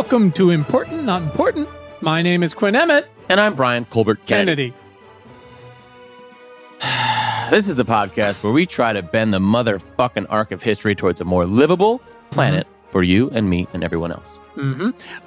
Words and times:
Welcome 0.00 0.32
to 0.32 0.48
Important 0.48 1.04
Not 1.04 1.20
Important. 1.20 1.68
My 2.00 2.22
name 2.22 2.42
is 2.42 2.54
Quinn 2.54 2.74
Emmett 2.74 3.06
And 3.28 3.38
I'm 3.38 3.54
Brian 3.54 3.84
Colbert 3.84 4.24
Kennedy. 4.24 4.72
Kennedy. 6.80 7.50
This 7.50 7.68
is 7.68 7.74
the 7.74 7.84
podcast 7.84 8.42
where 8.42 8.50
we 8.50 8.64
try 8.64 8.94
to 8.94 9.02
bend 9.02 9.34
the 9.34 9.38
motherfucking 9.38 10.24
arc 10.30 10.52
of 10.52 10.62
history 10.62 10.94
towards 10.94 11.20
a 11.20 11.24
more 11.26 11.44
livable 11.44 12.00
planet 12.30 12.66
for 12.88 13.02
you 13.02 13.28
and 13.32 13.50
me 13.50 13.68
and 13.74 13.84
everyone 13.84 14.10
else. 14.10 14.38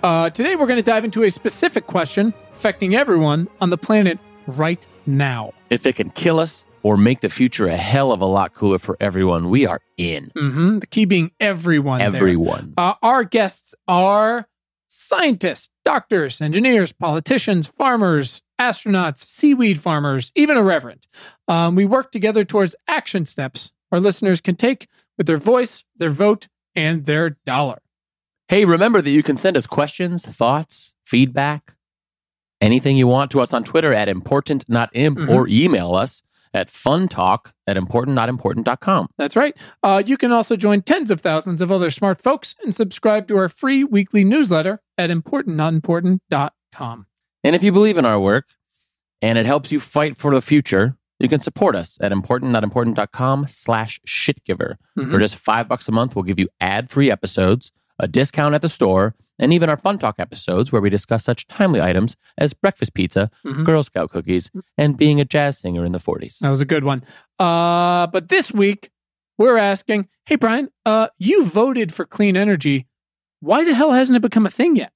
Uh, 0.02 0.32
today 0.32 0.56
we're 0.56 0.66
going 0.66 0.78
to 0.78 0.92
dive 0.92 1.06
into 1.06 1.22
a 1.22 1.30
specific 1.30 1.86
question 1.86 2.34
affecting 2.56 2.96
everyone 2.96 3.48
on 3.62 3.70
the 3.70 3.78
planet 3.78 4.18
right 4.48 4.84
now. 5.06 5.54
If 5.70 5.86
it 5.86 5.98
can 5.98 6.10
kill 6.10 6.40
us 6.40 6.64
or 6.82 6.98
make 6.98 7.22
the 7.22 7.30
future 7.30 7.68
a 7.68 7.78
hell 7.78 8.12
of 8.12 8.22
a 8.22 8.26
lot 8.26 8.56
cooler 8.56 8.80
for 8.80 8.98
everyone, 9.00 9.52
we 9.52 9.68
are 9.68 9.82
in. 9.98 10.32
hmm 10.36 10.80
The 10.80 10.88
key 10.88 11.06
being 11.06 11.30
everyone. 11.40 12.00
there. 12.00 12.08
Everyone. 12.16 12.74
Uh, 12.76 12.96
our 13.04 13.24
guests 13.24 13.76
are 13.88 14.48
scientists, 14.96 15.70
doctors, 15.84 16.40
engineers, 16.40 16.92
politicians, 16.92 17.66
farmers, 17.66 18.42
astronauts, 18.62 19.18
seaweed 19.18 19.80
farmers, 19.80 20.32
even 20.36 20.56
a 20.56 20.62
reverend. 20.64 21.08
Um, 21.48 21.76
we 21.76 21.86
work 21.86 22.12
together 22.12 22.46
towards 22.46 22.76
action 22.88 23.26
steps 23.26 23.72
our 23.92 24.00
listeners 24.00 24.40
can 24.42 24.56
take 24.56 24.88
with 25.18 25.28
their 25.28 25.38
voice, 25.38 25.84
their 25.96 26.10
vote, 26.10 26.48
and 26.76 27.06
their 27.06 27.38
dollar. 27.46 27.80
Hey, 28.48 28.66
remember 28.66 29.02
that 29.02 29.10
you 29.12 29.22
can 29.24 29.38
send 29.38 29.56
us 29.58 29.66
questions, 29.68 30.24
thoughts, 30.26 30.94
feedback, 31.04 31.76
anything 32.62 32.96
you 32.98 33.08
want 33.08 33.30
to 33.32 33.42
us 33.42 33.54
on 33.54 33.64
Twitter 33.64 33.94
at 33.94 34.10
important 34.10 34.66
not 34.68 34.90
imp 34.94 35.18
Mhm. 35.18 35.30
or 35.30 35.48
email 35.48 35.94
us 35.96 36.22
at 36.54 36.72
funtalk 36.72 37.52
at 37.68 37.78
importantnotimportant.com. 37.78 39.08
That's 39.18 39.36
right. 39.36 39.56
Uh, 39.82 40.04
you 40.06 40.18
can 40.18 40.32
also 40.32 40.56
join 40.56 40.82
tens 40.82 41.10
of 41.12 41.22
thousands 41.22 41.62
of 41.62 41.72
other 41.72 41.90
smart 41.90 42.22
folks 42.22 42.56
and 42.64 42.74
subscribe 42.76 43.28
to 43.30 43.38
our 43.38 43.50
free 43.50 43.84
weekly 43.84 44.24
newsletter 44.24 44.82
at 44.98 45.10
importantnotimportant.com. 45.10 47.06
And 47.44 47.56
if 47.56 47.64
you 47.64 47.72
believe 47.72 47.98
in 47.98 48.06
our 48.06 48.20
work 48.20 48.50
and 49.22 49.38
it 49.38 49.46
helps 49.46 49.72
you 49.72 49.80
fight 49.80 50.18
for 50.18 50.34
the 50.34 50.42
future, 50.42 50.98
you 51.20 51.30
can 51.30 51.40
support 51.40 51.76
us 51.76 51.98
at 52.02 52.12
importantnotimportant.com 52.12 53.48
slash 53.48 54.00
shitgiver. 54.08 54.76
Mhm. 54.98 55.12
For 55.12 55.20
just 55.20 55.36
five 55.36 55.68
bucks 55.68 55.88
a 55.88 55.92
month, 55.92 56.16
we'll 56.16 56.24
give 56.24 56.40
you 56.40 56.50
ad-free 56.60 57.10
episodes, 57.12 57.72
a 58.00 58.08
discount 58.08 58.56
at 58.56 58.62
the 58.62 58.70
store, 58.70 59.16
and 59.40 59.54
even 59.54 59.70
our 59.70 59.78
Fun 59.78 59.98
Talk 59.98 60.16
episodes 60.20 60.72
where 60.72 60.82
we 60.82 60.90
discuss 60.90 61.24
such 61.24 61.48
timely 61.48 61.82
items 61.82 62.16
as 62.38 62.54
breakfast 62.54 62.94
pizza, 62.94 63.30
Mhm. 63.46 63.66
Girl 63.66 63.84
Scout 63.84 64.10
cookies, 64.12 64.52
and 64.78 64.98
being 64.98 65.20
a 65.20 65.26
jazz 65.26 65.58
singer 65.58 65.84
in 65.86 65.92
the 65.92 66.00
40s. 66.00 66.40
That 66.40 66.50
was 66.50 66.62
a 66.62 66.66
good 66.66 66.84
one. 66.84 67.04
Uh, 67.40 68.08
but 68.08 68.30
this 68.30 68.52
week, 68.52 68.90
we're 69.38 69.58
asking, 69.58 70.08
hey, 70.26 70.36
Brian, 70.36 70.70
uh, 70.86 71.08
you 71.18 71.46
voted 71.46 71.94
for 71.94 72.06
clean 72.06 72.38
energy. 72.38 72.88
Why 73.40 73.64
the 73.66 73.74
hell 73.74 73.92
hasn't 73.92 74.16
it 74.16 74.22
become 74.22 74.46
a 74.46 74.50
thing 74.52 74.76
yet? 74.76 74.92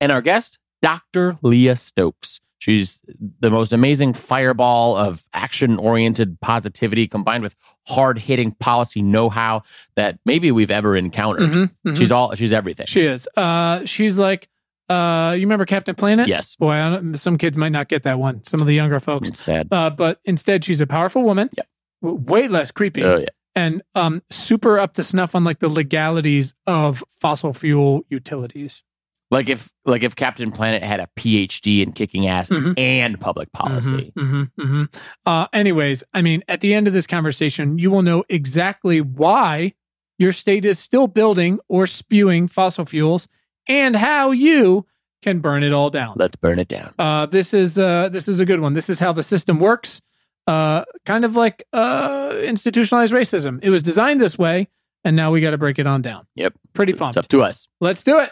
And 0.00 0.10
our 0.10 0.22
guest, 0.22 0.58
Dr. 0.82 1.38
Leah 1.42 1.76
Stokes. 1.76 2.40
She's 2.58 3.02
the 3.40 3.50
most 3.50 3.72
amazing 3.72 4.14
fireball 4.14 4.96
of 4.96 5.22
action 5.34 5.78
oriented 5.78 6.40
positivity 6.40 7.06
combined 7.06 7.42
with 7.42 7.54
hard 7.86 8.18
hitting 8.18 8.52
policy 8.52 9.02
know 9.02 9.28
how 9.28 9.62
that 9.94 10.18
maybe 10.24 10.50
we've 10.50 10.70
ever 10.70 10.96
encountered. 10.96 11.50
Mhm, 11.50 11.70
mhm. 11.86 11.96
She's 11.96 12.10
all, 12.10 12.34
she's 12.34 12.52
everything. 12.52 12.86
she 12.86 13.04
is. 13.04 13.28
Uh, 13.36 13.84
she's 13.84 14.18
like, 14.18 14.48
uh, 14.88 15.32
you 15.36 15.42
remember 15.42 15.66
Captain 15.66 15.94
Planet? 15.94 16.28
yes. 16.28 16.56
Boy, 16.56 16.72
I 16.72 16.90
don't, 16.94 17.16
some 17.16 17.36
kids 17.38 17.56
might 17.56 17.72
not 17.72 17.88
get 17.88 18.04
that 18.04 18.18
one. 18.18 18.42
Some 18.44 18.60
of 18.60 18.66
the 18.66 18.74
younger 18.74 19.00
folks. 19.00 19.28
It's 19.28 19.40
sad. 19.40 19.68
Uh, 19.70 19.90
but 19.90 20.20
instead, 20.24 20.64
she's 20.64 20.80
a 20.80 20.86
powerful 20.86 21.22
woman. 21.24 21.50
Yep. 21.56 21.66
w- 22.02 22.20
Way 22.24 22.48
less 22.48 22.70
creepy. 22.70 23.02
Oh, 23.04 23.18
yeah. 23.18 23.26
and 23.54 23.82
um, 23.94 24.22
super 24.30 24.78
up 24.78 24.94
to 24.94 25.02
snuff 25.02 25.34
on 25.34 25.44
like 25.44 25.58
the 25.58 25.68
legalities 25.68 26.54
of 26.66 27.02
fossil 27.20 27.52
fuel 27.52 28.04
utilities. 28.08 28.82
Like 29.30 29.48
if 29.48 29.68
like 29.84 30.02
if 30.04 30.14
Captain 30.14 30.52
Planet 30.52 30.82
had 30.84 31.00
a 31.00 31.08
PhD 31.18 31.82
in 31.82 31.92
kicking 31.92 32.28
ass 32.28 32.48
Mhm. 32.48 32.74
and 32.78 33.20
public 33.20 33.50
policy. 33.52 34.12
hmm 34.16 34.44
hmm 34.58 34.84
Uh, 35.24 35.46
anyways, 35.52 36.04
I 36.14 36.22
mean, 36.22 36.42
at 36.48 36.60
the 36.60 36.74
end 36.74 36.86
of 36.86 36.92
this 36.92 37.06
conversation, 37.06 37.78
you 37.78 37.90
will 37.90 38.02
know 38.02 38.24
exactly 38.28 39.00
why 39.00 39.72
your 40.18 40.32
state 40.32 40.64
is 40.64 40.78
still 40.78 41.08
building 41.08 41.58
or 41.68 41.86
spewing 41.86 42.46
fossil 42.48 42.84
fuels 42.84 43.26
and 43.68 43.96
how 43.96 44.30
you 44.30 44.86
can 45.22 45.40
burn 45.40 45.64
it 45.64 45.72
all 45.72 45.90
down. 45.90 46.14
Let's 46.16 46.36
burn 46.36 46.58
it 46.60 46.68
down. 46.68 46.94
Uh, 46.98 47.26
this 47.26 47.52
is 47.52 47.78
uh, 47.78 48.08
this 48.10 48.28
is 48.28 48.38
a 48.38 48.44
good 48.44 48.60
one. 48.60 48.74
This 48.74 48.88
is 48.88 49.00
how 49.00 49.12
the 49.12 49.22
system 49.24 49.58
works. 49.58 50.00
Uh, 50.46 50.84
kind 51.04 51.24
of 51.24 51.34
like 51.34 51.66
uh, 51.72 52.32
institutionalized 52.44 53.12
racism. 53.12 53.58
It 53.62 53.70
was 53.70 53.82
designed 53.82 54.20
this 54.20 54.38
way, 54.38 54.68
and 55.04 55.16
now 55.16 55.32
we 55.32 55.40
got 55.40 55.50
to 55.50 55.58
break 55.58 55.80
it 55.80 55.86
on 55.88 56.00
down. 56.02 56.28
Yep. 56.36 56.54
Pretty 56.72 56.92
It's 56.92 56.98
pumped. 57.00 57.16
up 57.16 57.26
to 57.28 57.42
us. 57.42 57.66
Let's 57.80 58.04
do 58.04 58.20
it. 58.20 58.30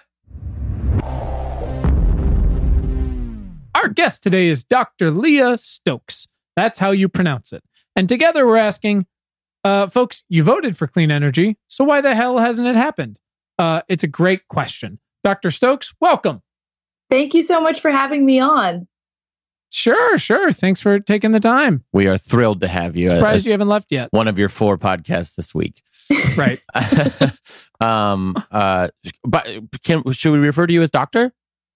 Our 3.84 3.90
guest 3.90 4.22
today 4.22 4.48
is 4.48 4.64
Dr. 4.64 5.10
Leah 5.10 5.58
Stokes. 5.58 6.26
That's 6.56 6.78
how 6.78 6.92
you 6.92 7.06
pronounce 7.06 7.52
it. 7.52 7.62
And 7.94 8.08
together 8.08 8.46
we're 8.46 8.56
asking, 8.56 9.04
uh, 9.62 9.88
folks, 9.88 10.22
you 10.30 10.42
voted 10.42 10.74
for 10.74 10.86
clean 10.86 11.10
energy, 11.10 11.58
so 11.68 11.84
why 11.84 12.00
the 12.00 12.14
hell 12.14 12.38
hasn't 12.38 12.66
it 12.66 12.76
happened? 12.76 13.18
Uh, 13.58 13.82
it's 13.86 14.02
a 14.02 14.06
great 14.06 14.48
question. 14.48 15.00
Dr. 15.22 15.50
Stokes, 15.50 15.92
welcome. 16.00 16.40
Thank 17.10 17.34
you 17.34 17.42
so 17.42 17.60
much 17.60 17.80
for 17.80 17.90
having 17.90 18.24
me 18.24 18.40
on. 18.40 18.88
Sure, 19.70 20.16
Sure. 20.16 20.50
Thanks 20.50 20.80
for 20.80 20.98
taking 20.98 21.32
the 21.32 21.40
time. 21.40 21.84
We 21.92 22.06
are 22.06 22.16
thrilled 22.16 22.60
to 22.60 22.68
have 22.68 22.96
you 22.96 23.08
Surprised 23.08 23.40
as 23.40 23.44
you 23.44 23.52
haven't 23.52 23.68
left 23.68 23.92
yet. 23.92 24.08
one 24.12 24.28
of 24.28 24.38
your 24.38 24.48
four 24.48 24.78
podcasts 24.78 25.34
this 25.34 25.54
week. 25.54 25.82
Right. 26.38 26.60
um 27.82 28.34
uh 28.50 28.88
but 29.24 29.46
can 29.84 30.10
should 30.12 30.32
we 30.32 30.38
refer 30.38 30.66
to 30.66 30.72
you 30.72 30.80
as 30.80 30.90
doctor? 30.90 31.34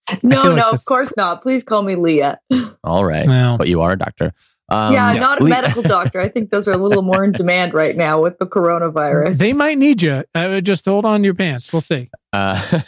No, 0.23 0.43
feel 0.43 0.53
like 0.53 0.59
no, 0.65 0.73
this- 0.73 0.83
of 0.83 0.87
course 0.87 1.13
not. 1.17 1.43
Please 1.43 1.65
call 1.65 1.83
me 1.83 1.95
Leah. 1.97 2.39
All 2.85 3.05
right. 3.05 3.27
Well, 3.27 3.59
But 3.59 3.69
you 3.69 3.81
are 3.83 3.93
a 3.93 3.99
doctor. 3.99 4.33
Um, 4.71 4.93
yeah, 4.93 5.07
I'm 5.07 5.21
not 5.21 5.41
a 5.41 5.45
medical 5.45 5.83
doctor. 5.97 6.21
I 6.21 6.29
think 6.29 6.51
those 6.51 6.69
are 6.69 6.73
a 6.73 6.77
little 6.77 7.03
more 7.03 7.25
in 7.25 7.33
demand 7.33 7.73
right 7.73 7.97
now 7.97 8.21
with 8.21 8.39
the 8.39 8.45
coronavirus. 8.45 9.39
they 9.39 9.55
might 9.55 9.79
need 9.79 10.03
you. 10.03 10.25
Uh, 10.35 10.61
just 10.61 10.85
hold 10.85 11.07
on 11.07 11.21
to 11.21 11.25
your 11.25 11.35
pants. 11.35 11.73
We'll 11.73 11.81
see. 11.81 12.11
Uh, 12.35 12.81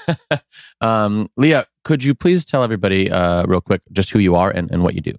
um, 0.83 1.31
Leah, 1.39 1.67
could 1.85 2.05
you 2.05 2.15
please 2.15 2.45
tell 2.45 2.63
everybody 2.63 3.11
uh, 3.11 3.47
real 3.47 3.63
quick 3.63 3.81
just 3.93 4.11
who 4.11 4.19
you 4.19 4.35
are 4.35 4.51
and, 4.51 4.71
and 4.71 4.83
what 4.83 4.95
you 4.95 5.01
do? 5.01 5.15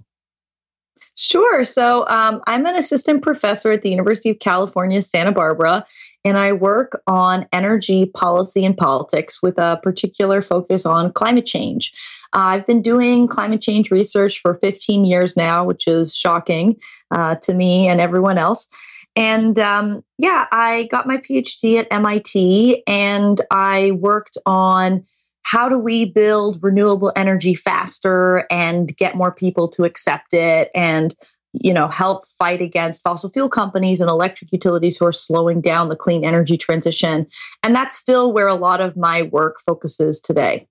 Sure. 1.15 1.65
So 1.65 2.07
um, 2.07 2.41
I'm 2.47 2.65
an 2.65 2.75
assistant 2.75 3.21
professor 3.21 3.71
at 3.71 3.81
the 3.81 3.89
University 3.89 4.29
of 4.29 4.39
California, 4.39 5.01
Santa 5.01 5.31
Barbara, 5.31 5.85
and 6.23 6.37
I 6.37 6.53
work 6.53 7.01
on 7.07 7.47
energy 7.51 8.05
policy 8.05 8.65
and 8.65 8.77
politics 8.77 9.41
with 9.41 9.57
a 9.57 9.79
particular 9.81 10.41
focus 10.41 10.85
on 10.85 11.13
climate 11.13 11.45
change. 11.45 11.93
Uh, 12.33 12.39
I've 12.39 12.67
been 12.67 12.81
doing 12.81 13.27
climate 13.27 13.61
change 13.61 13.91
research 13.91 14.39
for 14.39 14.55
15 14.55 15.05
years 15.05 15.35
now, 15.35 15.65
which 15.65 15.87
is 15.87 16.15
shocking 16.15 16.77
uh, 17.09 17.35
to 17.35 17.53
me 17.53 17.87
and 17.87 17.99
everyone 17.99 18.37
else. 18.37 18.69
And 19.15 19.57
um, 19.59 20.03
yeah, 20.17 20.45
I 20.51 20.87
got 20.91 21.07
my 21.07 21.17
PhD 21.17 21.79
at 21.79 21.87
MIT 21.91 22.83
and 22.87 23.41
I 23.49 23.91
worked 23.91 24.37
on 24.45 25.03
how 25.43 25.69
do 25.69 25.77
we 25.77 26.05
build 26.05 26.59
renewable 26.61 27.11
energy 27.15 27.55
faster 27.55 28.45
and 28.49 28.95
get 28.95 29.15
more 29.15 29.33
people 29.33 29.67
to 29.69 29.83
accept 29.83 30.33
it 30.33 30.69
and 30.75 31.15
you 31.53 31.73
know 31.73 31.87
help 31.87 32.27
fight 32.27 32.61
against 32.61 33.01
fossil 33.03 33.29
fuel 33.29 33.49
companies 33.49 34.01
and 34.01 34.09
electric 34.09 34.51
utilities 34.51 34.97
who 34.97 35.05
are 35.05 35.13
slowing 35.13 35.61
down 35.61 35.89
the 35.89 35.95
clean 35.95 36.23
energy 36.23 36.57
transition. 36.57 37.27
And 37.63 37.75
that's 37.75 37.95
still 37.95 38.33
where 38.33 38.47
a 38.47 38.55
lot 38.55 38.81
of 38.81 38.95
my 38.95 39.23
work 39.23 39.59
focuses 39.65 40.19
today 40.19 40.67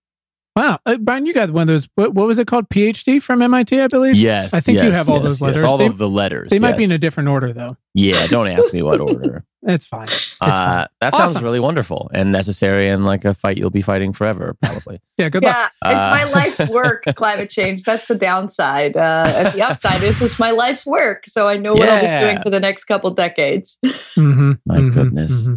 Wow. 0.56 0.81
Uh, 0.84 0.97
Brian, 0.99 1.27
you 1.27 1.33
got 1.33 1.50
one 1.53 1.62
of 1.62 1.69
those, 1.69 1.88
what, 1.94 2.12
what 2.12 2.27
was 2.27 2.38
it 2.38 2.47
called? 2.49 2.69
PhD 2.69 3.22
from 3.22 3.41
MIT, 3.41 3.81
I 3.81 3.87
believe? 3.87 4.16
Yes. 4.16 4.53
I 4.53 4.61
think 4.61 4.83
you 4.83 4.91
have 4.91 5.09
all 5.09 5.16
yes, 5.16 5.22
those 5.25 5.33
yes, 5.34 5.43
letters. 5.43 5.62
all 5.62 5.78
They- 5.78 5.87
of 5.87 5.97
the 5.97 6.09
letters. 6.09 6.50
They 6.50 6.59
might 6.59 6.76
be 6.76 6.85
in 6.85 6.93
a 6.93 6.99
different 6.99 7.29
order, 7.29 7.52
though. 7.52 7.76
Yeah, 7.94 8.26
don't 8.26 8.49
ask 8.49 8.73
me 8.75 8.82
what 8.82 9.00
order. 9.00 9.44
It's 9.62 9.87
fine. 9.87 10.08
It's 10.08 10.37
uh, 10.41 10.47
fine. 10.55 10.87
that 11.00 11.14
Awesome. 11.14 11.35
sounds 11.35 11.44
really 11.44 11.61
wonderful 11.61 12.11
and 12.14 12.32
necessary 12.32 12.88
and 12.88 13.05
like 13.05 13.25
a 13.25 13.32
fight 13.35 13.58
you'll 13.58 13.70
be 13.70 13.82
fighting 13.82 14.12
forever, 14.12 14.56
probably. 14.61 15.00
Yeah, 15.19 15.29
good 15.29 15.44
luck. 15.44 15.73
yeah 15.85 15.93
it's 15.93 16.02
Uh, 16.05 16.08
my 16.11 16.25
life's 16.25 16.58
work 16.70 17.05
climate 17.14 17.50
change 17.50 17.82
that's 17.82 18.06
the 18.06 18.14
downside 18.14 18.96
uh, 18.96 19.25
and 19.37 19.53
the 19.55 19.61
upside 19.62 20.03
is 20.03 20.23
it's 20.23 20.38
my 20.38 20.53
life's 20.53 20.87
work 20.87 21.26
so 21.26 21.46
i 21.46 21.58
know 21.58 21.75
what 21.75 21.87
i'll 21.91 22.00
be 22.00 22.26
doing 22.32 22.43
for 22.43 22.49
the 22.49 22.58
next 22.58 22.85
couple 22.85 23.11
decades 23.11 23.79
Mm-hmm, 23.85 24.53
My 24.64 24.81
goodness. 24.88 25.50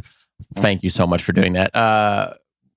Thank 0.55 0.83
you 0.83 0.89
so 0.89 1.07
much 1.07 1.23
for 1.23 1.31
doing 1.31 1.53
that. 1.53 1.73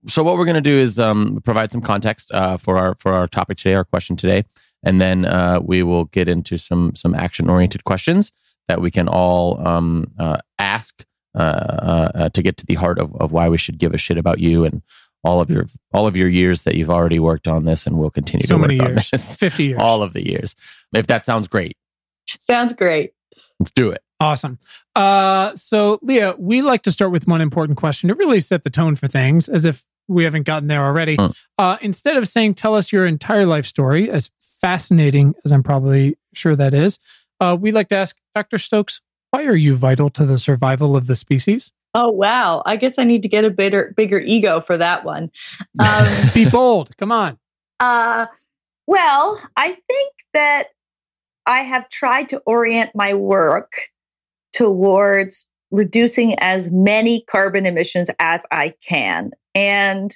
So 0.09 0.23
what 0.23 0.37
we're 0.37 0.45
going 0.45 0.55
to 0.57 0.61
do 0.61 0.79
is 0.79 0.99
um, 0.99 1.41
provide 1.45 1.73
some 1.73 1.81
context 1.81 2.31
uh, 2.33 2.57
for 2.57 2.77
our 2.79 2.95
for 2.99 3.13
our 3.13 3.27
topic 3.27 3.59
today, 3.59 3.75
our 3.75 3.85
question 3.85 4.17
today, 4.17 4.45
and 4.83 5.01
then 5.01 5.25
uh, 5.25 5.61
we 5.63 5.83
will 5.83 6.05
get 6.07 6.29
into 6.29 6.59
some 6.59 6.95
some 6.95 7.15
action 7.15 7.49
oriented 7.51 7.85
questions 7.85 8.33
that 8.69 8.81
we 8.81 8.91
can 8.91 9.09
all 9.09 9.67
um, 9.67 10.07
uh, 10.19 10.39
ask 10.59 11.05
uh, 11.35 11.39
uh, 11.39 12.11
uh, 12.15 12.29
to 12.31 12.43
get 12.43 12.57
to 12.57 12.67
the 12.67 12.75
heart 12.75 12.99
of, 12.99 13.15
of 13.17 13.33
why 13.33 13.49
we 13.49 13.59
should 13.59 13.79
give 13.79 13.95
a 13.95 13.99
shit 13.99 14.19
about 14.19 14.39
you 14.39 14.65
and 14.65 14.83
all 15.25 15.41
of 15.41 15.51
your 15.51 15.67
all 15.93 16.07
of 16.07 16.17
your 16.17 16.29
years 16.29 16.63
that 16.63 16.75
you've 16.77 16.91
already 16.91 17.19
worked 17.19 17.49
on 17.49 17.65
this 17.65 17.87
and 17.87 17.99
will 17.99 18.11
continue 18.11 18.47
So 18.47 18.55
to 18.55 18.61
work 18.61 18.69
many 18.69 18.81
on 18.81 18.87
years. 18.91 19.11
this. 19.11 19.37
50 19.41 19.65
years. 19.65 19.81
all 19.83 20.03
of 20.03 20.13
the 20.13 20.27
years. 20.27 20.55
If 20.95 21.07
that 21.09 21.25
sounds 21.25 21.49
great, 21.49 21.77
sounds 22.41 22.73
great 22.73 23.13
let's 23.61 23.71
do 23.73 23.91
it. 23.91 24.03
Awesome. 24.21 24.59
Uh, 24.95 25.55
so, 25.55 25.99
Leah, 26.03 26.35
we 26.39 26.63
like 26.63 26.83
to 26.83 26.93
start 26.93 27.11
with 27.13 27.27
one 27.27 27.41
important 27.41 27.79
question 27.79 28.09
to 28.09 28.15
really 28.15 28.41
set 28.41 28.65
the 28.65 28.71
tone 28.71 28.97
for 28.97 29.09
things, 29.09 29.49
as 29.49 29.65
if 29.65 29.85
we 30.09 30.25
haven't 30.25 30.45
gotten 30.45 30.69
there 30.69 30.85
already. 30.85 31.17
Mm. 31.17 31.37
Uh, 31.59 31.77
instead 31.81 32.17
of 32.17 32.29
saying, 32.29 32.55
tell 32.55 32.75
us 32.75 32.93
your 32.93 33.07
entire 33.07 33.47
life 33.47 33.67
story, 33.67 34.11
as 34.11 34.31
fascinating 34.39 35.35
as 35.45 35.53
I'm 35.53 35.63
probably 35.63 36.17
sure 36.35 36.57
that 36.57 36.75
is, 36.75 36.99
uh, 37.41 37.57
we 37.59 37.73
like 37.73 37.89
to 37.89 37.97
ask 37.97 38.17
Dr. 38.35 38.59
Stokes, 38.59 39.01
why 39.31 39.45
are 39.45 39.57
you 39.57 39.77
vital 39.77 40.09
to 40.11 40.25
the 40.25 40.39
survival 40.39 40.97
of 40.97 41.07
the 41.07 41.17
species? 41.17 41.73
Oh 41.95 42.11
wow! 42.11 42.63
I 42.67 42.77
guess 42.77 42.99
I 42.99 43.05
need 43.05 43.23
to 43.23 43.29
get 43.29 43.45
a 43.45 43.51
bigger 43.51 43.95
bigger 43.97 44.19
ego 44.19 44.61
for 44.61 44.77
that 44.77 45.05
one. 45.05 45.31
Um, 45.79 46.07
Be 46.35 46.49
bold. 46.49 46.95
Come 46.99 47.11
on. 47.11 47.39
Uh, 47.81 48.27
well, 48.87 49.41
I 49.57 49.73
think 49.73 50.13
that 50.35 50.69
I 51.47 51.63
have 51.63 51.89
tried 51.89 52.31
to 52.31 52.39
orient 52.45 52.91
my 52.95 53.15
work 53.15 53.73
towards 54.53 55.49
reducing 55.71 56.39
as 56.39 56.71
many 56.71 57.23
carbon 57.23 57.67
emissions 57.67 58.11
as 58.19 58.45
I 58.51 58.75
can. 58.87 59.33
And 59.57 60.15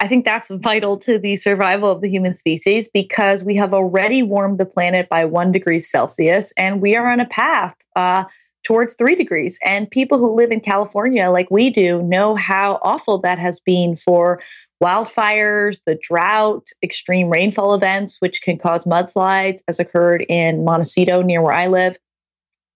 I 0.00 0.08
think 0.08 0.24
that's 0.24 0.50
vital 0.50 0.96
to 0.98 1.18
the 1.18 1.36
survival 1.36 1.90
of 1.90 2.00
the 2.00 2.10
human 2.10 2.34
species 2.34 2.88
because 2.92 3.44
we 3.44 3.54
have 3.56 3.72
already 3.72 4.22
warmed 4.22 4.58
the 4.58 4.66
planet 4.66 5.08
by 5.08 5.24
one 5.26 5.52
degree 5.52 5.78
Celsius 5.78 6.52
and 6.56 6.80
we 6.80 6.96
are 6.96 7.06
on 7.06 7.20
a 7.20 7.26
path 7.26 7.76
uh, 7.94 8.24
towards 8.64 8.94
three 8.94 9.14
degrees. 9.14 9.58
And 9.64 9.90
people 9.90 10.18
who 10.18 10.34
live 10.34 10.50
in 10.50 10.60
California, 10.60 11.30
like 11.30 11.50
we 11.50 11.70
do, 11.70 12.02
know 12.02 12.34
how 12.34 12.80
awful 12.82 13.18
that 13.20 13.38
has 13.38 13.60
been 13.60 13.96
for 13.96 14.40
wildfires, 14.82 15.80
the 15.86 15.98
drought, 16.00 16.66
extreme 16.82 17.28
rainfall 17.28 17.74
events, 17.74 18.16
which 18.20 18.42
can 18.42 18.58
cause 18.58 18.84
mudslides, 18.84 19.60
as 19.68 19.78
occurred 19.78 20.24
in 20.28 20.64
Montecito 20.64 21.22
near 21.22 21.42
where 21.42 21.54
I 21.54 21.68
live. 21.68 21.96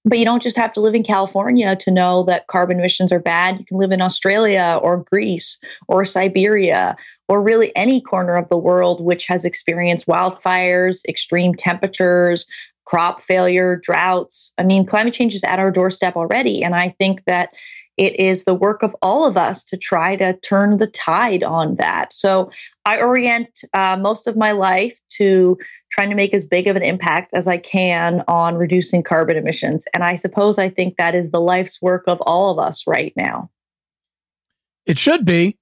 But 0.06 0.18
you 0.18 0.24
don't 0.26 0.42
just 0.42 0.58
have 0.58 0.72
to 0.74 0.80
live 0.80 0.94
in 0.94 1.02
California 1.02 1.76
to 1.76 1.90
know 1.90 2.24
that 2.24 2.46
carbon 2.46 2.78
emissions 2.78 3.10
are 3.10 3.20
bad. 3.20 3.58
You 3.58 3.64
can 3.64 3.78
live 3.78 3.92
in 3.92 4.02
Australia 4.02 4.78
or 4.82 4.98
Greece 4.98 5.58
or 5.88 6.04
Siberia 6.04 6.96
or 7.26 7.42
really 7.42 7.74
any 7.74 8.02
corner 8.02 8.36
of 8.36 8.48
the 8.50 8.58
world 8.58 9.02
which 9.02 9.26
has 9.26 9.46
experienced 9.46 10.06
wildfires, 10.06 11.00
extreme 11.08 11.54
temperatures, 11.54 12.46
crop 12.84 13.22
failure, 13.22 13.76
droughts. 13.82 14.52
I 14.58 14.62
mean, 14.62 14.84
climate 14.84 15.14
change 15.14 15.34
is 15.34 15.44
at 15.44 15.58
our 15.58 15.70
doorstep 15.70 16.16
already. 16.16 16.62
And 16.62 16.74
I 16.74 16.90
think 16.90 17.24
that 17.24 17.50
it 17.96 18.18
is 18.18 18.44
the 18.44 18.54
work 18.54 18.82
of 18.82 18.94
all 19.02 19.24
of 19.24 19.36
us 19.36 19.64
to 19.64 19.76
try 19.76 20.16
to 20.16 20.32
turn 20.40 20.78
the 20.78 20.86
tide 20.86 21.42
on 21.44 21.76
that. 21.76 22.12
So 22.12 22.50
I 22.84 22.98
orient 22.98 23.60
uh, 23.72 23.96
most 23.96 24.26
of 24.26 24.36
my 24.36 24.52
life 24.52 24.98
to 25.18 25.56
trying 25.92 26.10
to 26.10 26.16
make 26.16 26.34
as 26.34 26.44
big 26.44 26.66
of 26.66 26.76
an 26.76 26.82
impact 26.82 27.30
as 27.34 27.46
I 27.46 27.56
can 27.58 28.24
on 28.26 28.56
reducing 28.56 29.02
carbon 29.02 29.36
emissions. 29.36 29.84
And 29.94 30.02
I 30.02 30.16
suppose 30.16 30.58
I 30.58 30.70
think 30.70 30.96
that 30.96 31.14
is 31.14 31.30
the 31.30 31.40
life's 31.40 31.80
work 31.80 32.04
of 32.08 32.20
all 32.22 32.50
of 32.50 32.58
us 32.64 32.86
right 32.86 33.12
now. 33.16 33.50
It 34.86 34.98
should 34.98 35.24
be. 35.24 35.56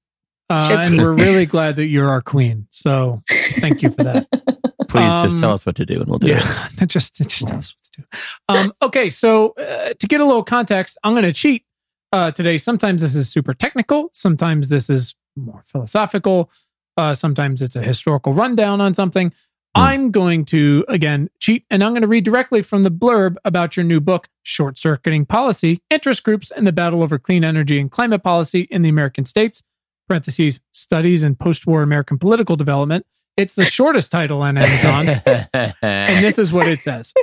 Uh, 0.51 0.59
Should 0.61 0.81
and 0.81 0.97
be. 0.97 1.03
we're 1.03 1.15
really 1.15 1.47
glad 1.47 1.77
that 1.77 1.87
you're 1.87 2.09
our 2.11 2.21
queen. 2.21 2.67
So 2.71 3.23
thank 3.57 3.83
you 3.83 3.91
for 3.91 4.05
that. 4.05 4.27
Please 4.89 5.11
just 5.23 5.37
Um, 5.37 5.41
tell 5.41 5.53
us 5.53 5.65
what 5.65 5.77
to 5.77 5.87
do 5.87 6.01
and 6.01 6.07
we'll 6.09 6.19
do 6.19 6.27
it. 6.27 6.31
yeah, 6.31 6.69
just 6.87 7.15
just 7.17 7.47
tell 7.49 7.57
us 7.59 7.75
what 7.75 7.83
to 7.85 8.01
do. 8.03 8.19
Um, 8.49 8.71
okay, 8.83 9.09
so 9.09 9.51
uh, 9.53 9.95
to 9.99 10.07
get 10.07 10.21
a 10.21 10.25
little 10.27 10.43
context, 10.43 10.99
I'm 11.05 11.15
going 11.15 11.25
to 11.25 11.33
cheat 11.33 11.65
uh, 12.13 12.31
today. 12.31 12.59
Sometimes 12.59 13.03
this 13.03 13.15
is 13.15 13.29
super 13.29 13.55
technical. 13.55 14.11
Sometimes 14.13 14.69
this 14.69 14.91
is 14.91 15.15
more 15.37 15.63
philosophical. 15.67 16.51
Uh, 16.97 17.15
sometimes 17.15 17.63
it's 17.63 17.77
a 17.77 17.83
historical 17.83 18.35
rundown 18.35 18.81
on 18.81 18.95
something. 18.95 19.33
I'm 19.75 20.11
going 20.11 20.45
to 20.47 20.85
again 20.89 21.31
cheat, 21.41 21.65
and 21.71 21.83
I'm 21.83 21.93
going 21.93 22.03
to 22.03 22.09
read 22.09 22.25
directly 22.25 22.61
from 22.61 22.83
the 22.83 22.91
blurb 22.91 23.37
about 23.45 23.75
your 23.75 23.85
new 23.85 24.01
book, 24.01 24.29
"Short 24.43 24.77
Circuiting 24.77 25.25
Policy: 25.25 25.81
Interest 25.89 26.23
Groups 26.23 26.51
and 26.51 26.67
the 26.67 26.73
Battle 26.73 27.03
Over 27.03 27.19
Clean 27.19 27.43
Energy 27.43 27.81
and 27.81 27.91
Climate 27.91 28.23
Policy 28.23 28.69
in 28.71 28.83
the 28.83 28.91
American 28.91 29.25
States." 29.25 29.63
Parentheses 30.09 30.61
Studies 30.73 31.25
in 31.25 31.37
Post-War 31.37 31.81
American 31.83 32.19
Political 32.19 32.57
Development. 32.57 33.07
It's 33.39 33.55
the 33.55 33.65
shortest 33.65 34.11
title 34.11 34.43
on 34.43 34.59
Amazon. 34.59 35.23
And 35.83 36.25
this 36.25 36.39
is 36.39 36.53
what 36.53 36.69
it 36.69 36.81
says. 36.81 37.15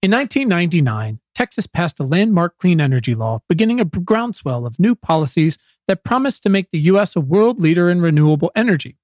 In 0.00 0.10
1999, 0.10 1.20
Texas 1.34 1.66
passed 1.66 2.00
a 2.00 2.04
landmark 2.04 2.58
clean 2.58 2.80
energy 2.80 3.14
law, 3.14 3.40
beginning 3.48 3.80
a 3.80 3.84
groundswell 3.84 4.66
of 4.66 4.78
new 4.78 4.94
policies 4.94 5.58
that 5.88 6.04
promised 6.04 6.42
to 6.42 6.48
make 6.48 6.70
the 6.70 6.78
U.S. 6.80 7.16
a 7.16 7.20
world 7.20 7.60
leader 7.60 7.90
in 7.90 8.00
renewable 8.00 8.50
energy. 8.54 8.96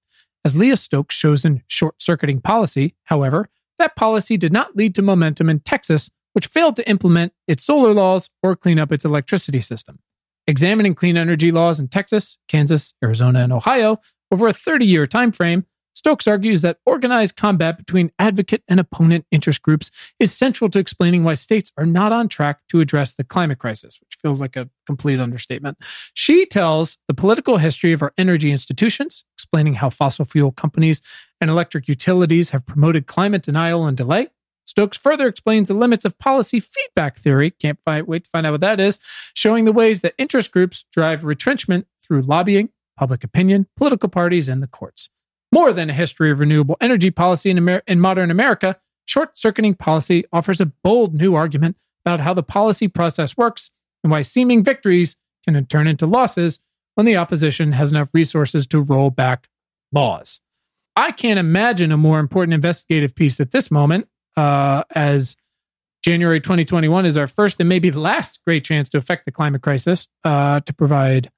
As 0.45 0.57
Leah 0.57 0.77
Stokes 0.77 1.15
shows 1.15 1.45
in 1.45 1.63
Short 1.67 2.01
Circuiting 2.01 2.41
Policy, 2.41 2.95
however, 3.05 3.49
that 3.79 3.97
policy 3.97 4.37
did 4.37 4.53
not 4.53 4.77
lead 4.77 4.95
to 4.95 5.03
momentum 5.03 5.49
in 5.49 5.61
Texas, 5.61 6.11
which 6.33 6.47
failed 6.47 6.77
to 6.77 6.89
implement 6.89 7.33
its 7.47 7.65
solar 7.65 7.93
laws 7.93 8.31
or 8.43 8.57
clean 8.57 8.79
up 8.79 8.93
its 8.93 9.05
electricity 9.05 9.61
system. 9.61 9.99
Examining 10.47 10.95
clean 10.95 11.17
energy 11.17 11.53
laws 11.53 11.79
in 11.79 11.89
Texas, 11.89 12.39
Kansas, 12.49 12.95
Arizona, 13.05 13.41
and 13.41 13.53
Ohio 13.53 14.01
over 14.33 14.49
a 14.49 14.53
30 14.53 14.87
year 14.87 15.07
time 15.07 15.33
frame, 15.33 15.67
Stokes 15.99 16.29
argues 16.29 16.63
that 16.63 16.79
organized 16.87 17.35
combat 17.35 17.77
between 17.77 18.13
advocate 18.21 18.63
and 18.69 18.79
opponent 18.79 19.27
interest 19.33 19.63
groups 19.63 19.91
is 20.21 20.33
central 20.33 20.71
to 20.71 20.79
explaining 20.79 21.25
why 21.25 21.35
states 21.35 21.73
are 21.77 21.85
not 21.85 22.13
on 22.13 22.29
track 22.29 22.61
to 22.69 22.79
address 22.79 23.15
the 23.15 23.25
climate 23.25 23.59
crisis, 23.59 23.99
which 24.01 24.17
feels 24.23 24.41
like 24.41 24.55
a 24.55 24.71
complete 24.87 25.19
understatement. 25.19 25.77
She 26.15 26.47
tells 26.47 26.99
the 27.09 27.15
political 27.15 27.57
history 27.57 27.93
of 27.93 28.01
our 28.01 28.13
energy 28.17 28.53
institutions, 28.53 29.25
explaining 29.37 29.75
how 29.75 29.91
fossil 29.91 30.25
fuel 30.25 30.53
companies 30.53 31.03
and 31.41 31.51
electric 31.51 31.89
utilities 31.89 32.51
have 32.51 32.65
promoted 32.65 33.09
climate 33.09 33.43
denial 33.43 33.85
and 33.85 33.97
delay. 33.97 34.29
Stokes 34.67 34.97
further 34.97 35.27
explains 35.27 35.67
the 35.67 35.75
limits 35.75 36.05
of 36.05 36.17
policy 36.21 36.61
feedback 36.61 37.17
theory. 37.17 37.51
Can't 37.51 37.81
find, 37.85 38.07
wait 38.07 38.23
to 38.23 38.31
find 38.31 38.47
out 38.47 38.53
what 38.53 38.61
that 38.61 38.79
is, 38.79 39.01
showing 39.35 39.65
the 39.65 39.73
ways 39.73 40.03
that 40.03 40.15
interest 40.17 40.53
groups 40.53 40.85
drive 40.93 41.25
retrenchment 41.25 41.89
through 42.01 42.23
lobbying, 42.23 42.69
public 42.97 43.25
opinion, 43.25 43.67
political 43.77 44.09
parties, 44.09 44.47
and 44.47 44.63
the 44.63 44.69
courts. 44.69 45.11
More 45.53 45.73
than 45.73 45.91
a 45.91 45.95
history 45.95 46.31
of 46.31 46.41
renewable 46.41 46.77
energy 46.81 47.11
policy 47.11 47.51
in, 47.51 47.59
Amer- 47.59 47.83
in 47.87 48.01
modern 48.01 48.31
America, 48.31 48.77
short 49.07 49.39
circuiting 49.39 49.75
policy 49.75 50.25
offers 50.33 50.61
a 50.61 50.67
bold 50.67 51.15
new 51.15 51.35
argument 51.35 51.77
about 52.05 52.21
how 52.21 52.35
the 52.35 52.43
policy 52.43 52.89
process 52.89 53.37
works 53.37 53.71
and 54.05 54.11
why 54.11 54.23
seeming 54.23 54.63
victories 54.63 55.17
can 55.45 55.65
turn 55.67 55.87
into 55.87 56.07
losses 56.07 56.61
when 56.95 57.07
the 57.07 57.17
opposition 57.17 57.73
has 57.73 57.91
enough 57.91 58.11
resources 58.13 58.67
to 58.67 58.81
roll 58.81 59.11
back 59.11 59.49
laws. 59.93 60.41
I 60.97 61.13
can't 61.13 61.39
imagine 61.39 61.93
a 61.93 61.97
more 61.97 62.19
important 62.19 62.55
investigative 62.55 63.15
piece 63.15 63.41
at 63.41 63.53
this 63.53 63.71
moment, 63.71 64.09
uh, 64.37 64.83
as 64.95 65.37
January 66.05 66.41
2021 66.41 67.07
is 67.07 67.17
our 67.17 67.27
first 67.27 67.57
and 67.61 67.69
maybe 67.69 67.91
the 67.91 68.01
last 68.01 68.41
great 68.47 68.65
chance 68.65 68.89
to 68.91 68.99
affect 68.99 69.25
the 69.25 69.33
climate 69.33 69.63
crisis, 69.63 70.09
uh, 70.25 70.61
to 70.61 70.73
provide 70.73 71.31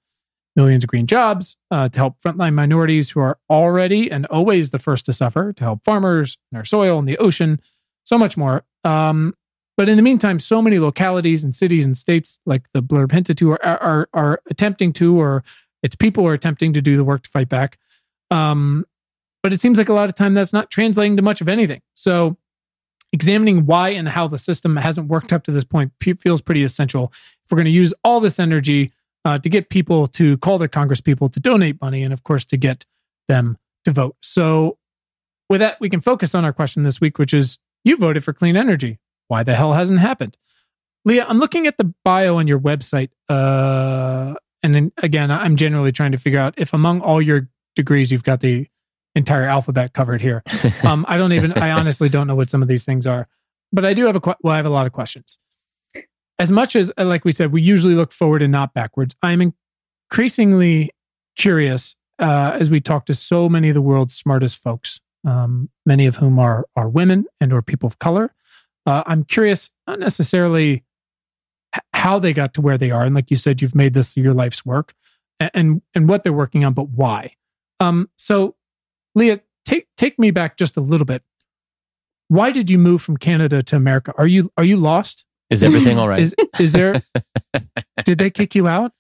millions 0.57 0.85
of 0.85 0.89
green 0.89 1.07
jobs, 1.07 1.57
uh, 1.71 1.89
to 1.89 1.99
help 1.99 2.17
frontline 2.25 2.55
minorities 2.55 3.11
who 3.11 3.21
are 3.21 3.39
already 3.49 4.11
and 4.11 4.27
always 4.27 4.71
the 4.71 4.79
first 4.79 5.07
to 5.07 5.13
suffer, 5.13 5.53
to 5.53 5.65
help 5.65 5.85
farmers 5.85 6.39
and 6.51 6.59
our 6.59 6.65
soil 6.65 6.99
and 6.99 7.09
the 7.09 7.19
ocean, 7.19 7.61
so 8.05 8.19
much 8.19 8.37
more. 8.37 8.65
Um, 8.85 9.35
but 9.77 9.89
in 9.89 9.97
the 9.97 10.03
meantime, 10.03 10.39
so 10.39 10.61
many 10.61 10.79
localities 10.79 11.45
and 11.45 11.55
cities 11.55 11.87
and 11.87 11.97
states, 11.97 12.39
like 12.45 12.71
the 12.75 12.83
blurb 12.83 13.13
hinted 13.13 13.39
to, 13.39 13.53
are, 13.53 13.65
are, 13.65 14.09
are 14.13 14.43
attempting 14.51 14.93
to, 14.95 15.19
or 15.19 15.43
its 15.83 15.97
people 15.97 16.27
are 16.27 16.35
attempting 16.35 16.73
to 16.75 16.83
do 16.83 16.97
the 16.97 17.05
work 17.05 17.23
to 17.23 17.31
fight 17.31 17.49
back. 17.49 17.79
Um, 18.31 18.85
but 19.43 19.53
it 19.53 19.61
seems 19.61 19.79
like 19.79 19.89
a 19.89 19.95
lot 19.95 20.09
of 20.09 20.15
time 20.15 20.35
that's 20.35 20.53
not 20.53 20.71
translating 20.71 21.17
to 21.17 21.23
much 21.23 21.41
of 21.41 21.49
anything. 21.49 21.81
So, 21.95 22.37
examining 23.13 23.67
why 23.67 23.89
and 23.89 24.09
how 24.09 24.29
the 24.29 24.39
system 24.39 24.77
hasn't 24.77 25.09
worked 25.09 25.33
up 25.33 25.43
to 25.45 25.51
this 25.51 25.65
point 25.65 25.93
feels 26.19 26.41
pretty 26.41 26.63
essential. 26.63 27.11
If 27.45 27.51
we're 27.51 27.57
going 27.57 27.65
to 27.65 27.71
use 27.71 27.93
all 28.05 28.21
this 28.21 28.39
energy 28.39 28.93
uh, 29.25 29.39
to 29.39 29.49
get 29.49 29.69
people 29.69 30.07
to 30.09 30.39
call 30.39 30.59
their 30.59 30.69
Congress 30.69 31.01
people 31.01 31.29
to 31.29 31.41
donate 31.41 31.81
money, 31.81 32.03
and 32.03 32.13
of 32.13 32.25
course 32.25 32.45
to 32.47 32.57
get 32.57 32.85
them 33.29 33.59
to 33.85 33.91
vote. 33.91 34.17
So, 34.23 34.79
with 35.49 35.61
that, 35.61 35.81
we 35.81 35.91
can 35.91 36.01
focus 36.01 36.35
on 36.35 36.45
our 36.45 36.53
question 36.53 36.83
this 36.83 37.01
week, 37.01 37.19
which 37.19 37.35
is: 37.35 37.59
You 37.85 37.97
voted 37.97 38.25
for 38.25 38.33
clean 38.33 38.57
energy. 38.57 38.99
Why 39.29 39.43
the 39.43 39.55
hell 39.55 39.73
hasn't 39.73 40.01
happened? 40.01 40.37
Leah, 41.05 41.27
I'm 41.29 41.39
looking 41.39 41.67
at 41.67 41.79
the 41.79 41.95
bio 42.05 42.37
on 42.37 42.47
your 42.47 42.61
website, 42.61 43.11
uh, 43.29 44.35
and 44.63 44.75
then 44.75 44.93
again, 44.99 45.31
I'm 45.31 45.57
generally 45.57 45.93
trying 45.93 46.13
to 46.13 46.19
figure 46.19 46.41
out 46.41 46.55
if 46.57 46.73
among 46.73 47.01
all 47.01 47.23
your 47.23 47.49
degrees, 47.77 48.11
you've 48.13 48.25
got 48.25 48.41
the 48.41 48.67
entire 49.15 49.45
alphabet 49.45 49.93
covered 49.93 50.21
here. 50.21 50.43
Um, 50.83 51.05
I 51.09 51.19
don't 51.19 51.33
even, 51.33 51.53
I 51.53 51.73
honestly 51.73 52.09
don't 52.09 52.27
know 52.27 52.35
what 52.35 52.49
some 52.49 52.63
of 52.63 52.69
these 52.69 52.85
things 52.85 53.07
are, 53.07 53.29
but 53.73 53.85
I 53.85 53.93
do 53.93 54.07
have 54.07 54.17
a, 54.17 54.37
well, 54.43 54.55
I 54.55 54.57
have 54.57 54.67
a 54.67 54.71
lot 54.71 54.87
of 54.87 54.93
questions. 54.93 55.39
As 56.41 56.51
much 56.51 56.75
as, 56.75 56.91
uh, 56.97 57.05
like 57.05 57.27
we 57.27 57.33
said, 57.33 57.53
we 57.53 57.61
usually 57.61 57.95
look 57.95 58.13
forward 58.13 58.41
and 58.41 58.51
not 58.51 58.73
backwards, 58.73 59.15
I'm 59.23 59.53
increasingly 60.11 60.91
curious 61.37 61.97
uh, 62.19 62.57
as 62.59 62.71
we 62.71 62.81
talk 62.81 63.05
to 63.07 63.15
so 63.15 63.47
many 63.47 63.69
of 63.69 63.75
the 63.75 63.83
world's 63.83 64.15
smartest 64.15 64.57
folks, 64.57 65.01
um, 65.27 65.69
many 65.85 66.07
of 66.07 66.17
whom 66.17 66.39
are, 66.39 66.67
are 66.77 66.89
women 66.89 67.27
and 67.43 67.53
or 67.53 67.61
people 67.61 67.87
of 67.87 67.99
color. 67.99 68.35
Uh, 68.87 69.03
I'm 69.07 69.23
curious, 69.25 69.71
not 69.87 69.99
necessarily 69.99 70.83
h- 71.75 71.83
how 71.93 72.19
they 72.19 72.33
got 72.33 72.55
to 72.55 72.63
where 72.63 72.79
they 72.79 72.91
are. 72.91 73.05
And 73.05 73.15
like 73.15 73.31
you 73.31 73.37
said, 73.37 73.61
you've 73.61 73.75
made 73.75 73.93
this 73.93 74.17
your 74.17 74.33
life's 74.33 74.65
work 74.65 74.95
and, 75.39 75.51
and, 75.53 75.83
and 75.95 76.09
what 76.09 76.23
they're 76.23 76.33
working 76.33 76.65
on, 76.65 76.73
but 76.73 76.89
why? 76.89 77.35
Um, 77.81 78.09
so 78.17 78.57
Leah, 79.15 79.41
take 79.67 79.89
take 79.99 80.19
me 80.19 80.31
back 80.31 80.57
just 80.57 80.79
a 80.79 80.81
little 80.81 81.05
bit. 81.05 81.23
Why 82.29 82.51
did 82.51 82.71
you 82.71 82.79
move 82.79 83.03
from 83.03 83.19
Canada 83.19 83.63
to 83.63 83.77
America? 83.77 84.15
Are 84.17 84.27
you 84.27 84.51
are 84.57 84.65
you 84.65 84.79
lost? 84.79 85.27
Is 85.51 85.63
everything 85.63 85.99
all 85.99 86.09
right? 86.09 86.21
Is 86.21 86.35
is 86.59 86.73
there? 86.73 87.03
did 88.05 88.19
they 88.19 88.31
kick 88.31 88.55
you 88.55 88.69
out? 88.69 88.93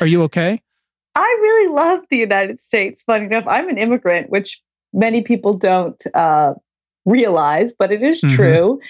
Are 0.00 0.06
you 0.06 0.22
okay? 0.24 0.62
I 1.14 1.38
really 1.40 1.74
love 1.74 2.04
the 2.10 2.16
United 2.16 2.58
States. 2.58 3.02
Funny 3.02 3.26
enough, 3.26 3.44
I'm 3.46 3.68
an 3.68 3.78
immigrant, 3.78 4.30
which 4.30 4.60
many 4.92 5.22
people 5.22 5.54
don't 5.54 6.02
uh, 6.14 6.54
realize, 7.04 7.72
but 7.78 7.92
it 7.92 8.02
is 8.02 8.20
mm-hmm. 8.20 8.34
true. 8.34 8.80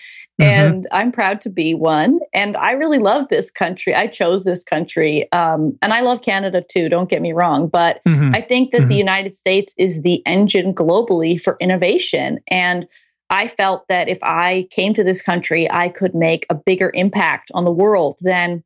Mm-hmm. 0.40 0.42
And 0.42 0.86
I'm 0.90 1.12
proud 1.12 1.40
to 1.42 1.50
be 1.50 1.74
one. 1.74 2.18
And 2.32 2.56
I 2.56 2.72
really 2.72 2.98
love 2.98 3.28
this 3.28 3.50
country. 3.50 3.94
I 3.94 4.06
chose 4.06 4.44
this 4.44 4.64
country. 4.64 5.30
Um, 5.32 5.78
and 5.82 5.92
I 5.92 6.00
love 6.00 6.22
Canada 6.22 6.62
too, 6.68 6.88
don't 6.88 7.08
get 7.08 7.22
me 7.22 7.32
wrong. 7.32 7.68
But 7.68 8.00
mm-hmm. 8.04 8.32
I 8.34 8.40
think 8.40 8.72
that 8.72 8.78
the 8.78 8.84
mm-hmm. 8.84 8.92
United 8.92 9.34
States 9.34 9.74
is 9.78 10.02
the 10.02 10.22
engine 10.26 10.74
globally 10.74 11.40
for 11.40 11.56
innovation. 11.60 12.40
And 12.48 12.86
I 13.35 13.49
felt 13.49 13.88
that 13.88 14.09
if 14.09 14.23
I 14.23 14.69
came 14.71 14.95
to 14.95 15.03
this 15.03 15.21
country, 15.21 15.69
I 15.69 15.88
could 15.88 16.14
make 16.14 16.47
a 16.49 16.55
bigger 16.55 16.93
impact 16.95 17.50
on 17.53 17.64
the 17.64 17.73
world 17.73 18.17
than 18.23 18.62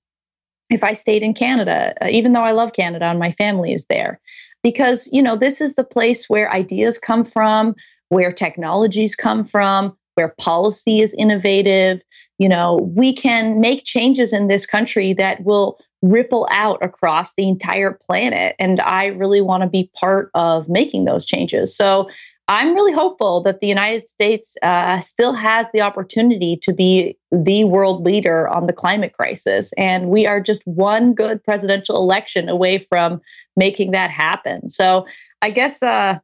if 0.69 0.85
I 0.85 0.93
stayed 0.93 1.23
in 1.23 1.33
Canada, 1.33 1.95
uh, 2.03 2.09
even 2.11 2.35
though 2.35 2.43
I 2.43 2.51
love 2.51 2.75
Canada 2.75 3.07
and 3.07 3.19
my 3.19 3.31
family 3.31 3.73
is 3.73 3.87
there. 3.87 4.21
Because, 4.63 5.09
you 5.11 5.23
know, 5.23 5.37
this 5.37 5.63
is 5.63 5.75
the 5.75 5.85
place 5.85 6.29
where 6.29 6.53
ideas 6.53 6.99
come 6.99 7.25
from, 7.25 7.77
where 8.11 8.31
technologies 8.31 9.17
come 9.17 9.43
from, 9.43 9.97
where 10.17 10.35
policy 10.39 11.01
is 11.01 11.15
innovative. 11.15 12.03
You 12.37 12.51
know, 12.51 12.77
we 12.95 13.15
can 13.15 13.61
make 13.61 13.85
changes 13.87 14.35
in 14.35 14.49
this 14.49 14.67
country 14.67 15.15
that 15.15 15.45
will 15.45 15.79
ripple 16.03 16.47
out 16.51 16.85
across 16.85 17.33
the 17.35 17.49
entire 17.49 17.99
planet. 18.05 18.55
And 18.59 18.83
I 18.83 19.07
really 19.07 19.41
want 19.41 19.63
to 19.63 19.69
be 19.69 19.91
part 19.99 20.31
of 20.35 20.69
making 20.69 21.07
those 21.07 21.25
changes. 21.25 21.75
So 21.75 22.11
I'm 22.51 22.75
really 22.75 22.93
hopeful 22.93 23.43
that 23.43 23.61
the 23.61 23.67
United 23.67 24.09
States 24.09 24.57
uh, 24.63 25.01
still 25.01 25.35
has 25.35 25.69
the 25.75 25.83
opportunity 25.83 26.59
to 26.63 26.73
be 26.73 27.19
the 27.31 27.65
world 27.65 28.07
leader 28.07 28.49
on 28.49 28.67
the 28.67 28.73
climate 28.73 29.13
crisis. 29.13 29.75
And 29.77 30.09
we 30.09 30.27
are 30.27 30.41
just 30.41 30.63
one 30.65 31.13
good 31.13 31.45
presidential 31.45 31.97
election 31.97 32.49
away 32.49 32.79
from 32.79 33.21
making 33.55 33.91
that 33.91 34.11
happen. 34.11 34.71
So 34.71 35.07
I 35.43 35.51
guess, 35.51 35.83
uh, 35.83 36.19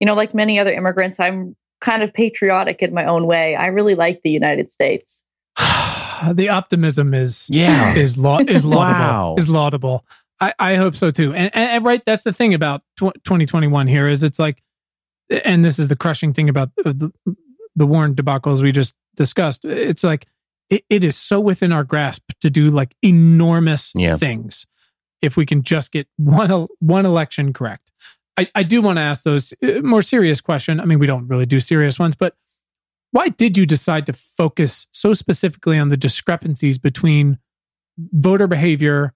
you 0.00 0.06
know, 0.06 0.14
like 0.14 0.34
many 0.34 0.58
other 0.58 0.72
immigrants, 0.72 1.20
I'm 1.20 1.54
kind 1.80 2.02
of 2.02 2.12
patriotic 2.12 2.82
in 2.82 2.92
my 2.92 3.04
own 3.04 3.26
way. 3.26 3.54
I 3.54 3.66
really 3.66 3.94
like 3.94 4.22
the 4.22 4.30
United 4.30 4.72
States. 4.72 5.22
the 6.32 6.48
optimism 6.48 7.14
is 7.14 7.48
yeah 7.50 7.94
is 7.94 8.16
la- 8.18 8.38
is 8.38 8.64
laudable 8.64 8.76
wow. 8.76 9.34
is 9.38 9.48
laudable. 9.48 10.04
I, 10.40 10.54
I 10.58 10.76
hope 10.76 10.94
so 10.94 11.10
too. 11.10 11.32
And, 11.34 11.50
and, 11.54 11.70
and 11.70 11.84
right, 11.84 12.02
that's 12.04 12.22
the 12.22 12.32
thing 12.32 12.54
about 12.54 12.82
tw- 12.96 13.14
2021 13.24 13.88
here 13.88 14.08
is 14.08 14.22
it's 14.22 14.38
like 14.38 14.62
and 15.30 15.64
this 15.64 15.78
is 15.78 15.88
the 15.88 15.96
crushing 15.96 16.32
thing 16.32 16.48
about 16.48 16.70
the, 16.76 17.12
the 17.76 17.86
Warren 17.86 18.14
debacles 18.14 18.62
we 18.62 18.72
just 18.72 18.94
discussed. 19.16 19.64
It's 19.64 20.04
like 20.04 20.26
it, 20.70 20.84
it 20.88 21.04
is 21.04 21.16
so 21.16 21.40
within 21.40 21.72
our 21.72 21.84
grasp 21.84 22.22
to 22.40 22.50
do 22.50 22.70
like 22.70 22.94
enormous 23.02 23.92
yeah. 23.94 24.16
things 24.16 24.66
if 25.22 25.36
we 25.36 25.46
can 25.46 25.62
just 25.62 25.92
get 25.92 26.06
one 26.16 26.66
one 26.80 27.06
election 27.06 27.52
correct. 27.52 27.90
I, 28.36 28.48
I 28.54 28.62
do 28.62 28.80
want 28.80 28.98
to 28.98 29.02
ask 29.02 29.24
those 29.24 29.52
uh, 29.62 29.80
more 29.82 30.02
serious 30.02 30.40
question. 30.40 30.80
I 30.80 30.84
mean, 30.84 31.00
we 31.00 31.06
don't 31.06 31.26
really 31.26 31.46
do 31.46 31.58
serious 31.58 31.98
ones, 31.98 32.14
but 32.14 32.36
why 33.10 33.30
did 33.30 33.56
you 33.56 33.66
decide 33.66 34.06
to 34.06 34.12
focus 34.12 34.86
so 34.92 35.12
specifically 35.12 35.78
on 35.78 35.88
the 35.88 35.96
discrepancies 35.96 36.78
between 36.78 37.38
voter 37.98 38.46
behavior 38.46 39.14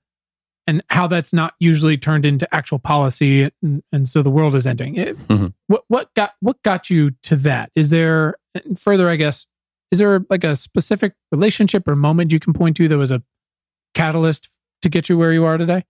and 0.67 0.83
how 0.91 1.07
that's 1.07 1.33
not 1.33 1.55
usually 1.59 1.97
turned 1.97 2.25
into 2.25 2.53
actual 2.55 2.79
policy 2.79 3.51
and, 3.63 3.83
and 3.93 4.09
so 4.09 4.23
the 4.23 4.31
world 4.31 4.55
is 4.55 4.67
ending 4.67 4.97
it, 4.97 5.19
mm-hmm. 5.29 5.49
what 5.67 5.85
what 5.89 6.15
got 6.15 6.35
what 6.41 6.63
got 6.63 6.91
you 6.91 7.11
to 7.23 7.37
that 7.37 7.71
is 7.75 7.91
there 7.91 8.37
further 8.77 9.09
i 9.09 9.17
guess 9.17 9.47
is 9.91 9.99
there 9.99 10.25
like 10.31 10.45
a 10.45 10.55
specific 10.57 11.15
relationship 11.31 11.87
or 11.87 11.97
moment 11.97 12.33
you 12.33 12.41
can 12.41 12.53
point 12.53 12.77
to 12.77 12.89
that 12.89 12.99
was 12.99 13.11
a 13.13 13.23
catalyst 13.95 14.49
to 14.83 14.89
get 14.89 15.09
you 15.09 15.19
where 15.19 15.33
you 15.33 15.45
are 15.45 15.59
today 15.59 15.85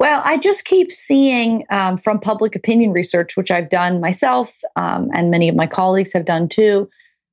well, 0.00 0.22
I 0.24 0.38
just 0.38 0.64
keep 0.64 0.90
seeing 0.90 1.66
um, 1.68 1.98
from 1.98 2.20
public 2.20 2.56
opinion 2.56 2.92
research, 2.92 3.36
which 3.36 3.50
I've 3.50 3.68
done 3.68 4.00
myself 4.00 4.62
um, 4.74 5.10
and 5.12 5.30
many 5.30 5.46
of 5.46 5.54
my 5.54 5.66
colleagues 5.66 6.14
have 6.14 6.24
done 6.24 6.48
too. 6.48 6.88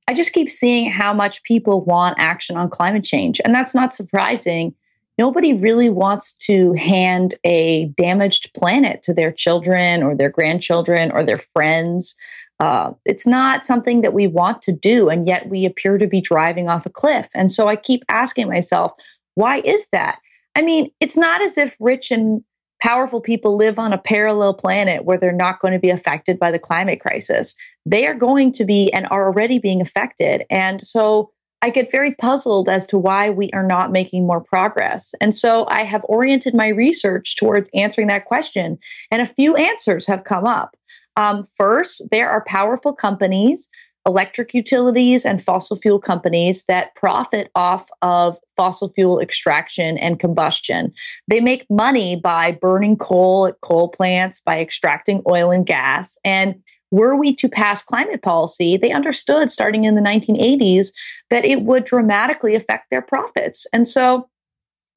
I 0.06 0.12
just 0.12 0.34
keep 0.34 0.50
seeing 0.50 0.90
how 0.90 1.14
much 1.14 1.42
people 1.44 1.82
want 1.82 2.18
action 2.18 2.58
on 2.58 2.68
climate 2.68 3.04
change. 3.04 3.40
And 3.42 3.54
that's 3.54 3.74
not 3.74 3.94
surprising 3.94 4.74
nobody 5.18 5.52
really 5.52 5.90
wants 5.90 6.32
to 6.34 6.72
hand 6.74 7.34
a 7.44 7.86
damaged 7.96 8.52
planet 8.54 9.02
to 9.02 9.12
their 9.12 9.32
children 9.32 10.02
or 10.02 10.14
their 10.14 10.30
grandchildren 10.30 11.10
or 11.10 11.24
their 11.24 11.38
friends. 11.38 12.14
Uh, 12.60 12.92
it's 13.04 13.26
not 13.26 13.64
something 13.64 14.00
that 14.00 14.14
we 14.14 14.26
want 14.26 14.62
to 14.62 14.72
do, 14.72 15.08
and 15.08 15.26
yet 15.26 15.48
we 15.48 15.66
appear 15.66 15.98
to 15.98 16.06
be 16.06 16.20
driving 16.20 16.68
off 16.68 16.86
a 16.86 16.90
cliff. 16.90 17.28
And 17.34 17.52
so 17.52 17.68
I 17.68 17.76
keep 17.76 18.04
asking 18.08 18.48
myself, 18.48 18.92
why 19.34 19.60
is 19.60 19.88
that? 19.92 20.18
I 20.56 20.62
mean, 20.62 20.90
it's 21.00 21.16
not 21.16 21.42
as 21.42 21.58
if 21.58 21.76
rich 21.78 22.10
and 22.10 22.42
powerful 22.82 23.20
people 23.20 23.56
live 23.56 23.78
on 23.78 23.92
a 23.92 23.98
parallel 23.98 24.54
planet 24.54 25.04
where 25.04 25.18
they're 25.18 25.32
not 25.32 25.60
going 25.60 25.72
to 25.72 25.80
be 25.80 25.90
affected 25.90 26.38
by 26.38 26.50
the 26.50 26.58
climate 26.58 27.00
crisis. 27.00 27.54
They 27.86 28.06
are 28.06 28.14
going 28.14 28.52
to 28.52 28.64
be 28.64 28.92
and 28.92 29.06
are 29.10 29.26
already 29.26 29.58
being 29.58 29.80
affected. 29.80 30.44
And 30.50 30.84
so 30.86 31.30
I 31.60 31.70
get 31.70 31.90
very 31.90 32.14
puzzled 32.14 32.68
as 32.68 32.86
to 32.88 32.98
why 32.98 33.30
we 33.30 33.50
are 33.52 33.66
not 33.66 33.90
making 33.90 34.26
more 34.26 34.40
progress. 34.40 35.14
And 35.20 35.34
so 35.34 35.66
I 35.68 35.82
have 35.82 36.04
oriented 36.04 36.54
my 36.54 36.68
research 36.68 37.36
towards 37.36 37.68
answering 37.74 38.08
that 38.08 38.26
question, 38.26 38.78
and 39.10 39.20
a 39.20 39.26
few 39.26 39.56
answers 39.56 40.06
have 40.06 40.24
come 40.24 40.46
up. 40.46 40.76
Um, 41.16 41.44
first, 41.56 42.00
there 42.12 42.28
are 42.28 42.44
powerful 42.46 42.92
companies, 42.92 43.68
electric 44.06 44.54
utilities, 44.54 45.26
and 45.26 45.42
fossil 45.42 45.76
fuel 45.76 45.98
companies 45.98 46.64
that 46.66 46.94
profit 46.94 47.50
off 47.56 47.88
of 48.02 48.38
fossil 48.56 48.90
fuel 48.94 49.18
extraction 49.18 49.98
and 49.98 50.20
combustion. 50.20 50.92
They 51.26 51.40
make 51.40 51.66
money 51.68 52.14
by 52.14 52.52
burning 52.52 52.96
coal 52.96 53.46
at 53.46 53.60
coal 53.62 53.88
plants, 53.88 54.40
by 54.40 54.60
extracting 54.60 55.22
oil 55.28 55.50
and 55.50 55.66
gas. 55.66 56.18
And 56.24 56.62
were 56.90 57.16
we 57.16 57.34
to 57.36 57.48
pass 57.48 57.82
climate 57.82 58.22
policy, 58.22 58.76
they 58.76 58.92
understood 58.92 59.50
starting 59.50 59.84
in 59.84 59.94
the 59.94 60.00
1980s 60.00 60.88
that 61.30 61.44
it 61.44 61.62
would 61.62 61.84
dramatically 61.84 62.54
affect 62.54 62.90
their 62.90 63.02
profits. 63.02 63.66
And 63.72 63.86
so 63.86 64.28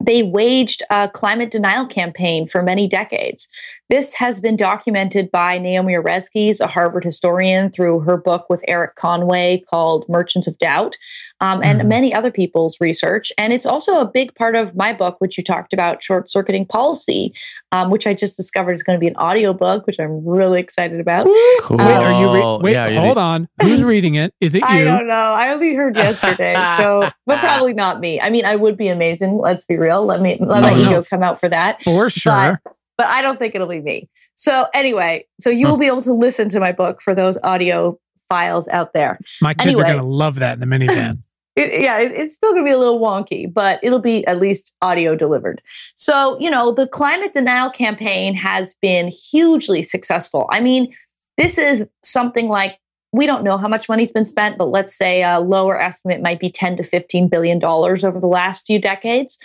they 0.04 0.22
waged 0.22 0.82
a 0.90 1.08
climate 1.08 1.50
denial 1.50 1.86
campaign 1.86 2.48
for 2.48 2.62
many 2.62 2.88
decades. 2.88 3.48
This 3.88 4.14
has 4.14 4.40
been 4.40 4.56
documented 4.56 5.30
by 5.30 5.58
Naomi 5.58 5.94
Oreskes, 5.94 6.60
a 6.60 6.66
Harvard 6.66 7.04
historian, 7.04 7.70
through 7.70 8.00
her 8.00 8.16
book 8.16 8.46
with 8.50 8.64
Erik 8.66 8.96
Conway 8.96 9.62
called 9.70 10.08
Merchants 10.08 10.48
of 10.48 10.58
Doubt 10.58 10.96
um, 11.42 11.60
and 11.62 11.80
mm 11.80 11.92
many 11.92 12.14
other 12.14 12.30
people's 12.30 12.80
research. 12.80 13.32
And 13.36 13.52
it's 13.52 13.66
also 13.66 14.00
a 14.00 14.06
big 14.06 14.34
part 14.36 14.54
of 14.54 14.74
my 14.74 14.94
book, 14.94 15.16
which 15.18 15.36
you 15.36 15.44
talked 15.44 15.74
about, 15.74 16.02
Short 16.02 16.30
Circuiting 16.30 16.64
Policy, 16.64 17.34
um, 17.72 17.90
which 17.90 18.06
I 18.06 18.14
just 18.14 18.36
discovered 18.36 18.72
is 18.72 18.82
going 18.82 18.96
to 18.96 19.00
be 19.00 19.08
an 19.08 19.16
audiobook, 19.16 19.86
which 19.86 19.98
I'm 19.98 20.24
really 20.24 20.60
excited 20.60 21.00
about. 21.00 21.26
Cool. 21.60 21.76
wait, 21.76 21.80
are 21.80 22.20
you 22.20 22.32
re- 22.32 22.58
wait, 22.62 22.72
yeah, 22.72 23.00
hold 23.00 23.18
on. 23.18 23.48
Who's 23.60 23.82
reading 23.82 24.14
it? 24.14 24.32
Is 24.40 24.54
it 24.54 24.60
you? 24.60 24.68
I 24.68 24.84
don't 24.84 25.06
know. 25.06 25.14
I 25.14 25.52
only 25.52 25.74
heard 25.74 25.96
yesterday. 25.96 26.54
so, 26.78 27.10
but 27.26 27.40
probably 27.40 27.74
not 27.74 28.00
me. 28.00 28.20
I 28.20 28.30
mean, 28.30 28.46
I 28.46 28.56
would 28.56 28.76
be 28.76 28.88
amazing. 28.88 29.36
Let's 29.36 29.64
be 29.64 29.76
real. 29.76 30.06
Let 30.06 30.20
me 30.22 30.38
let 30.40 30.60
no, 30.60 30.70
my 30.70 30.74
no, 30.74 30.90
ego 30.90 31.02
come 31.02 31.22
out 31.22 31.40
for 31.40 31.48
that. 31.48 31.82
For 31.82 32.08
sure. 32.08 32.60
But, 32.64 32.76
but 32.96 33.06
I 33.08 33.20
don't 33.22 33.38
think 33.38 33.54
it'll 33.54 33.66
be 33.66 33.80
me. 33.80 34.08
So 34.36 34.66
anyway, 34.72 35.26
so 35.40 35.50
you 35.50 35.66
will 35.66 35.78
be 35.78 35.88
able 35.88 36.02
to 36.02 36.12
listen 36.14 36.48
to 36.50 36.60
my 36.60 36.72
book 36.72 37.02
for 37.02 37.14
those 37.14 37.36
audio 37.42 37.98
files 38.28 38.68
out 38.68 38.94
there. 38.94 39.18
My 39.42 39.52
kids 39.52 39.66
anyway. 39.66 39.82
are 39.82 39.92
going 39.92 39.98
to 39.98 40.06
love 40.06 40.36
that 40.36 40.54
in 40.54 40.60
the 40.60 40.66
minivan. 40.66 41.18
It, 41.54 41.82
yeah, 41.82 42.00
it, 42.00 42.12
it's 42.12 42.34
still 42.34 42.52
going 42.52 42.64
to 42.64 42.68
be 42.68 42.72
a 42.72 42.78
little 42.78 43.00
wonky, 43.00 43.52
but 43.52 43.78
it'll 43.82 43.98
be 43.98 44.26
at 44.26 44.40
least 44.40 44.72
audio 44.80 45.14
delivered. 45.14 45.60
So, 45.94 46.38
you 46.40 46.50
know, 46.50 46.72
the 46.72 46.86
climate 46.86 47.34
denial 47.34 47.70
campaign 47.70 48.34
has 48.34 48.74
been 48.80 49.08
hugely 49.08 49.82
successful. 49.82 50.48
I 50.50 50.60
mean, 50.60 50.92
this 51.36 51.58
is 51.58 51.86
something 52.02 52.48
like 52.48 52.78
we 53.12 53.26
don't 53.26 53.44
know 53.44 53.58
how 53.58 53.68
much 53.68 53.88
money's 53.88 54.10
been 54.10 54.24
spent, 54.24 54.56
but 54.56 54.68
let's 54.68 54.96
say 54.96 55.22
a 55.22 55.40
lower 55.40 55.80
estimate 55.80 56.22
might 56.22 56.40
be 56.40 56.50
10 56.50 56.78
to 56.78 56.82
15 56.82 57.28
billion 57.28 57.58
dollars 57.58 58.04
over 58.04 58.18
the 58.18 58.26
last 58.26 58.66
few 58.66 58.78
decades. 58.78 59.38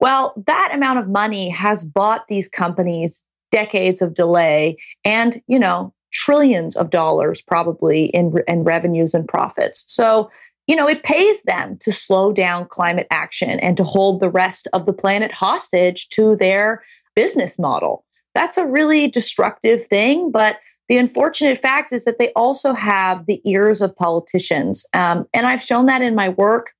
Well, 0.00 0.34
that 0.46 0.72
amount 0.74 0.98
of 0.98 1.08
money 1.08 1.48
has 1.50 1.84
bought 1.84 2.26
these 2.28 2.48
companies 2.48 3.22
decades 3.50 4.02
of 4.02 4.14
delay 4.14 4.76
and, 5.04 5.40
you 5.46 5.58
know, 5.58 5.92
trillions 6.12 6.76
of 6.76 6.90
dollars 6.90 7.40
probably 7.40 8.06
in 8.06 8.34
in 8.48 8.64
revenues 8.64 9.14
and 9.14 9.26
profits. 9.28 9.84
So, 9.86 10.30
you 10.70 10.76
know, 10.76 10.86
it 10.86 11.02
pays 11.02 11.42
them 11.42 11.76
to 11.80 11.90
slow 11.90 12.32
down 12.32 12.64
climate 12.64 13.08
action 13.10 13.58
and 13.58 13.76
to 13.76 13.82
hold 13.82 14.20
the 14.20 14.30
rest 14.30 14.68
of 14.72 14.86
the 14.86 14.92
planet 14.92 15.32
hostage 15.32 16.08
to 16.10 16.36
their 16.36 16.84
business 17.16 17.58
model. 17.58 18.04
That's 18.34 18.56
a 18.56 18.68
really 18.68 19.08
destructive 19.08 19.84
thing, 19.88 20.30
but 20.30 20.58
the 20.86 20.96
unfortunate 20.96 21.58
fact 21.58 21.92
is 21.92 22.04
that 22.04 22.18
they 22.20 22.28
also 22.36 22.72
have 22.72 23.26
the 23.26 23.40
ears 23.44 23.80
of 23.80 23.96
politicians. 23.96 24.86
Um, 24.94 25.26
and 25.34 25.44
I've 25.44 25.60
shown 25.60 25.86
that 25.86 26.02
in 26.02 26.14
my 26.14 26.28
work. 26.28 26.70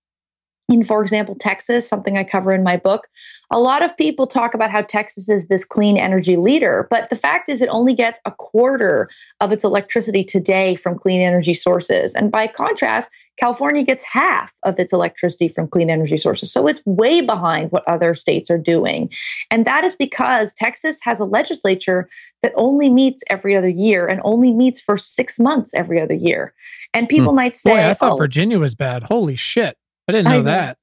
In, 0.70 0.84
for 0.84 1.02
example, 1.02 1.34
Texas, 1.34 1.88
something 1.88 2.16
I 2.16 2.22
cover 2.22 2.52
in 2.52 2.62
my 2.62 2.76
book, 2.76 3.08
a 3.50 3.58
lot 3.58 3.82
of 3.82 3.96
people 3.96 4.28
talk 4.28 4.54
about 4.54 4.70
how 4.70 4.82
Texas 4.82 5.28
is 5.28 5.48
this 5.48 5.64
clean 5.64 5.96
energy 5.96 6.36
leader, 6.36 6.86
but 6.88 7.10
the 7.10 7.16
fact 7.16 7.48
is 7.48 7.60
it 7.60 7.68
only 7.68 7.92
gets 7.92 8.20
a 8.24 8.30
quarter 8.30 9.10
of 9.40 9.52
its 9.52 9.64
electricity 9.64 10.22
today 10.22 10.76
from 10.76 10.96
clean 10.96 11.20
energy 11.20 11.54
sources. 11.54 12.14
And 12.14 12.30
by 12.30 12.46
contrast, 12.46 13.10
California 13.40 13.82
gets 13.82 14.04
half 14.04 14.52
of 14.62 14.78
its 14.78 14.92
electricity 14.92 15.48
from 15.48 15.66
clean 15.66 15.90
energy 15.90 16.16
sources. 16.16 16.52
So 16.52 16.68
it's 16.68 16.80
way 16.86 17.20
behind 17.20 17.72
what 17.72 17.82
other 17.88 18.14
states 18.14 18.48
are 18.50 18.58
doing. 18.58 19.10
And 19.50 19.64
that 19.64 19.82
is 19.82 19.96
because 19.96 20.54
Texas 20.54 21.00
has 21.02 21.18
a 21.18 21.24
legislature 21.24 22.08
that 22.44 22.52
only 22.54 22.90
meets 22.90 23.24
every 23.28 23.56
other 23.56 23.68
year 23.68 24.06
and 24.06 24.20
only 24.22 24.52
meets 24.52 24.80
for 24.80 24.96
six 24.96 25.40
months 25.40 25.74
every 25.74 26.00
other 26.00 26.14
year. 26.14 26.54
And 26.94 27.08
people 27.08 27.30
hmm. 27.30 27.36
might 27.36 27.56
say, 27.56 27.70
Boy, 27.72 27.90
I 27.90 27.94
thought 27.94 28.12
oh, 28.12 28.16
Virginia 28.16 28.60
was 28.60 28.76
bad. 28.76 29.02
Holy 29.04 29.34
shit. 29.34 29.76
I 30.10 30.18
didn't 30.18 30.28
know, 30.28 30.42
know. 30.42 30.42
that. 30.44 30.78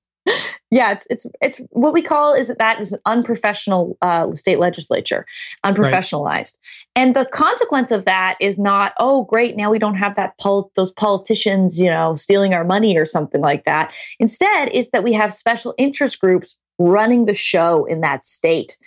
Yeah, 0.70 0.92
it's 0.92 1.08
it's 1.10 1.26
it's 1.42 1.62
what 1.70 1.94
we 1.94 2.02
call 2.02 2.34
is 2.34 2.50
that 2.50 2.58
that 2.58 2.82
is 2.82 2.92
an 2.92 3.00
unprofessional 3.06 3.98
uh, 4.02 4.36
state 4.36 4.60
legislature, 4.60 5.26
unprofessionalized, 5.66 6.56
right. 6.56 6.86
and 6.98 7.16
the 7.16 7.24
consequence 7.24 7.92
of 7.92 8.04
that 8.04 8.36
is 8.42 8.60
not 8.60 8.92
oh 9.00 9.24
great 9.24 9.56
now 9.56 9.72
we 9.72 9.80
don't 9.80 9.96
have 9.96 10.16
that 10.16 10.38
pol- 10.38 10.72
those 10.76 10.92
politicians 10.92 11.80
you 11.80 11.90
know 11.90 12.16
stealing 12.16 12.54
our 12.54 12.66
money 12.66 12.98
or 12.98 13.06
something 13.06 13.40
like 13.40 13.64
that. 13.64 13.94
Instead, 14.20 14.70
it's 14.74 14.90
that 14.92 15.06
we 15.06 15.14
have 15.14 15.32
special 15.32 15.74
interest 15.78 16.20
groups 16.20 16.58
running 16.78 17.24
the 17.24 17.34
show 17.34 17.86
in 17.86 18.02
that 18.02 18.26
state 18.26 18.78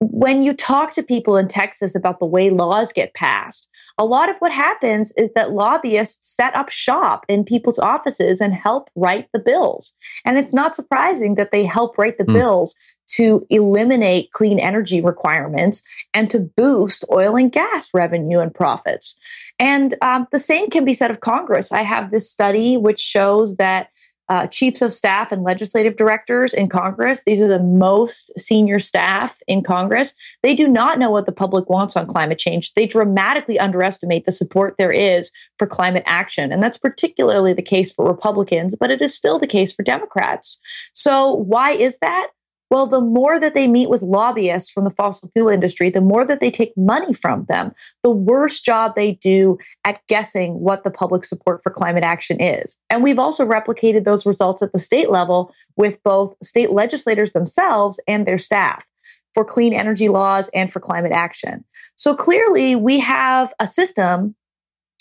when 0.00 0.42
you 0.42 0.52
talk 0.52 0.92
to 0.92 1.02
people 1.02 1.36
in 1.36 1.48
Texas 1.48 1.94
about 1.94 2.18
the 2.18 2.26
way 2.26 2.50
laws 2.50 2.92
get 2.92 3.14
passed, 3.14 3.68
a 3.96 4.04
lot 4.04 4.28
of 4.28 4.36
what 4.38 4.52
happens 4.52 5.12
is 5.16 5.30
that 5.34 5.52
lobbyists 5.52 6.34
set 6.36 6.54
up 6.54 6.68
shop 6.68 7.24
in 7.28 7.44
people's 7.44 7.78
offices 7.78 8.40
and 8.42 8.52
help 8.52 8.90
write 8.94 9.28
the 9.32 9.38
bills. 9.38 9.94
And 10.24 10.36
it's 10.36 10.52
not 10.52 10.74
surprising 10.74 11.36
that 11.36 11.50
they 11.50 11.64
help 11.64 11.96
write 11.96 12.18
the 12.18 12.24
mm. 12.24 12.34
bills 12.34 12.74
to 13.08 13.46
eliminate 13.48 14.32
clean 14.32 14.58
energy 14.58 15.00
requirements 15.00 15.82
and 16.12 16.28
to 16.30 16.40
boost 16.40 17.04
oil 17.10 17.36
and 17.36 17.52
gas 17.52 17.90
revenue 17.94 18.40
and 18.40 18.54
profits. 18.54 19.18
And 19.58 19.94
um, 20.02 20.26
the 20.30 20.38
same 20.38 20.70
can 20.70 20.84
be 20.84 20.92
said 20.92 21.10
of 21.10 21.20
Congress. 21.20 21.72
I 21.72 21.82
have 21.82 22.10
this 22.10 22.30
study 22.30 22.76
which 22.76 23.00
shows 23.00 23.56
that 23.56 23.88
uh, 24.28 24.46
chiefs 24.48 24.82
of 24.82 24.92
staff 24.92 25.32
and 25.32 25.42
legislative 25.42 25.96
directors 25.96 26.52
in 26.52 26.68
Congress. 26.68 27.22
These 27.24 27.40
are 27.40 27.48
the 27.48 27.62
most 27.62 28.32
senior 28.38 28.78
staff 28.78 29.38
in 29.46 29.62
Congress. 29.62 30.14
They 30.42 30.54
do 30.54 30.66
not 30.66 30.98
know 30.98 31.10
what 31.10 31.26
the 31.26 31.32
public 31.32 31.68
wants 31.68 31.96
on 31.96 32.06
climate 32.06 32.38
change. 32.38 32.74
They 32.74 32.86
dramatically 32.86 33.58
underestimate 33.58 34.24
the 34.24 34.32
support 34.32 34.74
there 34.78 34.92
is 34.92 35.30
for 35.58 35.66
climate 35.66 36.04
action. 36.06 36.52
And 36.52 36.62
that's 36.62 36.78
particularly 36.78 37.52
the 37.52 37.62
case 37.62 37.92
for 37.92 38.06
Republicans, 38.06 38.74
but 38.78 38.90
it 38.90 39.00
is 39.00 39.14
still 39.14 39.38
the 39.38 39.46
case 39.46 39.72
for 39.72 39.82
Democrats. 39.82 40.58
So, 40.92 41.32
why 41.34 41.72
is 41.72 41.98
that? 41.98 42.28
Well, 42.70 42.86
the 42.86 43.00
more 43.00 43.38
that 43.38 43.54
they 43.54 43.68
meet 43.68 43.88
with 43.88 44.02
lobbyists 44.02 44.70
from 44.70 44.84
the 44.84 44.90
fossil 44.90 45.30
fuel 45.32 45.48
industry, 45.48 45.90
the 45.90 46.00
more 46.00 46.24
that 46.24 46.40
they 46.40 46.50
take 46.50 46.76
money 46.76 47.14
from 47.14 47.44
them, 47.48 47.72
the 48.02 48.10
worse 48.10 48.60
job 48.60 48.94
they 48.94 49.12
do 49.12 49.58
at 49.84 50.00
guessing 50.08 50.60
what 50.60 50.82
the 50.82 50.90
public 50.90 51.24
support 51.24 51.62
for 51.62 51.70
climate 51.70 52.02
action 52.04 52.40
is. 52.40 52.76
And 52.90 53.02
we've 53.02 53.20
also 53.20 53.46
replicated 53.46 54.04
those 54.04 54.26
results 54.26 54.62
at 54.62 54.72
the 54.72 54.78
state 54.78 55.10
level 55.10 55.54
with 55.76 56.02
both 56.02 56.34
state 56.42 56.70
legislators 56.70 57.32
themselves 57.32 58.00
and 58.08 58.26
their 58.26 58.38
staff 58.38 58.84
for 59.32 59.44
clean 59.44 59.72
energy 59.72 60.08
laws 60.08 60.48
and 60.54 60.72
for 60.72 60.80
climate 60.80 61.12
action. 61.12 61.64
So 61.96 62.14
clearly, 62.14 62.74
we 62.74 62.98
have 63.00 63.52
a 63.60 63.66
system 63.66 64.34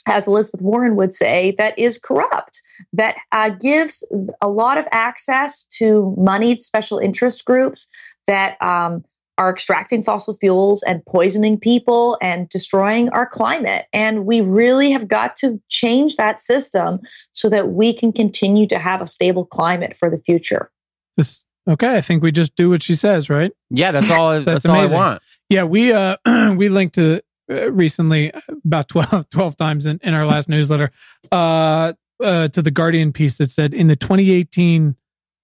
as 0.06 0.28
Elizabeth 0.28 0.62
Warren 0.62 0.96
would 0.96 1.14
say, 1.14 1.56
that 1.58 1.78
is 1.80 1.98
corrupt, 1.98 2.62
that 2.94 3.16
uh, 3.32 3.50
gives 3.50 4.08
a 4.42 4.48
lot 4.48 4.78
of 4.78 4.88
access 4.92 5.66
to 5.78 6.14
moneyed 6.18 6.62
special 6.62 7.00
interest 7.00 7.46
groups 7.46 7.88
that 8.28 8.62
um, 8.62 9.04
are 9.38 9.50
extracting 9.50 10.02
fossil 10.02 10.34
fuels 10.34 10.84
and 10.84 11.06
poisoning 11.06 11.60
people 11.60 12.18
and 12.22 12.48
destroying 12.50 13.10
our 13.10 13.26
climate. 13.26 13.86
And 13.92 14.26
we 14.26 14.42
really 14.42 14.92
have 14.92 15.08
got 15.08 15.36
to 15.38 15.60
change 15.70 16.16
that 16.16 16.40
system 16.40 17.00
so 17.32 17.50
that 17.50 17.70
we 17.70 17.94
can 17.94 18.14
continue 18.14 18.68
to 18.68 18.80
have 18.80 19.02
a 19.02 19.08
stable 19.08 19.46
climate 19.46 19.98
for 19.98 20.10
the 20.10 20.20
future. 20.20 20.72
This, 21.18 21.46
okay, 21.68 21.98
I 21.98 22.02
think 22.02 22.24
we 22.24 22.32
just 22.32 22.56
do 22.56 22.70
what 22.70 22.84
she 22.84 22.96
says, 22.96 23.30
right? 23.30 23.52
Yeah, 23.70 23.92
that's 23.92 24.12
all. 24.12 24.32
that's, 24.42 24.64
that's 24.64 24.66
all 24.66 24.76
I 24.76 24.86
want. 24.86 25.22
Yeah, 25.50 25.64
we 25.64 25.92
uh 25.92 26.18
we 26.56 26.70
linked 26.70 26.96
to 26.96 27.22
recently 27.48 28.32
about 28.66 28.88
12, 28.88 29.30
12 29.32 29.58
times 29.58 29.86
in, 29.86 30.00
in 30.04 30.14
our 30.14 30.26
last 30.26 30.50
newsletter 30.50 30.92
uh, 31.32 31.94
uh, 32.24 32.48
to 32.50 32.62
the 32.62 32.72
Guardian 32.72 33.12
piece 33.12 33.38
that 33.38 33.52
said 33.52 33.74
in 33.74 33.88
the 33.88 33.96
2018 33.96 34.96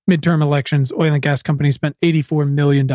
midterm 0.09 0.41
elections, 0.41 0.91
oil 0.91 1.13
and 1.13 1.21
gas 1.21 1.41
companies 1.41 1.75
spent 1.75 1.95
$84 2.01 2.49
million. 2.49 2.89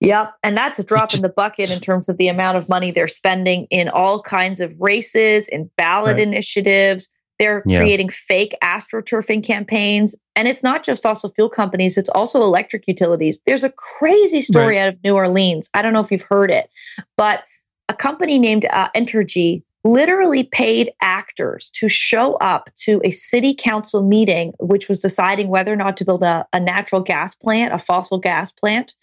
Yep. 0.00 0.34
And 0.42 0.56
that's 0.56 0.78
a 0.78 0.84
drop 0.84 1.10
just, 1.10 1.16
in 1.16 1.22
the 1.22 1.28
bucket 1.28 1.70
in 1.70 1.80
terms 1.80 2.08
of 2.08 2.16
the 2.16 2.28
amount 2.28 2.56
of 2.56 2.68
money 2.68 2.90
they're 2.90 3.06
spending 3.06 3.66
in 3.70 3.88
all 3.88 4.20
kinds 4.20 4.60
of 4.60 4.74
races, 4.80 5.46
in 5.46 5.70
ballot 5.76 6.14
right. 6.14 6.22
initiatives. 6.22 7.08
They're 7.38 7.62
yeah. 7.66 7.78
creating 7.78 8.08
fake 8.08 8.54
astroturfing 8.62 9.44
campaigns. 9.44 10.14
And 10.34 10.48
it's 10.48 10.62
not 10.62 10.82
just 10.82 11.02
fossil 11.02 11.30
fuel 11.30 11.48
companies, 11.48 11.98
it's 11.98 12.08
also 12.08 12.42
electric 12.42 12.86
utilities. 12.88 13.40
There's 13.46 13.64
a 13.64 13.70
crazy 13.70 14.42
story 14.42 14.76
right. 14.76 14.82
out 14.82 14.94
of 14.94 15.04
New 15.04 15.14
Orleans. 15.14 15.70
I 15.72 15.82
don't 15.82 15.92
know 15.92 16.00
if 16.00 16.10
you've 16.10 16.22
heard 16.22 16.50
it, 16.50 16.68
but 17.16 17.44
a 17.88 17.94
company 17.94 18.38
named 18.38 18.64
uh, 18.64 18.88
Entergy 18.96 19.62
literally 19.84 20.44
paid 20.44 20.92
actors 21.00 21.70
to 21.74 21.88
show 21.88 22.34
up 22.34 22.70
to 22.76 23.00
a 23.04 23.10
city 23.10 23.54
council 23.54 24.02
meeting, 24.02 24.52
which 24.60 24.88
was 24.88 25.00
deciding 25.00 25.48
whether 25.48 25.72
or 25.72 25.76
not 25.76 25.96
to 25.96 26.04
build 26.04 26.22
a, 26.22 26.46
a, 26.52 26.60
natural 26.60 27.00
gas 27.00 27.34
plant, 27.34 27.74
a 27.74 27.78
fossil 27.78 28.18
gas 28.18 28.52
plant. 28.52 28.94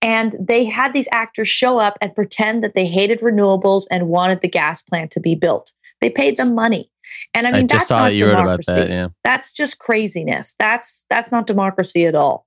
And 0.00 0.34
they 0.40 0.64
had 0.64 0.92
these 0.92 1.08
actors 1.10 1.48
show 1.48 1.78
up 1.78 1.98
and 2.00 2.14
pretend 2.14 2.62
that 2.62 2.74
they 2.74 2.86
hated 2.86 3.20
renewables 3.20 3.86
and 3.90 4.08
wanted 4.08 4.40
the 4.40 4.48
gas 4.48 4.82
plant 4.82 5.10
to 5.12 5.20
be 5.20 5.34
built. 5.34 5.72
They 6.00 6.10
paid 6.10 6.36
them 6.36 6.54
money. 6.54 6.90
And 7.34 7.46
I 7.46 7.52
mean, 7.52 7.64
I 7.64 7.78
that's 7.78 7.90
not 7.90 8.10
democracy. 8.10 8.72
That, 8.72 8.88
yeah. 8.88 9.08
That's 9.24 9.52
just 9.52 9.78
craziness. 9.78 10.54
That's 10.58 11.06
that's 11.10 11.32
not 11.32 11.46
democracy 11.46 12.06
at 12.06 12.14
all. 12.14 12.46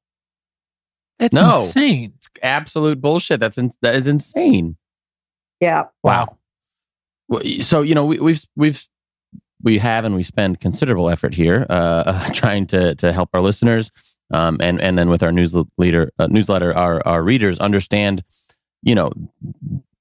That's 1.19 1.33
no, 1.33 1.63
insane. 1.63 2.13
It's 2.15 2.29
absolute 2.41 2.99
bullshit. 3.01 3.39
That's 3.41 3.57
in, 3.57 3.71
that 3.81 3.95
is 3.95 4.07
insane. 4.07 4.77
Yeah. 5.63 5.84
Wow. 6.04 6.38
So 7.62 7.82
you 7.82 7.95
know 7.95 8.06
we, 8.06 8.19
we've 8.19 8.45
we've 8.56 8.88
we 9.63 9.78
have 9.78 10.04
and 10.04 10.13
we 10.13 10.23
spend 10.23 10.60
considerable 10.60 11.10
effort 11.10 11.34
here 11.34 11.65
uh, 11.69 12.30
trying 12.34 12.67
to 12.67 12.95
to 12.95 13.12
help 13.12 13.30
our 13.34 13.41
listeners 13.41 13.91
um, 14.34 14.58
and 14.60 14.82
and 14.82 14.97
then 14.97 15.10
with 15.10 15.23
our 15.23 15.32
newsletter 15.32 16.12
uh, 16.19 16.28
newsletter 16.28 16.76
our 16.76 17.06
our 17.08 17.23
readers 17.23 17.58
understand 17.60 18.23
you 18.82 18.93
know 18.93 19.12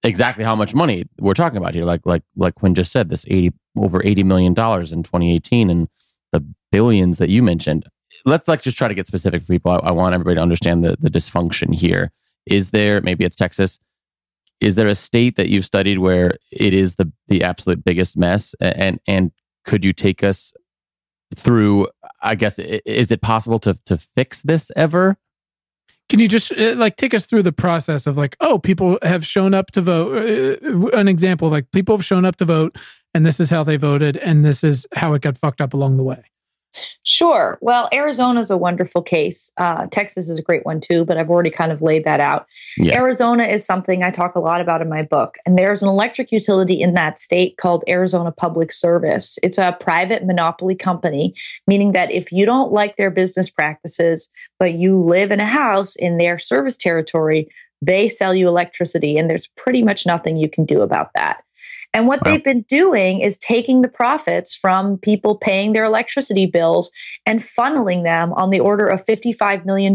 exactly 0.03 0.45
how 0.45 0.57
much 0.57 0.75
money 0.75 1.05
we're 1.21 1.33
talking 1.33 1.59
about 1.59 1.75
here 1.75 1.85
like 1.85 2.05
like 2.05 2.23
like 2.37 2.57
Quinn 2.57 2.75
just 2.75 2.91
said 2.91 3.09
this 3.09 3.25
80 3.29 3.53
over 3.77 4.05
80 4.05 4.25
million 4.25 4.53
dollars 4.53 4.93
in 4.93 5.05
2018 5.05 5.71
and 5.71 5.89
the 6.33 6.45
billions 6.73 7.19
that 7.19 7.31
you 7.31 7.43
mentioned 7.43 7.87
let's 8.27 8.49
like 8.49 8.63
just 8.63 8.77
try 8.77 8.89
to 8.89 8.95
get 8.95 9.07
specific 9.07 9.43
for 9.43 9.49
people 9.49 9.71
I, 9.71 9.77
I 9.77 9.93
want 9.93 10.15
everybody 10.15 10.37
to 10.37 10.43
understand 10.43 10.85
the 10.85 10.97
the 10.99 11.11
dysfunction 11.11 11.73
here 11.73 12.11
is 12.47 12.71
there 12.71 13.01
maybe 13.01 13.25
it's 13.25 13.37
Texas 13.37 13.79
is 14.63 14.77
there 14.77 14.87
a 14.87 14.95
state 14.95 15.37
that 15.37 15.49
you've 15.49 15.65
studied 15.65 15.99
where 15.99 16.39
it 16.53 16.73
is 16.73 16.95
the 16.95 17.13
the 17.29 17.43
absolute 17.43 17.85
biggest 17.85 18.17
mess? 18.17 18.55
And 18.61 19.01
and 19.07 19.33
could 19.65 19.85
you 19.85 19.93
take 19.93 20.23
us 20.25 20.53
through 21.35 21.89
i 22.21 22.35
guess 22.35 22.59
is 22.59 23.11
it 23.11 23.23
possible 23.23 23.59
to 23.59 23.75
to 23.85 23.99
fix 23.99 24.43
this 24.43 24.71
ever? 24.77 25.17
Can 26.09 26.21
you 26.21 26.29
just 26.29 26.53
uh, 26.53 26.75
like 26.77 26.97
take 26.97 27.15
us 27.15 27.25
through 27.25 27.43
the 27.43 27.53
process 27.53 28.07
of 28.07 28.17
like 28.17 28.37
oh 28.41 28.59
people 28.59 28.99
have 29.03 29.27
shown 29.27 29.53
up 29.53 29.71
to 29.73 29.81
vote 29.81 30.17
uh, 30.17 30.89
an 30.97 31.09
example 31.09 31.49
like 31.49 31.71
people 31.73 31.97
have 31.97 32.05
shown 32.05 32.25
up 32.25 32.37
to 32.37 32.45
vote 32.45 32.77
and 33.15 33.27
this 33.27 33.41
is 33.41 33.51
how 33.51 33.65
they 33.65 33.77
voted 33.77 34.17
and 34.19 34.45
this 34.45 34.63
is 34.63 34.87
how 34.95 35.15
it 35.15 35.23
got 35.23 35.37
fucked 35.37 35.61
up 35.61 35.75
along 35.75 35.97
the 35.97 36.05
way 36.05 36.23
Sure. 37.05 37.59
Well, 37.61 37.89
Arizona 37.93 38.41
is 38.41 38.51
a 38.51 38.57
wonderful 38.57 39.03
case. 39.03 39.53
Uh, 39.57 39.87
Texas 39.91 40.29
is 40.29 40.39
a 40.39 40.43
great 40.43 40.65
one 40.65 40.81
too, 40.81 41.05
but 41.05 41.17
I've 41.17 41.31
already 41.31 41.51
kind 41.51 41.73
of 41.73 41.83
laid 41.83 42.05
that 42.05 42.21
out. 42.21 42.47
Yeah. 42.77 42.97
Arizona 42.97 43.45
is 43.45 43.65
something 43.65 44.03
I 44.03 44.11
talk 44.11 44.35
a 44.35 44.41
lot 44.41 44.61
about 44.61 44.83
in 44.83 44.89
my 44.89 45.03
book. 45.03 45.37
And 45.45 45.59
there's 45.59 45.83
an 45.83 45.89
electric 45.89 46.33
utility 46.33 46.81
in 46.81 46.95
that 46.95 47.19
state 47.19 47.57
called 47.57 47.85
Arizona 47.89 48.33
Public 48.33 48.73
Service. 48.73 49.39
It's 49.43 49.59
a 49.59 49.77
private 49.81 50.25
monopoly 50.25 50.75
company, 50.75 51.35
meaning 51.67 51.93
that 51.93 52.11
if 52.13 52.33
you 52.33 52.47
don't 52.47 52.73
like 52.73 52.97
their 52.97 53.11
business 53.11 53.51
practices, 53.51 54.29
but 54.59 54.75
you 54.75 55.01
live 55.01 55.33
in 55.33 55.41
a 55.41 55.47
house 55.47 55.97
in 55.97 56.19
their 56.19 56.39
service 56.39 56.77
territory, 56.77 57.49
they 57.83 58.09
sell 58.09 58.33
you 58.33 58.47
electricity, 58.47 59.19
and 59.19 59.29
there's 59.29 59.49
pretty 59.57 59.83
much 59.83 60.07
nothing 60.07 60.37
you 60.37 60.49
can 60.49 60.65
do 60.65 60.83
about 60.83 61.11
that. 61.15 61.43
And 61.95 62.07
what 62.07 62.25
Wow. 62.25 62.33
they've 62.33 62.45
been 62.45 62.63
doing 62.63 63.21
is 63.21 63.37
taking 63.37 63.83
the 63.83 63.89
profits 63.89 64.55
from 64.55 64.99
people 64.99 65.37
paying 65.37 65.73
their 65.73 65.85
electricity 65.85 66.47
bills 66.47 66.91
and 67.27 67.41
funneling 67.41 68.03
them 68.03 68.33
on 68.33 68.51
the 68.51 68.61
order 68.61 68.87
of 68.87 69.05
$55 69.05 69.67
million 69.67 69.95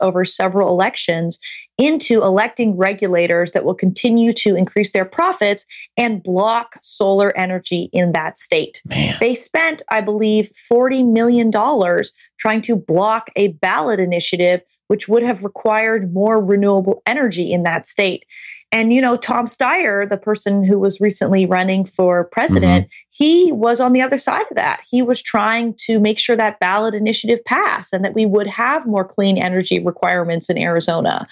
over 0.00 0.24
several 0.24 0.70
elections 0.70 1.38
into 1.76 2.22
electing 2.22 2.76
regulators 2.76 3.52
that 3.52 3.64
will 3.64 3.74
continue 3.74 4.32
to 4.32 4.56
increase 4.56 4.92
their 4.92 5.04
profits 5.04 5.66
and 5.96 6.22
block 6.22 6.76
solar 6.82 7.36
energy 7.36 7.90
in 7.92 8.12
that 8.12 8.38
state. 8.38 8.80
Man. 8.86 9.16
They 9.20 9.34
spent, 9.34 9.82
I 9.90 10.00
believe, 10.00 10.50
$40 10.70 11.10
million 11.12 11.52
trying 12.38 12.62
to 12.62 12.76
block 12.76 13.28
a 13.36 13.48
ballot 13.48 14.00
initiative 14.00 14.62
which 14.88 15.06
would 15.06 15.22
have 15.22 15.44
required 15.44 16.12
more 16.12 16.42
renewable 16.42 17.02
energy 17.06 17.52
in 17.52 17.62
that 17.62 17.86
state. 17.86 18.24
And, 18.70 18.92
you 18.92 19.00
know, 19.00 19.16
Tom 19.16 19.46
Steyer, 19.46 20.06
the 20.06 20.18
person 20.18 20.62
who 20.62 20.78
was 20.78 21.00
recently 21.00 21.46
running 21.46 21.86
for 21.86 22.24
president, 22.24 22.88
he 23.10 23.50
was 23.50 23.80
on 23.80 23.94
the 23.94 24.02
other 24.02 24.18
side 24.18 24.44
of 24.50 24.56
that. 24.56 24.82
He 24.88 25.00
was 25.00 25.22
trying 25.22 25.74
to 25.86 25.98
make 25.98 26.18
sure 26.18 26.36
that 26.36 26.60
ballot 26.60 26.94
initiative 26.94 27.42
passed 27.46 27.94
and 27.94 28.04
that 28.04 28.14
we 28.14 28.26
would 28.26 28.46
have 28.46 28.86
more 28.86 29.06
clean 29.06 29.38
energy 29.38 29.78
requirements 29.78 30.50
in 30.50 30.58
Arizona. 30.58 31.26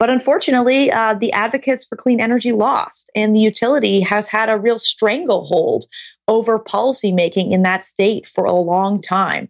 But 0.00 0.10
unfortunately, 0.10 0.90
uh, 0.90 1.14
the 1.14 1.32
advocates 1.32 1.86
for 1.86 1.94
clean 1.94 2.20
energy 2.20 2.50
lost, 2.50 3.08
and 3.14 3.36
the 3.36 3.40
utility 3.40 4.00
has 4.00 4.26
had 4.26 4.48
a 4.48 4.58
real 4.58 4.80
stranglehold 4.80 5.84
over 6.26 6.58
policymaking 6.58 7.52
in 7.52 7.62
that 7.62 7.84
state 7.84 8.26
for 8.26 8.44
a 8.44 8.52
long 8.52 9.00
time. 9.00 9.48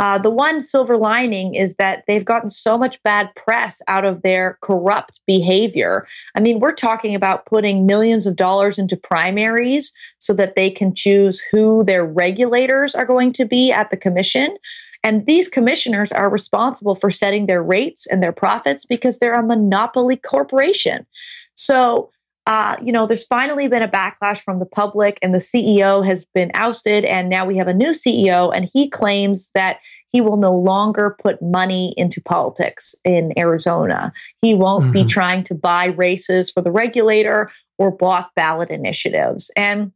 Uh, 0.00 0.16
the 0.16 0.30
one 0.30 0.62
silver 0.62 0.96
lining 0.96 1.54
is 1.54 1.74
that 1.76 2.04
they've 2.08 2.24
gotten 2.24 2.50
so 2.50 2.78
much 2.78 3.00
bad 3.02 3.30
press 3.36 3.82
out 3.86 4.06
of 4.06 4.22
their 4.22 4.58
corrupt 4.62 5.20
behavior. 5.26 6.06
I 6.34 6.40
mean, 6.40 6.58
we're 6.58 6.72
talking 6.72 7.14
about 7.14 7.44
putting 7.44 7.84
millions 7.84 8.26
of 8.26 8.34
dollars 8.34 8.78
into 8.78 8.96
primaries 8.96 9.92
so 10.18 10.32
that 10.32 10.56
they 10.56 10.70
can 10.70 10.94
choose 10.94 11.38
who 11.52 11.84
their 11.84 12.02
regulators 12.02 12.94
are 12.94 13.04
going 13.04 13.34
to 13.34 13.44
be 13.44 13.70
at 13.70 13.90
the 13.90 13.96
commission. 13.98 14.56
And 15.04 15.26
these 15.26 15.48
commissioners 15.48 16.12
are 16.12 16.30
responsible 16.30 16.94
for 16.94 17.10
setting 17.10 17.44
their 17.44 17.62
rates 17.62 18.06
and 18.06 18.22
their 18.22 18.32
profits 18.32 18.86
because 18.86 19.18
they're 19.18 19.38
a 19.38 19.46
monopoly 19.46 20.16
corporation. 20.16 21.06
So, 21.56 22.08
uh, 22.46 22.76
you 22.82 22.90
know, 22.92 23.06
there's 23.06 23.26
finally 23.26 23.68
been 23.68 23.82
a 23.82 23.88
backlash 23.88 24.42
from 24.42 24.58
the 24.58 24.66
public, 24.66 25.18
and 25.22 25.34
the 25.34 25.38
CEO 25.38 26.04
has 26.04 26.24
been 26.24 26.50
ousted, 26.54 27.04
and 27.04 27.28
now 27.28 27.44
we 27.44 27.56
have 27.56 27.68
a 27.68 27.74
new 27.74 27.90
CEO, 27.90 28.54
and 28.54 28.68
he 28.72 28.88
claims 28.88 29.50
that 29.54 29.78
he 30.10 30.20
will 30.20 30.36
no 30.36 30.54
longer 30.54 31.16
put 31.22 31.40
money 31.42 31.94
into 31.96 32.20
politics 32.20 32.94
in 33.04 33.32
Arizona. 33.38 34.12
He 34.40 34.54
won't 34.54 34.92
be 34.92 35.04
Mhm. 35.04 35.08
trying 35.08 35.44
to 35.44 35.54
buy 35.54 35.86
races 35.86 36.50
for 36.50 36.62
the 36.62 36.72
regulator 36.72 37.50
or 37.78 37.90
block 37.90 38.30
ballot 38.34 38.70
initiatives. 38.70 39.50
And 39.56 39.92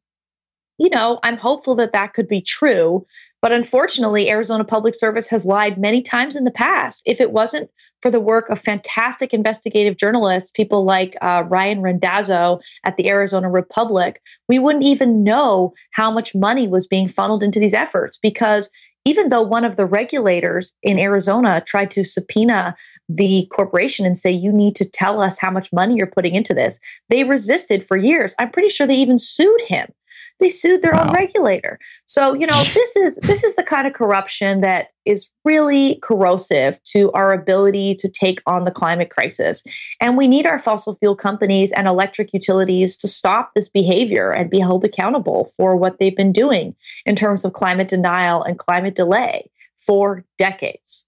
you 0.79 0.91
know, 0.91 1.21
I'm 1.23 1.37
hopeful 1.37 1.77
that 1.77 1.93
that 1.93 2.15
could 2.15 2.29
be 2.29 2.41
true. 2.41 3.07
But 3.41 3.53
unfortunately, 3.53 4.31
Arizona 4.31 4.65
Public 4.65 4.95
Service 4.95 5.29
has 5.29 5.45
lied 5.45 5.79
many 5.79 6.03
times 6.03 6.35
in 6.35 6.45
the 6.45 6.51
past. 6.51 7.03
If 7.05 7.21
it 7.21 7.31
wasn't 7.31 7.71
for 8.01 8.11
the 8.11 8.21
work 8.21 8.49
of 8.49 8.59
fantastic 8.59 9.33
investigative 9.33 9.97
journalists, 9.97 10.51
people 10.51 10.85
like 10.85 11.17
uh, 11.23 11.45
Ryan 11.47 11.81
Randazzo 11.81 12.61
at 12.85 12.97
the 12.97 13.09
Arizona 13.09 13.49
Republic, 13.51 14.21
we 14.49 14.59
wouldn't 14.59 14.85
even 14.85 15.25
know 15.25 15.75
how 15.91 16.11
much 16.11 16.35
money 16.35 16.69
was 16.69 16.87
being 16.87 17.09
funneled 17.09 17.43
into 17.43 17.61
these 17.61 17.75
efforts 17.75 18.19
because 18.21 18.69
even 19.05 19.29
though 19.29 19.43
one 19.43 19.65
of 19.65 19.77
the 19.77 19.87
regulators 19.87 20.73
in 20.83 20.99
Arizona 20.99 21.63
tried 21.67 21.91
to 21.93 22.05
subpoena 22.05 22.75
the 23.09 23.47
corporation 23.53 24.07
and 24.07 24.17
say, 24.17 24.31
you 24.31 24.53
need 24.53 24.77
to 24.77 24.87
tell 24.87 25.21
us 25.21 25.39
how 25.39 25.51
much 25.51 25.73
money 25.73 25.97
you're 25.97 26.07
putting 26.07 26.35
into 26.35 26.55
this, 26.55 26.81
they 27.11 27.25
resisted 27.25 27.85
for 27.85 27.97
years. 27.97 28.35
I'm 28.39 28.51
pretty 28.51 28.71
sure 28.71 28.87
they 28.87 28.97
even 28.97 29.19
sued 29.19 29.61
him. 29.67 29.93
They 30.41 30.49
sued 30.49 30.83
their 30.83 30.93
Wow. 30.93 31.09
own 31.09 31.15
regulator. 31.15 31.79
So, 32.07 32.35
you 32.35 32.47
know, 32.47 32.65
this 32.75 32.97
is 32.97 33.21
this 33.27 33.45
is 33.45 33.55
the 33.57 33.63
kind 33.63 33.87
of 33.87 33.93
corruption 33.93 34.63
that 34.63 34.89
is 35.05 35.29
really 35.45 35.99
corrosive 36.03 36.83
to 36.85 37.13
our 37.13 37.33
ability 37.33 37.95
to 37.97 38.09
take 38.09 38.41
on 38.47 38.65
the 38.65 38.71
climate 38.71 39.11
crisis. 39.11 39.63
And 40.01 40.17
we 40.17 40.27
need 40.27 40.47
our 40.47 40.59
fossil 40.59 40.95
fuel 40.95 41.15
companies 41.15 41.73
and 41.73 41.87
electric 41.87 42.33
utilities 42.33 42.97
to 42.99 43.09
stop 43.09 43.53
this 43.55 43.69
behavior 43.69 44.31
and 44.31 44.51
be 44.51 44.59
held 44.59 44.85
accountable 44.85 45.51
for 45.57 45.77
what 45.77 45.99
they've 45.99 46.17
been 46.17 46.33
doing 46.33 46.75
in 47.07 47.17
terms 47.17 47.45
of 47.45 47.53
climate 47.53 47.89
denial 47.89 48.43
and 48.43 48.59
climate 48.59 48.95
delay 48.95 49.51
for 49.77 50.25
decades. 50.39 51.05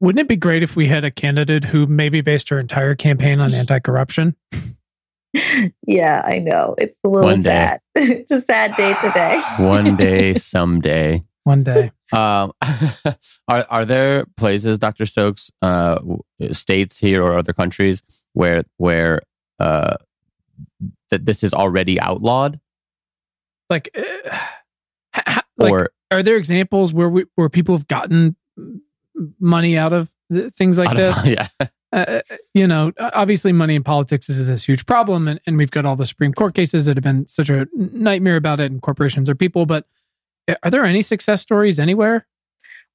Wouldn't 0.00 0.20
it 0.20 0.28
be 0.28 0.36
great 0.36 0.62
if 0.62 0.76
we 0.76 0.86
had 0.86 1.04
a 1.04 1.10
candidate 1.10 1.64
who 1.64 1.86
maybe 1.86 2.20
based 2.20 2.50
her 2.50 2.60
entire 2.60 2.94
campaign 2.94 3.40
on 3.40 3.52
anti-corruption? 3.52 4.36
Yeah, 5.86 6.22
I 6.24 6.38
know. 6.38 6.74
It's 6.78 6.98
a 7.04 7.08
little 7.08 7.26
One 7.26 7.36
day. 7.36 7.42
sad. 7.42 7.80
it's 7.94 8.30
a 8.30 8.40
sad 8.40 8.76
day 8.76 8.94
today. 9.00 9.40
One 9.58 9.96
day, 9.96 10.34
someday. 10.34 11.22
One 11.44 11.62
day. 11.62 11.92
Um, 12.12 12.52
are 13.48 13.66
are 13.68 13.84
there 13.84 14.24
places, 14.36 14.78
Doctor 14.78 15.06
Stokes, 15.06 15.50
uh, 15.62 15.98
states 16.52 16.98
here 16.98 17.22
or 17.22 17.38
other 17.38 17.52
countries 17.52 18.02
where 18.32 18.62
where 18.78 19.22
uh, 19.60 19.96
that 21.10 21.24
this 21.26 21.42
is 21.42 21.52
already 21.54 22.00
outlawed, 22.00 22.60
Like, 23.70 23.90
uh, 23.96 24.02
ha- 25.14 25.22
ha- 25.26 25.42
like 25.58 25.72
or 25.72 25.90
are 26.10 26.22
there 26.22 26.36
examples 26.36 26.92
where 26.92 27.08
we, 27.08 27.24
where 27.34 27.48
people 27.48 27.76
have 27.76 27.86
gotten 27.88 28.36
money 29.40 29.76
out 29.76 29.92
of 29.92 30.10
th- 30.32 30.52
things 30.54 30.78
like 30.78 30.88
I 30.90 30.94
this? 30.94 31.16
don't 31.16 31.26
yeah, 31.26 31.48
uh, 31.92 32.20
you 32.54 32.66
know, 32.66 32.92
obviously 32.98 33.52
money 33.52 33.74
in 33.74 33.82
politics 33.82 34.28
is 34.28 34.46
this 34.46 34.64
huge 34.64 34.84
problem, 34.86 35.26
and, 35.28 35.40
and 35.46 35.56
we've 35.56 35.70
got 35.70 35.86
all 35.86 35.96
the 35.96 36.06
Supreme 36.06 36.34
Court 36.34 36.54
cases 36.54 36.84
that 36.84 36.96
have 36.96 37.04
been 37.04 37.26
such 37.26 37.48
a 37.50 37.66
nightmare 37.74 38.36
about 38.36 38.60
it, 38.60 38.70
and 38.70 38.82
corporations 38.82 39.30
are 39.30 39.34
people. 39.34 39.64
But 39.66 39.86
uh, 40.48 40.54
are 40.62 40.70
there 40.70 40.84
any 40.84 41.02
success 41.02 41.40
stories 41.40 41.78
anywhere? 41.78 42.26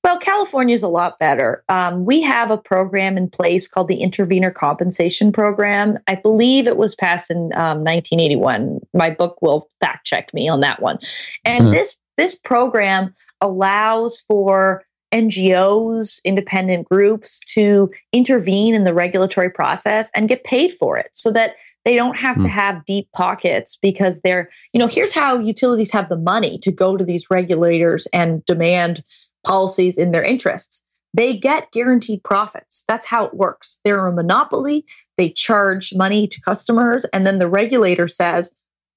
Well, 0.04 0.20
California 0.20 0.76
is 0.76 0.84
a 0.84 0.90
lot 0.90 1.18
better. 1.18 1.64
Um, 1.70 2.04
we 2.04 2.22
have 2.24 2.52
a 2.52 2.58
program 2.58 3.16
in 3.16 3.30
place 3.30 3.70
called 3.70 3.88
the 3.88 4.02
Intervenor 4.02 4.54
Compensation 4.54 5.32
Program. 5.32 5.98
I 6.08 6.16
believe 6.16 6.68
it 6.68 6.76
was 6.76 6.94
passed 6.94 7.32
in 7.32 7.54
um, 7.54 7.86
1981. 7.86 8.82
My 8.94 9.10
book 9.10 9.42
will 9.42 9.70
fact 9.80 10.06
check 10.06 10.34
me 10.34 10.50
on 10.50 10.60
that 10.60 10.82
one. 10.82 11.00
And 11.46 11.68
Hmm. 11.68 11.72
this 11.72 11.98
this 12.18 12.36
program 12.36 13.14
allows 13.42 14.20
for 14.28 14.84
NGOs, 15.14 16.20
independent 16.26 16.90
groups 16.90 17.40
to 17.54 17.92
intervene 18.12 18.76
in 18.76 18.84
the 18.84 18.94
regulatory 18.94 19.52
process 19.52 20.12
and 20.16 20.28
get 20.28 20.44
paid 20.44 20.74
for 20.74 20.98
it 20.98 21.10
so 21.14 21.32
that 21.32 21.52
they 21.86 21.96
don't 21.96 22.18
have 22.20 22.38
Hmm. 22.38 22.44
to 22.44 22.50
have 22.50 22.86
deep 22.86 23.10
pockets 23.14 23.78
because 23.82 24.22
they're, 24.22 24.50
you 24.74 24.80
know, 24.80 24.88
here's 24.88 25.14
how 25.14 25.38
utilities 25.40 25.92
have 25.92 26.10
the 26.10 26.18
money 26.18 26.58
to 26.64 26.72
go 26.72 26.98
to 26.98 27.06
these 27.06 27.28
regulators 27.30 28.08
and 28.12 28.44
demand 28.46 29.04
policies 29.46 29.98
in 29.98 30.12
their 30.12 30.24
interests. 30.24 30.82
They 31.14 31.36
get 31.36 31.72
guaranteed 31.72 32.24
profits. 32.24 32.84
That's 32.88 33.06
how 33.06 33.26
it 33.26 33.36
works. 33.36 33.80
They're 33.84 34.08
a 34.08 34.12
monopoly. 34.12 34.86
They 35.18 35.30
charge 35.30 35.94
money 35.96 36.28
to 36.28 36.42
customers, 36.42 37.06
and 37.06 37.26
then 37.26 37.38
the 37.38 37.48
regulator 37.50 38.08
says, 38.08 38.50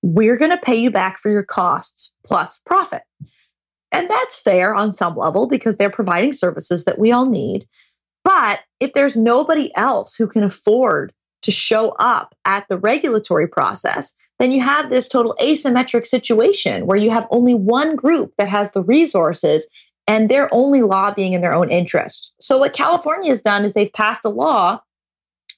We're 0.02 0.38
going 0.38 0.52
to 0.52 0.56
pay 0.58 0.76
you 0.76 0.90
back 0.90 1.18
for 1.18 1.30
your 1.30 1.42
costs 1.42 2.12
plus 2.26 2.58
profit. 2.64 3.02
And 3.92 4.10
that's 4.10 4.38
fair 4.38 4.74
on 4.74 4.92
some 4.92 5.16
level 5.16 5.46
because 5.46 5.76
they're 5.76 5.90
providing 5.90 6.32
services 6.32 6.84
that 6.84 6.98
we 6.98 7.12
all 7.12 7.26
need. 7.26 7.66
But 8.24 8.60
if 8.80 8.92
there's 8.92 9.16
nobody 9.16 9.74
else 9.76 10.16
who 10.16 10.26
can 10.26 10.42
afford 10.42 11.12
to 11.42 11.52
show 11.52 11.90
up 11.90 12.34
at 12.44 12.66
the 12.68 12.76
regulatory 12.76 13.46
process, 13.46 14.14
then 14.40 14.50
you 14.50 14.60
have 14.60 14.90
this 14.90 15.06
total 15.06 15.36
asymmetric 15.40 16.06
situation 16.06 16.86
where 16.86 16.96
you 16.96 17.10
have 17.10 17.28
only 17.30 17.54
one 17.54 17.94
group 17.94 18.32
that 18.36 18.48
has 18.48 18.72
the 18.72 18.82
resources 18.82 19.66
and 20.08 20.28
they're 20.28 20.52
only 20.52 20.82
lobbying 20.82 21.34
in 21.34 21.40
their 21.40 21.54
own 21.54 21.70
interests. 21.70 22.34
So, 22.40 22.58
what 22.58 22.72
California 22.72 23.30
has 23.30 23.42
done 23.42 23.64
is 23.64 23.72
they've 23.72 23.92
passed 23.92 24.24
a 24.24 24.28
law 24.28 24.80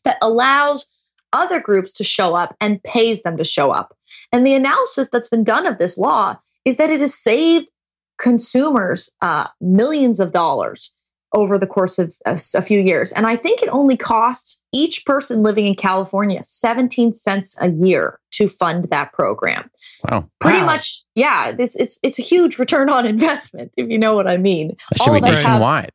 that 0.05 0.19
allows 0.23 0.87
other 1.33 1.61
groups 1.61 1.93
to 1.95 2.05
show 2.05 2.35
up 2.35 2.57
and 2.61 2.83
pays 2.83 3.23
them 3.23 3.37
to 3.37 3.45
show 3.45 3.71
up. 3.71 3.97
And 4.33 4.47
the 4.47 4.55
analysis 4.55 5.09
that's 5.11 5.29
been 5.29 5.45
done 5.45 5.67
of 5.67 5.79
this 5.79 5.99
law 5.99 6.37
is 6.64 6.77
that 6.77 6.91
it 6.91 7.01
has 7.01 7.14
saved 7.14 7.69
consumers 8.18 9.11
uh, 9.22 9.46
millions 9.61 10.20
of 10.20 10.33
dollars 10.33 10.92
over 11.35 11.59
the 11.59 11.66
course 11.66 11.98
of 11.98 12.14
a, 12.24 12.40
a 12.54 12.62
few 12.62 12.81
years. 12.81 13.12
And 13.12 13.26
I 13.26 13.37
think 13.37 13.62
it 13.62 13.68
only 13.68 13.98
costs 13.98 14.62
each 14.72 15.04
person 15.04 15.42
living 15.42 15.66
in 15.66 15.74
California 15.74 16.40
17 16.42 17.12
cents 17.12 17.54
a 17.61 17.68
year 17.70 18.18
to 18.33 18.48
fund 18.48 18.88
that 18.90 19.12
program. 19.12 19.70
wow, 20.11 20.28
Pretty 20.40 20.61
Wow. 20.61 20.66
much, 20.66 21.02
yeah, 21.14 21.52
it's 21.59 21.76
it's 21.76 21.98
it's 22.02 22.18
a 22.18 22.22
huge 22.22 22.59
return 22.59 22.88
on 22.88 23.04
investment, 23.14 23.72
if 23.76 23.90
you 23.90 23.98
know 23.98 24.14
what 24.14 24.26
I 24.26 24.38
mean. 24.38 24.68
that 24.90 25.02
should 25.02 25.09
All 25.12 25.20
be 25.20 25.28
of 25.28 25.35
us 25.35 25.42
have 25.42 25.44
nationwide. 25.61 25.92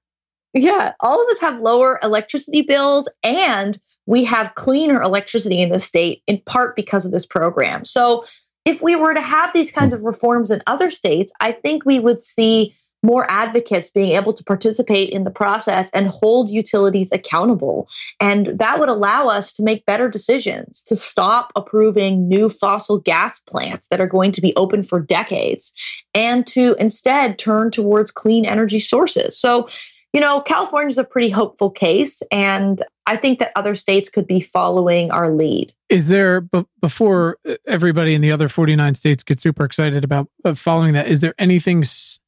yeah, 0.53 0.93
all 0.99 1.23
of 1.23 1.27
us 1.29 1.39
have 1.41 1.59
lower 1.59 1.99
electricity 2.03 2.61
bills 2.61 3.09
and 3.23 3.79
we 4.05 4.25
have 4.25 4.53
cleaner 4.53 5.01
electricity 5.01 5.61
in 5.61 5.69
the 5.69 5.79
state 5.79 6.21
in 6.27 6.41
part 6.45 6.75
because 6.75 7.05
of 7.07 7.11
this 7.11 7.25
program. 7.25 7.85
So, 7.85 8.25
if 8.65 8.81
we 8.81 8.95
were 8.95 9.13
to 9.13 9.21
have 9.21 9.51
these 9.53 9.71
kinds 9.71 9.93
of 9.93 10.03
reforms 10.03 10.51
in 10.51 10.61
other 10.67 10.89
states, 10.89 11.33
I 11.39 11.51
think 11.51 11.85
we 11.85 11.99
would 11.99 12.21
see 12.21 12.73
more 13.03 13.29
advocates 13.29 13.91
being 13.91 14.13
able 14.13 14.33
to 14.33 14.43
participate 14.45 15.09
in 15.09 15.25
the 15.25 15.29
process 15.29 15.89
and 15.93 16.07
hold 16.07 16.49
utilities 16.49 17.11
accountable. 17.11 17.89
And 18.19 18.57
that 18.59 18.79
would 18.79 18.87
allow 18.87 19.27
us 19.27 19.53
to 19.53 19.63
make 19.63 19.85
better 19.85 20.07
decisions, 20.07 20.81
to 20.83 20.95
stop 20.95 21.51
approving 21.55 22.29
new 22.29 22.47
fossil 22.47 22.99
gas 22.99 23.39
plants 23.39 23.89
that 23.89 23.99
are 23.99 24.07
going 24.07 24.31
to 24.31 24.41
be 24.41 24.55
open 24.55 24.83
for 24.83 25.01
decades, 25.01 25.73
and 26.15 26.47
to 26.47 26.75
instead 26.79 27.37
turn 27.37 27.71
towards 27.71 28.11
clean 28.11 28.45
energy 28.45 28.79
sources. 28.79 29.37
So, 29.37 29.67
you 30.13 30.21
know, 30.21 30.41
California 30.41 30.89
is 30.89 30.99
a 30.99 31.03
pretty 31.03 31.31
hopeful 31.31 31.71
case, 31.71 32.21
and 32.31 32.81
I 33.07 33.17
think 33.17 33.39
that 33.39 33.51
other 33.55 33.73
states 33.73 34.09
could 34.09 34.27
be 34.27 34.41
following 34.41 35.09
our 35.09 35.31
lead. 35.33 35.73
Is 35.89 36.07
there, 36.07 36.41
b- 36.41 36.65
before 36.79 37.39
everybody 37.65 38.13
in 38.13 38.21
the 38.21 38.31
other 38.31 38.47
49 38.47 38.93
states 38.93 39.23
get 39.23 39.39
super 39.39 39.65
excited 39.65 40.03
about 40.03 40.29
uh, 40.45 40.53
following 40.53 40.93
that, 40.93 41.07
is 41.07 41.21
there 41.21 41.33
anything 41.39 41.83
s- 41.83 42.19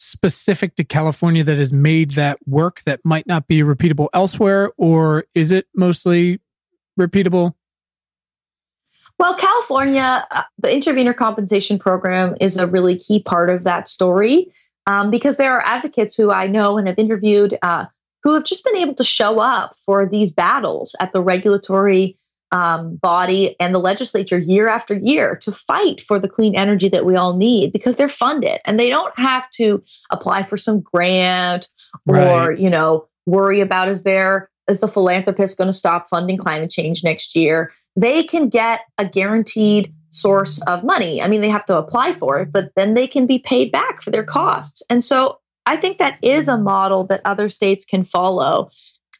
specific 0.00 0.74
to 0.76 0.84
California 0.84 1.44
that 1.44 1.58
has 1.58 1.72
made 1.72 2.12
that 2.12 2.38
work 2.44 2.82
that 2.86 2.98
might 3.04 3.28
not 3.28 3.46
be 3.46 3.60
repeatable 3.60 4.08
elsewhere, 4.12 4.72
or 4.76 5.24
is 5.32 5.52
it 5.52 5.66
mostly 5.76 6.40
repeatable? 6.98 7.54
Well, 9.20 9.36
California, 9.36 10.26
uh, 10.28 10.42
the 10.58 10.74
intervenor 10.74 11.14
compensation 11.14 11.78
program 11.78 12.34
is 12.40 12.56
a 12.56 12.66
really 12.66 12.98
key 12.98 13.22
part 13.22 13.48
of 13.48 13.62
that 13.62 13.88
story 13.88 14.50
um, 14.86 15.10
because 15.10 15.36
there 15.36 15.52
are 15.56 15.64
advocates 15.64 16.16
who 16.16 16.30
I 16.30 16.46
know 16.46 16.78
and 16.78 16.88
have 16.88 16.98
interviewed 16.98 17.56
uh, 17.62 17.86
who 18.22 18.34
have 18.34 18.44
just 18.44 18.64
been 18.64 18.76
able 18.76 18.94
to 18.94 19.04
show 19.04 19.40
up 19.40 19.74
for 19.84 20.06
these 20.06 20.32
battles 20.32 20.94
at 21.00 21.12
the 21.12 21.22
regulatory 21.22 22.16
um, 22.52 22.96
body 22.96 23.56
and 23.58 23.74
the 23.74 23.78
legislature 23.78 24.38
year 24.38 24.68
after 24.68 24.94
year 24.94 25.36
to 25.36 25.52
fight 25.52 26.00
for 26.00 26.18
the 26.18 26.28
clean 26.28 26.54
energy 26.54 26.90
that 26.90 27.04
we 27.04 27.16
all 27.16 27.34
need 27.34 27.72
because 27.72 27.96
they're 27.96 28.08
funded 28.08 28.60
and 28.66 28.78
they 28.78 28.90
don't 28.90 29.18
have 29.18 29.50
to 29.52 29.82
apply 30.10 30.42
for 30.42 30.58
some 30.58 30.80
grant 30.80 31.68
or 32.06 32.14
right. 32.14 32.58
you 32.58 32.68
know 32.68 33.08
worry 33.24 33.60
about 33.60 33.88
is 33.88 34.02
there 34.02 34.50
is 34.68 34.80
the 34.80 34.88
philanthropist 34.88 35.56
going 35.56 35.68
to 35.68 35.72
stop 35.72 36.10
funding 36.10 36.36
climate 36.36 36.70
change 36.70 37.02
next 37.02 37.34
year 37.34 37.72
they 37.96 38.22
can 38.22 38.50
get 38.50 38.80
a 38.98 39.06
guaranteed 39.06 39.94
source 40.12 40.60
of 40.62 40.84
money 40.84 41.22
i 41.22 41.28
mean 41.28 41.40
they 41.40 41.48
have 41.48 41.64
to 41.64 41.76
apply 41.76 42.12
for 42.12 42.40
it 42.40 42.52
but 42.52 42.70
then 42.76 42.94
they 42.94 43.06
can 43.06 43.26
be 43.26 43.38
paid 43.38 43.72
back 43.72 44.02
for 44.02 44.10
their 44.10 44.24
costs 44.24 44.82
and 44.88 45.04
so 45.04 45.38
i 45.66 45.76
think 45.76 45.98
that 45.98 46.18
is 46.22 46.48
a 46.48 46.56
model 46.56 47.04
that 47.04 47.20
other 47.24 47.48
states 47.48 47.84
can 47.84 48.04
follow 48.04 48.70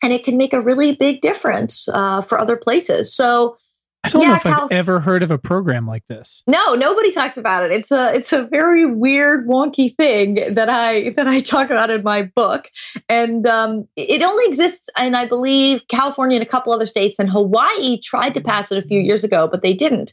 and 0.02 0.12
it 0.12 0.24
can 0.24 0.36
make 0.36 0.52
a 0.52 0.60
really 0.60 0.94
big 0.94 1.20
difference 1.20 1.88
uh, 1.88 2.20
for 2.22 2.38
other 2.38 2.56
places. 2.56 3.14
So 3.14 3.56
I 4.04 4.08
don't 4.08 4.22
yeah, 4.22 4.28
know 4.28 4.34
if 4.34 4.42
Cal- 4.42 4.64
I've 4.64 4.72
ever 4.72 4.98
heard 4.98 5.22
of 5.22 5.30
a 5.30 5.38
program 5.38 5.86
like 5.86 6.04
this. 6.08 6.42
No, 6.48 6.74
nobody 6.74 7.12
talks 7.12 7.36
about 7.36 7.64
it. 7.64 7.70
It's 7.70 7.92
a 7.92 8.12
it's 8.12 8.32
a 8.32 8.42
very 8.42 8.84
weird, 8.84 9.46
wonky 9.46 9.96
thing 9.96 10.54
that 10.54 10.68
I 10.68 11.10
that 11.10 11.28
I 11.28 11.38
talk 11.40 11.70
about 11.70 11.90
in 11.90 12.02
my 12.02 12.22
book, 12.22 12.68
and 13.08 13.46
um, 13.46 13.86
it 13.96 14.22
only 14.22 14.46
exists 14.46 14.90
in 15.00 15.14
I 15.14 15.26
believe 15.26 15.86
California 15.86 16.36
and 16.36 16.44
a 16.44 16.50
couple 16.50 16.72
other 16.72 16.86
states, 16.86 17.20
and 17.20 17.30
Hawaii 17.30 18.00
tried 18.02 18.34
to 18.34 18.40
pass 18.40 18.72
it 18.72 18.78
a 18.78 18.86
few 18.86 18.98
years 18.98 19.22
ago, 19.22 19.46
but 19.46 19.62
they 19.62 19.72
didn't. 19.72 20.12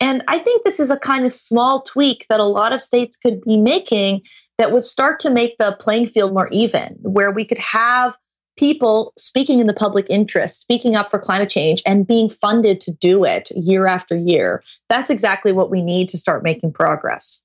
And 0.00 0.22
I 0.28 0.38
think 0.38 0.64
this 0.64 0.78
is 0.78 0.90
a 0.90 0.98
kind 0.98 1.24
of 1.24 1.34
small 1.34 1.82
tweak 1.82 2.26
that 2.28 2.40
a 2.40 2.44
lot 2.44 2.72
of 2.72 2.82
states 2.82 3.16
could 3.16 3.40
be 3.40 3.56
making 3.56 4.22
that 4.58 4.72
would 4.72 4.84
start 4.84 5.20
to 5.20 5.30
make 5.30 5.56
the 5.58 5.76
playing 5.80 6.08
field 6.08 6.34
more 6.34 6.48
even, 6.52 6.96
where 7.00 7.32
we 7.32 7.44
could 7.44 7.58
have 7.58 8.16
people 8.58 9.12
speaking 9.18 9.60
in 9.60 9.66
the 9.66 9.74
public 9.74 10.06
interest, 10.08 10.60
speaking 10.60 10.96
up 10.96 11.10
for 11.10 11.18
climate 11.18 11.50
change, 11.50 11.82
and 11.86 12.06
being 12.06 12.28
funded 12.28 12.80
to 12.80 12.92
do 12.92 13.24
it 13.24 13.50
year 13.54 13.86
after 13.86 14.16
year. 14.16 14.62
That's 14.88 15.10
exactly 15.10 15.52
what 15.52 15.70
we 15.70 15.82
need 15.82 16.08
to 16.10 16.18
start 16.18 16.42
making 16.42 16.72
progress. 16.72 17.40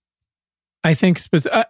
I 0.84 0.96
think 0.96 1.22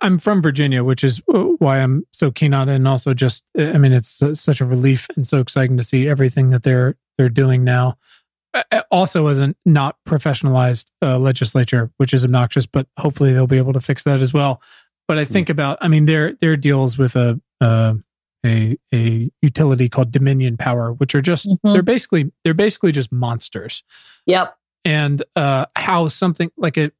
I'm 0.01 0.19
from 0.19 0.41
Virginia, 0.41 0.83
which 0.85 1.03
is 1.03 1.21
uh, 1.33 1.39
why 1.57 1.79
I'm 1.79 2.05
so 2.11 2.31
keen 2.31 2.53
on 2.53 2.69
it, 2.69 2.75
and 2.75 2.87
also 2.87 3.13
just 3.13 3.43
I 3.57 3.77
mean 3.77 3.91
it's 3.91 4.21
uh, 4.21 4.33
such 4.33 4.61
a 4.61 4.65
relief 4.65 5.07
and 5.15 5.27
so 5.27 5.39
exciting 5.39 5.75
to 5.77 5.83
see 5.83 6.07
everything 6.07 6.51
that 6.51 6.63
they're 6.63 6.95
they're 7.17 7.29
doing 7.29 7.65
now. 7.65 7.97
Also, 8.91 9.27
as 9.27 9.39
a 9.39 9.55
not 9.65 9.97
professionalized 10.07 10.91
uh, 11.01 11.17
legislature, 11.17 11.89
which 11.97 12.13
is 12.13 12.25
obnoxious, 12.25 12.65
but 12.65 12.87
hopefully 12.97 13.33
they'll 13.33 13.47
be 13.47 13.57
able 13.57 13.73
to 13.73 13.79
fix 13.79 14.03
that 14.03 14.21
as 14.21 14.33
well. 14.33 14.61
But 15.07 15.17
I 15.17 15.25
think 15.25 15.49
about, 15.49 15.77
I 15.81 15.87
mean, 15.87 16.05
their 16.05 16.33
their 16.35 16.55
deals 16.57 16.97
with 16.97 17.15
a, 17.15 17.39
a 17.59 17.95
a 18.45 18.77
a 18.93 19.31
utility 19.41 19.89
called 19.89 20.11
Dominion 20.11 20.57
Power, 20.57 20.93
which 20.93 21.15
are 21.15 21.21
just 21.21 21.47
mm-hmm. 21.47 21.73
they're 21.73 21.81
basically 21.81 22.31
they're 22.43 22.53
basically 22.53 22.91
just 22.91 23.11
monsters. 23.11 23.83
Yep. 24.25 24.55
And 24.83 25.23
uh, 25.35 25.65
how 25.75 26.07
something 26.07 26.51
like 26.57 26.77
a, 26.77 26.91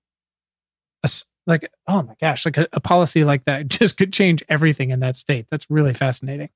a 1.04 1.10
like 1.48 1.72
oh 1.88 2.04
my 2.04 2.16
gosh, 2.20 2.46
like 2.46 2.58
a, 2.58 2.68
a, 2.74 2.80
policy 2.80 3.24
like 3.24 3.46
that 3.46 3.68
just 3.70 3.98
could 3.98 4.14
change 4.14 4.44
everything 4.50 4.92
in 4.92 5.00
that 5.00 5.16
state. 5.16 5.48
That's 5.50 5.66
really 5.70 5.94
fascinating. 5.94 6.50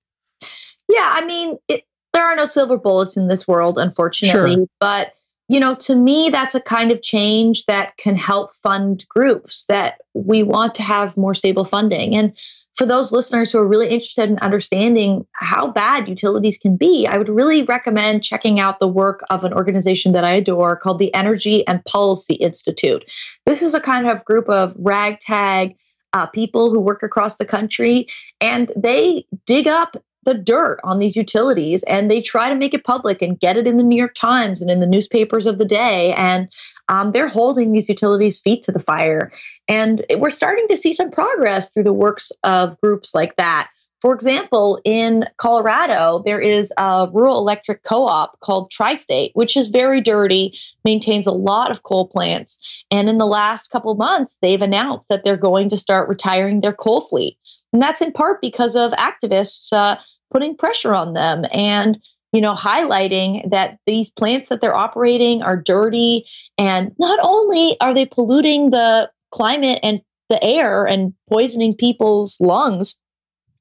Yeah, 0.87 1.09
I 1.13 1.25
mean, 1.25 1.57
it, 1.67 1.83
there 2.15 2.25
are 2.25 2.35
no 2.35 2.45
silver 2.45 2.77
bullets 2.77 3.17
in 3.17 3.27
this 3.27 3.47
world, 3.47 3.77
unfortunately, 3.77 4.55
sure. 4.55 4.67
but 4.79 5.13
you 5.47 5.59
know, 5.59 5.75
to 5.75 5.95
me, 5.95 6.29
that's 6.31 6.55
a 6.55 6.59
kind 6.59 6.91
of 6.91 7.03
change 7.03 7.65
that 7.65 7.97
can 7.97 8.15
help 8.15 8.55
fund 8.55 9.05
groups 9.07 9.65
that 9.65 10.01
we 10.15 10.41
want 10.41 10.73
to 10.75 10.81
have 10.81 11.17
more 11.17 11.35
stable 11.35 11.65
funding. 11.65 12.15
And 12.15 12.35
for 12.75 12.87
those 12.87 13.11
listeners 13.11 13.51
who 13.51 13.59
are 13.59 13.67
really 13.67 13.89
interested 13.89 14.27
in 14.29 14.39
understanding 14.39 15.27
how 15.33 15.67
bad 15.67 16.09
utilities 16.09 16.57
can 16.57 16.77
be, 16.77 17.05
I 17.05 17.17
would 17.19 17.29
really 17.29 17.61
recommend 17.61 18.23
checking 18.23 18.59
out 18.59 18.79
the 18.79 18.87
work 18.87 19.21
of 19.29 19.43
an 19.43 19.53
organization 19.53 20.13
that 20.13 20.23
I 20.23 20.33
adore 20.33 20.75
called 20.75 20.97
the 20.97 21.13
Energy 21.13 21.65
and 21.67 21.85
Policy 21.85 22.33
Institute. 22.33 23.09
This 23.45 23.61
is 23.61 23.75
a 23.75 23.79
kind 23.79 24.07
of 24.07 24.25
group 24.25 24.49
of 24.49 24.73
ragtag 24.77 25.75
uh, 26.13 26.25
people 26.25 26.71
who 26.71 26.79
work 26.79 27.03
across 27.03 27.37
the 27.37 27.45
country, 27.45 28.07
and 28.41 28.71
they 28.75 29.27
dig 29.45 29.67
up 29.67 30.01
the 30.25 30.33
dirt 30.33 30.79
on 30.83 30.99
these 30.99 31.15
utilities 31.15 31.83
and 31.83 32.11
they 32.11 32.21
try 32.21 32.49
to 32.49 32.55
make 32.55 32.73
it 32.73 32.83
public 32.83 33.21
and 33.21 33.39
get 33.39 33.57
it 33.57 33.67
in 33.67 33.77
the 33.77 33.83
New 33.83 33.95
York 33.95 34.15
Times 34.15 34.61
and 34.61 34.69
in 34.69 34.79
the 34.79 34.87
newspapers 34.87 35.45
of 35.45 35.57
the 35.57 35.65
day. 35.65 36.13
And 36.13 36.51
um, 36.89 37.11
they're 37.11 37.27
holding 37.27 37.71
these 37.71 37.89
utilities' 37.89 38.39
feet 38.39 38.63
to 38.63 38.71
the 38.71 38.79
fire. 38.79 39.31
And 39.67 40.03
we're 40.17 40.29
starting 40.29 40.67
to 40.69 40.77
see 40.77 40.93
some 40.93 41.11
progress 41.11 41.73
through 41.73 41.83
the 41.83 41.93
works 41.93 42.31
of 42.43 42.79
groups 42.81 43.15
like 43.15 43.35
that. 43.37 43.69
For 44.01 44.13
example, 44.13 44.79
in 44.83 45.25
Colorado, 45.37 46.21
there 46.23 46.39
is 46.39 46.71
a 46.77 47.07
rural 47.11 47.39
electric 47.39 47.81
co 47.81 48.05
op 48.05 48.39
called 48.39 48.69
Tri 48.69 48.93
State, 48.93 49.31
which 49.33 49.57
is 49.57 49.69
very 49.69 49.99
dirty, 49.99 50.53
maintains 50.83 51.25
a 51.25 51.31
lot 51.31 51.71
of 51.71 51.81
coal 51.81 52.07
plants. 52.07 52.85
And 52.91 53.09
in 53.09 53.17
the 53.17 53.25
last 53.25 53.71
couple 53.71 53.95
months, 53.95 54.37
they've 54.43 54.61
announced 54.61 55.09
that 55.09 55.23
they're 55.23 55.37
going 55.37 55.69
to 55.69 55.77
start 55.77 56.07
retiring 56.07 56.61
their 56.61 56.71
coal 56.71 57.01
fleet. 57.01 57.37
And 57.75 57.81
that's 57.81 57.99
in 57.99 58.13
part 58.13 58.39
because 58.39 58.77
of 58.77 58.93
activists 58.93 59.73
uh, 59.73 60.01
putting 60.31 60.55
pressure 60.55 60.95
on 60.95 61.11
them 61.11 61.43
and 61.51 62.01
you 62.31 62.39
know 62.39 62.53
highlighting 62.53 63.49
that 63.49 63.79
these 63.85 64.09
plants 64.09 64.47
that 64.47 64.61
they're 64.61 64.73
operating 64.73 65.43
are 65.43 65.61
dirty 65.61 66.25
and 66.57 66.93
not 66.97 67.19
only 67.21 67.75
are 67.81 67.93
they 67.93 68.05
polluting 68.05 68.69
the 68.69 69.11
climate 69.29 69.79
and 69.83 69.99
the 70.29 70.41
air 70.41 70.85
and 70.85 71.15
poisoning 71.29 71.75
people's 71.75 72.39
lungs 72.39 72.97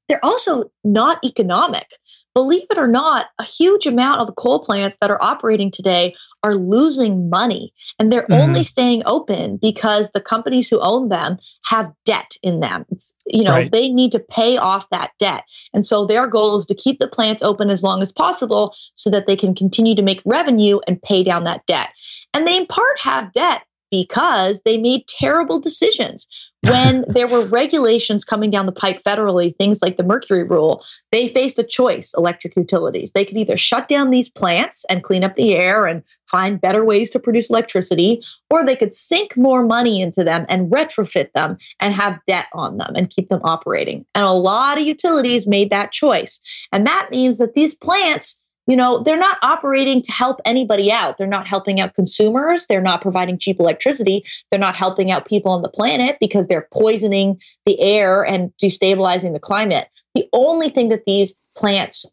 they're 0.07 0.23
also 0.23 0.71
not 0.83 1.17
economic. 1.25 1.87
Believe 2.33 2.67
it 2.69 2.77
or 2.77 2.87
not, 2.87 3.25
a 3.39 3.43
huge 3.43 3.87
amount 3.87 4.21
of 4.21 4.27
the 4.27 4.33
coal 4.33 4.63
plants 4.63 4.97
that 5.01 5.09
are 5.09 5.21
operating 5.21 5.71
today 5.71 6.15
are 6.45 6.53
losing 6.53 7.27
money 7.27 7.73
and 7.97 8.11
they're 8.11 8.21
mm-hmm. 8.21 8.33
only 8.33 8.63
staying 8.63 9.01
open 9.07 9.57
because 9.59 10.11
the 10.11 10.21
companies 10.21 10.69
who 10.69 10.79
own 10.79 11.09
them 11.09 11.37
have 11.65 11.91
debt 12.05 12.31
in 12.43 12.59
them. 12.59 12.85
It's, 12.91 13.15
you 13.25 13.43
know, 13.43 13.51
right. 13.51 13.71
they 13.71 13.89
need 13.89 14.11
to 14.11 14.19
pay 14.19 14.57
off 14.57 14.87
that 14.91 15.09
debt. 15.17 15.43
And 15.73 15.83
so 15.83 16.05
their 16.05 16.27
goal 16.27 16.59
is 16.59 16.67
to 16.67 16.75
keep 16.75 16.99
the 16.99 17.07
plants 17.07 17.41
open 17.41 17.71
as 17.71 17.81
long 17.81 18.03
as 18.03 18.11
possible 18.11 18.75
so 18.93 19.09
that 19.09 19.25
they 19.25 19.35
can 19.35 19.55
continue 19.55 19.95
to 19.95 20.03
make 20.03 20.21
revenue 20.23 20.79
and 20.87 21.01
pay 21.01 21.23
down 21.23 21.45
that 21.45 21.65
debt. 21.65 21.89
And 22.35 22.45
they 22.45 22.57
in 22.57 22.67
part 22.67 22.99
have 22.99 23.33
debt 23.33 23.63
because 23.91 24.61
they 24.63 24.77
made 24.77 25.07
terrible 25.07 25.59
decisions. 25.59 26.27
When 26.63 27.05
there 27.13 27.27
were 27.27 27.45
regulations 27.45 28.23
coming 28.23 28.51
down 28.51 28.65
the 28.65 28.71
pipe 28.71 29.01
federally, 29.03 29.55
things 29.55 29.81
like 29.81 29.97
the 29.97 30.03
mercury 30.03 30.43
rule, 30.43 30.83
they 31.11 31.27
faced 31.27 31.59
a 31.59 31.63
choice, 31.63 32.13
electric 32.17 32.55
utilities. 32.55 33.11
They 33.11 33.25
could 33.25 33.37
either 33.37 33.57
shut 33.57 33.87
down 33.87 34.09
these 34.09 34.29
plants 34.29 34.85
and 34.89 35.03
clean 35.03 35.23
up 35.23 35.35
the 35.35 35.55
air 35.55 35.85
and 35.85 36.03
find 36.29 36.59
better 36.59 36.83
ways 36.83 37.11
to 37.11 37.19
produce 37.19 37.49
electricity, 37.49 38.21
or 38.49 38.65
they 38.65 38.75
could 38.75 38.93
sink 38.93 39.37
more 39.37 39.63
money 39.63 40.01
into 40.01 40.23
them 40.23 40.45
and 40.49 40.71
retrofit 40.71 41.31
them 41.33 41.57
and 41.79 41.93
have 41.93 42.19
debt 42.27 42.47
on 42.53 42.77
them 42.77 42.93
and 42.95 43.09
keep 43.09 43.29
them 43.29 43.41
operating. 43.43 44.05
And 44.15 44.25
a 44.25 44.31
lot 44.31 44.77
of 44.77 44.85
utilities 44.85 45.47
made 45.47 45.69
that 45.69 45.91
choice. 45.91 46.41
And 46.71 46.87
that 46.87 47.09
means 47.11 47.37
that 47.37 47.53
these 47.53 47.73
plants 47.73 48.41
you 48.67 48.75
know, 48.75 49.03
they're 49.03 49.17
not 49.17 49.37
operating 49.41 50.01
to 50.01 50.11
help 50.11 50.41
anybody 50.43 50.91
out. 50.91 51.17
They're 51.17 51.27
not 51.27 51.47
helping 51.47 51.79
out 51.79 51.93
consumers. 51.93 52.65
They're 52.67 52.81
not 52.81 53.01
providing 53.01 53.37
cheap 53.37 53.59
electricity. 53.59 54.25
They're 54.49 54.59
not 54.59 54.75
helping 54.75 55.11
out 55.11 55.27
people 55.27 55.51
on 55.51 55.61
the 55.61 55.69
planet 55.69 56.17
because 56.19 56.47
they're 56.47 56.67
poisoning 56.73 57.41
the 57.65 57.79
air 57.79 58.23
and 58.23 58.51
destabilizing 58.61 59.33
the 59.33 59.39
climate. 59.39 59.87
The 60.15 60.27
only 60.33 60.69
thing 60.69 60.89
that 60.89 61.03
these 61.05 61.35
plants 61.55 62.05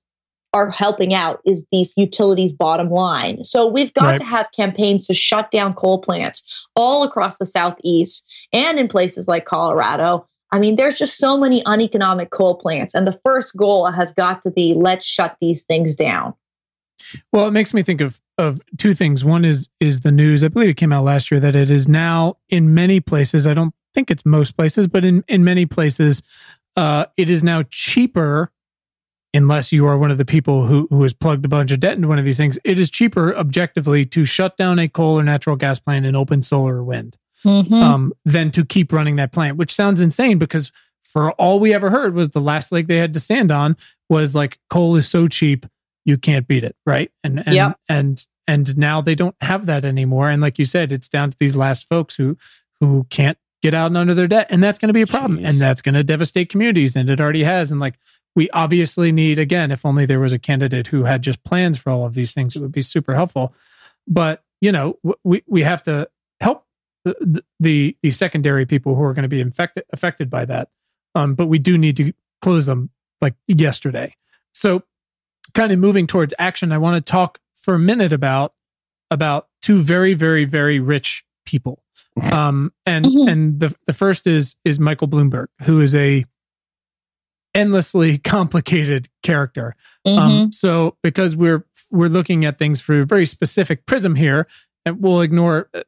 are 0.53 0.71
helping 0.71 1.15
out 1.15 1.41
is 1.47 1.65
these 1.73 1.95
utilities 1.97 2.53
bottom 2.53 2.91
line. 2.91 3.43
So 3.45 3.69
we've 3.69 3.95
got 3.95 4.05
right. 4.05 4.19
to 4.19 4.25
have 4.25 4.51
campaigns 4.55 5.07
to 5.07 5.15
shut 5.15 5.51
down 5.51 5.73
coal 5.73 6.03
plants 6.03 6.67
all 6.77 7.05
across 7.05 7.39
the 7.39 7.47
southeast 7.47 8.31
and 8.53 8.79
in 8.79 8.89
places 8.89 9.27
like 9.27 9.47
Colorado 9.47 10.29
I 10.53 10.59
mean, 10.59 10.77
there's 10.77 10.99
just 10.99 11.17
so 11.17 11.39
many 11.39 11.63
uneconomic 11.65 12.31
coal 12.31 12.57
plants. 12.57 12.95
And 12.95 13.07
the 13.07 13.19
first 13.25 13.57
goal 13.57 13.91
has 13.91 14.13
got 14.13 14.43
to 14.43 14.51
be 14.51 14.75
let's 14.77 15.07
shut 15.07 15.37
these 15.41 15.65
things 15.65 15.97
down. 15.97 16.35
Well, 17.33 17.47
it 17.47 17.53
makes 17.53 17.75
me 17.75 17.83
think 17.83 18.01
of 18.01 18.21
of 18.39 18.61
two 18.79 18.95
things. 18.95 19.25
One 19.25 19.45
is 19.45 19.69
is 19.81 20.01
the 20.01 20.13
news. 20.13 20.43
I 20.43 20.49
believe 20.49 20.69
it 20.69 20.77
came 20.77 20.93
out 20.93 21.05
last 21.05 21.31
year 21.31 21.41
that 21.41 21.55
it 21.55 21.71
is 21.71 21.89
now 21.89 22.37
in 22.49 22.75
many 22.75 23.01
places. 23.01 23.47
I 23.47 23.55
don't 23.55 23.75
think 23.95 24.11
it's 24.11 24.25
most 24.25 24.57
places, 24.57 24.87
but 24.87 25.05
in 25.05 25.25
in 25.29 25.45
many 25.45 25.67
places, 25.67 26.23
uh, 26.77 27.07
it 27.17 27.31
is 27.31 27.43
now 27.43 27.63
cheaper. 27.71 28.51
Unless 29.35 29.73
you 29.73 29.87
are 29.87 29.97
one 29.97 30.11
of 30.11 30.19
the 30.19 30.27
people 30.27 30.67
who 30.67 30.87
who 30.91 31.03
has 31.03 31.15
plugged 31.15 31.45
a 31.45 31.49
bunch 31.49 31.71
of 31.71 31.81
debt 31.81 31.95
into 31.95 32.09
one 32.09 32.19
of 32.19 32.25
these 32.25 32.37
things, 32.37 32.59
it 32.65 32.79
is 32.79 32.91
cheaper 32.91 33.35
objectively 33.35 34.05
to 34.07 34.27
shut 34.27 34.59
down 34.59 34.79
a 34.79 34.89
coal 34.89 35.19
or 35.19 35.23
natural 35.23 35.57
gas 35.57 35.79
plant 35.79 36.05
and 36.05 36.17
open 36.17 36.43
solar 36.43 36.77
or 36.77 36.85
wind 36.85 37.17
mm-hmm. 37.43 37.73
um, 37.73 38.13
than 38.27 38.51
to 38.51 38.63
keep 38.63 38.93
running 38.93 39.17
that 39.17 39.33
plant. 39.33 39.57
Which 39.57 39.75
sounds 39.75 40.03
insane 40.03 40.39
because 40.39 40.71
for 41.03 41.33
all 41.33 41.61
we 41.61 41.73
ever 41.73 41.89
heard 41.89 42.15
was 42.15 42.31
the 42.31 42.41
last 42.41 42.73
leg 42.73 42.89
they 42.89 42.99
had 42.99 43.15
to 43.15 43.21
stand 43.21 43.51
on 43.51 43.77
was 44.09 44.35
like 44.35 44.59
coal 44.69 44.97
is 44.97 45.09
so 45.09 45.29
cheap 45.29 45.67
you 46.05 46.19
can't 46.19 46.47
beat 46.47 46.65
it, 46.65 46.77
right? 46.87 47.11
And 47.23 47.43
and 47.45 47.55
yep. 47.55 47.79
and 47.89 48.25
and 48.47 48.77
now 48.77 49.01
they 49.01 49.15
don't 49.15 49.37
have 49.41 49.67
that 49.67 49.85
anymore. 49.85 50.31
And 50.31 50.43
like 50.43 50.59
you 50.59 50.65
said, 50.65 50.93
it's 50.93 51.09
down 51.09 51.31
to 51.31 51.37
these 51.39 51.57
last 51.57 51.89
folks 51.89 52.17
who 52.17 52.37
who 52.81 53.07
can't 53.11 53.39
get 53.63 53.75
out 53.75 53.87
and 53.87 53.97
under 53.97 54.15
their 54.15 54.27
debt, 54.27 54.49
and 54.51 54.63
that's 54.63 54.79
going 54.79 54.89
to 54.89 54.95
be 54.95 55.03
a 55.03 55.07
problem, 55.07 55.39
Jeez. 55.39 55.49
and 55.49 55.61
that's 55.61 55.83
going 55.83 55.95
to 55.95 56.03
devastate 56.03 56.49
communities, 56.49 56.97
and 56.97 57.09
it 57.09 57.21
already 57.21 57.45
has. 57.45 57.71
And 57.71 57.81
like 57.81 57.95
we 58.35 58.51
obviously 58.51 59.13
need 59.13 59.39
again, 59.39 59.71
if 59.71 59.87
only 59.87 60.07
there 60.07 60.21
was 60.21 60.33
a 60.33 60.39
candidate 60.39 60.89
who 60.89 61.05
had 61.05 61.23
just 61.23 61.43
plans 61.45 61.79
for 61.79 61.91
all 61.91 62.05
of 62.05 62.15
these 62.15 62.35
things, 62.35 62.57
it 62.57 62.63
would 62.63 62.73
be 62.73 62.83
super 62.83 63.15
helpful. 63.15 63.55
But 64.07 64.43
you 64.61 64.73
know, 64.73 64.99
we 65.23 65.43
we 65.47 65.63
have 65.63 65.83
to 65.85 66.09
help 66.41 66.67
the 67.05 67.45
the, 67.61 67.97
the 68.03 68.11
secondary 68.11 68.67
people 68.67 68.95
who 68.95 69.03
are 69.03 69.15
going 69.15 69.25
to 69.25 69.29
be 69.29 69.41
infected 69.41 69.85
affected 69.93 70.29
by 70.29 70.45
that. 70.47 70.69
Um, 71.15 71.35
but 71.35 71.47
we 71.47 71.59
do 71.59 71.77
need 71.77 71.97
to 71.99 72.13
close 72.41 72.67
them 72.67 72.91
like 73.21 73.35
yesterday. 73.47 74.17
So 74.55 74.83
kind 75.55 75.73
of 75.73 75.79
moving 75.79 76.07
towards 76.07 76.35
action, 76.39 76.73
I 76.73 76.79
want 76.79 76.95
to 77.05 77.11
talk 77.11 77.39
for 77.55 77.75
a 77.75 77.79
minute 77.79 78.13
about 78.13 78.55
about 79.11 79.49
two 79.61 79.79
very, 79.79 80.15
very, 80.15 80.45
very 80.45 80.81
rich 80.81 81.25
people. 81.45 81.83
Um, 82.31 82.75
and 82.85 83.07
mm-hmm. 83.07 83.27
and 83.27 83.59
the 83.59 83.75
the 83.87 83.95
first 83.95 84.27
is 84.27 84.55
is 84.67 84.79
Michael 84.79 85.09
Bloomberg, 85.09 85.47
who 85.63 85.81
is 85.81 85.95
a 85.95 86.27
endlessly 87.55 88.19
complicated 88.37 89.09
character. 89.23 89.75
Um, 90.05 90.13
mm-hmm. 90.13 90.19
Um, 90.19 90.53
so 90.53 90.99
because 91.03 91.35
we're 91.35 91.65
we're 91.91 92.11
looking 92.11 92.45
at 92.45 92.59
things 92.59 92.83
through 92.83 93.03
a 93.03 93.07
very 93.07 93.25
specific 93.25 93.87
prism 93.87 94.17
here, 94.17 94.47
and 94.85 95.01
we'll 95.01 95.23
ignore 95.23 95.71
uh, 95.73 95.83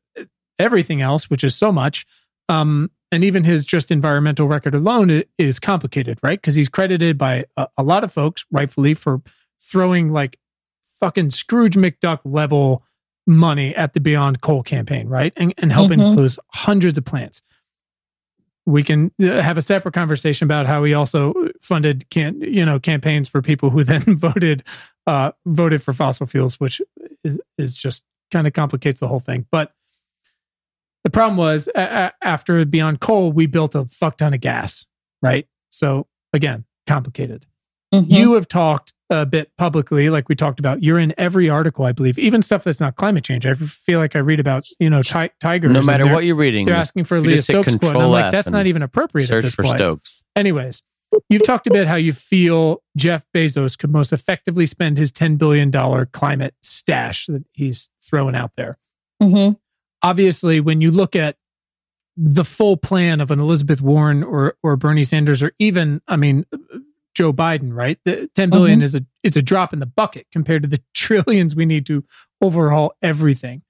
everything 0.59 1.03
else, 1.03 1.29
which 1.29 1.44
is 1.44 1.55
so 1.55 1.70
much. 1.70 2.07
Um, 2.48 2.90
and 3.12 3.22
even 3.22 3.44
his 3.44 3.64
just 3.64 3.90
environmental 3.90 4.48
record 4.48 4.74
alone 4.74 5.22
is 5.38 5.59
complicated, 5.59 6.18
right? 6.22 6.40
Because 6.40 6.55
he's 6.55 6.68
credited 6.68 7.16
by 7.16 7.44
a, 7.57 7.68
a, 7.79 7.83
lot 7.83 8.03
of 8.03 8.12
folks, 8.12 8.44
rightfully, 8.50 8.92
for 8.92 9.22
throwing 9.61 10.12
like 10.12 10.38
fucking 11.01 11.31
Scrooge 11.31 11.75
McDuck 11.75 12.21
level 12.25 12.85
money 13.27 13.75
at 13.75 13.95
the 13.95 14.01
Beyond 14.01 14.40
Coal 14.40 14.62
campaign, 14.62 15.09
right? 15.09 15.33
And, 15.37 15.55
and 15.59 15.73
helping 15.73 15.99
mm-hmm. 15.99 16.14
close 16.14 16.38
hundreds 16.53 16.99
of 16.99 17.05
plants. 17.05 17.43
We 18.67 18.83
can 18.83 19.12
uh, 19.23 19.43
have 19.43 19.59
a 19.59 19.62
separate 19.62 19.93
conversation 19.93 20.47
about 20.47 20.67
how 20.67 20.85
he 20.85 20.95
also 20.95 21.35
funded 21.61 22.09
can 22.09 22.40
you 22.40 22.64
know 22.64 22.79
campaigns 22.79 23.29
for 23.29 23.43
people 23.43 23.69
who 23.69 23.85
then 23.85 24.03
voted 24.17 24.62
uh, 25.07 25.33
voted 25.45 25.83
for 25.83 25.93
fossil 25.93 26.27
fuels, 26.27 26.59
which 26.59 26.81
is 27.23 27.38
is 27.59 27.75
just 27.75 28.05
kind 28.31 28.47
of 28.47 28.55
complicates 28.55 29.01
the 29.01 29.09
whole 29.09 29.21
thing. 29.21 29.47
But 29.51 29.73
the 31.03 31.11
problem 31.11 31.37
was 31.37 31.69
uh, 31.69 32.11
after 32.23 32.64
Beyond 32.64 33.01
Coal, 33.01 33.33
we 33.33 33.45
built 33.47 33.75
a 33.75 33.85
fuck 33.85 34.17
ton 34.17 34.33
of 34.33 34.40
gas, 34.40 34.87
right? 35.21 35.47
So 35.71 36.07
again, 36.33 36.64
complicated. 36.87 37.47
Mm-hmm. 37.93 38.11
You 38.11 38.33
have 38.33 38.49
talked 38.49 38.95
a 39.22 39.27
bit 39.27 39.50
publicly, 39.57 40.11
like 40.11 40.29
we 40.29 40.35
talked 40.35 40.59
about. 40.59 40.83
You're 40.83 40.98
in 40.98 41.14
every 41.18 41.48
article, 41.48 41.85
I 41.85 41.92
believe, 41.92 42.18
even 42.18 42.42
stuff 42.42 42.64
that's 42.64 42.81
not 42.81 42.96
climate 42.96 43.24
change. 43.24 43.46
I 43.46 43.55
feel 43.55 43.98
like 43.98 44.16
I 44.16 44.20
read 44.20 44.40
about, 44.40 44.62
you 44.79 44.90
know, 44.90 45.03
ti- 45.03 45.31
tigers. 45.40 45.70
No 45.70 45.83
matter 45.83 46.07
what 46.07 46.24
you're 46.24 46.37
reading, 46.37 46.66
they're 46.66 46.77
asking 46.77 47.05
for 47.05 47.16
a 47.16 47.20
Leah 47.20 47.42
Stokes 47.42 47.77
quote. 47.77 47.94
And 47.94 48.03
I'm 48.03 48.11
like, 48.11 48.33
that's 48.33 48.48
not 48.48 48.66
even 48.66 48.83
appropriate 48.83 49.27
search 49.27 49.38
at 49.38 49.42
this 49.44 49.55
for 49.55 49.64
point. 49.64 49.79
Stokes. 49.79 50.24
Anyways, 50.37 50.83
you've 51.29 51.44
talked 51.44 51.66
a 51.66 51.70
bit 51.70 51.87
how 51.87 51.96
you 51.96 52.12
feel 52.12 52.83
Jeff 52.96 53.24
Bezos 53.35 53.79
could 53.79 53.90
most 53.90 54.12
effectively 54.12 54.66
spend 54.66 54.98
his 54.98 55.12
$10 55.12 55.38
billion 55.38 55.72
climate 56.12 56.55
stash 56.62 57.27
that 57.27 57.44
he's 57.53 57.90
throwing 58.03 58.35
out 58.35 58.53
there. 58.57 58.79
Mm-hmm. 59.22 59.53
Obviously, 60.03 60.61
when 60.61 60.81
you 60.81 60.90
look 60.90 61.16
at 61.16 61.37
the 62.16 62.44
full 62.44 62.77
plan 62.77 63.20
of 63.20 63.31
an 63.31 63.40
Elizabeth 63.40 63.81
Warren 63.81 64.22
or 64.22 64.57
or 64.62 64.77
Bernie 64.77 65.05
Sanders 65.05 65.42
or 65.42 65.53
even 65.59 66.00
I 66.07 66.16
mean 66.16 66.46
Joe 67.14 67.33
Biden, 67.33 67.72
right? 67.72 67.98
The 68.05 68.29
10 68.35 68.50
billion 68.50 68.79
mm-hmm. 68.79 68.85
is 68.85 68.94
a 68.94 69.05
is 69.22 69.37
a 69.37 69.42
drop 69.42 69.72
in 69.72 69.79
the 69.79 69.87
bucket 69.87 70.27
compared 70.33 70.62
to 70.62 70.68
the 70.68 70.83
trillions 70.94 71.55
we 71.55 71.66
need 71.66 71.87
to 71.87 72.05
overhaul 72.40 72.94
everything. 73.03 73.62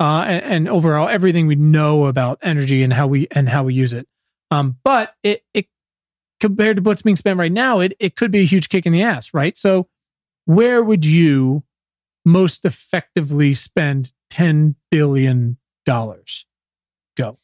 Uh, 0.00 0.24
and, 0.26 0.44
and, 0.44 0.68
overall 0.68 1.08
everything 1.08 1.46
we 1.46 1.54
know 1.54 2.06
about 2.06 2.36
energy 2.42 2.82
and 2.82 2.92
how 2.92 3.06
we 3.06 3.28
and 3.30 3.48
how 3.48 3.62
we 3.62 3.72
use 3.72 3.92
it. 3.92 4.08
Um, 4.50 4.76
but 4.82 5.14
it 5.22 5.44
it 5.54 5.66
compared 6.40 6.78
to 6.78 6.82
what's 6.82 7.02
being 7.02 7.16
spent 7.16 7.38
right 7.38 7.52
now, 7.52 7.78
it 7.78 7.94
it 8.00 8.16
could 8.16 8.32
be 8.32 8.40
a 8.40 8.46
huge 8.46 8.68
kick 8.68 8.84
in 8.84 8.92
the 8.92 9.02
ass, 9.02 9.32
right? 9.32 9.56
So 9.56 9.88
where 10.44 10.82
would 10.82 11.06
you 11.06 11.62
most 12.24 12.64
effectively 12.64 13.54
spend 13.54 14.12
10 14.30 14.74
billion 14.90 15.58
dollars? 15.86 16.46
Go. 17.16 17.36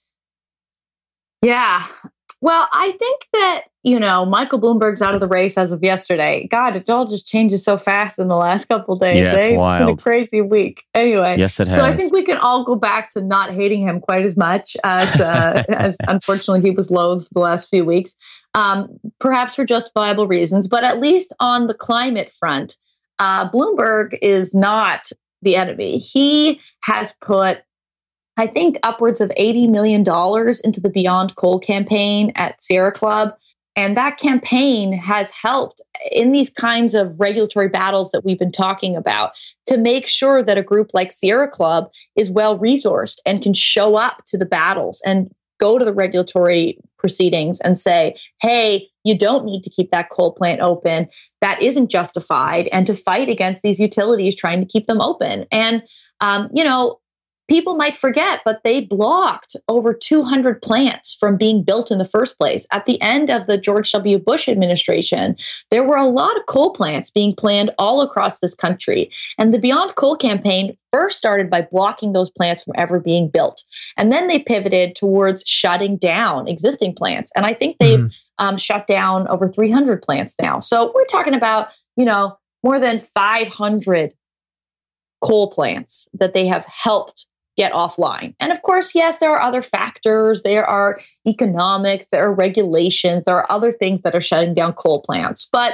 Yeah. 1.43 1.85
Well, 2.41 2.69
I 2.73 2.93
think 2.93 3.27
that, 3.33 3.65
you 3.83 3.99
know, 3.99 4.25
Michael 4.25 4.61
Bloomberg's 4.61 5.03
out 5.03 5.13
of 5.13 5.19
the 5.19 5.27
race 5.27 5.59
as 5.59 5.73
of 5.73 5.83
yesterday. 5.83 6.47
God, 6.49 6.77
it 6.77 6.89
all 6.89 7.05
just 7.05 7.27
changes 7.27 7.65
so 7.65 7.77
fast 7.77 8.21
in 8.21 8.29
the 8.29 8.37
last 8.37 8.67
couple 8.67 8.95
days. 8.95 9.19
Yeah, 9.19 9.35
it's 9.35 9.47
eh? 9.55 9.57
wild. 9.57 9.91
It's 9.91 10.01
a 10.01 10.05
crazy 10.05 10.41
week. 10.41 10.85
Anyway. 10.95 11.37
Yes, 11.37 11.59
it 11.59 11.67
has. 11.67 11.77
So 11.77 11.85
I 11.85 11.97
think 11.97 12.13
we 12.13 12.23
can 12.23 12.37
all 12.37 12.65
go 12.65 12.77
back 12.77 13.11
to 13.15 13.21
not 13.21 13.55
hating 13.55 13.83
him 13.83 14.01
quite 14.01 14.25
as 14.25 14.37
much 14.37 14.77
as, 14.85 15.21
uh, 15.21 15.65
as 15.69 15.97
unfortunately 16.07 16.69
he 16.69 16.75
was 16.75 16.93
loathed 16.93 17.27
the 17.33 17.41
last 17.41 17.69
few 17.69 17.85
weeks, 17.85 18.15
um, 18.55 19.01
perhaps 19.19 19.57
for 19.57 19.65
justifiable 19.65 20.29
reasons. 20.29 20.69
But 20.69 20.85
at 20.85 21.01
least 21.01 21.33
on 21.41 21.67
the 21.67 21.75
climate 21.75 22.33
front, 22.39 22.77
uh, 23.19 23.51
Bloomberg 23.51 24.17
is 24.23 24.55
not 24.55 25.11
the 25.43 25.57
enemy. 25.57 25.99
He 25.99 26.61
has 26.83 27.13
put 27.21 27.63
I 28.39 28.47
think 28.47 28.79
upwards 28.85 29.21
of 29.21 29.31
$80 29.31 29.69
million 29.69 30.01
into 30.03 30.81
the 30.81 30.91
Beyond 30.95 31.35
Coal 31.35 31.59
campaign 31.59 32.33
at 32.37 32.63
Sierra 32.63 32.93
Club. 32.93 33.35
And 33.75 33.97
that 33.97 34.17
campaign 34.17 34.93
has 34.93 35.31
helped 35.31 35.81
in 36.11 36.33
these 36.33 36.49
kinds 36.49 36.95
of 36.95 37.19
regulatory 37.19 37.69
battles 37.69 38.13
that 38.13 38.25
we've 38.25 38.39
been 38.39 38.53
talking 38.53 38.97
about 38.97 39.33
to 39.67 39.77
make 39.77 40.07
sure 40.07 40.43
that 40.43 40.59
a 40.59 40.63
group 40.63 40.91
like 40.95 41.13
Sierra 41.13 41.49
Club 41.49 41.91
is 42.17 42.31
well 42.31 42.59
resourced 42.59 43.19
and 43.27 43.43
can 43.43 43.55
show 43.55 43.97
up 43.97 44.25
to 44.27 44.39
the 44.39 44.47
battles 44.47 45.03
and 45.05 45.31
go 45.59 45.77
to 45.77 45.85
the 45.85 45.93
regulatory 45.93 46.79
proceedings 46.99 47.61
and 47.61 47.79
say, 47.79 48.17
hey, 48.41 48.89
you 49.03 49.19
don't 49.19 49.45
need 49.45 49.63
to 49.63 49.71
keep 49.71 49.91
that 49.91 50.11
coal 50.11 50.33
plant 50.33 50.61
open. 50.61 51.09
That 51.41 51.61
isn't 51.63 51.91
justified. 51.91 52.69
And 52.69 52.87
to 52.87 52.95
fight 52.95 53.29
against 53.29 53.63
these 53.63 53.81
utilities 53.81 54.37
trying 54.37 54.61
to 54.61 54.67
keep 54.67 54.87
them 54.87 55.01
open. 55.01 55.47
And, 55.51 55.83
um, 56.21 56.49
you 56.53 56.63
know, 56.63 57.01
people 57.49 57.75
might 57.75 57.97
forget, 57.97 58.41
but 58.45 58.61
they 58.63 58.81
blocked 58.81 59.57
over 59.69 59.95
200 59.95 60.61
plants 60.63 61.15
from 61.19 61.37
being 61.37 61.65
built 61.65 61.91
in 61.91 61.99
the 61.99 62.05
first 62.05 62.39
place. 62.39 62.67
At 62.71 62.87
the 62.87 63.01
end 63.01 63.31
of 63.31 63.47
the 63.47 63.57
George 63.57 63.91
W. 63.93 64.19
Bush 64.19 64.49
administration, 64.49 65.37
there 65.71 65.83
were 65.83 65.97
a 65.97 66.07
lot 66.07 66.37
of 66.37 66.47
coal 66.47 66.73
plants 66.73 67.11
being 67.11 67.35
planned 67.35 67.71
all 67.79 68.03
across 68.03 68.39
this 68.39 68.55
country. 68.55 69.11
And 69.39 69.53
the 69.53 69.59
Beyond 69.59 69.95
Coal 69.97 70.17
campaign 70.17 70.77
first 70.93 71.19
started 71.19 71.51
by 71.51 71.63
blocking 71.63 72.13
those 72.13 72.31
plants 72.31 72.65
from 72.65 72.75
ever 72.77 73.01
being 73.01 73.29
built. 73.29 73.65
And 73.97 74.13
then 74.13 74.29
they 74.29 74.39
pivoted 74.39 74.95
towards 74.95 75.43
shutting 75.47 75.97
down 75.97 76.49
existing 76.49 76.95
plants. 76.95 77.33
And 77.35 77.47
I 77.47 77.55
think 77.55 77.77
they've 77.79 77.99
mm-hmm. 77.99 78.47
um, 78.47 78.57
shut 78.59 78.87
down 78.87 79.27
over 79.29 79.49
300 79.49 80.03
plants 80.03 80.37
now. 80.41 80.61
So 80.61 80.93
we're 80.95 81.07
talking 81.07 81.35
about, 81.35 81.69
you 81.97 82.05
know, 82.05 82.39
more 82.63 82.79
than 82.79 82.99
500 82.99 84.13
coal 85.21 85.51
plants 85.51 86.09
that 86.15 86.35
they 86.35 86.47
have 86.47 86.65
helped 86.65 87.27
get 87.59 87.73
offline. 87.73 88.35
And 88.41 88.53
of 88.53 88.63
course, 88.63 88.95
yes, 88.95 89.19
there 89.19 89.33
are 89.33 89.43
other 89.43 89.63
factors. 89.63 90.43
There 90.43 90.65
are 90.65 91.01
economics, 91.27 92.07
there 92.11 92.25
are 92.25 92.33
regulations, 92.33 93.25
there 93.27 93.37
are 93.37 93.53
other 93.53 93.73
things 93.73 94.03
that 94.03 94.15
are 94.15 94.21
shutting 94.21 94.55
down 94.55 94.73
coal 94.73 95.03
plants. 95.03 95.47
But 95.51 95.73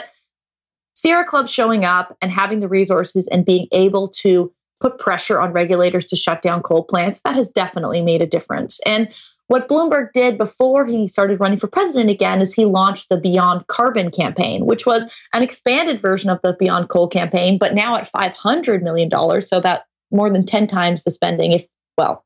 Sierra 0.94 1.24
Club 1.24 1.48
showing 1.48 1.84
up 1.84 2.16
and 2.22 2.32
having 2.32 2.60
the 2.60 2.68
resources 2.68 3.28
and 3.28 3.44
being 3.44 3.68
able 3.70 4.08
to 4.22 4.52
put 4.80 4.98
pressure 4.98 5.40
on 5.40 5.52
regulators 5.52 6.06
to 6.06 6.16
shut 6.16 6.40
down 6.40 6.62
coal 6.62 6.84
plants, 6.84 7.20
that 7.24 7.34
has 7.34 7.50
definitely 7.50 8.00
made 8.00 8.22
a 8.22 8.26
difference. 8.26 8.80
And 8.86 9.12
what 9.48 9.68
Bloomberg 9.68 10.12
did 10.14 10.38
before 10.38 10.86
he 10.86 11.06
started 11.06 11.38
running 11.38 11.58
for 11.58 11.66
president 11.66 12.08
again 12.08 12.40
is 12.40 12.54
he 12.54 12.64
launched 12.64 13.10
the 13.10 13.18
Beyond 13.18 13.66
Carbon 13.66 14.10
campaign, 14.10 14.64
which 14.64 14.86
was 14.86 15.06
an 15.34 15.42
expanded 15.42 16.00
version 16.00 16.30
of 16.30 16.40
the 16.42 16.56
Beyond 16.58 16.88
Coal 16.88 17.08
campaign, 17.08 17.58
but 17.58 17.74
now 17.74 17.96
at 17.96 18.10
$500 18.10 18.82
million. 18.82 19.10
So 19.42 19.58
about 19.58 19.80
more 20.10 20.30
than 20.30 20.46
10 20.46 20.66
times 20.66 21.04
the 21.04 21.10
spending, 21.10 21.52
if 21.52 21.66
well, 21.96 22.24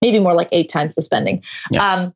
maybe 0.00 0.18
more 0.18 0.34
like 0.34 0.48
eight 0.52 0.70
times 0.70 0.94
the 0.94 1.02
spending. 1.02 1.42
Yeah. 1.70 1.92
Um, 1.92 2.14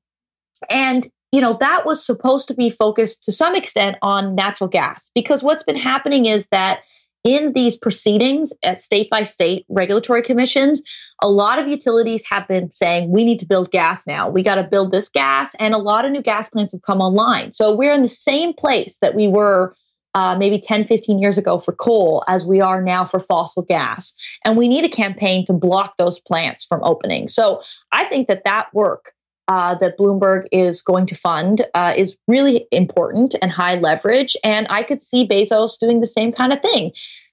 and 0.71 1.07
you 1.33 1.41
know, 1.41 1.57
that 1.61 1.85
was 1.85 2.05
supposed 2.05 2.49
to 2.49 2.55
be 2.55 2.71
focused 2.71 3.25
to 3.25 3.33
some 3.33 3.55
extent 3.55 3.97
on 4.01 4.35
natural 4.35 4.69
gas 4.69 5.11
because 5.15 5.43
what's 5.43 5.63
been 5.63 5.77
happening 5.77 6.27
is 6.27 6.49
that 6.51 6.81
in 7.25 7.53
these 7.53 7.77
proceedings 7.77 8.53
at 8.63 8.81
state 8.81 9.11
by 9.11 9.25
state 9.25 9.67
regulatory 9.69 10.23
commissions, 10.23 10.83
a 11.23 11.29
lot 11.29 11.59
of 11.59 11.69
utilities 11.69 12.25
have 12.31 12.47
been 12.49 12.71
saying, 12.71 13.11
we 13.11 13.25
need 13.25 13.41
to 13.41 13.47
build 13.47 13.71
gas 13.71 14.07
now. 14.07 14.31
We 14.31 14.43
got 14.43 14.55
to 14.55 14.63
build 14.63 14.93
this 14.93 15.09
gas. 15.09 15.55
And 15.57 15.75
a 15.75 15.79
lot 15.79 16.05
of 16.05 16.13
new 16.13 16.23
gas 16.23 16.49
plants 16.49 16.73
have 16.73 16.83
come 16.83 17.01
online. 17.01 17.53
So 17.53 17.75
we're 17.75 17.93
in 17.93 18.03
the 18.03 18.09
same 18.09 18.55
place 18.55 18.99
that 19.03 19.15
we 19.15 19.29
were 19.29 19.75
uh, 20.15 20.37
maybe 20.37 20.59
10, 20.59 20.85
15 20.85 21.19
years 21.19 21.39
ago 21.39 21.59
for 21.59 21.73
coal 21.73 22.25
as 22.29 22.45
we 22.45 22.61
are 22.61 22.83
now 22.83 23.05
for 23.05 23.21
fossil 23.21 23.63
gas. 23.63 24.15
And 24.45 24.57
we 24.57 24.69
need 24.69 24.85
a 24.85 24.89
campaign 24.89 25.45
to 25.47 25.53
block 25.53 25.95
those 25.99 26.19
plants 26.19 26.65
from 26.65 26.83
opening. 26.83 27.29
So 27.29 27.63
I 27.93 28.05
think 28.05 28.29
that 28.29 28.45
that 28.45 28.73
work 28.75 29.13
uh, 29.49 29.75
that 29.77 29.99
Bloomberg 29.99 30.45
is 30.53 30.83
going 30.83 31.07
to 31.07 31.15
fund 31.15 31.65
uh, 31.75 31.95
is 31.97 32.17
really 32.29 32.67
important 32.71 33.35
and 33.41 33.51
high 33.51 33.77
leverage. 33.77 34.37
And 34.45 34.67
I 34.69 34.83
could 34.83 35.03
see 35.03 35.27
Bezos 35.27 35.79
doing 35.79 36.01
the 36.01 36.07
same 36.07 36.33
kind 36.33 36.53
of 36.53 36.61
thing. 36.61 36.93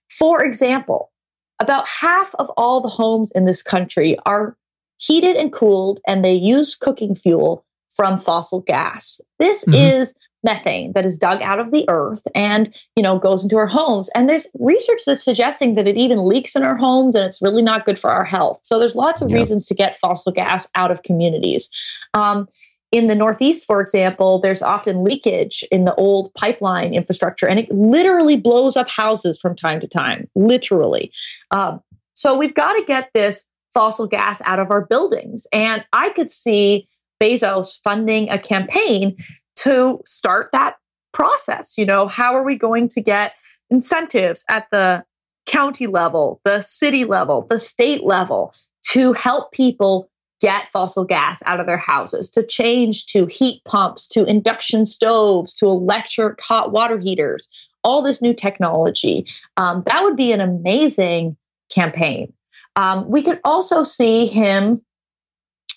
For 0.10 0.44
example, 0.44 1.12
about 1.60 1.88
half 1.88 2.34
of 2.36 2.50
all 2.58 2.82
the 2.82 2.90
homes 2.90 3.32
in 3.36 3.46
this 3.46 3.62
country 3.62 4.18
are 4.26 4.58
heated 4.98 5.36
and 5.36 5.52
cooled, 5.52 6.00
and 6.08 6.24
they 6.24 6.34
use 6.34 6.76
cooking 6.76 7.16
fuel 7.16 7.66
from 7.96 8.18
fossil 8.18 8.62
gas. 8.62 9.22
This 9.40 9.66
mm-hmm. 9.66 10.00
is 10.00 10.16
methane 10.46 10.94
that 10.94 11.06
is 11.06 11.18
dug 11.18 11.42
out 11.42 11.60
of 11.60 11.72
the 11.72 11.86
earth 11.90 12.22
and 12.36 12.74
you 12.96 13.04
know 13.04 13.18
goes 13.18 13.44
into 13.44 13.58
our 13.58 13.68
homes 13.68 14.10
and 14.14 14.30
there's 14.30 14.48
research 14.60 15.02
that's 15.06 15.26
suggesting 15.26 15.76
that 15.76 15.88
it 15.88 15.98
even 15.98 16.30
leaks 16.30 16.56
in 16.56 16.64
our 16.64 16.78
homes 16.78 17.16
and 17.16 17.26
it's 17.26 17.42
really 17.42 17.64
not 17.64 17.86
good 17.86 17.98
for 17.98 18.12
our 18.12 18.24
health 18.24 18.60
so 18.62 18.78
there's 18.78 18.96
lots 18.96 19.24
of 19.24 19.32
yep. 19.32 19.40
reasons 19.40 19.68
to 19.68 19.74
get 19.74 19.98
fossil 19.98 20.32
gas 20.32 20.68
out 20.76 20.92
of 20.92 21.02
communities 21.02 21.70
um, 22.14 22.48
in 22.92 23.08
the 23.08 23.16
northeast 23.16 23.66
for 23.66 23.82
example 23.82 24.40
there's 24.40 24.62
often 24.62 25.04
leakage 25.04 25.66
in 25.72 25.84
the 25.84 25.96
old 25.96 26.32
pipeline 26.36 26.94
infrastructure 26.94 27.48
and 27.48 27.60
it 27.60 27.72
literally 27.72 28.38
blows 28.38 28.78
up 28.78 28.88
houses 28.88 29.40
from 29.42 29.56
time 29.56 29.80
to 29.80 29.88
time 29.88 30.30
literally 30.36 31.12
um, 31.50 31.82
so 32.14 32.38
we've 32.38 32.54
got 32.54 32.74
to 32.74 32.84
get 32.86 33.10
this 33.16 33.50
fossil 33.74 34.06
gas 34.06 34.42
out 34.46 34.60
of 34.60 34.70
our 34.70 34.86
buildings 34.86 35.48
and 35.52 35.84
i 35.92 36.10
could 36.10 36.30
see 36.30 36.86
bezos 37.22 37.80
funding 37.84 38.30
a 38.30 38.40
campaign 38.40 39.16
to 39.58 40.02
start 40.06 40.50
that 40.52 40.76
process. 41.14 41.78
You 41.78 41.86
know, 41.86 42.08
how 42.08 42.36
are 42.36 42.44
we 42.44 42.56
going 42.56 42.90
to 42.90 43.02
get 43.02 43.34
incentives 43.70 44.44
at 44.50 44.68
the 44.72 45.04
county 45.46 45.88
level, 45.88 46.42
the 46.44 46.62
city 46.62 47.06
level, 47.06 47.46
the 47.50 47.60
state 47.60 48.04
level 48.04 48.54
to 48.92 49.14
help 49.14 49.52
people 49.52 50.10
get 50.42 50.68
fossil 50.68 51.06
gas 51.06 51.42
out 51.46 51.60
of 51.60 51.66
their 51.66 51.78
houses, 51.78 52.30
to 52.30 52.46
change 52.46 53.06
to 53.08 53.26
heat 53.26 53.64
pumps, 53.64 54.08
to 54.08 54.26
induction 54.26 54.86
stoves, 54.86 55.54
to 55.56 55.66
electric 55.66 56.42
hot 56.42 56.72
water 56.72 57.00
heaters, 57.00 57.48
all 57.84 58.04
this 58.04 58.22
new 58.22 58.34
technology. 58.34 59.26
Um, 59.58 59.84
that 59.88 60.04
would 60.04 60.18
be 60.18 60.34
an 60.34 60.42
amazing 60.42 61.38
campaign. 61.74 62.34
Um, 62.76 63.10
we 63.10 63.22
could 63.22 63.40
also 63.44 63.84
see 63.84 64.26
him, 64.26 64.82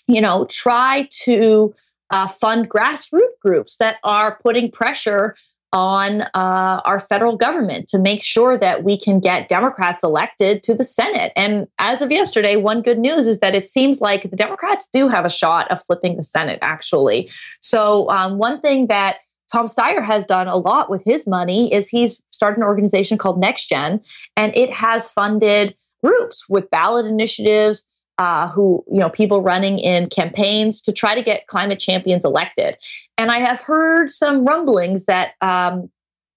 you 0.09 0.21
know, 0.21 0.47
try 0.51 1.09
to 1.25 1.75
uh, 2.11 2.27
fund 2.27 2.69
grassroots 2.69 3.39
groups 3.41 3.77
that 3.77 3.97
are 4.03 4.39
putting 4.43 4.73
pressure 4.73 5.37
on 5.71 6.23
uh, 6.23 6.81
our 6.85 6.99
federal 6.99 7.37
government 7.37 7.89
to 7.91 7.99
make 7.99 8.23
sure 8.23 8.57
that 8.57 8.85
we 8.85 8.99
can 8.99 9.21
get 9.21 9.49
Democrats 9.49 10.03
elected 10.03 10.63
to 10.63 10.75
the 10.75 10.85
Senate. 10.85 11.31
And 11.37 11.69
as 11.79 12.01
of 12.01 12.11
yesterday, 12.11 12.57
one 12.57 12.81
good 12.81 12.99
news 12.99 13.27
is 13.27 13.41
that 13.41 13.55
it 13.55 13.67
seems 13.67 14.01
like 14.01 14.23
the 14.23 14.37
Democrats 14.37 14.89
do 14.95 15.09
have 15.09 15.27
a 15.27 15.31
shot 15.31 15.71
of 15.71 15.85
flipping 15.85 16.17
the 16.17 16.25
Senate, 16.25 16.59
actually. 16.63 17.31
So, 17.61 18.09
um, 18.09 18.39
one 18.39 18.63
thing 18.63 18.87
that 18.87 19.17
Tom 19.53 19.67
Steyer 19.67 20.05
has 20.05 20.25
done 20.25 20.49
a 20.49 20.57
lot 20.57 20.91
with 20.91 21.03
his 21.05 21.27
money 21.27 21.73
is 21.73 21.89
he's 21.89 22.21
started 22.31 22.59
an 22.59 22.65
organization 22.65 23.19
called 23.19 23.43
NextGen, 23.43 24.07
and 24.37 24.57
it 24.57 24.73
has 24.73 25.09
funded 25.09 25.75
groups 26.03 26.49
with 26.49 26.71
ballot 26.71 27.07
initiatives, 27.07 27.85
uh, 28.19 28.49
who, 28.49 28.85
you 28.91 28.99
know, 28.99 29.09
people 29.09 29.43
running 29.43 29.79
in 29.79 30.09
campaigns 30.09 30.83
to 30.83 30.93
try 30.93 31.15
to 31.15 31.23
get 31.23 31.47
climate 31.47 31.79
champions 31.79 32.25
elected. 32.25 32.77
And 33.17 33.31
I 33.31 33.39
have 33.39 33.61
heard 33.61 34.11
some 34.11 34.45
rumblings 34.45 35.05
that 35.05 35.33
um, 35.41 35.89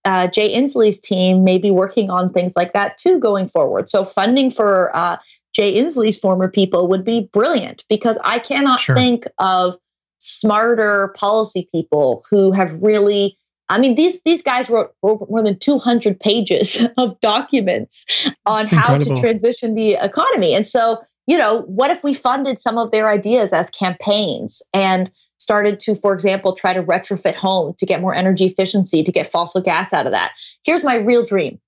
uh, 0.06 0.28
Jay 0.28 0.56
Inslee's 0.56 1.00
team 1.00 1.44
may 1.44 1.58
be 1.58 1.72
working 1.72 2.10
on 2.10 2.32
things 2.32 2.54
like 2.56 2.74
that 2.74 2.98
too 2.98 3.20
going 3.20 3.48
forward. 3.48 3.90
So 3.90 4.06
funding 4.06 4.52
for 4.52 4.96
uh, 4.96 5.18
Jay 5.54 5.74
Inslee's 5.74 6.20
former 6.20 6.48
people 6.48 6.88
would 6.90 7.04
be 7.04 7.30
brilliant 7.34 7.84
because 7.90 8.18
I 8.24 8.40
cannot 8.40 8.80
sure. 8.80 8.96
think 8.96 9.26
of 9.40 9.76
smarter 10.20 11.14
policy 11.18 11.68
people 11.72 12.24
who 12.30 12.52
have 12.52 12.82
really 12.82 13.38
I 13.70 13.80
mean, 13.80 13.96
these 13.96 14.22
these 14.24 14.42
guys 14.42 14.70
wrote, 14.70 14.94
wrote 15.02 15.30
more 15.30 15.42
than 15.42 15.58
200 15.58 16.20
pages 16.20 16.86
of 16.98 17.18
documents 17.22 18.06
on 18.46 18.68
how 18.68 18.98
to 18.98 19.22
transition 19.22 19.76
the 19.76 19.94
economy. 19.94 20.54
And 20.54 20.68
so 20.68 21.00
you 21.28 21.38
know, 21.38 21.62
what 21.62 21.92
if 21.92 22.04
we 22.04 22.14
funded 22.14 22.62
some 22.62 22.78
of 22.78 22.92
their 22.92 23.08
ideas 23.08 23.54
as 23.54 23.70
campaigns 23.70 24.62
and 24.74 25.12
started 25.38 25.80
to, 25.82 25.96
for 25.96 26.14
example, 26.14 26.54
try 26.56 26.74
to 26.74 26.84
retrofit 26.84 27.36
homes 27.36 27.78
to 27.78 27.86
get 27.86 28.02
more 28.02 28.14
energy 28.14 28.46
efficiency, 28.46 29.04
to 29.04 29.12
get 29.12 29.32
fossil 29.32 29.62
gas 29.62 29.94
out 29.94 30.06
of 30.06 30.12
that? 30.12 30.32
Here's 30.64 30.84
my 30.84 30.96
real 30.96 31.26
dream. 31.26 31.60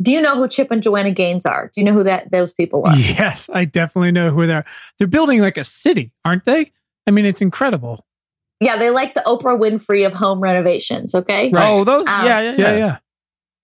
Do 0.00 0.12
you 0.12 0.20
know 0.20 0.36
who 0.36 0.46
Chip 0.46 0.70
and 0.70 0.82
Joanna 0.82 1.10
Gaines 1.10 1.44
are? 1.44 1.70
Do 1.74 1.80
you 1.80 1.84
know 1.84 1.92
who 1.92 2.04
that 2.04 2.30
those 2.30 2.52
people 2.52 2.84
are? 2.86 2.96
Yes, 2.96 3.50
I 3.52 3.64
definitely 3.64 4.12
know 4.12 4.30
who 4.30 4.46
they 4.46 4.54
are. 4.54 4.64
They're 4.98 5.08
building 5.08 5.40
like 5.40 5.56
a 5.56 5.64
city, 5.64 6.12
aren't 6.24 6.44
they? 6.44 6.72
I 7.06 7.10
mean, 7.10 7.24
it's 7.24 7.40
incredible. 7.40 8.04
Yeah, 8.60 8.76
they're 8.76 8.92
like 8.92 9.14
the 9.14 9.22
Oprah 9.26 9.58
Winfrey 9.58 10.06
of 10.06 10.12
home 10.12 10.40
renovations. 10.40 11.14
Okay. 11.14 11.50
Right. 11.50 11.68
Oh, 11.68 11.84
those. 11.84 12.06
Um, 12.06 12.26
yeah, 12.26 12.40
yeah, 12.40 12.54
yeah, 12.58 12.76
yeah. 12.76 12.98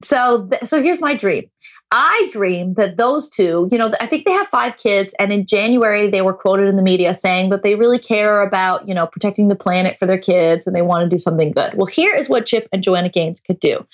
So, 0.02 0.48
th- 0.48 0.64
so 0.64 0.82
here's 0.82 1.00
my 1.00 1.14
dream. 1.14 1.50
I 1.96 2.28
dream 2.32 2.74
that 2.74 2.96
those 2.96 3.28
two, 3.28 3.68
you 3.70 3.78
know, 3.78 3.92
I 4.00 4.08
think 4.08 4.24
they 4.24 4.32
have 4.32 4.48
five 4.48 4.76
kids, 4.76 5.14
and 5.20 5.32
in 5.32 5.46
January 5.46 6.10
they 6.10 6.22
were 6.22 6.34
quoted 6.34 6.66
in 6.66 6.74
the 6.74 6.82
media 6.82 7.14
saying 7.14 7.50
that 7.50 7.62
they 7.62 7.76
really 7.76 8.00
care 8.00 8.42
about, 8.42 8.88
you 8.88 8.94
know, 8.94 9.06
protecting 9.06 9.46
the 9.46 9.54
planet 9.54 9.96
for 10.00 10.06
their 10.06 10.18
kids 10.18 10.66
and 10.66 10.74
they 10.74 10.82
want 10.82 11.04
to 11.04 11.08
do 11.08 11.20
something 11.20 11.52
good. 11.52 11.74
Well, 11.74 11.86
here 11.86 12.12
is 12.12 12.28
what 12.28 12.46
Chip 12.46 12.68
and 12.72 12.82
Joanna 12.82 13.10
Gaines 13.10 13.38
could 13.38 13.60
do. 13.60 13.86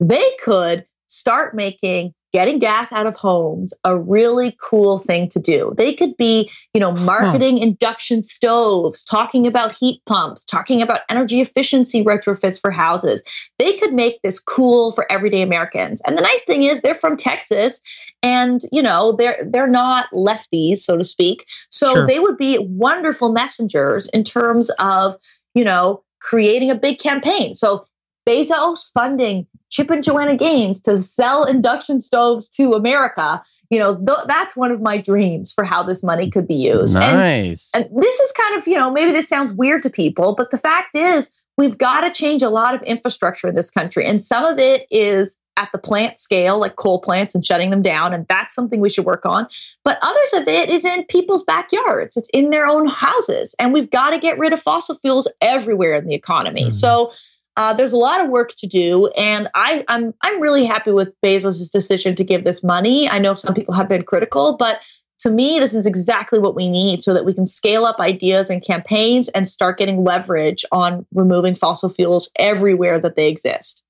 They 0.00 0.30
could 0.42 0.86
start 1.08 1.54
making 1.54 2.14
getting 2.32 2.58
gas 2.58 2.92
out 2.92 3.06
of 3.06 3.14
homes 3.14 3.74
a 3.84 3.96
really 3.96 4.56
cool 4.60 4.98
thing 4.98 5.28
to 5.28 5.38
do. 5.38 5.74
They 5.76 5.92
could 5.92 6.16
be, 6.16 6.50
you 6.72 6.80
know, 6.80 6.92
marketing 6.92 7.58
huh. 7.58 7.64
induction 7.64 8.22
stoves, 8.22 9.04
talking 9.04 9.46
about 9.46 9.76
heat 9.76 10.00
pumps, 10.06 10.44
talking 10.44 10.80
about 10.80 11.00
energy 11.08 11.40
efficiency 11.40 12.02
retrofits 12.02 12.60
for 12.60 12.70
houses. 12.70 13.22
They 13.58 13.76
could 13.76 13.92
make 13.92 14.20
this 14.22 14.40
cool 14.40 14.92
for 14.92 15.10
everyday 15.12 15.42
Americans. 15.42 16.00
And 16.06 16.16
the 16.16 16.22
nice 16.22 16.44
thing 16.44 16.62
is 16.62 16.80
they're 16.80 16.94
from 16.94 17.16
Texas 17.16 17.80
and, 18.22 18.62
you 18.72 18.82
know, 18.82 19.12
they're 19.12 19.46
they're 19.46 19.66
not 19.66 20.08
lefties, 20.12 20.78
so 20.78 20.96
to 20.96 21.04
speak. 21.04 21.44
So 21.68 21.92
sure. 21.92 22.06
they 22.06 22.18
would 22.18 22.38
be 22.38 22.58
wonderful 22.58 23.32
messengers 23.32 24.08
in 24.08 24.24
terms 24.24 24.70
of, 24.78 25.16
you 25.54 25.64
know, 25.64 26.02
creating 26.20 26.70
a 26.70 26.74
big 26.74 26.98
campaign. 26.98 27.54
So 27.54 27.84
Bezos 28.26 28.90
funding 28.92 29.46
Chip 29.72 29.90
and 29.90 30.04
Joanna 30.04 30.36
Gaines 30.36 30.82
to 30.82 30.98
sell 30.98 31.44
induction 31.44 32.00
stoves 32.00 32.50
to 32.50 32.72
America. 32.74 33.42
You 33.70 33.78
know, 33.78 33.96
th- 33.96 34.26
that's 34.28 34.54
one 34.54 34.70
of 34.70 34.82
my 34.82 34.98
dreams 34.98 35.52
for 35.52 35.64
how 35.64 35.82
this 35.82 36.02
money 36.02 36.30
could 36.30 36.46
be 36.46 36.56
used. 36.56 36.94
Nice. 36.94 37.70
And, 37.74 37.86
and 37.86 38.02
this 38.02 38.20
is 38.20 38.32
kind 38.32 38.58
of, 38.58 38.68
you 38.68 38.76
know, 38.76 38.90
maybe 38.90 39.12
this 39.12 39.28
sounds 39.28 39.50
weird 39.50 39.82
to 39.84 39.90
people, 39.90 40.34
but 40.34 40.50
the 40.50 40.58
fact 40.58 40.94
is, 40.94 41.30
we've 41.56 41.78
got 41.78 42.02
to 42.02 42.12
change 42.12 42.42
a 42.42 42.50
lot 42.50 42.74
of 42.74 42.82
infrastructure 42.82 43.48
in 43.48 43.54
this 43.54 43.70
country. 43.70 44.06
And 44.06 44.22
some 44.22 44.44
of 44.44 44.58
it 44.58 44.86
is 44.90 45.38
at 45.56 45.70
the 45.72 45.78
plant 45.78 46.18
scale, 46.18 46.58
like 46.58 46.76
coal 46.76 47.00
plants 47.00 47.34
and 47.34 47.44
shutting 47.44 47.70
them 47.70 47.82
down. 47.82 48.12
And 48.12 48.26
that's 48.26 48.54
something 48.54 48.80
we 48.80 48.88
should 48.88 49.04
work 49.04 49.26
on. 49.26 49.48
But 49.84 49.98
others 50.02 50.32
of 50.34 50.48
it 50.48 50.70
is 50.70 50.84
in 50.84 51.04
people's 51.04 51.44
backyards, 51.44 52.16
it's 52.16 52.28
in 52.32 52.50
their 52.50 52.66
own 52.66 52.86
houses. 52.86 53.54
And 53.58 53.72
we've 53.72 53.90
got 53.90 54.10
to 54.10 54.18
get 54.18 54.38
rid 54.38 54.52
of 54.52 54.60
fossil 54.60 54.94
fuels 54.94 55.28
everywhere 55.40 55.96
in 55.96 56.06
the 56.06 56.14
economy. 56.14 56.62
Mm-hmm. 56.62 56.70
So, 56.70 57.10
uh, 57.56 57.74
there's 57.74 57.92
a 57.92 57.98
lot 57.98 58.24
of 58.24 58.30
work 58.30 58.54
to 58.58 58.66
do, 58.66 59.08
and 59.08 59.48
I, 59.54 59.84
I'm 59.88 60.14
I'm 60.22 60.40
really 60.40 60.64
happy 60.64 60.90
with 60.90 61.12
Bezos' 61.20 61.70
decision 61.70 62.14
to 62.16 62.24
give 62.24 62.44
this 62.44 62.62
money. 62.62 63.08
I 63.08 63.18
know 63.18 63.34
some 63.34 63.54
people 63.54 63.74
have 63.74 63.88
been 63.88 64.04
critical, 64.04 64.56
but 64.56 64.82
to 65.20 65.30
me, 65.30 65.60
this 65.60 65.74
is 65.74 65.86
exactly 65.86 66.38
what 66.38 66.56
we 66.56 66.68
need 66.68 67.02
so 67.02 67.14
that 67.14 67.24
we 67.24 67.32
can 67.32 67.46
scale 67.46 67.84
up 67.84 68.00
ideas 68.00 68.50
and 68.50 68.62
campaigns 68.62 69.28
and 69.28 69.48
start 69.48 69.78
getting 69.78 70.02
leverage 70.02 70.64
on 70.72 71.06
removing 71.12 71.54
fossil 71.54 71.88
fuels 71.88 72.28
everywhere 72.36 72.98
that 72.98 73.14
they 73.14 73.28
exist. 73.28 73.84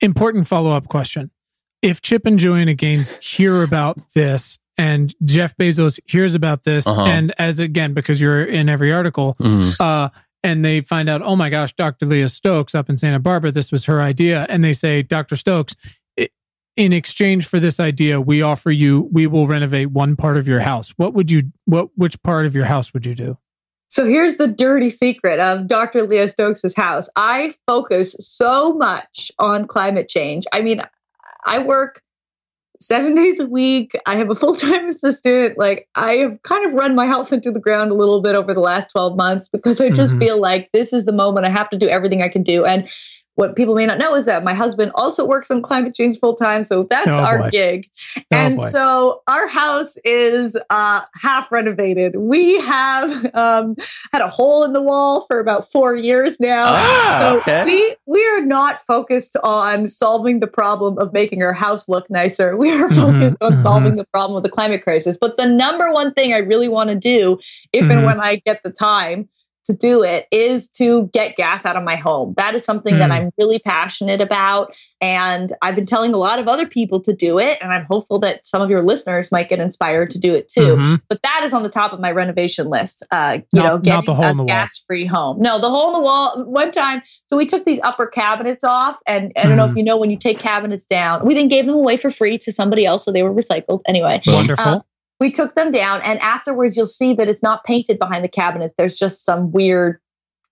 Important 0.00 0.46
follow 0.46 0.72
up 0.72 0.88
question. 0.88 1.30
If 1.80 2.02
Chip 2.02 2.26
and 2.26 2.38
Joanna 2.38 2.74
Gaines 2.74 3.10
hear 3.24 3.62
about 3.62 3.98
this 4.14 4.58
and 4.76 5.14
Jeff 5.24 5.56
Bezos 5.56 5.98
hears 6.04 6.34
about 6.34 6.64
this, 6.64 6.86
uh-huh. 6.86 7.04
and 7.04 7.32
as 7.38 7.58
again, 7.58 7.94
because 7.94 8.20
you're 8.20 8.44
in 8.44 8.68
every 8.68 8.92
article, 8.92 9.36
mm-hmm. 9.40 9.70
uh, 9.80 10.08
and 10.44 10.62
they 10.64 10.82
find 10.82 11.08
out, 11.08 11.22
oh 11.22 11.34
my 11.34 11.48
gosh, 11.48 11.74
Dr. 11.74 12.04
Leah 12.04 12.28
Stokes 12.28 12.74
up 12.74 12.90
in 12.90 12.98
Santa 12.98 13.18
Barbara, 13.18 13.50
this 13.50 13.72
was 13.72 13.86
her 13.86 14.00
idea. 14.00 14.46
And 14.50 14.62
they 14.62 14.74
say, 14.74 15.02
Dr. 15.02 15.36
Stokes, 15.36 15.74
in 16.76 16.92
exchange 16.92 17.46
for 17.46 17.58
this 17.58 17.80
idea, 17.80 18.20
we 18.20 18.42
offer 18.42 18.70
you, 18.70 19.08
we 19.10 19.26
will 19.26 19.46
renovate 19.46 19.90
one 19.90 20.16
part 20.16 20.36
of 20.36 20.46
your 20.46 20.60
house. 20.60 20.90
What 20.96 21.14
would 21.14 21.30
you, 21.30 21.50
what, 21.64 21.88
which 21.96 22.22
part 22.22 22.44
of 22.44 22.54
your 22.54 22.66
house 22.66 22.92
would 22.92 23.06
you 23.06 23.14
do? 23.14 23.38
So 23.88 24.06
here's 24.06 24.34
the 24.34 24.48
dirty 24.48 24.90
secret 24.90 25.40
of 25.40 25.66
Dr. 25.66 26.06
Leah 26.06 26.28
Stokes' 26.28 26.74
house. 26.74 27.08
I 27.16 27.54
focus 27.66 28.14
so 28.18 28.74
much 28.74 29.32
on 29.38 29.66
climate 29.66 30.08
change. 30.08 30.44
I 30.52 30.60
mean, 30.60 30.82
I 31.46 31.60
work 31.60 32.02
seven 32.80 33.14
days 33.14 33.40
a 33.40 33.46
week. 33.46 33.92
I 34.06 34.16
have 34.16 34.30
a 34.30 34.34
full 34.34 34.54
time 34.54 34.88
assistant. 34.90 35.58
Like, 35.58 35.88
I 35.94 36.14
have 36.16 36.42
kind 36.42 36.66
of 36.66 36.74
run 36.74 36.94
my 36.94 37.06
health 37.06 37.32
into 37.32 37.50
the 37.50 37.60
ground 37.60 37.90
a 37.90 37.94
little 37.94 38.20
bit 38.22 38.34
over 38.34 38.54
the 38.54 38.60
last 38.60 38.90
12 38.90 39.16
months 39.16 39.48
because 39.48 39.80
I 39.80 39.90
just 39.90 40.12
mm-hmm. 40.12 40.20
feel 40.20 40.40
like 40.40 40.70
this 40.72 40.92
is 40.92 41.04
the 41.04 41.12
moment 41.12 41.46
I 41.46 41.50
have 41.50 41.70
to 41.70 41.78
do 41.78 41.88
everything 41.88 42.22
I 42.22 42.28
can 42.28 42.42
do. 42.42 42.64
And 42.64 42.88
what 43.34 43.56
people 43.56 43.74
may 43.74 43.86
not 43.86 43.98
know 43.98 44.14
is 44.14 44.26
that 44.26 44.44
my 44.44 44.54
husband 44.54 44.92
also 44.94 45.26
works 45.26 45.50
on 45.50 45.60
climate 45.62 45.94
change 45.94 46.18
full 46.18 46.36
time. 46.36 46.64
So 46.64 46.84
that's 46.84 47.08
oh, 47.08 47.18
our 47.18 47.38
boy. 47.38 47.50
gig. 47.50 47.90
Oh, 48.16 48.22
and 48.30 48.56
boy. 48.56 48.66
so 48.66 49.22
our 49.26 49.48
house 49.48 49.96
is 50.04 50.56
uh, 50.70 51.00
half 51.20 51.50
renovated. 51.50 52.14
We 52.16 52.60
have 52.60 53.34
um, 53.34 53.76
had 54.12 54.22
a 54.22 54.28
hole 54.28 54.62
in 54.64 54.72
the 54.72 54.82
wall 54.82 55.26
for 55.26 55.40
about 55.40 55.72
four 55.72 55.96
years 55.96 56.38
now. 56.38 56.66
Ah, 56.68 57.18
so 57.20 57.38
okay. 57.40 57.64
we, 57.64 57.96
we 58.06 58.26
are 58.26 58.44
not 58.44 58.82
focused 58.86 59.36
on 59.42 59.88
solving 59.88 60.40
the 60.40 60.46
problem 60.46 60.98
of 60.98 61.12
making 61.12 61.42
our 61.42 61.52
house 61.52 61.88
look 61.88 62.08
nicer. 62.08 62.56
We 62.56 62.72
are 62.72 62.88
mm-hmm, 62.88 62.94
focused 62.94 63.36
mm-hmm, 63.36 63.44
on 63.44 63.52
mm-hmm. 63.52 63.62
solving 63.62 63.96
the 63.96 64.04
problem 64.04 64.36
of 64.36 64.44
the 64.44 64.50
climate 64.50 64.84
crisis. 64.84 65.18
But 65.20 65.36
the 65.36 65.46
number 65.46 65.92
one 65.92 66.14
thing 66.14 66.32
I 66.32 66.38
really 66.38 66.68
want 66.68 66.90
to 66.90 66.96
do, 66.96 67.38
if 67.72 67.82
mm-hmm. 67.82 67.90
and 67.90 68.04
when 68.04 68.20
I 68.20 68.36
get 68.36 68.62
the 68.62 68.70
time, 68.70 69.28
to 69.66 69.72
do 69.72 70.02
it 70.02 70.26
is 70.30 70.68
to 70.70 71.08
get 71.12 71.36
gas 71.36 71.64
out 71.64 71.76
of 71.76 71.82
my 71.82 71.96
home. 71.96 72.34
That 72.36 72.54
is 72.54 72.64
something 72.64 72.94
mm. 72.94 72.98
that 72.98 73.06
hmm. 73.06 73.12
I'm 73.12 73.30
really 73.38 73.58
passionate 73.58 74.20
about. 74.20 74.74
And 75.00 75.52
I've 75.62 75.74
been 75.74 75.86
telling 75.86 76.12
a 76.12 76.18
lot 76.18 76.38
of 76.38 76.48
other 76.48 76.66
people 76.66 77.00
to 77.02 77.14
do 77.14 77.38
it. 77.38 77.58
And 77.60 77.72
I'm 77.72 77.86
hopeful 77.86 78.18
that 78.20 78.46
some 78.46 78.62
of 78.62 78.70
your 78.70 78.82
listeners 78.82 79.32
might 79.32 79.48
get 79.48 79.60
inspired 79.60 80.10
to 80.10 80.18
do 80.18 80.34
it 80.34 80.48
too. 80.48 80.76
Mm-hmm. 80.76 80.94
But 81.08 81.22
that 81.22 81.42
is 81.44 81.52
on 81.52 81.62
the 81.62 81.68
top 81.68 81.92
of 81.92 82.00
my 82.00 82.10
renovation 82.10 82.68
list. 82.68 83.02
Uh, 83.10 83.38
you 83.52 83.62
not, 83.62 83.64
know, 83.64 83.78
getting 83.78 84.40
a 84.40 84.44
gas 84.44 84.84
free 84.86 85.06
home. 85.06 85.40
No, 85.40 85.60
the 85.60 85.70
hole 85.70 85.88
in 85.88 85.92
the 85.94 86.00
wall. 86.00 86.44
One 86.44 86.70
time, 86.70 87.02
so 87.28 87.36
we 87.36 87.46
took 87.46 87.64
these 87.64 87.80
upper 87.80 88.06
cabinets 88.06 88.64
off. 88.64 88.98
And 89.06 89.32
I 89.36 89.44
don't 89.44 89.52
mm. 89.52 89.56
know 89.56 89.64
if 89.66 89.72
hmm. 89.72 89.78
you 89.78 89.84
know 89.84 89.96
when 89.96 90.10
you 90.10 90.18
take 90.18 90.38
cabinets 90.38 90.86
down, 90.86 91.24
we 91.24 91.34
then 91.34 91.48
gave 91.48 91.66
them 91.66 91.74
away 91.74 91.96
for 91.96 92.10
free 92.10 92.38
to 92.38 92.52
somebody 92.52 92.84
else. 92.84 93.04
So 93.04 93.12
they 93.12 93.22
were 93.22 93.32
recycled 93.32 93.80
anyway. 93.86 94.20
Wonderful. 94.26 94.64
Uh, 94.64 94.80
we 95.20 95.30
took 95.30 95.54
them 95.54 95.70
down 95.70 96.00
and 96.02 96.18
afterwards 96.20 96.76
you'll 96.76 96.86
see 96.86 97.14
that 97.14 97.28
it's 97.28 97.42
not 97.42 97.64
painted 97.64 97.98
behind 97.98 98.24
the 98.24 98.28
cabinets 98.28 98.74
there's 98.76 98.96
just 98.96 99.24
some 99.24 99.52
weird 99.52 100.00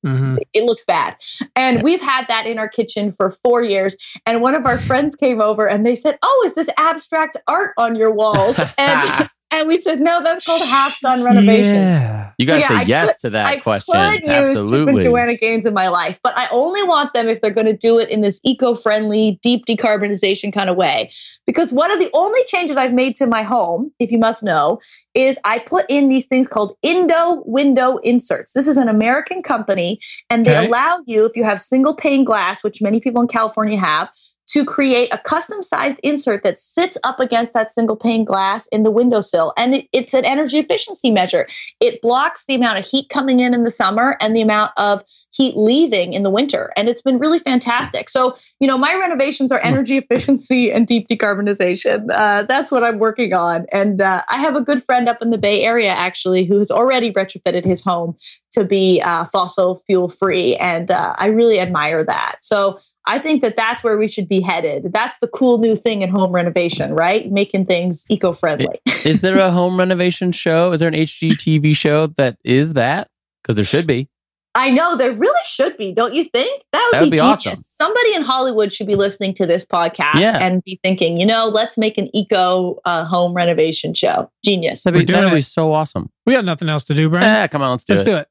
mm-hmm. 0.05 0.37
it 0.53 0.65
looks 0.65 0.85
bad 0.85 1.17
and 1.57 1.79
yeah. 1.79 1.83
we've 1.83 2.01
had 2.01 2.27
that 2.29 2.47
in 2.47 2.59
our 2.59 2.69
kitchen 2.69 3.13
for 3.13 3.31
four 3.31 3.63
years 3.63 3.97
and 4.27 4.41
one 4.41 4.55
of 4.55 4.67
our 4.67 4.79
friends 4.79 5.17
came 5.17 5.41
over 5.41 5.67
and 5.67 5.85
they 5.85 5.95
said 5.95 6.19
oh 6.23 6.43
is 6.47 6.55
this 6.55 6.71
abstract 6.77 7.37
art 7.49 7.75
on 7.77 7.97
your 7.97 8.11
walls 8.11 8.61
and 8.79 9.29
and 9.53 9.69
we 9.69 9.81
said, 9.81 10.01
no, 10.01 10.23
that's 10.23 10.45
called 10.45 10.63
half 10.63 10.99
done 11.01 11.23
renovations. 11.23 12.01
Yeah. 12.01 12.33
You 12.39 12.47
got 12.47 12.57
to 12.57 12.63
so, 12.63 12.73
yeah, 12.73 12.81
say 12.81 12.87
yes 12.87 13.09
could, 13.09 13.19
to 13.21 13.31
that 13.31 13.47
I 13.47 13.61
question. 13.61 13.95
I 13.95 14.19
could 14.19 14.29
Absolutely. 14.29 14.79
use 14.79 14.87
Chip 14.87 14.89
and 14.89 15.01
Joanna 15.01 15.37
Gaines 15.37 15.67
in 15.67 15.75
my 15.75 15.89
life, 15.89 16.19
but 16.23 16.37
I 16.37 16.49
only 16.51 16.83
want 16.83 17.13
them 17.13 17.29
if 17.29 17.41
they're 17.41 17.53
going 17.53 17.67
to 17.67 17.77
do 17.77 17.99
it 17.99 18.09
in 18.09 18.23
this 18.23 18.41
eco-friendly, 18.45 19.39
deep 19.43 19.67
decarbonization 19.67 20.53
kind 20.53 20.71
of 20.71 20.77
way. 20.77 21.11
Because 21.47 21.73
one 21.73 21.91
of 21.91 21.99
the 21.99 22.09
only 22.15 22.43
changes 22.45 22.77
I've 22.77 22.95
made 22.95 23.17
to 23.17 23.27
my 23.27 23.43
home, 23.43 23.93
if 23.99 24.11
you 24.11 24.19
must 24.19 24.43
know, 24.43 24.81
is 25.13 25.39
I 25.45 25.59
put 25.59 25.85
in 25.89 26.09
these 26.09 26.27
things 26.27 26.49
called 26.49 26.77
Indow 26.83 27.43
window 27.45 27.99
inserts. 27.99 28.55
This 28.55 28.67
is 28.67 28.77
an 28.77 28.89
American 28.89 29.43
company, 29.43 30.01
and 30.31 30.47
they 30.47 30.57
okay. 30.57 30.67
allow 30.67 31.03
you, 31.07 31.27
if 31.27 31.37
you 31.37 31.45
have 31.45 31.61
single 31.61 31.95
pane 31.95 32.25
glass, 32.25 32.65
which 32.65 32.81
many 32.81 33.01
people 33.01 33.21
in 33.21 33.29
California 33.29 33.79
have, 33.79 34.09
to 34.49 34.65
create 34.65 35.09
a 35.13 35.19
custom 35.19 35.63
sized 35.63 35.99
insert 36.03 36.43
that 36.43 36.59
sits 36.59 36.99
up 37.05 37.21
against 37.21 37.55
that 37.55 37.71
single 37.71 37.97
pane 37.97 38.25
glass 38.25 38.67
in 38.69 38.83
the 38.83 38.91
windowsill. 38.91 39.53
And 39.57 39.75
it, 39.77 39.89
it's 39.93 40.15
an 40.15 40.25
energy 40.25 40.59
efficiency 40.59 41.11
measure. 41.11 41.47
It 41.81 42.03
blocks 42.03 42.45
the 42.47 42.55
amount 42.55 42.79
of 42.79 42.85
heat 42.85 43.09
coming 43.09 43.41
in 43.41 43.55
in 43.55 43.65
the 43.65 43.71
summer 43.71 44.17
and 44.21 44.35
the 44.35 44.43
amount 44.43 44.73
of 44.77 45.05
heat 45.33 45.57
leaving 45.57 46.13
in 46.13 46.23
the 46.23 46.31
winter. 46.31 46.73
And 46.77 46.89
it's 46.89 47.03
been 47.03 47.19
really 47.19 47.39
fantastic. 47.39 48.11
So, 48.11 48.37
you 48.61 48.67
know, 48.67 48.77
my 48.77 48.95
renovations 48.95 49.53
are 49.53 49.61
energy 49.61 49.97
efficiency 49.99 50.71
and 50.71 50.87
deep 50.87 51.09
decarbonization. 51.09 52.07
Uh, 52.11 52.43
that's 52.43 52.71
what 52.71 52.83
I'm 52.83 52.99
working 52.99 53.33
on. 53.33 53.67
And 53.73 54.01
uh, 54.01 54.23
I 54.29 54.39
have 54.39 54.57
a 54.57 54.61
good 54.61 54.85
friend 54.85 55.09
up 55.09 55.23
in 55.23 55.31
the 55.31 55.39
Bay 55.39 55.63
Area, 55.63 55.91
actually, 55.91 56.45
who 56.45 56.59
has 56.59 56.71
already 56.71 57.13
retrofitted 57.13 57.65
his 57.65 57.83
home 57.83 58.17
to 58.53 58.65
be 58.65 59.01
uh, 59.03 59.25
fossil 59.27 59.83
fuel 59.87 60.09
free. 60.09 60.57
And 60.57 60.91
uh, 60.91 61.15
I 61.17 61.27
really 61.27 61.59
admire 61.61 62.05
that. 62.05 62.37
So, 62.43 62.79
I 63.07 63.19
think 63.19 63.43
that 63.43 63.57
that's 63.57 63.83
where 63.83 63.99
we 63.99 64.07
should 64.07 64.29
be 64.29 64.41
headed. 64.41 64.93
That's 64.93 65.19
the 65.19 65.27
cool 65.27 65.59
new 65.59 65.75
thing 65.75 66.03
in 66.03 66.11
home 66.11 66.33
renovation, 66.33 66.95
right? 66.95 67.31
Making 67.31 67.67
things 67.67 68.07
eco 68.09 68.33
friendly. 68.33 68.81
is 69.05 69.21
there 69.21 69.39
a 69.39 69.51
home 69.51 69.79
renovation 69.79 70.31
show? 70.33 70.73
Is 70.73 70.81
there 70.81 70.89
an 70.89 70.95
HGTV 70.95 71.77
show 71.77 72.09
that 72.19 72.39
is 72.45 72.75
that? 72.75 73.09
Because 73.43 73.57
there 73.57 73.65
should 73.65 73.87
be. 73.87 74.09
I 74.55 74.71
know 74.71 74.97
there 74.97 75.13
really 75.13 75.41
should 75.47 75.79
be, 75.79 75.95
don't 75.95 76.15
you 76.15 76.25
think? 76.25 76.63
That 76.73 76.85
would, 76.85 76.95
that 76.95 77.01
would 77.01 77.11
be, 77.11 77.17
be, 77.17 77.17
genius. 77.17 77.47
Awesome. 77.47 77.57
Somebody 77.57 78.15
in 78.15 78.23
Hollywood 78.23 78.73
should 78.73 78.87
be 78.87 78.97
listening 78.97 79.33
to 79.35 79.47
this 79.47 79.65
podcast 79.65 80.17
yeah. 80.17 80.39
and 80.39 80.63
be 80.63 80.79
thinking, 80.83 81.19
you 81.19 81.25
know, 81.25 81.49
let's 81.49 81.79
make 81.79 81.97
an 81.97 82.15
eco 82.15 82.79
uh, 82.85 83.05
home 83.05 83.33
renovation 83.33 83.95
show. 83.95 84.31
Genius. 84.45 84.85
That'd 84.85 85.07
be, 85.07 85.13
that'd 85.13 85.33
be 85.33 85.41
so 85.41 85.73
awesome. 85.73 86.11
We 86.27 86.35
got 86.35 86.45
nothing 86.45 86.69
else 86.69 86.85
to 86.85 86.95
do, 86.95 87.09
Brian. 87.09 87.25
Yeah, 87.25 87.47
come 87.47 87.63
on, 87.63 87.71
let's 87.71 87.85
do 87.85 87.95
let's 87.95 88.09
it. 88.09 88.29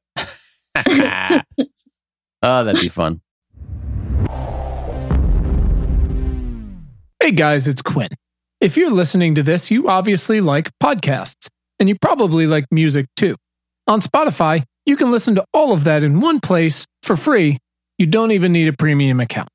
Let's 0.76 1.28
do 1.28 1.36
it. 1.58 1.68
oh, 2.42 2.64
that'd 2.64 2.80
be 2.80 2.88
fun. 2.88 3.20
Hey 7.22 7.30
guys, 7.30 7.68
it's 7.68 7.82
Quinn. 7.82 8.08
If 8.60 8.76
you're 8.76 8.90
listening 8.90 9.36
to 9.36 9.44
this, 9.44 9.70
you 9.70 9.88
obviously 9.88 10.40
like 10.40 10.76
podcasts, 10.82 11.46
and 11.78 11.88
you 11.88 11.96
probably 11.96 12.48
like 12.48 12.64
music 12.72 13.06
too. 13.14 13.36
On 13.86 14.00
Spotify, 14.00 14.64
you 14.86 14.96
can 14.96 15.12
listen 15.12 15.36
to 15.36 15.44
all 15.54 15.70
of 15.70 15.84
that 15.84 16.02
in 16.02 16.18
one 16.18 16.40
place 16.40 16.84
for 17.04 17.16
free. 17.16 17.58
You 17.96 18.06
don't 18.06 18.32
even 18.32 18.50
need 18.50 18.66
a 18.66 18.72
premium 18.72 19.20
account. 19.20 19.50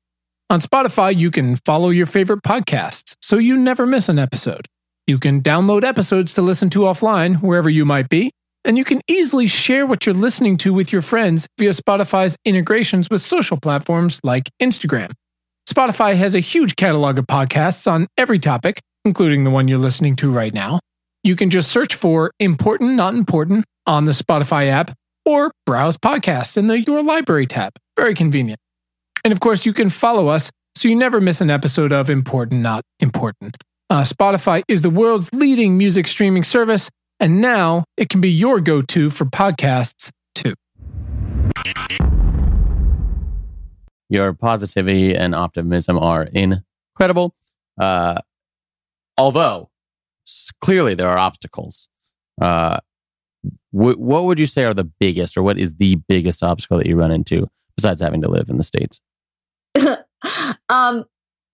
On 0.48 0.60
Spotify, 0.60 1.14
you 1.14 1.30
can 1.30 1.56
follow 1.56 1.90
your 1.90 2.06
favorite 2.06 2.42
podcasts 2.42 3.16
so 3.20 3.36
you 3.36 3.54
never 3.54 3.84
miss 3.86 4.08
an 4.08 4.18
episode. 4.18 4.64
You 5.06 5.18
can 5.18 5.42
download 5.42 5.84
episodes 5.84 6.32
to 6.34 6.40
listen 6.40 6.70
to 6.70 6.80
offline 6.80 7.42
wherever 7.42 7.68
you 7.68 7.84
might 7.84 8.08
be, 8.08 8.30
and 8.64 8.78
you 8.78 8.84
can 8.86 9.02
easily 9.08 9.46
share 9.46 9.84
what 9.84 10.06
you're 10.06 10.14
listening 10.14 10.56
to 10.56 10.72
with 10.72 10.90
your 10.90 11.02
friends 11.02 11.46
via 11.58 11.72
Spotify's 11.72 12.34
integrations 12.46 13.10
with 13.10 13.20
social 13.20 13.58
platforms 13.60 14.20
like 14.24 14.48
Instagram. 14.58 15.12
Spotify 15.68 16.16
has 16.16 16.34
a 16.34 16.40
huge 16.40 16.76
catalog 16.76 17.18
of 17.18 17.26
podcasts 17.26 17.90
on 17.90 18.06
every 18.16 18.38
topic, 18.38 18.80
including 19.04 19.44
the 19.44 19.50
one 19.50 19.68
you're 19.68 19.76
listening 19.76 20.16
to 20.16 20.30
right 20.30 20.54
now. 20.54 20.80
You 21.22 21.36
can 21.36 21.50
just 21.50 21.70
search 21.70 21.94
for 21.94 22.32
Important 22.40 22.94
Not 22.94 23.12
Important 23.12 23.66
on 23.86 24.06
the 24.06 24.12
Spotify 24.12 24.68
app 24.68 24.94
or 25.26 25.50
browse 25.66 25.98
podcasts 25.98 26.56
in 26.56 26.68
the 26.68 26.80
Your 26.80 27.02
Library 27.02 27.46
tab. 27.46 27.72
Very 27.96 28.14
convenient. 28.14 28.58
And 29.24 29.30
of 29.30 29.40
course, 29.40 29.66
you 29.66 29.74
can 29.74 29.90
follow 29.90 30.28
us 30.28 30.50
so 30.74 30.88
you 30.88 30.96
never 30.96 31.20
miss 31.20 31.42
an 31.42 31.50
episode 31.50 31.92
of 31.92 32.08
Important 32.08 32.62
Not 32.62 32.82
Important. 32.98 33.54
Uh, 33.90 34.04
Spotify 34.04 34.62
is 34.68 34.80
the 34.80 34.88
world's 34.88 35.28
leading 35.34 35.76
music 35.76 36.08
streaming 36.08 36.44
service, 36.44 36.88
and 37.20 37.42
now 37.42 37.84
it 37.98 38.08
can 38.08 38.22
be 38.22 38.30
your 38.30 38.60
go 38.60 38.80
to 38.80 39.10
for 39.10 39.26
podcasts 39.26 40.08
too. 40.34 40.54
Your 44.08 44.32
positivity 44.32 45.14
and 45.14 45.34
optimism 45.34 45.98
are 45.98 46.24
incredible. 46.24 47.34
Uh, 47.80 48.20
although 49.16 49.70
clearly 50.60 50.94
there 50.94 51.08
are 51.08 51.18
obstacles. 51.18 51.88
Uh, 52.40 52.78
w- 53.72 53.98
what 53.98 54.24
would 54.24 54.38
you 54.38 54.46
say 54.46 54.64
are 54.64 54.74
the 54.74 54.84
biggest, 54.84 55.36
or 55.36 55.42
what 55.42 55.58
is 55.58 55.74
the 55.74 55.96
biggest 56.08 56.42
obstacle 56.42 56.78
that 56.78 56.86
you 56.86 56.96
run 56.96 57.10
into 57.10 57.48
besides 57.76 58.00
having 58.00 58.22
to 58.22 58.30
live 58.30 58.48
in 58.48 58.56
the 58.56 58.64
states? 58.64 59.00
um, 60.68 61.04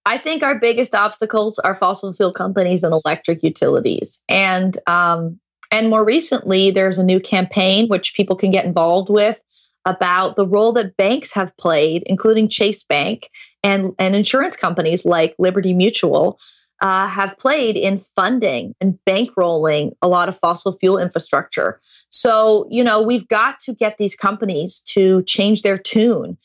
I 0.07 0.19
think 0.19 0.43
our 0.43 0.59
biggest 0.59 0.95
obstacles 0.95 1.59
are 1.59 1.75
fossil 1.75 2.13
fuel 2.13 2.33
companies 2.33 2.83
and 2.83 2.93
electric 2.93 3.43
utilities, 3.43 4.23
and 4.29 4.77
um, 4.87 5.41
and 5.71 5.89
more 5.89 6.05
recently, 6.05 6.71
there's 6.71 6.99
a 6.99 7.05
new 7.05 7.21
campaign 7.21 7.89
which 7.89 8.15
people 8.15 8.37
can 8.37 8.51
get 8.51 8.65
involved 8.65 9.09
with 9.09 9.43
about 9.85 10.37
the 10.37 10.47
role 10.47 10.73
that 10.75 10.97
banks 10.97 11.33
have 11.35 11.57
played, 11.57 12.03
including 12.07 12.49
Chase 12.49 12.85
Bank 12.85 13.29
and, 13.63 13.93
and 13.99 14.15
insurance 14.15 14.57
companies 14.57 15.05
like 15.05 15.35
Liberty 15.39 15.73
Mutual, 15.73 16.39
uh, 16.81 17.07
have 17.07 17.39
played 17.39 17.77
in 17.77 17.99
funding 17.99 18.75
and 18.81 18.99
bankrolling 19.09 19.93
a 20.03 20.09
lot 20.09 20.29
of 20.29 20.39
fossil 20.39 20.73
fuel 20.73 20.99
infrastructure. 20.99 21.81
So, 22.11 22.67
you 22.69 22.85
know, 22.85 23.03
we've 23.03 23.29
got 23.29 23.61
to 23.61 23.75
get 23.75 23.97
these 23.97 24.15
companies 24.15 24.81
to 24.89 25.23
change 25.23 25.63
their 25.63 25.79
tune. 25.79 26.37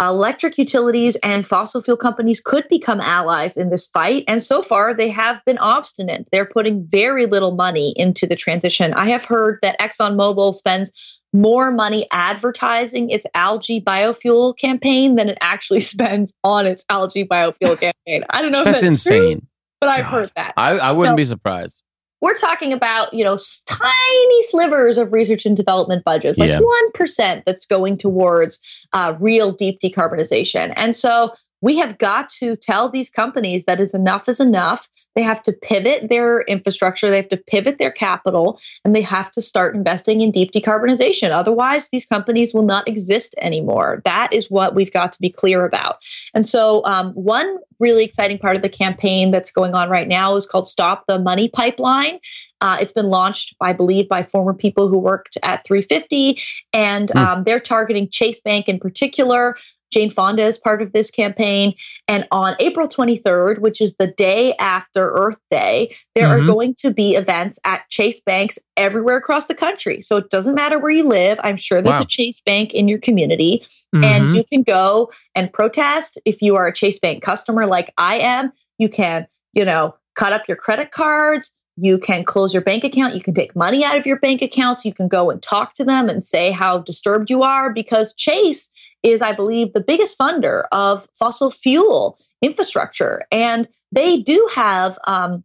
Electric 0.00 0.58
utilities 0.58 1.16
and 1.16 1.46
fossil 1.46 1.82
fuel 1.82 1.96
companies 1.96 2.40
could 2.40 2.68
become 2.68 3.00
allies 3.00 3.56
in 3.56 3.70
this 3.70 3.86
fight. 3.86 4.24
And 4.28 4.42
so 4.42 4.62
far, 4.62 4.94
they 4.94 5.08
have 5.08 5.44
been 5.44 5.58
obstinate. 5.58 6.28
They're 6.30 6.46
putting 6.46 6.86
very 6.86 7.26
little 7.26 7.52
money 7.52 7.92
into 7.96 8.26
the 8.26 8.36
transition. 8.36 8.94
I 8.94 9.10
have 9.10 9.24
heard 9.24 9.58
that 9.62 9.78
ExxonMobil 9.80 10.54
spends 10.54 11.20
more 11.32 11.70
money 11.70 12.06
advertising 12.10 13.10
its 13.10 13.26
algae 13.34 13.80
biofuel 13.80 14.56
campaign 14.56 15.16
than 15.16 15.28
it 15.28 15.38
actually 15.40 15.80
spends 15.94 16.32
on 16.44 16.66
its 16.66 16.84
algae 16.88 17.24
biofuel 17.24 17.78
campaign. 17.78 18.24
I 18.30 18.42
don't 18.42 18.52
know 18.52 18.64
that's 18.64 18.78
if 18.78 18.82
that's 18.82 19.06
insane, 19.06 19.40
true, 19.40 19.48
but 19.80 19.88
I've 19.90 20.04
heard 20.04 20.30
that. 20.36 20.54
I, 20.56 20.78
I 20.78 20.92
wouldn't 20.92 21.16
be 21.16 21.24
surprised. 21.24 21.82
We're 22.20 22.34
talking 22.34 22.72
about 22.72 23.14
you 23.14 23.24
know 23.24 23.36
tiny 23.66 24.42
slivers 24.42 24.98
of 24.98 25.12
research 25.12 25.46
and 25.46 25.56
development 25.56 26.04
budgets 26.04 26.38
like 26.38 26.50
yeah. 26.50 26.60
1% 26.96 27.42
that's 27.44 27.66
going 27.66 27.96
towards 27.96 28.86
uh, 28.92 29.14
real 29.20 29.52
deep 29.52 29.80
decarbonization 29.80 30.72
and 30.76 30.94
so 30.94 31.32
we 31.60 31.78
have 31.78 31.98
got 31.98 32.28
to 32.28 32.56
tell 32.56 32.90
these 32.90 33.10
companies 33.10 33.64
that 33.64 33.80
is 33.80 33.94
enough 33.94 34.28
is 34.28 34.40
enough. 34.40 34.88
They 35.14 35.22
have 35.22 35.42
to 35.44 35.52
pivot 35.52 36.08
their 36.08 36.40
infrastructure, 36.42 37.10
they 37.10 37.16
have 37.16 37.30
to 37.30 37.36
pivot 37.36 37.78
their 37.78 37.90
capital, 37.90 38.60
and 38.84 38.94
they 38.94 39.02
have 39.02 39.30
to 39.32 39.42
start 39.42 39.74
investing 39.74 40.20
in 40.20 40.30
deep 40.30 40.52
decarbonization. 40.52 41.30
Otherwise, 41.30 41.88
these 41.90 42.06
companies 42.06 42.54
will 42.54 42.62
not 42.62 42.86
exist 42.86 43.34
anymore. 43.40 44.00
That 44.04 44.32
is 44.32 44.48
what 44.50 44.74
we've 44.74 44.92
got 44.92 45.12
to 45.12 45.20
be 45.20 45.30
clear 45.30 45.64
about. 45.64 45.98
And 46.34 46.46
so, 46.46 46.84
um, 46.84 47.12
one 47.12 47.58
really 47.80 48.04
exciting 48.04 48.38
part 48.38 48.56
of 48.56 48.62
the 48.62 48.68
campaign 48.68 49.30
that's 49.30 49.52
going 49.52 49.74
on 49.74 49.88
right 49.88 50.06
now 50.06 50.36
is 50.36 50.46
called 50.46 50.68
Stop 50.68 51.04
the 51.06 51.18
Money 51.18 51.48
Pipeline. 51.48 52.18
Uh, 52.60 52.78
it's 52.80 52.92
been 52.92 53.06
launched, 53.06 53.54
I 53.60 53.72
believe, 53.72 54.08
by 54.08 54.24
former 54.24 54.52
people 54.52 54.88
who 54.88 54.98
worked 54.98 55.38
at 55.42 55.64
350, 55.64 56.40
and 56.72 57.08
mm. 57.08 57.16
um, 57.16 57.44
they're 57.44 57.60
targeting 57.60 58.08
Chase 58.10 58.40
Bank 58.40 58.68
in 58.68 58.80
particular. 58.80 59.56
Jane 59.90 60.10
Fonda 60.10 60.44
is 60.44 60.58
part 60.58 60.82
of 60.82 60.92
this 60.92 61.10
campaign. 61.10 61.74
And 62.06 62.26
on 62.30 62.56
April 62.60 62.88
23rd, 62.88 63.60
which 63.60 63.80
is 63.80 63.94
the 63.98 64.06
day 64.06 64.54
after 64.54 65.10
Earth 65.10 65.38
Day, 65.50 65.94
there 66.14 66.28
mm-hmm. 66.28 66.44
are 66.44 66.46
going 66.46 66.74
to 66.80 66.92
be 66.92 67.14
events 67.14 67.58
at 67.64 67.88
Chase 67.88 68.20
Banks 68.20 68.58
everywhere 68.76 69.16
across 69.16 69.46
the 69.46 69.54
country. 69.54 70.00
So 70.00 70.16
it 70.16 70.30
doesn't 70.30 70.54
matter 70.54 70.78
where 70.78 70.90
you 70.90 71.04
live. 71.04 71.38
I'm 71.42 71.56
sure 71.56 71.80
there's 71.82 71.96
wow. 71.96 72.02
a 72.02 72.06
Chase 72.06 72.40
Bank 72.40 72.74
in 72.74 72.88
your 72.88 72.98
community. 72.98 73.64
Mm-hmm. 73.94 74.04
And 74.04 74.36
you 74.36 74.44
can 74.44 74.62
go 74.62 75.10
and 75.34 75.52
protest. 75.52 76.18
If 76.24 76.42
you 76.42 76.56
are 76.56 76.66
a 76.66 76.74
Chase 76.74 76.98
Bank 76.98 77.22
customer 77.22 77.66
like 77.66 77.92
I 77.96 78.18
am, 78.18 78.52
you 78.78 78.88
can, 78.88 79.26
you 79.52 79.64
know, 79.64 79.94
cut 80.14 80.32
up 80.32 80.48
your 80.48 80.56
credit 80.56 80.90
cards. 80.90 81.52
You 81.80 81.98
can 81.98 82.24
close 82.24 82.52
your 82.52 82.62
bank 82.62 82.82
account. 82.82 83.14
You 83.14 83.20
can 83.20 83.34
take 83.34 83.54
money 83.54 83.84
out 83.84 83.96
of 83.96 84.04
your 84.04 84.18
bank 84.18 84.42
accounts. 84.42 84.84
You 84.84 84.92
can 84.92 85.06
go 85.06 85.30
and 85.30 85.40
talk 85.40 85.74
to 85.74 85.84
them 85.84 86.08
and 86.08 86.26
say 86.26 86.50
how 86.50 86.78
disturbed 86.78 87.30
you 87.30 87.44
are 87.44 87.72
because 87.72 88.14
Chase 88.14 88.70
is, 89.02 89.22
I 89.22 89.32
believe, 89.32 89.72
the 89.72 89.80
biggest 89.80 90.18
funder 90.18 90.64
of 90.72 91.06
fossil 91.16 91.50
fuel 91.50 92.18
infrastructure. 92.42 93.22
And 93.30 93.68
they 93.92 94.18
do 94.18 94.48
have 94.54 94.98
um, 95.06 95.44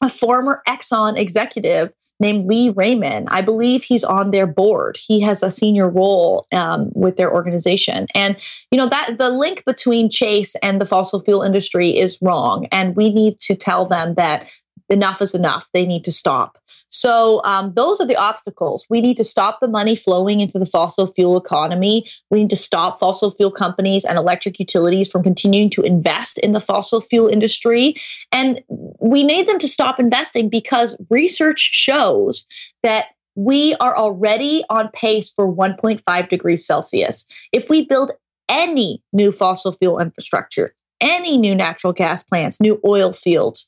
a 0.00 0.08
former 0.08 0.62
Exxon 0.68 1.18
executive 1.18 1.92
named 2.20 2.46
Lee 2.46 2.70
Raymond. 2.70 3.28
I 3.30 3.42
believe 3.42 3.82
he's 3.82 4.04
on 4.04 4.30
their 4.30 4.46
board. 4.46 4.96
He 4.96 5.22
has 5.22 5.42
a 5.42 5.50
senior 5.50 5.88
role 5.88 6.46
um, 6.52 6.92
with 6.94 7.16
their 7.16 7.32
organization. 7.32 8.06
And, 8.14 8.36
you 8.70 8.78
know, 8.78 8.88
that 8.88 9.18
the 9.18 9.30
link 9.30 9.64
between 9.64 10.10
Chase 10.10 10.54
and 10.62 10.80
the 10.80 10.86
fossil 10.86 11.20
fuel 11.20 11.42
industry 11.42 11.98
is 11.98 12.18
wrong. 12.22 12.68
And 12.70 12.94
we 12.94 13.12
need 13.12 13.40
to 13.40 13.56
tell 13.56 13.88
them 13.88 14.14
that 14.14 14.48
enough 14.94 15.20
is 15.20 15.34
enough. 15.34 15.68
They 15.74 15.84
need 15.84 16.04
to 16.04 16.12
stop. 16.12 16.56
So 16.88 17.42
um, 17.44 17.74
those 17.74 18.00
are 18.00 18.06
the 18.06 18.16
obstacles. 18.16 18.86
We 18.88 19.02
need 19.02 19.18
to 19.18 19.24
stop 19.24 19.60
the 19.60 19.68
money 19.68 19.96
flowing 19.96 20.40
into 20.40 20.58
the 20.58 20.66
fossil 20.66 21.06
fuel 21.06 21.36
economy. 21.36 22.06
We 22.30 22.40
need 22.40 22.50
to 22.50 22.56
stop 22.56 23.00
fossil 23.00 23.30
fuel 23.30 23.50
companies 23.50 24.04
and 24.06 24.16
electric 24.16 24.58
utilities 24.58 25.10
from 25.10 25.22
continuing 25.22 25.70
to 25.70 25.82
invest 25.82 26.38
in 26.38 26.52
the 26.52 26.60
fossil 26.60 27.00
fuel 27.00 27.28
industry. 27.28 27.96
And 28.32 28.62
we 28.68 29.24
need 29.24 29.46
them 29.46 29.58
to 29.58 29.68
stop 29.68 30.00
investing 30.00 30.48
because 30.48 30.96
research 31.10 31.60
shows 31.60 32.46
that 32.82 33.06
we 33.34 33.74
are 33.74 33.96
already 33.96 34.64
on 34.70 34.88
pace 34.94 35.30
for 35.30 35.52
1.5 35.52 36.28
degrees 36.28 36.66
Celsius. 36.66 37.26
If 37.52 37.68
we 37.68 37.84
build 37.84 38.12
any 38.48 39.02
new 39.12 39.32
fossil 39.32 39.72
fuel 39.72 39.98
infrastructure, 39.98 40.74
any 41.00 41.36
new 41.38 41.54
natural 41.54 41.92
gas 41.92 42.22
plants, 42.22 42.60
new 42.60 42.80
oil 42.84 43.12
fields, 43.12 43.66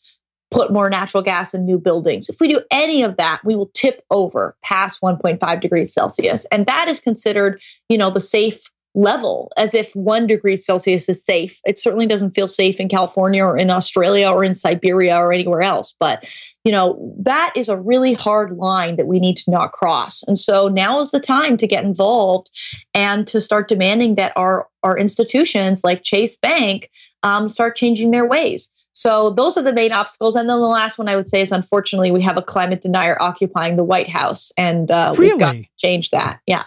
put 0.51 0.73
more 0.73 0.89
natural 0.89 1.23
gas 1.23 1.55
in 1.55 1.65
new 1.65 1.79
buildings. 1.79 2.29
If 2.29 2.41
we 2.41 2.49
do 2.49 2.61
any 2.71 3.03
of 3.03 3.17
that, 3.17 3.41
we 3.45 3.57
will 3.57 3.71
tip 3.75 4.05
over 4.11 4.57
past 4.63 5.01
1.5 5.01 5.61
degrees 5.61 5.93
Celsius. 5.93 6.47
And 6.47 6.67
that 6.67 6.89
is 6.89 7.01
considered, 7.01 7.61
you 7.89 7.99
know, 7.99 8.11
the 8.11 8.21
safe 8.21 8.71
level 8.97 9.53
as 9.59 9.75
if 9.75 9.95
one 9.95 10.27
degree 10.27 10.57
Celsius 10.57 11.09
is 11.11 11.25
safe. 11.25 11.61
It 11.67 11.79
certainly 11.79 12.07
doesn't 12.07 12.35
feel 12.35 12.49
safe 12.49 12.81
in 12.81 12.89
California 12.89 13.45
or 13.45 13.57
in 13.57 13.71
Australia 13.71 14.31
or 14.31 14.43
in 14.43 14.55
Siberia 14.55 15.17
or 15.17 15.33
anywhere 15.33 15.61
else. 15.61 15.95
But, 16.01 16.27
you 16.65 16.73
know, 16.73 17.15
that 17.21 17.53
is 17.57 17.69
a 17.69 17.77
really 17.77 18.15
hard 18.15 18.57
line 18.57 18.97
that 18.97 19.07
we 19.07 19.21
need 19.21 19.37
to 19.39 19.51
not 19.51 19.73
cross. 19.73 20.23
And 20.23 20.39
so 20.39 20.69
now 20.69 21.01
is 21.01 21.11
the 21.11 21.21
time 21.21 21.59
to 21.59 21.67
get 21.67 21.85
involved 21.85 22.49
and 22.95 23.27
to 23.29 23.41
start 23.41 23.69
demanding 23.69 24.15
that 24.15 24.33
our, 24.35 24.67
our 24.83 24.97
institutions 24.97 25.85
like 25.85 26.03
Chase 26.03 26.37
Bank 26.37 26.91
um, 27.23 27.51
start 27.51 27.77
changing 27.77 28.13
their 28.13 28.27
ways. 28.27 28.71
So 28.97 29.29
those 29.29 29.59
are 29.59 29.63
the 29.63 29.75
main 29.75 29.93
obstacles. 29.93 30.37
And 30.37 30.49
then 30.49 30.59
the 30.59 30.67
last 30.67 30.97
one 30.97 31.07
I 31.07 31.17
would 31.17 31.29
say 31.29 31.43
is 31.43 31.53
unfortunately 31.53 32.13
we 32.13 32.23
have 32.23 32.39
a 32.39 32.43
climate 32.43 32.81
denier 32.81 33.15
occupying 33.21 33.77
the 33.77 33.85
White 33.85 34.09
House, 34.09 34.53
and 34.57 34.91
uh, 34.91 35.15
really? 35.19 35.33
we've 35.33 35.39
got 35.39 35.53
to 35.53 35.65
change 35.77 36.11
that. 36.11 36.41
Yeah. 36.47 36.65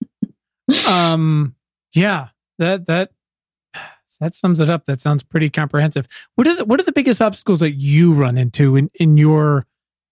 um. 0.88 1.54
Yeah. 1.94 2.28
That 2.58 2.86
that 2.86 3.10
that 4.18 4.34
sums 4.34 4.60
it 4.60 4.70
up. 4.70 4.86
That 4.86 5.02
sounds 5.02 5.22
pretty 5.22 5.50
comprehensive. 5.50 6.08
What 6.36 6.46
are 6.46 6.56
the, 6.56 6.64
what 6.64 6.80
are 6.80 6.84
the 6.84 6.92
biggest 6.92 7.20
obstacles 7.20 7.60
that 7.60 7.72
you 7.72 8.14
run 8.14 8.38
into 8.38 8.74
in 8.76 8.90
in 8.94 9.18
your 9.18 9.66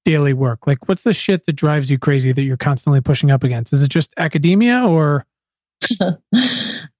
daily 0.04 0.34
work? 0.34 0.66
Like, 0.66 0.88
what's 0.88 1.04
the 1.04 1.14
shit 1.14 1.46
that 1.46 1.54
drives 1.54 1.90
you 1.90 1.98
crazy 1.98 2.32
that 2.32 2.42
you're 2.42 2.58
constantly 2.58 3.00
pushing 3.00 3.30
up 3.30 3.44
against? 3.44 3.72
Is 3.72 3.82
it 3.82 3.88
just 3.88 4.12
academia 4.18 4.82
or? 4.86 5.24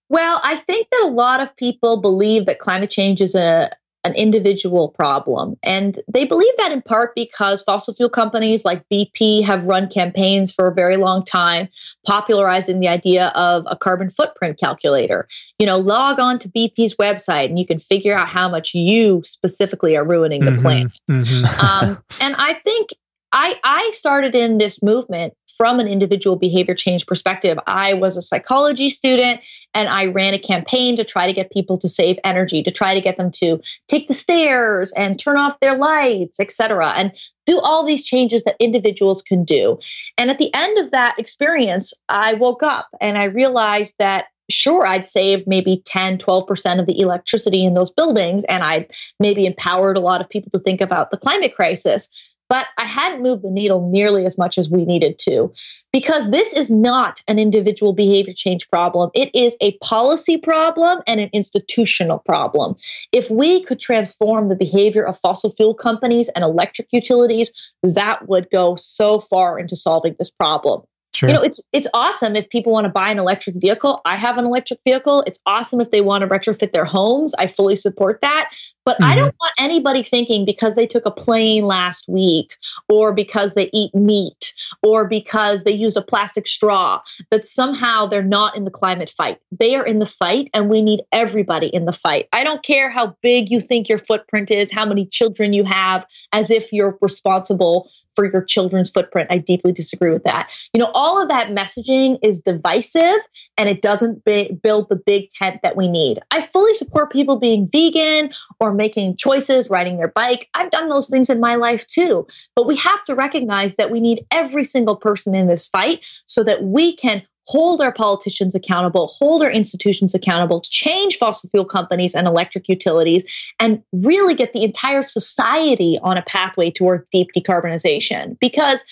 well, 0.08 0.40
I 0.42 0.62
think 0.66 0.88
that 0.90 1.02
a 1.04 1.10
lot 1.10 1.40
of 1.40 1.54
people 1.56 2.00
believe 2.00 2.46
that 2.46 2.58
climate 2.58 2.90
change 2.90 3.20
is 3.20 3.34
a 3.34 3.70
an 4.04 4.14
individual 4.14 4.88
problem. 4.88 5.56
And 5.62 5.98
they 6.12 6.24
believe 6.24 6.56
that 6.56 6.72
in 6.72 6.80
part 6.82 7.14
because 7.14 7.62
fossil 7.62 7.94
fuel 7.94 8.08
companies 8.08 8.64
like 8.64 8.84
BP 8.90 9.44
have 9.44 9.64
run 9.66 9.88
campaigns 9.88 10.54
for 10.54 10.68
a 10.68 10.74
very 10.74 10.96
long 10.96 11.24
time, 11.24 11.68
popularizing 12.06 12.80
the 12.80 12.88
idea 12.88 13.28
of 13.28 13.64
a 13.66 13.76
carbon 13.76 14.08
footprint 14.08 14.58
calculator. 14.58 15.28
You 15.58 15.66
know, 15.66 15.78
log 15.78 16.18
on 16.18 16.38
to 16.40 16.48
BP's 16.48 16.96
website 16.96 17.46
and 17.46 17.58
you 17.58 17.66
can 17.66 17.78
figure 17.78 18.16
out 18.16 18.28
how 18.28 18.48
much 18.48 18.74
you 18.74 19.22
specifically 19.22 19.96
are 19.96 20.06
ruining 20.06 20.44
the 20.44 20.52
mm-hmm, 20.52 20.60
planet. 20.60 20.92
Mm-hmm. 21.10 21.66
um, 21.66 22.02
and 22.22 22.34
I 22.36 22.54
think 22.54 22.90
I, 23.32 23.54
I 23.62 23.90
started 23.94 24.34
in 24.34 24.58
this 24.58 24.82
movement 24.82 25.34
from 25.60 25.78
an 25.78 25.86
individual 25.86 26.36
behavior 26.36 26.74
change 26.74 27.04
perspective. 27.04 27.58
I 27.66 27.92
was 27.92 28.16
a 28.16 28.22
psychology 28.22 28.88
student 28.88 29.42
and 29.74 29.90
I 29.90 30.06
ran 30.06 30.32
a 30.32 30.38
campaign 30.38 30.96
to 30.96 31.04
try 31.04 31.26
to 31.26 31.34
get 31.34 31.52
people 31.52 31.76
to 31.80 31.88
save 31.88 32.18
energy, 32.24 32.62
to 32.62 32.70
try 32.70 32.94
to 32.94 33.02
get 33.02 33.18
them 33.18 33.30
to 33.40 33.60
take 33.86 34.08
the 34.08 34.14
stairs 34.14 34.90
and 34.96 35.20
turn 35.20 35.36
off 35.36 35.60
their 35.60 35.76
lights, 35.76 36.40
etc., 36.40 36.94
and 36.96 37.14
do 37.44 37.60
all 37.60 37.84
these 37.84 38.06
changes 38.06 38.42
that 38.44 38.56
individuals 38.58 39.20
can 39.20 39.44
do. 39.44 39.78
And 40.16 40.30
at 40.30 40.38
the 40.38 40.50
end 40.54 40.78
of 40.78 40.92
that 40.92 41.16
experience, 41.18 41.92
I 42.08 42.32
woke 42.32 42.62
up 42.62 42.88
and 42.98 43.18
I 43.18 43.24
realized 43.24 43.94
that 43.98 44.28
sure 44.50 44.84
i'd 44.84 45.06
saved 45.06 45.44
maybe 45.46 45.80
10 45.86 46.18
12% 46.18 46.80
of 46.80 46.86
the 46.86 46.98
electricity 46.98 47.64
in 47.64 47.74
those 47.74 47.92
buildings 47.92 48.42
and 48.44 48.64
i 48.64 48.86
maybe 49.20 49.46
empowered 49.46 49.96
a 49.96 50.00
lot 50.00 50.20
of 50.20 50.28
people 50.28 50.50
to 50.50 50.58
think 50.58 50.80
about 50.80 51.10
the 51.12 51.16
climate 51.16 51.54
crisis 51.54 52.29
but 52.50 52.66
I 52.76 52.84
hadn't 52.84 53.22
moved 53.22 53.44
the 53.44 53.50
needle 53.50 53.88
nearly 53.90 54.26
as 54.26 54.36
much 54.36 54.58
as 54.58 54.68
we 54.68 54.84
needed 54.84 55.18
to 55.20 55.52
because 55.92 56.30
this 56.30 56.52
is 56.52 56.68
not 56.68 57.22
an 57.28 57.38
individual 57.38 57.92
behavior 57.92 58.34
change 58.36 58.68
problem. 58.68 59.10
It 59.14 59.34
is 59.34 59.56
a 59.60 59.78
policy 59.78 60.36
problem 60.36 60.98
and 61.06 61.20
an 61.20 61.30
institutional 61.32 62.18
problem. 62.18 62.74
If 63.12 63.30
we 63.30 63.62
could 63.62 63.78
transform 63.78 64.48
the 64.48 64.56
behavior 64.56 65.06
of 65.06 65.16
fossil 65.16 65.50
fuel 65.50 65.74
companies 65.74 66.28
and 66.34 66.44
electric 66.44 66.88
utilities, 66.92 67.52
that 67.84 68.28
would 68.28 68.50
go 68.50 68.74
so 68.74 69.20
far 69.20 69.58
into 69.58 69.76
solving 69.76 70.16
this 70.18 70.30
problem. 70.30 70.82
Sure. 71.12 71.28
You 71.28 71.34
know, 71.34 71.42
it's 71.42 71.60
it's 71.72 71.88
awesome 71.92 72.36
if 72.36 72.48
people 72.50 72.72
want 72.72 72.84
to 72.84 72.88
buy 72.88 73.10
an 73.10 73.18
electric 73.18 73.56
vehicle. 73.56 74.00
I 74.04 74.16
have 74.16 74.38
an 74.38 74.44
electric 74.44 74.78
vehicle. 74.84 75.24
It's 75.26 75.40
awesome 75.44 75.80
if 75.80 75.90
they 75.90 76.00
want 76.00 76.22
to 76.22 76.28
retrofit 76.28 76.70
their 76.70 76.84
homes. 76.84 77.34
I 77.34 77.46
fully 77.46 77.74
support 77.74 78.20
that. 78.20 78.50
But 78.90 78.96
mm-hmm. 78.96 79.12
I 79.12 79.14
don't 79.14 79.36
want 79.40 79.54
anybody 79.56 80.02
thinking 80.02 80.44
because 80.44 80.74
they 80.74 80.88
took 80.88 81.06
a 81.06 81.12
plane 81.12 81.62
last 81.62 82.08
week 82.08 82.56
or 82.88 83.14
because 83.14 83.54
they 83.54 83.70
eat 83.72 83.94
meat 83.94 84.52
or 84.82 85.06
because 85.06 85.62
they 85.62 85.70
used 85.70 85.96
a 85.96 86.02
plastic 86.02 86.44
straw 86.48 87.00
that 87.30 87.46
somehow 87.46 88.06
they're 88.06 88.20
not 88.20 88.56
in 88.56 88.64
the 88.64 88.70
climate 88.72 89.08
fight. 89.08 89.38
They 89.52 89.76
are 89.76 89.86
in 89.86 90.00
the 90.00 90.06
fight 90.06 90.50
and 90.52 90.68
we 90.68 90.82
need 90.82 91.02
everybody 91.12 91.68
in 91.68 91.84
the 91.84 91.92
fight. 91.92 92.26
I 92.32 92.42
don't 92.42 92.64
care 92.64 92.90
how 92.90 93.16
big 93.22 93.48
you 93.48 93.60
think 93.60 93.88
your 93.88 93.98
footprint 93.98 94.50
is, 94.50 94.72
how 94.72 94.86
many 94.86 95.06
children 95.06 95.52
you 95.52 95.62
have, 95.62 96.04
as 96.32 96.50
if 96.50 96.72
you're 96.72 96.98
responsible 97.00 97.88
for 98.16 98.30
your 98.30 98.42
children's 98.42 98.90
footprint. 98.90 99.28
I 99.30 99.38
deeply 99.38 99.72
disagree 99.72 100.10
with 100.10 100.24
that. 100.24 100.52
You 100.74 100.80
know, 100.80 100.90
all 100.92 101.22
of 101.22 101.28
that 101.28 101.48
messaging 101.48 102.18
is 102.22 102.40
divisive 102.40 103.20
and 103.56 103.68
it 103.68 103.82
doesn't 103.82 104.24
b- 104.24 104.58
build 104.62 104.88
the 104.88 104.96
big 104.96 105.30
tent 105.30 105.60
that 105.62 105.76
we 105.76 105.88
need. 105.88 106.18
I 106.30 106.40
fully 106.40 106.74
support 106.74 107.12
people 107.12 107.38
being 107.38 107.68
vegan 107.70 108.32
or 108.58 108.74
making 108.80 109.16
choices, 109.16 109.68
riding 109.68 109.98
their 109.98 110.08
bike. 110.08 110.48
I've 110.54 110.70
done 110.70 110.88
those 110.88 111.08
things 111.10 111.28
in 111.28 111.38
my 111.38 111.56
life 111.56 111.86
too. 111.86 112.26
But 112.56 112.66
we 112.66 112.76
have 112.78 113.04
to 113.04 113.14
recognize 113.14 113.74
that 113.76 113.90
we 113.90 114.00
need 114.00 114.24
every 114.30 114.64
single 114.64 114.96
person 114.96 115.34
in 115.34 115.46
this 115.46 115.68
fight 115.68 116.06
so 116.24 116.42
that 116.44 116.62
we 116.62 116.96
can 116.96 117.22
hold 117.46 117.82
our 117.82 117.92
politicians 117.92 118.54
accountable, 118.54 119.08
hold 119.08 119.42
our 119.42 119.50
institutions 119.50 120.14
accountable, 120.14 120.62
change 120.64 121.16
fossil 121.18 121.50
fuel 121.50 121.64
companies 121.64 122.14
and 122.14 122.26
electric 122.26 122.68
utilities, 122.68 123.52
and 123.58 123.82
really 123.92 124.34
get 124.34 124.54
the 124.54 124.64
entire 124.64 125.02
society 125.02 125.98
on 126.02 126.16
a 126.16 126.22
pathway 126.22 126.70
towards 126.70 127.10
deep 127.10 127.28
decarbonization. 127.36 128.38
Because 128.40 128.82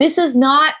this 0.00 0.18
is 0.18 0.34
not 0.34 0.74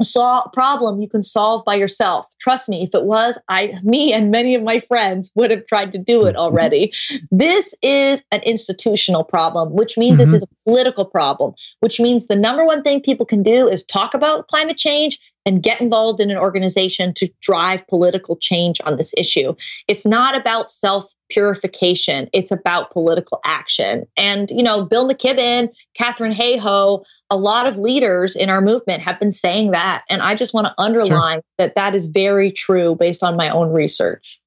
a 0.00 0.50
problem 0.52 1.00
you 1.00 1.08
can 1.08 1.22
solve 1.22 1.64
by 1.64 1.74
yourself. 1.74 2.26
Trust 2.40 2.68
me, 2.68 2.82
if 2.82 2.94
it 2.94 3.04
was, 3.04 3.38
I, 3.48 3.74
me 3.82 4.12
and 4.12 4.30
many 4.30 4.54
of 4.54 4.62
my 4.62 4.80
friends 4.80 5.30
would 5.34 5.50
have 5.50 5.66
tried 5.66 5.92
to 5.92 5.98
do 5.98 6.26
it 6.26 6.32
mm-hmm. 6.32 6.40
already. 6.40 6.92
this 7.30 7.74
is 7.82 8.22
an 8.30 8.42
institutional 8.42 9.24
problem, 9.24 9.72
which 9.72 9.98
means 9.98 10.20
mm-hmm. 10.20 10.30
it 10.30 10.36
is 10.36 10.42
a 10.42 10.64
political 10.64 11.04
problem, 11.04 11.54
which 11.80 12.00
means 12.00 12.26
the 12.26 12.36
number 12.36 12.64
one 12.64 12.82
thing 12.82 13.00
people 13.00 13.26
can 13.26 13.42
do 13.42 13.68
is 13.68 13.84
talk 13.84 14.14
about 14.14 14.46
climate 14.46 14.76
change 14.76 15.18
and 15.48 15.62
get 15.62 15.80
involved 15.80 16.20
in 16.20 16.30
an 16.30 16.36
organization 16.36 17.14
to 17.14 17.26
drive 17.40 17.86
political 17.86 18.36
change 18.36 18.82
on 18.84 18.98
this 18.98 19.14
issue. 19.16 19.54
It's 19.88 20.04
not 20.04 20.36
about 20.38 20.70
self 20.70 21.10
purification, 21.30 22.28
it's 22.34 22.50
about 22.50 22.90
political 22.90 23.40
action. 23.46 24.06
And, 24.14 24.50
you 24.50 24.62
know, 24.62 24.84
Bill 24.84 25.08
McKibben, 25.08 25.70
Katharine 25.96 26.34
Hayhoe, 26.34 27.02
a 27.30 27.36
lot 27.36 27.66
of 27.66 27.78
leaders 27.78 28.36
in 28.36 28.50
our 28.50 28.60
movement 28.60 29.02
have 29.02 29.18
been 29.18 29.32
saying 29.32 29.70
that. 29.70 30.04
And 30.10 30.20
I 30.20 30.34
just 30.34 30.52
want 30.52 30.66
to 30.66 30.74
underline 30.76 31.36
sure. 31.36 31.42
that 31.56 31.76
that 31.76 31.94
is 31.94 32.08
very 32.08 32.52
true 32.52 32.94
based 32.94 33.22
on 33.22 33.34
my 33.36 33.48
own 33.48 33.72
research. 33.72 34.40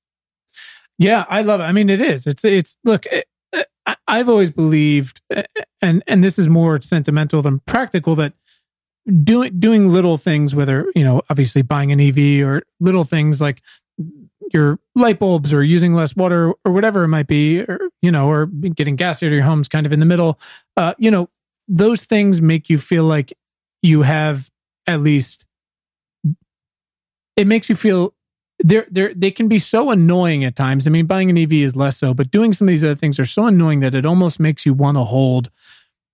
Yeah, 1.00 1.26
I 1.28 1.42
love 1.42 1.62
it. 1.62 1.64
I 1.64 1.72
mean, 1.72 1.90
it 1.90 2.00
is. 2.00 2.28
It's, 2.28 2.46
it's, 2.46 2.78
look, 2.84 3.08
eh, 3.08 3.24
eh, 3.54 3.64
it, 3.88 3.98
I've 4.08 4.30
always 4.30 4.52
believed, 4.52 5.20
eh, 5.32 5.44
and 5.82 6.04
and 6.06 6.24
this 6.24 6.38
is 6.38 6.48
more 6.48 6.80
sentimental 6.80 7.42
than 7.42 7.60
practical, 7.66 8.16
that 8.18 8.34
doing 9.24 9.60
doing 9.60 9.92
little 9.92 10.18
things, 10.18 10.54
whether 10.54 10.86
you 10.96 11.04
know, 11.04 11.22
obviously 11.30 11.62
buying 11.62 11.92
an 11.92 12.00
EV 12.00 12.46
or 12.48 12.64
little 12.80 13.04
things 13.04 13.42
like 13.42 13.62
your 14.54 14.80
light 14.96 15.20
bulbs 15.20 15.54
or 15.54 15.64
using 15.64 15.94
less 15.94 16.16
water 16.16 16.54
or 16.66 16.72
whatever 16.72 17.04
it 17.04 17.08
might 17.08 17.28
be, 17.28 17.62
or 17.62 17.80
you 18.02 18.12
know, 18.12 18.30
or 18.30 18.46
getting 18.48 18.96
gas 18.96 19.22
out 19.24 19.28
of 19.28 19.34
your 19.34 19.44
homes, 19.44 19.68
kind 19.68 19.86
of 19.86 19.94
in 19.94 20.00
the 20.00 20.06
middle. 20.06 20.40
Uh, 20.78 20.94
you 20.98 21.12
know, 21.12 21.30
those 21.68 22.06
things 22.06 22.42
make 22.42 22.70
you 22.70 22.78
feel 22.78 23.04
like 23.04 23.34
you 23.82 24.04
have 24.04 24.50
at 24.88 25.02
least. 25.02 25.46
It 27.38 27.48
makes 27.48 27.70
you 27.70 27.76
feel 27.76 28.14
they're 28.60 28.88
they're 28.92 29.14
they 29.14 29.32
can 29.32 29.48
be 29.48 29.60
so 29.60 29.90
annoying 29.90 30.44
at 30.44 30.56
times. 30.56 30.86
I 30.86 30.90
mean, 30.90 31.06
buying 31.06 31.30
an 31.30 31.38
EV 31.38 31.54
is 31.54 31.76
less 31.76 31.98
so, 31.98 32.14
but 32.14 32.30
doing 32.30 32.54
some 32.54 32.68
of 32.68 32.72
these 32.72 32.84
other 32.84 32.96
things 32.96 33.20
are 33.20 33.26
so 33.26 33.48
annoying 33.48 33.80
that 33.80 33.96
it 33.96 34.06
almost 34.06 34.40
makes 34.40 34.66
you 34.66 34.74
want 34.74 34.98
to 34.98 35.04
hold 35.04 35.50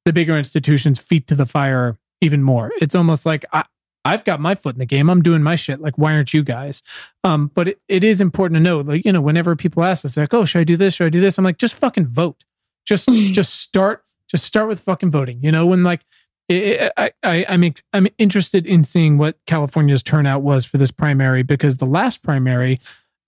the 0.06 0.14
bigger 0.14 0.38
institutions' 0.38 1.00
feet 1.00 1.28
to 1.28 1.36
the 1.36 1.46
fire 1.46 1.98
even 2.22 2.44
more. 2.44 2.72
It's 2.82 2.96
almost 2.96 3.26
like 3.26 3.46
I, 3.54 3.64
I've 4.08 4.24
got 4.24 4.40
my 4.40 4.56
foot 4.56 4.76
in 4.76 4.80
the 4.80 4.86
game. 4.86 5.10
I'm 5.10 5.22
doing 5.22 5.44
my 5.44 5.56
shit. 5.56 5.82
Like, 5.82 5.98
why 5.98 6.14
aren't 6.14 6.34
you 6.34 6.42
guys? 6.42 6.82
Um, 7.26 7.52
but 7.54 7.68
it, 7.68 7.82
it 7.90 8.04
is 8.06 8.22
important 8.22 8.56
to 8.56 8.62
know, 8.62 8.80
like, 8.80 9.04
you 9.04 9.12
know, 9.12 9.20
whenever 9.20 9.56
people 9.56 9.84
ask 9.84 10.06
us, 10.06 10.16
like, 10.16 10.34
oh, 10.34 10.46
should 10.46 10.60
I 10.60 10.64
do 10.64 10.78
this? 10.78 10.94
Should 10.94 11.08
I 11.08 11.10
do 11.10 11.20
this? 11.20 11.38
I'm 11.38 11.44
like, 11.44 11.58
just 11.58 11.74
fucking 11.76 12.08
vote. 12.08 12.46
Just, 12.86 13.10
just 13.34 13.60
start, 13.60 14.06
just 14.30 14.46
start 14.46 14.70
with 14.70 14.80
fucking 14.80 15.12
voting. 15.12 15.40
You 15.44 15.52
know, 15.52 15.66
when 15.66 15.84
like, 15.84 16.06
it, 16.48 16.90
I, 16.96 17.12
I, 17.22 17.46
I'm, 17.50 17.74
I'm 17.92 18.08
interested 18.18 18.66
in 18.66 18.86
seeing 18.86 19.18
what 19.18 19.38
California's 19.46 20.02
turnout 20.02 20.42
was 20.42 20.64
for 20.64 20.78
this 20.78 20.92
primary 20.92 21.44
because 21.44 21.78
the 21.78 21.86
last 21.86 22.24
primary, 22.24 22.80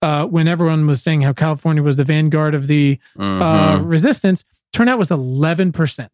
uh, 0.02 0.26
when 0.28 0.48
everyone 0.48 0.88
was 0.88 1.02
saying 1.02 1.24
how 1.24 1.34
California 1.34 1.84
was 1.84 1.98
the 1.98 2.06
vanguard 2.06 2.56
of 2.56 2.68
the 2.68 2.98
uh, 3.18 3.22
mm-hmm. 3.22 3.42
uh, 3.42 3.82
resistance, 3.82 4.46
turnout 4.72 4.98
was 4.98 5.10
11%. 5.10 6.08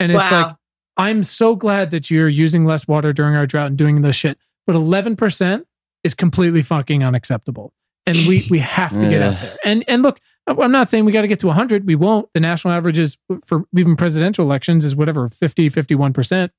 And 0.00 0.12
it's 0.12 0.30
wow. 0.30 0.46
like, 0.46 0.56
I'm 0.98 1.22
so 1.22 1.54
glad 1.54 1.92
that 1.92 2.10
you're 2.10 2.28
using 2.28 2.64
less 2.66 2.86
water 2.88 3.12
during 3.12 3.36
our 3.36 3.46
drought 3.46 3.68
and 3.68 3.78
doing 3.78 4.02
this 4.02 4.16
shit. 4.16 4.36
But 4.66 4.74
11% 4.74 5.64
is 6.04 6.14
completely 6.14 6.62
fucking 6.62 7.02
unacceptable. 7.02 7.72
And 8.04 8.16
we, 8.26 8.44
we 8.50 8.58
have 8.58 8.92
to 8.92 9.08
get 9.08 9.22
out 9.22 9.40
there. 9.40 9.56
And, 9.64 9.84
and 9.86 10.02
look, 10.02 10.18
I'm 10.46 10.72
not 10.72 10.88
saying 10.88 11.04
we 11.04 11.12
got 11.12 11.22
to 11.22 11.28
get 11.28 11.40
to 11.40 11.46
100. 11.46 11.86
We 11.86 11.94
won't. 11.94 12.28
The 12.32 12.40
national 12.40 12.72
average 12.72 12.98
is 12.98 13.18
for 13.44 13.64
even 13.76 13.96
presidential 13.96 14.44
elections 14.44 14.84
is 14.84 14.96
whatever, 14.96 15.28
50, 15.28 15.70
51%. 15.70 16.50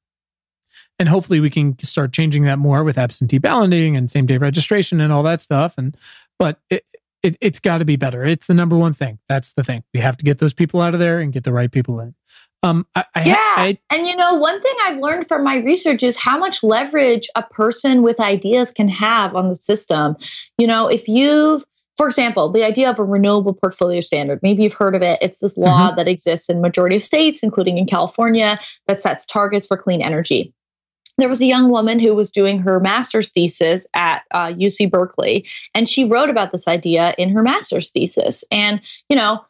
And 1.00 1.10
hopefully 1.10 1.40
we 1.40 1.50
can 1.50 1.78
start 1.80 2.14
changing 2.14 2.44
that 2.44 2.60
more 2.60 2.84
with 2.84 2.98
absentee 2.98 3.40
balloting 3.40 3.96
and 3.96 4.12
same 4.12 4.26
day 4.26 4.38
registration 4.38 5.02
and 5.02 5.12
all 5.12 5.24
that 5.24 5.42
stuff. 5.42 5.76
And, 5.78 5.98
but 6.38 6.60
it, 6.70 6.86
it, 7.24 7.36
it's 7.42 7.60
got 7.60 7.80
to 7.80 7.86
be 7.86 7.96
better. 7.96 8.26
It's 8.26 8.48
the 8.48 8.54
number 8.54 8.78
one 8.78 8.94
thing. 8.94 9.20
That's 9.28 9.54
the 9.54 9.64
thing. 9.64 9.84
We 9.94 10.02
have 10.02 10.18
to 10.18 10.26
get 10.26 10.38
those 10.38 10.54
people 10.54 10.82
out 10.82 10.94
of 10.94 11.00
there 11.00 11.20
and 11.20 11.34
get 11.34 11.44
the 11.44 11.54
right 11.54 11.72
people 11.72 12.00
in. 12.00 12.16
Um, 12.62 12.86
I, 12.94 13.06
I, 13.16 13.24
yeah, 13.24 13.36
I, 13.38 13.78
and 13.90 14.06
you 14.06 14.16
know, 14.16 14.34
one 14.34 14.62
thing 14.62 14.74
I've 14.86 15.00
learned 15.00 15.28
from 15.28 15.44
my 15.44 15.58
research 15.58 16.04
is 16.04 16.18
how 16.18 16.38
much 16.38 16.62
leverage 16.62 17.30
a 17.36 17.44
person 17.44 18.02
with 18.02 18.20
ideas 18.20 18.72
can 18.72 18.90
have 18.90 19.36
on 19.36 19.48
the 19.48 19.56
system. 19.56 20.18
You 20.58 20.68
know, 20.68 20.88
if 20.88 21.08
you've 21.08 21.64
for 21.98 22.08
example, 22.08 22.50
the 22.50 22.64
idea 22.64 22.90
of 22.90 22.98
a 22.98 23.04
renewable 23.04 23.54
portfolio 23.54 24.00
standard, 24.00 24.40
maybe 24.42 24.64
you've 24.64 24.74
heard 24.74 24.96
of 24.96 25.02
it. 25.02 25.20
It's 25.22 25.40
this 25.40 25.58
law 25.58 25.90
mm-hmm. 25.90 25.98
that 25.98 26.08
exists 26.08 26.48
in 26.48 26.62
majority 26.62 26.96
of 26.96 27.04
states, 27.04 27.44
including 27.44 27.78
in 27.78 27.88
California, 27.88 28.58
that 28.88 29.02
sets 29.02 29.26
targets 29.26 29.68
for 29.68 29.76
clean 29.76 30.02
energy 30.02 30.54
there 31.20 31.30
was 31.30 31.42
a 31.42 31.46
young 31.46 31.70
woman 31.70 32.00
who 32.00 32.16
was 32.16 32.32
doing 32.32 32.60
her 32.60 32.80
master's 32.80 33.30
thesis 33.30 33.86
at 33.94 34.24
uh, 34.32 34.48
UC 34.48 34.90
Berkeley, 34.90 35.46
and 35.76 35.90
she 35.90 36.06
wrote 36.06 36.30
about 36.30 36.52
this 36.52 36.68
idea 36.68 37.14
in 37.18 37.30
her 37.30 37.44
master's 37.44 37.92
thesis. 37.92 38.44
And, 38.52 38.82
you 39.10 39.16
know, 39.16 39.44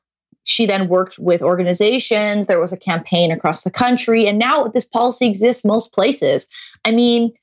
she 0.43 0.65
then 0.65 0.87
worked 0.87 1.19
with 1.19 1.41
organizations. 1.41 2.47
There 2.47 2.59
was 2.59 2.73
a 2.73 2.77
campaign 2.77 3.31
across 3.31 3.63
the 3.63 3.71
country, 3.71 4.27
and 4.27 4.39
now 4.39 4.67
this 4.67 4.85
policy 4.85 5.27
exists 5.27 5.65
most 5.65 5.93
places. 5.93 6.47
I 6.83 6.91
mean, 6.91 7.33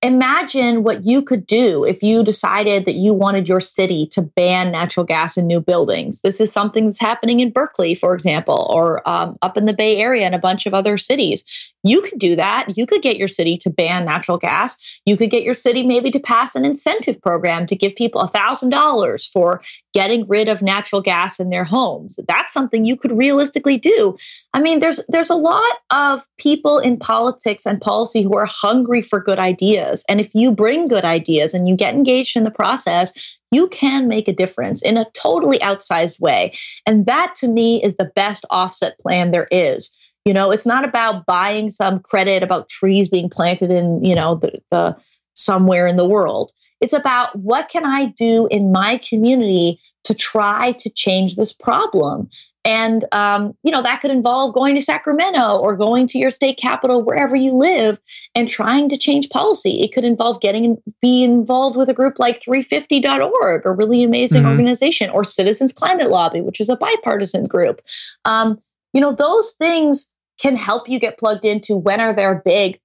imagine 0.00 0.84
what 0.84 1.04
you 1.04 1.22
could 1.22 1.44
do 1.44 1.84
if 1.84 2.04
you 2.04 2.22
decided 2.22 2.86
that 2.86 2.94
you 2.94 3.14
wanted 3.14 3.48
your 3.48 3.58
city 3.58 4.06
to 4.12 4.22
ban 4.22 4.70
natural 4.70 5.04
gas 5.04 5.36
in 5.36 5.48
new 5.48 5.60
buildings. 5.60 6.20
This 6.20 6.40
is 6.40 6.52
something 6.52 6.84
that's 6.84 7.00
happening 7.00 7.40
in 7.40 7.50
Berkeley, 7.50 7.96
for 7.96 8.14
example, 8.14 8.68
or 8.70 9.06
um, 9.08 9.36
up 9.42 9.56
in 9.56 9.64
the 9.64 9.72
Bay 9.72 9.98
Area 9.98 10.24
and 10.24 10.36
a 10.36 10.38
bunch 10.38 10.66
of 10.66 10.74
other 10.74 10.96
cities. 10.98 11.72
You 11.82 12.00
could 12.02 12.18
do 12.18 12.36
that. 12.36 12.76
You 12.76 12.86
could 12.86 13.02
get 13.02 13.16
your 13.16 13.28
city 13.28 13.58
to 13.58 13.70
ban 13.70 14.04
natural 14.04 14.38
gas. 14.38 15.00
You 15.04 15.16
could 15.16 15.30
get 15.30 15.42
your 15.42 15.54
city 15.54 15.84
maybe 15.84 16.12
to 16.12 16.20
pass 16.20 16.54
an 16.54 16.64
incentive 16.64 17.20
program 17.20 17.66
to 17.66 17.76
give 17.76 17.96
people 17.96 18.22
$1,000 18.22 19.30
for 19.32 19.62
getting 19.94 20.28
rid 20.28 20.48
of 20.48 20.62
natural 20.62 21.02
gas 21.02 21.40
in 21.40 21.50
their 21.50 21.64
homes. 21.64 22.20
That's 22.28 22.52
something 22.52 22.84
you 22.84 22.96
could 22.96 23.16
realistically 23.16 23.78
do. 23.78 24.16
I 24.54 24.60
mean, 24.60 24.78
there's 24.78 25.00
there's 25.08 25.30
a 25.30 25.34
lot 25.34 25.76
of 25.90 26.26
people 26.38 26.78
in 26.78 26.98
politics 26.98 27.66
and 27.66 27.80
policy 27.80 28.22
who 28.22 28.36
are 28.36 28.46
hungry 28.46 29.02
for 29.02 29.20
good 29.20 29.38
ideas 29.38 29.87
ideas. 29.88 30.04
And 30.08 30.20
if 30.20 30.30
you 30.34 30.52
bring 30.52 30.88
good 30.88 31.04
ideas 31.04 31.54
and 31.54 31.68
you 31.68 31.76
get 31.76 31.94
engaged 31.94 32.36
in 32.36 32.44
the 32.44 32.50
process, 32.50 33.36
you 33.50 33.68
can 33.68 34.08
make 34.08 34.28
a 34.28 34.32
difference 34.32 34.82
in 34.82 34.96
a 34.96 35.06
totally 35.14 35.58
outsized 35.58 36.20
way. 36.20 36.54
And 36.86 37.06
that 37.06 37.34
to 37.36 37.48
me 37.48 37.82
is 37.82 37.96
the 37.96 38.10
best 38.14 38.44
offset 38.50 38.98
plan 38.98 39.30
there 39.30 39.48
is. 39.50 39.90
You 40.24 40.34
know, 40.34 40.50
it's 40.50 40.66
not 40.66 40.84
about 40.84 41.24
buying 41.26 41.70
some 41.70 42.00
credit 42.00 42.42
about 42.42 42.68
trees 42.68 43.08
being 43.08 43.30
planted 43.30 43.70
in, 43.70 44.04
you 44.04 44.14
know, 44.14 44.36
the, 44.36 44.60
the 44.70 44.96
somewhere 45.34 45.86
in 45.86 45.96
the 45.96 46.04
world. 46.04 46.50
It's 46.80 46.92
about 46.92 47.34
what 47.36 47.68
can 47.68 47.86
I 47.86 48.06
do 48.06 48.46
in 48.50 48.72
my 48.72 49.00
community 49.08 49.80
to 50.04 50.14
try 50.14 50.72
to 50.72 50.90
change 50.90 51.36
this 51.36 51.52
problem. 51.52 52.28
And, 52.64 53.04
um, 53.12 53.54
you 53.62 53.70
know, 53.70 53.82
that 53.82 54.00
could 54.02 54.10
involve 54.10 54.54
going 54.54 54.74
to 54.74 54.82
Sacramento 54.82 55.58
or 55.58 55.76
going 55.76 56.08
to 56.08 56.18
your 56.18 56.30
state 56.30 56.58
capital, 56.58 57.02
wherever 57.02 57.36
you 57.36 57.52
live, 57.52 58.00
and 58.34 58.48
trying 58.48 58.88
to 58.90 58.98
change 58.98 59.30
policy. 59.30 59.82
It 59.82 59.92
could 59.92 60.04
involve 60.04 60.40
getting 60.40 60.76
be 61.00 61.22
involved 61.22 61.76
with 61.76 61.88
a 61.88 61.94
group 61.94 62.18
like 62.18 62.42
350.org, 62.42 63.64
a 63.64 63.72
really 63.72 64.02
amazing 64.02 64.42
mm-hmm. 64.42 64.50
organization, 64.50 65.10
or 65.10 65.24
Citizens 65.24 65.72
Climate 65.72 66.10
Lobby, 66.10 66.40
which 66.40 66.60
is 66.60 66.68
a 66.68 66.76
bipartisan 66.76 67.44
group. 67.44 67.80
Um, 68.24 68.60
you 68.92 69.00
know, 69.00 69.12
those 69.12 69.52
things 69.52 70.10
can 70.40 70.56
help 70.56 70.88
you 70.88 70.98
get 70.98 71.18
plugged 71.18 71.44
into 71.44 71.76
when 71.76 72.00
are 72.00 72.14
there 72.14 72.42
big 72.44 72.80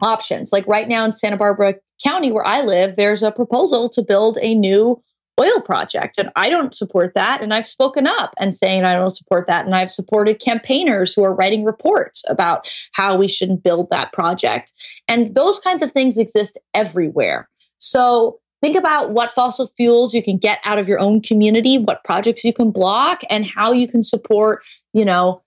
options. 0.00 0.52
Like 0.52 0.66
right 0.66 0.88
now 0.88 1.04
in 1.04 1.12
Santa 1.12 1.36
Barbara 1.36 1.76
County, 2.02 2.32
where 2.32 2.46
I 2.46 2.62
live, 2.62 2.96
there's 2.96 3.22
a 3.22 3.32
proposal 3.32 3.88
to 3.90 4.02
build 4.02 4.38
a 4.40 4.54
new 4.54 5.02
oil 5.38 5.60
project. 5.60 6.18
And 6.18 6.30
I 6.36 6.48
don't 6.48 6.74
support 6.74 7.12
that. 7.14 7.42
And 7.42 7.52
I've 7.52 7.66
spoken 7.66 8.06
up 8.06 8.34
and 8.38 8.54
saying 8.54 8.84
I 8.84 8.94
don't 8.94 9.14
support 9.14 9.48
that. 9.48 9.66
And 9.66 9.74
I've 9.74 9.92
supported 9.92 10.40
campaigners 10.40 11.14
who 11.14 11.24
are 11.24 11.34
writing 11.34 11.64
reports 11.64 12.22
about 12.28 12.70
how 12.92 13.16
we 13.16 13.28
shouldn't 13.28 13.62
build 13.62 13.90
that 13.90 14.12
project. 14.12 14.72
And 15.08 15.34
those 15.34 15.58
kinds 15.60 15.82
of 15.82 15.92
things 15.92 16.16
exist 16.16 16.58
everywhere. 16.74 17.48
So 17.78 18.40
think 18.62 18.76
about 18.76 19.10
what 19.10 19.30
fossil 19.30 19.66
fuels 19.66 20.14
you 20.14 20.22
can 20.22 20.38
get 20.38 20.58
out 20.64 20.78
of 20.78 20.88
your 20.88 21.00
own 21.00 21.20
community, 21.20 21.78
what 21.78 22.04
projects 22.04 22.44
you 22.44 22.52
can 22.52 22.70
block, 22.70 23.20
and 23.28 23.44
how 23.44 23.72
you 23.72 23.88
can 23.88 24.02
support, 24.02 24.64
you 24.92 25.04
know, 25.04 25.42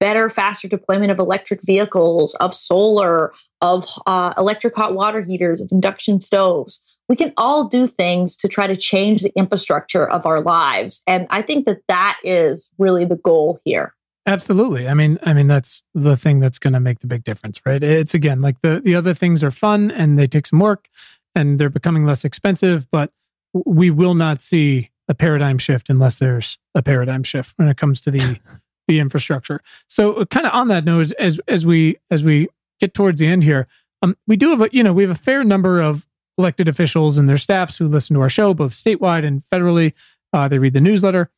better, 0.00 0.28
faster 0.28 0.68
deployment 0.68 1.10
of 1.10 1.18
electric 1.18 1.60
vehicles, 1.64 2.34
of 2.34 2.54
solar, 2.54 3.32
of 3.60 3.86
uh, 4.06 4.32
electric 4.36 4.74
hot 4.74 4.94
water 4.94 5.22
heaters, 5.22 5.60
of 5.60 5.68
induction 5.72 6.20
stoves. 6.20 6.82
We 7.08 7.16
can 7.16 7.32
all 7.36 7.68
do 7.68 7.86
things 7.86 8.36
to 8.38 8.48
try 8.48 8.66
to 8.66 8.76
change 8.76 9.22
the 9.22 9.32
infrastructure 9.36 10.08
of 10.08 10.26
our 10.26 10.40
lives. 10.40 11.02
And 11.06 11.26
i 11.30 11.42
think 11.42 11.66
that 11.66 11.78
that 11.88 12.18
is 12.24 12.70
really 12.78 13.04
the 13.04 13.16
goal 13.16 13.60
here. 13.64 13.94
Absolutely. 14.26 14.88
I 14.88 14.94
mean 14.94 15.18
i 15.22 15.32
mean 15.32 15.46
that's 15.46 15.82
the 15.94 16.16
thing 16.16 16.40
that's 16.40 16.58
going 16.58 16.72
to 16.72 16.80
make 16.80 17.00
the 17.00 17.06
big 17.06 17.24
difference 17.24 17.60
right? 17.64 17.82
It's 17.82 18.14
again 18.14 18.40
like 18.40 18.60
the 18.62 18.80
the 18.80 18.94
other 18.94 19.14
things 19.14 19.44
are 19.44 19.50
fun 19.50 19.90
and 19.90 20.18
they 20.18 20.26
take 20.26 20.46
some 20.46 20.58
work 20.58 20.88
and 21.34 21.58
they're 21.58 21.70
becoming 21.70 22.06
less 22.06 22.24
expensive, 22.24 22.90
but 22.90 23.12
we 23.52 23.90
will 23.90 24.14
not 24.14 24.40
see 24.40 24.90
a 25.08 25.14
paradigm 25.14 25.58
shift 25.58 25.88
unless 25.88 26.18
there's 26.18 26.58
a 26.74 26.82
paradigm 26.82 27.22
shift 27.22 27.52
when 27.56 27.68
it 27.68 27.76
comes 27.76 28.00
to 28.00 28.10
the 28.10 28.40
the 28.86 28.98
infrastructure. 28.98 29.60
So, 29.88 30.14
uh, 30.14 30.24
kind 30.26 30.46
of 30.46 30.52
on 30.52 30.68
that 30.68 30.84
note, 30.84 31.12
as 31.18 31.40
as 31.48 31.66
we 31.66 31.96
as 32.10 32.22
we 32.22 32.48
get 32.80 32.94
towards 32.94 33.20
the 33.20 33.26
end 33.26 33.44
here, 33.44 33.66
um, 34.02 34.16
we 34.26 34.36
do 34.36 34.50
have 34.50 34.60
a 34.60 34.68
you 34.72 34.82
know 34.82 34.92
we 34.92 35.02
have 35.02 35.10
a 35.10 35.14
fair 35.14 35.44
number 35.44 35.80
of 35.80 36.06
elected 36.38 36.68
officials 36.68 37.18
and 37.18 37.28
their 37.28 37.38
staffs 37.38 37.78
who 37.78 37.88
listen 37.88 38.14
to 38.14 38.20
our 38.20 38.28
show, 38.28 38.54
both 38.54 38.72
statewide 38.72 39.24
and 39.24 39.42
federally. 39.42 39.92
Uh, 40.32 40.48
they 40.48 40.58
read 40.58 40.74
the 40.74 40.80
newsletter. 40.80 41.30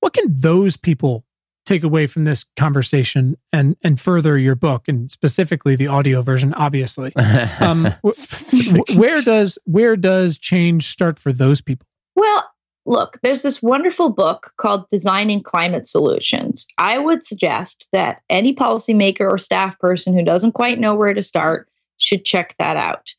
What 0.00 0.14
can 0.14 0.26
those 0.28 0.76
people 0.76 1.24
take 1.66 1.82
away 1.82 2.06
from 2.06 2.24
this 2.24 2.46
conversation 2.56 3.36
and 3.52 3.76
and 3.82 4.00
further 4.00 4.38
your 4.38 4.54
book 4.54 4.88
and 4.88 5.10
specifically 5.10 5.76
the 5.76 5.88
audio 5.88 6.22
version 6.22 6.54
obviously 6.54 7.12
um, 7.60 7.92
where 8.94 9.20
does 9.20 9.58
where 9.64 9.96
does 9.96 10.38
change 10.38 10.86
start 10.86 11.18
for 11.18 11.32
those 11.32 11.60
people 11.60 11.86
well 12.14 12.48
look 12.86 13.18
there's 13.22 13.42
this 13.42 13.62
wonderful 13.62 14.10
book 14.10 14.52
called 14.56 14.88
designing 14.88 15.42
climate 15.42 15.86
solutions 15.86 16.66
i 16.78 16.98
would 16.98 17.24
suggest 17.24 17.88
that 17.92 18.22
any 18.30 18.54
policymaker 18.54 19.28
or 19.30 19.38
staff 19.38 19.78
person 19.78 20.14
who 20.14 20.24
doesn't 20.24 20.52
quite 20.52 20.78
know 20.78 20.94
where 20.94 21.14
to 21.14 21.22
start 21.22 21.68
should 21.98 22.24
check 22.24 22.54
that 22.58 22.76
out 22.76 23.10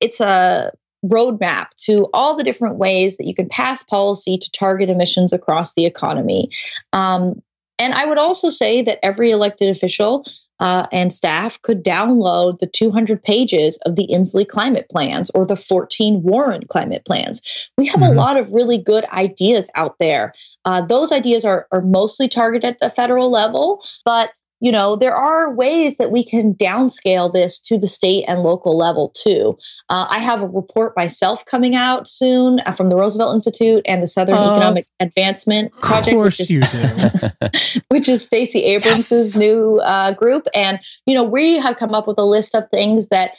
it's 0.00 0.20
a 0.20 0.70
roadmap 1.04 1.66
to 1.76 2.08
all 2.14 2.36
the 2.36 2.44
different 2.44 2.76
ways 2.76 3.16
that 3.16 3.26
you 3.26 3.34
can 3.34 3.48
pass 3.48 3.82
policy 3.82 4.38
to 4.38 4.50
target 4.52 4.88
emissions 4.88 5.32
across 5.32 5.74
the 5.74 5.84
economy. 5.84 6.50
Um, 6.92 7.42
and 7.78 7.92
I 7.92 8.06
would 8.06 8.18
also 8.18 8.50
say 8.50 8.82
that 8.82 9.00
every 9.02 9.30
elected 9.30 9.68
official 9.68 10.24
uh, 10.60 10.86
and 10.92 11.12
staff 11.12 11.60
could 11.62 11.84
download 11.84 12.58
the 12.58 12.66
200 12.66 13.22
pages 13.22 13.78
of 13.84 13.96
the 13.96 14.06
Inslee 14.06 14.48
climate 14.48 14.86
plans 14.90 15.30
or 15.34 15.46
the 15.46 15.56
14 15.56 16.22
Warren 16.22 16.66
climate 16.66 17.04
plans. 17.04 17.70
We 17.76 17.86
have 17.88 18.00
mm-hmm. 18.00 18.16
a 18.16 18.20
lot 18.20 18.36
of 18.36 18.52
really 18.52 18.78
good 18.78 19.04
ideas 19.06 19.68
out 19.74 19.96
there. 19.98 20.34
Uh, 20.64 20.86
those 20.86 21.12
ideas 21.12 21.44
are, 21.44 21.66
are 21.72 21.82
mostly 21.82 22.28
targeted 22.28 22.74
at 22.74 22.80
the 22.80 22.90
federal 22.90 23.30
level, 23.30 23.84
but 24.04 24.30
you 24.64 24.72
know, 24.72 24.96
there 24.96 25.14
are 25.14 25.52
ways 25.52 25.98
that 25.98 26.10
we 26.10 26.24
can 26.24 26.54
downscale 26.54 27.30
this 27.30 27.60
to 27.60 27.76
the 27.76 27.86
state 27.86 28.24
and 28.26 28.40
local 28.40 28.78
level 28.78 29.10
too. 29.10 29.58
Uh, 29.90 30.06
I 30.08 30.20
have 30.20 30.40
a 30.40 30.48
report 30.48 30.96
myself 30.96 31.44
coming 31.44 31.76
out 31.76 32.08
soon 32.08 32.60
uh, 32.60 32.72
from 32.72 32.88
the 32.88 32.96
Roosevelt 32.96 33.34
Institute 33.34 33.82
and 33.84 34.02
the 34.02 34.06
Southern 34.06 34.36
uh, 34.36 34.52
Economic 34.52 34.86
Advancement 35.00 35.70
Project, 35.82 36.16
which 36.16 36.40
is, 36.40 36.64
which 37.88 38.08
is 38.08 38.24
Stacey 38.24 38.64
Abrams's 38.74 39.34
yes. 39.34 39.36
new 39.36 39.80
uh, 39.80 40.14
group. 40.14 40.46
And, 40.54 40.80
you 41.04 41.14
know, 41.14 41.24
we 41.24 41.58
have 41.58 41.76
come 41.76 41.94
up 41.94 42.08
with 42.08 42.16
a 42.16 42.24
list 42.24 42.54
of 42.54 42.70
things 42.70 43.08
that 43.08 43.32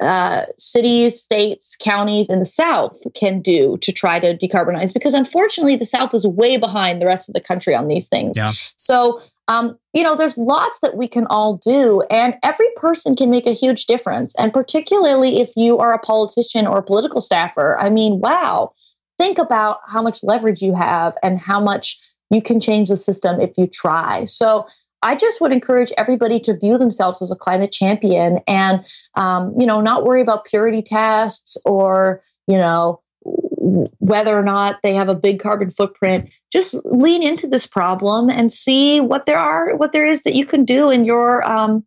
uh, 0.00 0.46
cities, 0.56 1.20
states, 1.20 1.76
counties 1.78 2.30
in 2.30 2.38
the 2.38 2.46
South 2.46 2.98
can 3.14 3.42
do 3.42 3.76
to 3.82 3.92
try 3.92 4.18
to 4.18 4.34
decarbonize 4.34 4.94
because 4.94 5.12
unfortunately 5.12 5.76
the 5.76 5.84
South 5.84 6.14
is 6.14 6.26
way 6.26 6.56
behind 6.56 7.02
the 7.02 7.06
rest 7.06 7.28
of 7.28 7.34
the 7.34 7.40
country 7.40 7.74
on 7.74 7.86
these 7.86 8.08
things. 8.08 8.38
Yeah. 8.38 8.52
So, 8.76 9.20
um, 9.50 9.76
you 9.92 10.04
know, 10.04 10.16
there's 10.16 10.38
lots 10.38 10.78
that 10.80 10.96
we 10.96 11.08
can 11.08 11.26
all 11.26 11.56
do, 11.56 12.02
and 12.08 12.36
every 12.44 12.68
person 12.76 13.16
can 13.16 13.30
make 13.30 13.48
a 13.48 13.52
huge 13.52 13.86
difference. 13.86 14.32
And 14.36 14.52
particularly 14.52 15.40
if 15.40 15.50
you 15.56 15.78
are 15.78 15.92
a 15.92 15.98
politician 15.98 16.68
or 16.68 16.78
a 16.78 16.82
political 16.84 17.20
staffer, 17.20 17.76
I 17.78 17.90
mean, 17.90 18.20
wow, 18.20 18.70
think 19.18 19.38
about 19.38 19.78
how 19.88 20.02
much 20.02 20.22
leverage 20.22 20.62
you 20.62 20.74
have 20.74 21.14
and 21.24 21.36
how 21.38 21.60
much 21.60 21.98
you 22.30 22.40
can 22.40 22.60
change 22.60 22.90
the 22.90 22.96
system 22.96 23.40
if 23.40 23.58
you 23.58 23.66
try. 23.66 24.24
So, 24.24 24.66
I 25.02 25.16
just 25.16 25.40
would 25.40 25.50
encourage 25.50 25.92
everybody 25.96 26.38
to 26.40 26.56
view 26.56 26.76
themselves 26.76 27.22
as 27.22 27.30
a 27.30 27.36
climate 27.36 27.72
champion 27.72 28.40
and, 28.46 28.84
um, 29.14 29.54
you 29.58 29.66
know, 29.66 29.80
not 29.80 30.04
worry 30.04 30.20
about 30.20 30.44
purity 30.44 30.82
tests 30.82 31.56
or, 31.64 32.22
you 32.46 32.58
know, 32.58 33.00
whether 33.22 34.38
or 34.38 34.42
not 34.42 34.76
they 34.82 34.94
have 34.94 35.08
a 35.08 35.14
big 35.14 35.40
carbon 35.40 35.70
footprint. 35.70 36.30
Just 36.52 36.74
lean 36.84 37.22
into 37.22 37.46
this 37.46 37.66
problem 37.66 38.28
and 38.28 38.52
see 38.52 39.00
what 39.00 39.26
there 39.26 39.38
are, 39.38 39.76
what 39.76 39.92
there 39.92 40.06
is 40.06 40.24
that 40.24 40.34
you 40.34 40.44
can 40.44 40.64
do 40.64 40.90
in 40.90 41.04
your, 41.04 41.46
um, 41.48 41.84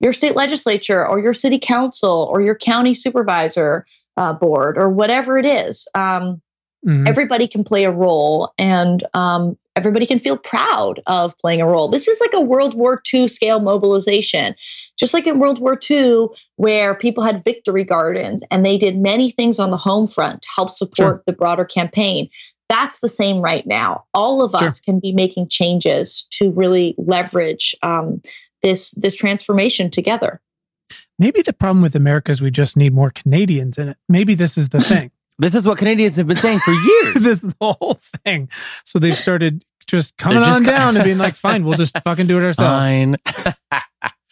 your 0.00 0.12
state 0.12 0.36
legislature 0.36 1.06
or 1.06 1.18
your 1.20 1.34
city 1.34 1.58
council 1.58 2.28
or 2.30 2.40
your 2.40 2.54
county 2.54 2.94
supervisor 2.94 3.86
uh, 4.16 4.32
board 4.32 4.78
or 4.78 4.88
whatever 4.88 5.38
it 5.38 5.46
is. 5.46 5.88
Um, 5.94 6.40
mm-hmm. 6.86 7.06
Everybody 7.06 7.48
can 7.48 7.64
play 7.64 7.84
a 7.84 7.90
role, 7.90 8.52
and 8.58 9.02
um, 9.14 9.56
everybody 9.74 10.06
can 10.06 10.18
feel 10.18 10.36
proud 10.36 11.00
of 11.06 11.38
playing 11.38 11.60
a 11.60 11.66
role. 11.66 11.88
This 11.88 12.08
is 12.08 12.20
like 12.20 12.32
a 12.32 12.40
World 12.40 12.74
War 12.74 13.02
II 13.12 13.28
scale 13.28 13.60
mobilization. 13.60 14.54
Just 14.98 15.12
like 15.12 15.26
in 15.26 15.38
World 15.38 15.60
War 15.60 15.78
II, 15.90 16.28
where 16.56 16.94
people 16.94 17.22
had 17.22 17.44
victory 17.44 17.84
gardens 17.84 18.42
and 18.50 18.64
they 18.64 18.78
did 18.78 18.96
many 18.96 19.30
things 19.30 19.58
on 19.58 19.70
the 19.70 19.76
home 19.76 20.06
front 20.06 20.42
to 20.42 20.48
help 20.54 20.70
support 20.70 20.96
sure. 20.96 21.22
the 21.26 21.32
broader 21.32 21.66
campaign. 21.66 22.30
That's 22.68 22.98
the 23.00 23.08
same 23.08 23.40
right 23.40 23.66
now. 23.66 24.04
All 24.12 24.42
of 24.42 24.52
sure. 24.52 24.66
us 24.66 24.80
can 24.80 25.00
be 25.00 25.12
making 25.12 25.48
changes 25.48 26.26
to 26.32 26.50
really 26.50 26.94
leverage 26.98 27.76
um, 27.82 28.22
this 28.62 28.92
this 28.92 29.14
transformation 29.14 29.90
together. 29.90 30.40
Maybe 31.18 31.42
the 31.42 31.52
problem 31.52 31.82
with 31.82 31.94
America 31.94 32.32
is 32.32 32.40
we 32.40 32.50
just 32.50 32.76
need 32.76 32.92
more 32.92 33.10
Canadians 33.10 33.78
in 33.78 33.90
it. 33.90 33.96
Maybe 34.08 34.34
this 34.34 34.58
is 34.58 34.68
the 34.68 34.80
thing. 34.82 35.10
This 35.38 35.54
is 35.54 35.66
what 35.66 35.78
Canadians 35.78 36.16
have 36.16 36.26
been 36.26 36.36
saying 36.36 36.60
for 36.60 36.72
years. 36.72 37.14
this 37.14 37.44
is 37.44 37.54
the 37.58 37.74
whole 37.74 37.98
thing. 38.24 38.48
So 38.84 38.98
they 38.98 39.12
started 39.12 39.64
just 39.86 40.16
coming 40.16 40.38
just 40.38 40.56
on 40.56 40.62
down 40.62 40.96
and 40.96 41.04
being 41.04 41.18
like, 41.18 41.36
fine, 41.36 41.64
we'll 41.64 41.78
just 41.78 41.96
fucking 42.04 42.26
do 42.26 42.38
it 42.38 42.44
ourselves. 42.44 42.70
Fine. 42.70 43.16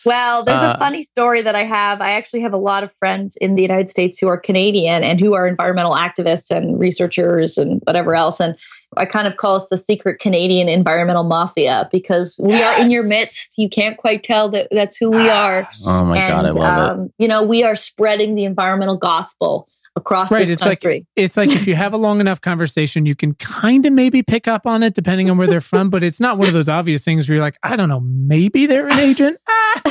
Well, 0.04 0.44
there's 0.44 0.60
uh, 0.60 0.74
a 0.74 0.78
funny 0.78 1.02
story 1.02 1.42
that 1.42 1.54
I 1.54 1.64
have. 1.64 2.00
I 2.00 2.12
actually 2.12 2.40
have 2.40 2.52
a 2.52 2.58
lot 2.58 2.84
of 2.84 2.92
friends 2.92 3.36
in 3.36 3.54
the 3.54 3.62
United 3.62 3.88
States 3.88 4.18
who 4.18 4.28
are 4.28 4.38
Canadian 4.38 5.02
and 5.02 5.20
who 5.20 5.34
are 5.34 5.46
environmental 5.46 5.94
activists 5.94 6.50
and 6.50 6.78
researchers 6.78 7.58
and 7.58 7.80
whatever 7.84 8.14
else. 8.14 8.40
And 8.40 8.56
I 8.96 9.04
kind 9.06 9.26
of 9.26 9.36
call 9.36 9.56
us 9.56 9.66
the 9.68 9.76
secret 9.76 10.20
Canadian 10.20 10.68
environmental 10.68 11.24
mafia 11.24 11.88
because 11.90 12.38
we 12.42 12.52
yes. 12.52 12.78
are 12.78 12.84
in 12.84 12.90
your 12.90 13.06
midst. 13.06 13.54
You 13.58 13.68
can't 13.68 13.96
quite 13.96 14.22
tell 14.22 14.48
that 14.50 14.68
that's 14.70 14.96
who 14.96 15.10
we 15.10 15.28
are. 15.28 15.68
oh 15.86 16.04
my 16.04 16.18
and, 16.18 16.32
God, 16.32 16.46
I 16.46 16.50
love 16.50 16.98
um, 16.98 17.04
it. 17.06 17.12
You 17.18 17.28
know, 17.28 17.42
we 17.42 17.62
are 17.62 17.74
spreading 17.74 18.34
the 18.34 18.44
environmental 18.44 18.96
gospel 18.96 19.66
across 19.96 20.32
right, 20.32 20.40
this 20.40 20.50
it's 20.50 20.62
country. 20.62 20.98
Like, 20.98 21.06
it's 21.16 21.36
like 21.36 21.48
if 21.48 21.66
you 21.66 21.74
have 21.74 21.92
a 21.92 21.96
long 21.96 22.20
enough 22.20 22.40
conversation, 22.40 23.06
you 23.06 23.14
can 23.14 23.34
kind 23.34 23.86
of 23.86 23.92
maybe 23.92 24.22
pick 24.22 24.48
up 24.48 24.66
on 24.66 24.82
it 24.82 24.94
depending 24.94 25.30
on 25.30 25.38
where 25.38 25.46
they're 25.46 25.60
from, 25.60 25.90
but 25.90 26.02
it's 26.02 26.20
not 26.20 26.36
one 26.36 26.48
of 26.48 26.54
those 26.54 26.68
obvious 26.68 27.04
things 27.04 27.28
where 27.28 27.36
you're 27.36 27.44
like, 27.44 27.58
I 27.62 27.76
don't 27.76 27.88
know, 27.88 28.00
maybe 28.00 28.66
they're 28.66 28.88
an 28.88 28.98
agent, 28.98 29.38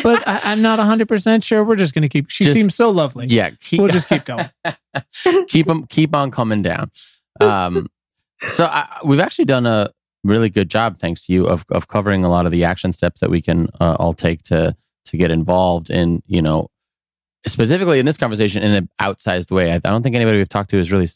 but 0.04 0.28
I, 0.28 0.52
am 0.52 0.62
not 0.62 0.80
100% 0.80 1.44
sure. 1.44 1.64
We're 1.64 1.76
just 1.76 1.94
going 1.94 2.02
to 2.02 2.10
keep, 2.10 2.30
she 2.30 2.44
just, 2.44 2.56
seems 2.56 2.76
so 2.76 2.90
lovely. 2.92 3.28
Yeah. 3.28 3.52
Keep, 3.62 3.80
we'll 3.82 3.92
just 3.92 4.10
keep 4.10 4.26
going. 4.26 4.50
keep 5.48 5.68
them, 5.68 5.86
keep 5.88 6.16
on 6.16 6.32
coming 6.32 6.62
down. 6.62 6.92
Um, 7.40 7.88
so 8.48 8.66
I, 8.66 9.00
we've 9.06 9.20
actually 9.22 9.46
done 9.46 9.66
a 9.66 9.92
really 10.24 10.50
good 10.50 10.70
job, 10.70 11.00
thanks 11.00 11.26
to 11.28 11.34
you, 11.34 11.48
of, 11.48 11.66
of 11.70 11.88
covering 11.88 12.26
a 12.26 12.30
lot 12.30 12.46
of 12.46 12.52
the 12.52 12.66
action 12.66 12.92
steps 12.92 13.22
that 13.22 13.30
we 13.30 13.42
can 13.42 13.70
uh, 13.80 13.96
all 14.00 14.14
take 14.14 14.44
to, 14.44 14.76
to 15.06 15.18
get 15.18 15.32
involved 15.32 15.90
in, 15.90 16.22
you 16.28 16.42
know, 16.42 16.70
specifically 17.48 18.00
in 18.00 18.06
this 18.06 18.18
conversation 18.18 18.64
in 18.64 18.72
an 18.72 18.90
outsized 19.02 19.52
way. 19.52 19.72
I, 19.72 19.76
I, 19.76 19.80
don't 19.80 20.04
think 20.04 20.16
anybody 20.16 20.38
we've 20.38 20.50
talked 20.50 20.70
to 20.72 20.78
has 20.78 20.92
really 20.92 21.08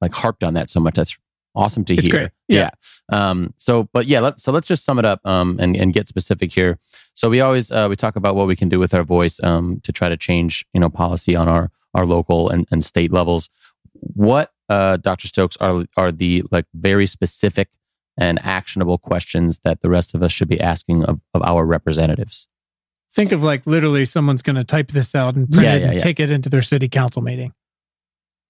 like 0.00 0.12
harped 0.12 0.44
on 0.44 0.54
that 0.54 0.70
so 0.70 0.80
much. 0.80 0.94
That's 0.94 1.16
awesome 1.54 1.84
to 1.86 1.94
it's 1.94 2.06
hear. 2.06 2.32
Yeah. 2.48 2.70
yeah. 3.10 3.30
Um, 3.30 3.54
so, 3.58 3.88
but 3.92 4.06
yeah, 4.06 4.20
let's, 4.20 4.42
so 4.42 4.52
let's 4.52 4.66
just 4.66 4.84
sum 4.84 4.98
it 4.98 5.04
up, 5.04 5.20
um, 5.24 5.58
and, 5.60 5.76
and 5.76 5.92
get 5.92 6.08
specific 6.08 6.52
here. 6.52 6.78
So 7.14 7.28
we 7.28 7.40
always, 7.40 7.70
uh, 7.70 7.86
we 7.88 7.96
talk 7.96 8.16
about 8.16 8.34
what 8.34 8.46
we 8.46 8.56
can 8.56 8.68
do 8.68 8.78
with 8.78 8.94
our 8.94 9.04
voice, 9.04 9.40
um, 9.42 9.80
to 9.84 9.92
try 9.92 10.08
to 10.08 10.16
change, 10.16 10.64
you 10.72 10.80
know, 10.80 10.90
policy 10.90 11.36
on 11.36 11.48
our, 11.48 11.70
our 11.94 12.06
local 12.06 12.48
and, 12.48 12.66
and 12.70 12.84
state 12.84 13.12
levels. 13.12 13.50
What, 13.92 14.52
uh, 14.68 14.96
Dr. 14.96 15.28
Stokes 15.28 15.56
are, 15.58 15.84
are 15.96 16.10
the 16.10 16.42
like 16.50 16.66
very 16.74 17.06
specific 17.06 17.68
and 18.16 18.38
actionable 18.42 18.98
questions 18.98 19.60
that 19.64 19.82
the 19.82 19.90
rest 19.90 20.14
of 20.14 20.22
us 20.22 20.32
should 20.32 20.48
be 20.48 20.60
asking 20.60 21.04
of, 21.04 21.20
of 21.34 21.42
our 21.42 21.64
representatives? 21.64 22.48
Think 23.14 23.32
of 23.32 23.42
like 23.42 23.66
literally 23.66 24.04
someone's 24.04 24.42
going 24.42 24.56
to 24.56 24.64
type 24.64 24.92
this 24.92 25.14
out 25.14 25.36
and 25.36 25.48
print 25.48 25.64
yeah, 25.64 25.74
it 25.74 25.80
yeah, 25.80 25.86
and 25.86 25.94
yeah. 25.94 26.02
take 26.02 26.20
it 26.20 26.30
into 26.30 26.48
their 26.48 26.62
city 26.62 26.88
council 26.88 27.22
meeting. 27.22 27.52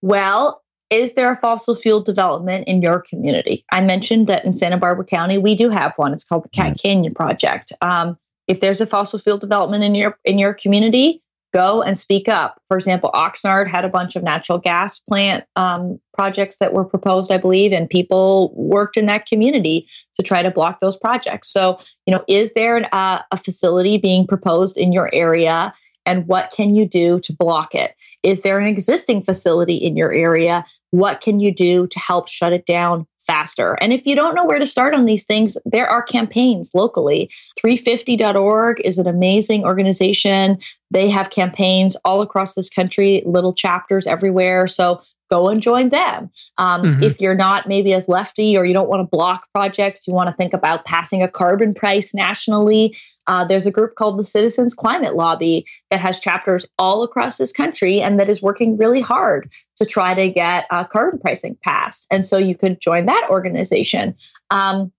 Well, 0.03 0.63
is 0.91 1.15
there 1.15 1.31
a 1.31 1.37
fossil 1.37 1.75
fuel 1.75 2.01
development 2.01 2.69
in 2.69 2.83
your 2.83 3.01
community? 3.01 3.65
I 3.73 3.81
mentioned 3.81 4.27
that 4.27 4.45
in 4.45 4.55
Santa 4.55 4.77
Barbara 4.77 5.05
County 5.05 5.39
we 5.39 5.55
do 5.55 5.71
have 5.71 5.93
one. 5.97 6.13
It's 6.13 6.25
called 6.25 6.45
the 6.45 6.51
Cat 6.51 6.79
Canyon 6.81 7.15
Project. 7.15 7.73
Um, 7.81 8.17
if 8.47 8.61
there's 8.61 8.81
a 8.81 8.87
fossil 8.87 9.19
fuel 9.19 9.39
development 9.39 9.85
in 9.85 9.95
your 9.95 10.19
in 10.25 10.39
your 10.39 10.55
community, 10.55 11.23
go 11.55 11.83
and 11.83 11.97
speak 11.97 12.29
up. 12.29 12.61
For 12.67 12.77
example, 12.77 13.11
Oxnard 13.15 13.69
had 13.69 13.85
a 13.85 13.89
bunch 13.89 14.17
of 14.17 14.25
natural 14.25 14.59
gas 14.59 14.99
plant 14.99 15.45
um, 15.55 16.01
projects 16.13 16.59
that 16.59 16.73
were 16.73 16.85
proposed, 16.85 17.31
I 17.31 17.39
believe, 17.39 17.73
and 17.73 17.89
people 17.89 18.53
worked 18.57 18.97
in 18.97 19.07
that 19.07 19.27
community 19.27 19.89
to 20.17 20.25
try 20.25 20.43
to 20.43 20.51
block 20.51 20.81
those 20.81 20.97
projects. 20.97 21.53
So, 21.53 21.79
you 22.07 22.15
know, 22.15 22.25
is 22.29 22.53
there 22.55 22.77
an, 22.77 22.87
uh, 22.87 23.23
a 23.31 23.37
facility 23.37 23.99
being 23.99 24.27
proposed 24.27 24.77
in 24.77 24.93
your 24.93 25.09
area? 25.15 25.73
And 26.05 26.27
what 26.27 26.51
can 26.51 26.75
you 26.75 26.87
do 26.87 27.21
to 27.21 27.33
block 27.33 27.75
it? 27.75 27.95
Is 28.23 28.43
there 28.43 28.59
an 28.59 28.67
existing 28.67 29.23
facility 29.23 29.77
in 29.77 29.97
your 29.97 30.13
area? 30.13 30.65
What 30.91 31.21
can 31.21 31.39
you 31.39 31.55
do 31.55 31.87
to 31.87 31.99
help 32.01 32.29
shut 32.29 32.53
it 32.53 32.67
down 32.67 33.07
faster. 33.27 33.75
And 33.81 33.93
if 33.93 34.07
you 34.07 34.15
don't 34.15 34.35
know 34.35 34.45
where 34.45 34.59
to 34.59 34.67
start 34.67 34.95
on 34.95 35.05
these 35.05 35.25
things, 35.25 35.57
there 35.65 35.89
are 35.89 36.03
campaigns 36.03 36.73
locally. 36.75 37.31
350.org 37.59 38.81
is 38.85 38.99
an 38.99 39.07
amazing 39.07 39.65
organization. 39.65 40.59
They 40.91 41.11
have 41.11 41.31
campaigns 41.31 41.97
all 42.05 42.23
across 42.23 42.55
this 42.55 42.71
country, 42.71 43.23
little 43.27 43.55
chapters 43.55 44.07
everywhere. 44.07 44.67
So 44.67 45.01
go 45.35 45.49
and 45.49 45.61
join 45.61 45.89
them. 45.89 46.31
Um, 46.59 46.83
mm-hmm. 46.83 47.03
If 47.03 47.21
you're 47.21 47.35
not 47.35 47.67
maybe 47.67 47.93
as 47.93 48.07
lefty 48.07 48.57
or 48.57 48.65
you 48.65 48.73
don't 48.73 48.89
want 48.89 49.01
to 49.01 49.17
block 49.17 49.49
projects, 49.53 50.07
you 50.07 50.15
want 50.15 50.31
to 50.31 50.37
think 50.37 50.55
about 50.55 50.85
passing 50.85 51.23
a 51.23 51.29
carbon 51.29 51.75
price 51.75 52.15
nationally. 52.15 52.97
Uh, 53.27 53.45
there's 53.45 53.67
a 53.67 53.73
group 53.73 53.97
called 53.97 54.17
the 54.17 54.25
Citizens 54.25 54.75
Climate 54.75 55.17
Lobby 55.17 55.67
that 55.91 55.99
has 55.99 56.21
chapters 56.21 56.67
all 56.79 57.03
across 57.03 57.37
this 57.37 57.51
country 57.51 58.01
and 58.01 58.21
that 58.21 58.29
is 58.29 58.41
working 58.41 58.77
really 58.77 59.01
hard 59.01 59.51
to 59.77 59.85
try 59.85 60.15
to 60.15 60.29
get 60.29 60.67
uh, 60.71 60.85
carbon 60.85 61.19
pricing 61.19 61.59
passed. 61.65 62.07
And 62.13 62.25
so 62.25 62.39
you 62.39 62.57
could 62.57 62.81
join 62.81 63.07
that 63.07 63.27
organization. 63.29 64.15
Um, 64.51 64.93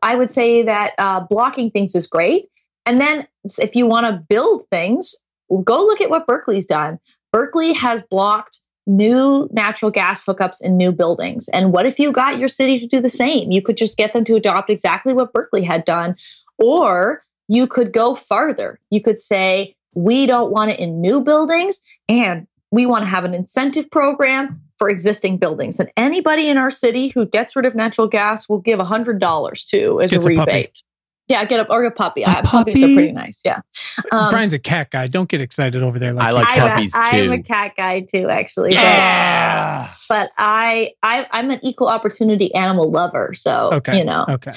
I 0.00 0.14
would 0.14 0.30
say 0.30 0.62
that 0.64 0.92
uh, 0.98 1.20
blocking 1.28 1.72
things 1.72 1.96
is 1.96 2.06
great. 2.06 2.46
And 2.86 3.00
then 3.00 3.26
if 3.58 3.74
you 3.74 3.86
want 3.86 4.06
to 4.06 4.24
build 4.28 4.66
things, 4.70 5.16
go 5.64 5.84
look 5.84 6.00
at 6.00 6.10
what 6.10 6.28
Berkeley's 6.28 6.66
done. 6.66 7.00
Berkeley 7.32 7.72
has 7.72 8.02
blocked 8.02 8.61
new 8.86 9.48
natural 9.52 9.90
gas 9.90 10.24
hookups 10.24 10.60
in 10.60 10.76
new 10.76 10.92
buildings. 10.92 11.48
And 11.48 11.72
what 11.72 11.86
if 11.86 11.98
you 11.98 12.12
got 12.12 12.38
your 12.38 12.48
city 12.48 12.80
to 12.80 12.86
do 12.86 13.00
the 13.00 13.08
same? 13.08 13.50
You 13.50 13.62
could 13.62 13.76
just 13.76 13.96
get 13.96 14.12
them 14.12 14.24
to 14.24 14.36
adopt 14.36 14.70
exactly 14.70 15.12
what 15.14 15.32
Berkeley 15.32 15.62
had 15.62 15.84
done. 15.84 16.16
Or 16.58 17.22
you 17.48 17.66
could 17.66 17.92
go 17.92 18.14
farther. 18.14 18.78
You 18.90 19.00
could 19.00 19.20
say, 19.20 19.76
we 19.94 20.26
don't 20.26 20.50
want 20.50 20.70
it 20.70 20.80
in 20.80 21.00
new 21.00 21.22
buildings 21.22 21.80
and 22.08 22.46
we 22.70 22.86
want 22.86 23.02
to 23.02 23.08
have 23.08 23.24
an 23.24 23.34
incentive 23.34 23.90
program 23.90 24.62
for 24.78 24.88
existing 24.88 25.36
buildings. 25.36 25.78
And 25.78 25.90
anybody 25.96 26.48
in 26.48 26.56
our 26.56 26.70
city 26.70 27.08
who 27.08 27.26
gets 27.26 27.54
rid 27.54 27.66
of 27.66 27.74
natural 27.74 28.08
gas 28.08 28.48
will 28.48 28.58
give 28.58 28.80
$100 28.80 29.66
to 29.66 30.00
as 30.00 30.10
Gets 30.10 30.24
a 30.24 30.28
rebate. 30.28 30.82
Yeah, 31.28 31.44
get 31.44 31.60
up 31.60 31.68
or 31.70 31.84
a 31.84 31.90
puppy. 31.90 32.22
A 32.22 32.26
puppy? 32.26 32.48
puppies 32.48 32.82
are 32.82 32.94
pretty 32.94 33.12
nice. 33.12 33.42
Yeah. 33.44 33.60
Um, 34.10 34.30
Brian's 34.30 34.52
a 34.52 34.58
cat 34.58 34.90
guy. 34.90 35.06
Don't 35.06 35.28
get 35.28 35.40
excited 35.40 35.82
over 35.82 35.98
there. 35.98 36.12
Like 36.12 36.26
I 36.26 36.30
like 36.32 36.46
puppies 36.48 36.92
I'm 36.94 37.06
a, 37.06 37.10
too. 37.10 37.32
I'm 37.32 37.40
a 37.40 37.42
cat 37.42 37.72
guy 37.76 38.00
too, 38.00 38.28
actually. 38.28 38.72
Yeah. 38.72 39.90
But, 40.08 40.30
but 40.36 40.42
I, 40.42 40.92
I, 41.02 41.26
I'm 41.30 41.50
an 41.50 41.60
equal 41.62 41.88
opportunity 41.88 42.54
animal 42.54 42.90
lover. 42.90 43.32
So 43.34 43.70
okay. 43.74 43.98
you 43.98 44.04
know. 44.04 44.26
Okay. 44.28 44.50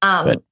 Um. 0.00 0.42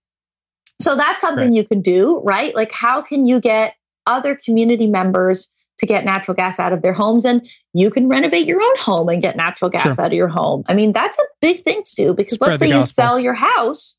So 0.81 0.97
that's 0.97 1.21
something 1.21 1.49
right. 1.49 1.55
you 1.55 1.67
can 1.67 1.81
do, 1.83 2.21
right? 2.25 2.55
Like, 2.55 2.73
how 2.73 3.03
can 3.03 3.27
you 3.27 3.41
get 3.41 3.75
other 4.07 4.35
community 4.35 4.87
members 4.87 5.51
to 5.81 5.87
get 5.87 6.05
natural 6.05 6.35
gas 6.35 6.61
out 6.61 6.73
of 6.73 6.83
their 6.83 6.93
homes 6.93 7.25
and 7.25 7.49
you 7.73 7.91
can 7.91 8.09
renovate 8.09 8.47
your 8.47 8.61
own 8.61 8.75
home 8.79 9.09
and 9.09 9.21
get 9.21 9.37
natural 9.37 9.71
gas 9.71 9.95
sure. 9.95 10.05
out 10.05 10.09
of 10.09 10.13
your 10.13 10.29
home. 10.29 10.63
I 10.67 10.75
mean, 10.75 10.93
that's 10.93 11.19
a 11.19 11.23
big 11.41 11.65
thing 11.65 11.83
to 11.85 11.97
do 11.97 12.15
because 12.15 12.35
Spread 12.35 12.51
let's 12.51 12.61
say 12.61 12.69
you 12.69 12.83
sell 12.83 13.19
your 13.19 13.35
house 13.35 13.99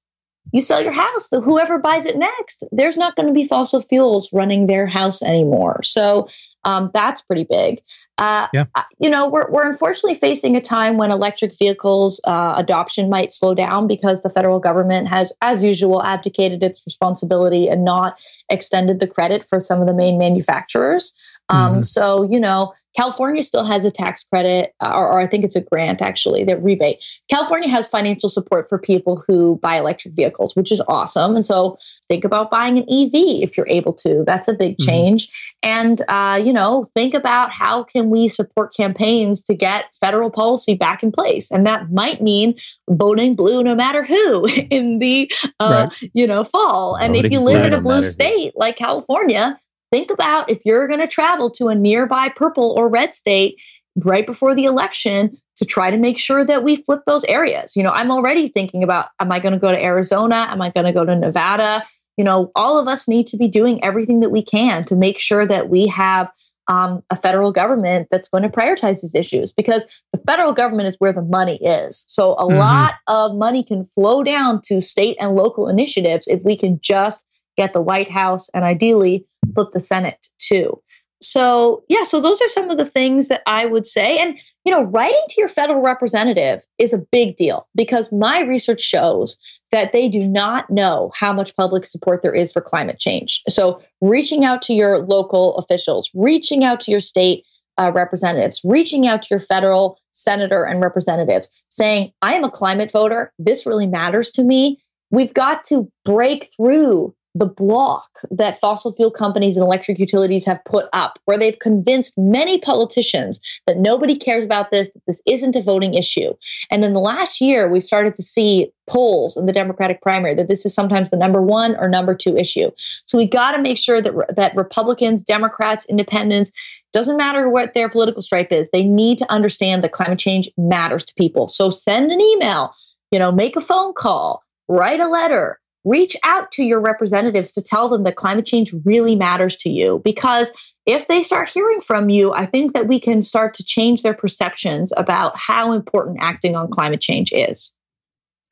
you 0.51 0.61
sell 0.61 0.81
your 0.81 0.91
house, 0.91 1.29
the 1.29 1.39
whoever 1.39 1.79
buys 1.79 2.05
it 2.05 2.17
next, 2.17 2.63
there's 2.71 2.97
not 2.97 3.15
going 3.15 3.27
to 3.27 3.33
be 3.33 3.45
fossil 3.45 3.81
fuels 3.81 4.33
running 4.33 4.67
their 4.67 4.85
house 4.85 5.21
anymore. 5.21 5.81
So 5.83 6.27
um, 6.63 6.91
that's 6.93 7.21
pretty 7.21 7.45
big. 7.49 7.81
Uh, 8.17 8.47
yeah. 8.53 8.65
You 8.99 9.09
know, 9.09 9.29
we're, 9.29 9.49
we're 9.49 9.67
unfortunately 9.67 10.15
facing 10.15 10.55
a 10.55 10.61
time 10.61 10.97
when 10.97 11.09
electric 11.09 11.57
vehicles 11.57 12.19
uh, 12.23 12.55
adoption 12.57 13.09
might 13.09 13.31
slow 13.31 13.53
down 13.53 13.87
because 13.87 14.21
the 14.21 14.29
federal 14.29 14.59
government 14.59 15.07
has, 15.07 15.31
as 15.41 15.63
usual, 15.63 16.03
abdicated 16.03 16.61
its 16.61 16.83
responsibility 16.85 17.67
and 17.67 17.85
not 17.85 18.19
extended 18.49 18.99
the 18.99 19.07
credit 19.07 19.45
for 19.45 19.59
some 19.59 19.79
of 19.79 19.87
the 19.87 19.93
main 19.93 20.17
manufacturers. 20.17 21.13
Um, 21.49 21.73
mm-hmm. 21.73 21.81
So, 21.83 22.23
you 22.23 22.39
know, 22.39 22.73
California 22.95 23.41
still 23.41 23.63
has 23.63 23.85
a 23.85 23.91
tax 23.91 24.23
credit, 24.23 24.73
uh, 24.79 24.91
or, 24.93 25.13
or, 25.13 25.19
I 25.19 25.27
think 25.27 25.45
it's 25.45 25.55
a 25.55 25.61
grant 25.61 26.01
actually, 26.01 26.43
that 26.45 26.61
rebate. 26.61 27.03
California 27.29 27.69
has 27.69 27.87
financial 27.87 28.29
support 28.29 28.67
for 28.69 28.77
people 28.77 29.23
who 29.27 29.57
buy 29.61 29.77
electric 29.77 30.13
vehicles, 30.13 30.55
which 30.55 30.71
is 30.71 30.81
awesome. 30.87 31.35
And 31.35 31.45
so 31.45 31.77
think 32.09 32.25
about 32.25 32.51
buying 32.51 32.77
an 32.77 32.83
EV 32.83 33.43
if 33.43 33.55
you're 33.55 33.67
able 33.67 33.93
to. 33.93 34.23
That's 34.25 34.47
a 34.47 34.53
big 34.53 34.77
mm-hmm. 34.77 34.89
change. 34.89 35.55
And, 35.63 36.01
uh, 36.07 36.41
you 36.43 36.51
know, 36.51 36.89
think 36.93 37.13
about 37.13 37.51
how 37.51 37.83
can 37.83 38.09
we 38.09 38.27
support 38.27 38.75
campaigns 38.75 39.43
to 39.43 39.53
get 39.53 39.85
federal 39.99 40.29
policy 40.29 40.73
back 40.73 41.03
in 41.03 41.11
place. 41.11 41.51
And 41.51 41.65
that 41.67 41.91
might 41.91 42.21
mean 42.21 42.55
voting 42.89 43.35
blue 43.35 43.63
no 43.63 43.75
matter 43.75 44.03
who 44.03 44.45
in 44.69 44.99
the, 44.99 45.31
uh, 45.59 45.87
right. 45.89 46.09
you 46.13 46.27
know, 46.27 46.43
fall. 46.43 46.95
And 46.95 47.15
voting 47.15 47.25
if 47.25 47.31
you 47.31 47.39
live 47.39 47.65
in 47.65 47.73
a 47.73 47.81
blue 47.81 48.03
state 48.03 48.53
who. 48.53 48.59
like 48.59 48.75
California, 48.75 49.59
think 49.91 50.11
about 50.11 50.49
if 50.49 50.59
you're 50.65 50.87
going 50.87 50.99
to 50.99 51.07
travel 51.07 51.51
to 51.51 51.67
a 51.67 51.75
nearby 51.75 52.29
purple 52.29 52.73
or 52.77 52.89
red 52.89 53.13
state 53.13 53.61
right 53.95 54.25
before 54.25 54.55
the 54.55 54.65
election 54.65 55.37
to 55.57 55.65
try 55.65 55.91
to 55.91 55.97
make 55.97 56.17
sure 56.17 56.45
that 56.45 56.63
we 56.63 56.77
flip 56.77 57.01
those 57.05 57.23
areas. 57.25 57.75
You 57.75 57.83
know, 57.83 57.91
I'm 57.91 58.11
already 58.11 58.47
thinking 58.47 58.83
about 58.83 59.09
am 59.19 59.31
I 59.31 59.39
going 59.39 59.53
to 59.53 59.59
go 59.59 59.71
to 59.71 59.81
Arizona? 59.81 60.47
Am 60.49 60.61
I 60.61 60.69
going 60.69 60.85
to 60.85 60.93
go 60.93 61.05
to 61.05 61.15
Nevada? 61.15 61.83
You 62.17 62.23
know, 62.23 62.51
all 62.55 62.79
of 62.79 62.87
us 62.87 63.07
need 63.07 63.27
to 63.27 63.37
be 63.37 63.47
doing 63.47 63.83
everything 63.83 64.21
that 64.21 64.29
we 64.29 64.43
can 64.43 64.85
to 64.85 64.95
make 64.95 65.19
sure 65.19 65.45
that 65.45 65.69
we 65.69 65.87
have 65.87 66.31
um, 66.67 67.03
a 67.09 67.15
federal 67.15 67.51
government 67.51 68.07
that's 68.09 68.29
going 68.29 68.43
to 68.43 68.49
prioritize 68.49 69.01
these 69.01 69.15
issues 69.15 69.51
because 69.51 69.83
the 70.13 70.19
federal 70.19 70.53
government 70.53 70.87
is 70.87 70.95
where 70.99 71.11
the 71.11 71.21
money 71.21 71.57
is. 71.57 72.05
So 72.07 72.33
a 72.33 72.45
mm-hmm. 72.45 72.57
lot 72.57 72.93
of 73.07 73.35
money 73.35 73.63
can 73.63 73.83
flow 73.83 74.23
down 74.23 74.61
to 74.65 74.79
state 74.79 75.17
and 75.19 75.35
local 75.35 75.67
initiatives 75.67 76.27
if 76.27 76.43
we 76.43 76.57
can 76.57 76.79
just 76.79 77.25
get 77.61 77.73
the 77.73 77.81
White 77.81 78.09
House 78.09 78.49
and 78.53 78.63
ideally 78.63 79.25
flip 79.53 79.69
the 79.71 79.79
Senate 79.79 80.27
too. 80.39 80.81
So, 81.23 81.83
yeah, 81.87 82.01
so 82.01 82.19
those 82.19 82.41
are 82.41 82.47
some 82.47 82.71
of 82.71 82.79
the 82.79 82.85
things 82.85 83.27
that 83.27 83.43
I 83.45 83.67
would 83.67 83.85
say. 83.85 84.17
And, 84.17 84.39
you 84.65 84.71
know, 84.71 84.81
writing 84.81 85.21
to 85.29 85.35
your 85.37 85.47
federal 85.47 85.81
representative 85.81 86.65
is 86.79 86.93
a 86.93 87.05
big 87.11 87.35
deal 87.35 87.67
because 87.75 88.11
my 88.11 88.41
research 88.41 88.81
shows 88.81 89.37
that 89.71 89.93
they 89.93 90.09
do 90.09 90.27
not 90.27 90.71
know 90.71 91.11
how 91.13 91.31
much 91.31 91.55
public 91.55 91.85
support 91.85 92.23
there 92.23 92.33
is 92.33 92.51
for 92.51 92.59
climate 92.59 92.97
change. 92.99 93.43
So, 93.49 93.83
reaching 94.01 94.45
out 94.45 94.63
to 94.63 94.73
your 94.73 94.97
local 95.05 95.57
officials, 95.57 96.09
reaching 96.15 96.63
out 96.63 96.79
to 96.81 96.91
your 96.91 96.99
state 96.99 97.45
uh, 97.77 97.91
representatives, 97.93 98.59
reaching 98.63 99.07
out 99.07 99.21
to 99.21 99.27
your 99.29 99.39
federal 99.39 99.99
senator 100.13 100.63
and 100.63 100.81
representatives, 100.81 101.49
saying, 101.69 102.11
I 102.23 102.33
am 102.33 102.43
a 102.43 102.51
climate 102.51 102.91
voter. 102.91 103.31
This 103.37 103.67
really 103.67 103.87
matters 103.87 104.31
to 104.33 104.43
me. 104.43 104.79
We've 105.11 105.33
got 105.33 105.65
to 105.65 105.91
break 106.03 106.49
through 106.55 107.13
the 107.33 107.45
block 107.45 108.09
that 108.29 108.59
fossil 108.59 108.91
fuel 108.91 109.11
companies 109.11 109.55
and 109.55 109.63
electric 109.63 109.99
utilities 109.99 110.45
have 110.45 110.63
put 110.65 110.85
up, 110.91 111.17
where 111.25 111.39
they've 111.39 111.59
convinced 111.59 112.17
many 112.17 112.59
politicians 112.59 113.39
that 113.67 113.77
nobody 113.77 114.17
cares 114.17 114.43
about 114.43 114.69
this, 114.69 114.89
that 114.93 115.01
this 115.07 115.21
isn't 115.25 115.55
a 115.55 115.61
voting 115.61 115.93
issue. 115.93 116.33
And 116.69 116.83
in 116.83 116.93
the 116.93 116.99
last 116.99 117.39
year, 117.39 117.69
we've 117.69 117.85
started 117.85 118.15
to 118.15 118.23
see 118.23 118.71
polls 118.89 119.37
in 119.37 119.45
the 119.45 119.53
Democratic 119.53 120.01
primary 120.01 120.35
that 120.35 120.49
this 120.49 120.65
is 120.65 120.73
sometimes 120.73 121.09
the 121.09 121.17
number 121.17 121.41
one 121.41 121.77
or 121.77 121.87
number 121.87 122.13
two 122.13 122.35
issue. 122.35 122.69
So 123.05 123.17
we 123.17 123.25
got 123.25 123.51
to 123.51 123.61
make 123.61 123.77
sure 123.77 124.01
that 124.01 124.35
that 124.35 124.55
Republicans, 124.55 125.23
Democrats, 125.23 125.85
Independents, 125.85 126.51
doesn't 126.91 127.15
matter 127.15 127.49
what 127.49 127.73
their 127.73 127.87
political 127.87 128.21
stripe 128.21 128.51
is, 128.51 128.69
they 128.71 128.83
need 128.83 129.19
to 129.19 129.31
understand 129.31 129.83
that 129.83 129.93
climate 129.93 130.19
change 130.19 130.49
matters 130.57 131.05
to 131.05 131.13
people. 131.13 131.47
So 131.47 131.69
send 131.69 132.11
an 132.11 132.19
email, 132.19 132.75
you 133.11 133.19
know, 133.19 133.31
make 133.31 133.55
a 133.55 133.61
phone 133.61 133.93
call, 133.93 134.43
write 134.67 134.99
a 134.99 135.07
letter 135.07 135.60
reach 135.83 136.15
out 136.23 136.51
to 136.51 136.63
your 136.63 136.79
representatives 136.79 137.53
to 137.53 137.61
tell 137.61 137.89
them 137.89 138.03
that 138.03 138.15
climate 138.15 138.45
change 138.45 138.73
really 138.85 139.15
matters 139.15 139.55
to 139.57 139.69
you. 139.69 140.01
Because 140.03 140.51
if 140.85 141.07
they 141.07 141.23
start 141.23 141.49
hearing 141.49 141.81
from 141.81 142.09
you 142.09 142.33
i 142.33 142.45
think 142.45 142.73
that 142.73 142.87
we 142.87 142.99
can 142.99 143.21
start 143.21 143.53
to 143.53 143.63
change 143.63 144.01
their 144.01 144.13
perceptions 144.13 144.91
about 144.95 145.37
how 145.37 145.73
important 145.73 146.17
acting 146.21 146.55
on 146.55 146.69
climate 146.69 147.01
change 147.01 147.31
is. 147.31 147.73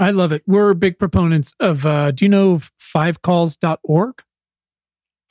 I 0.02 0.12
love 0.12 0.32
it. 0.32 0.44
We're 0.48 0.74
big 0.76 0.98
proponents 0.98 1.54
of 1.60 1.86
uh, 1.86 2.12
do 2.12 2.26
you 2.26 2.30
know 2.30 2.60
fivecalls.org 2.80 4.24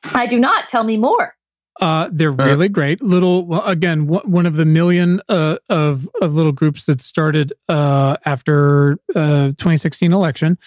i 0.05 0.27
do 0.27 0.39
not. 0.39 0.69
Tell 0.69 0.85
me 0.85 0.97
more. 0.97 1.35
Uh, 1.81 2.09
they're 2.11 2.33
really 2.33 2.69
great. 2.69 3.01
Little 3.01 3.47
well, 3.47 3.65
again, 3.65 4.09
one 4.09 4.47
of 4.47 4.57
the 4.57 4.65
million 4.65 5.21
uh, 5.29 5.59
of 5.69 6.09
of 6.21 6.35
little 6.35 6.53
groups 6.53 6.87
that 6.87 7.01
started 7.01 7.53
uh, 7.69 8.17
after 8.25 8.99
uh, 9.15 9.55
2016 9.59 10.13
election, 10.13 10.59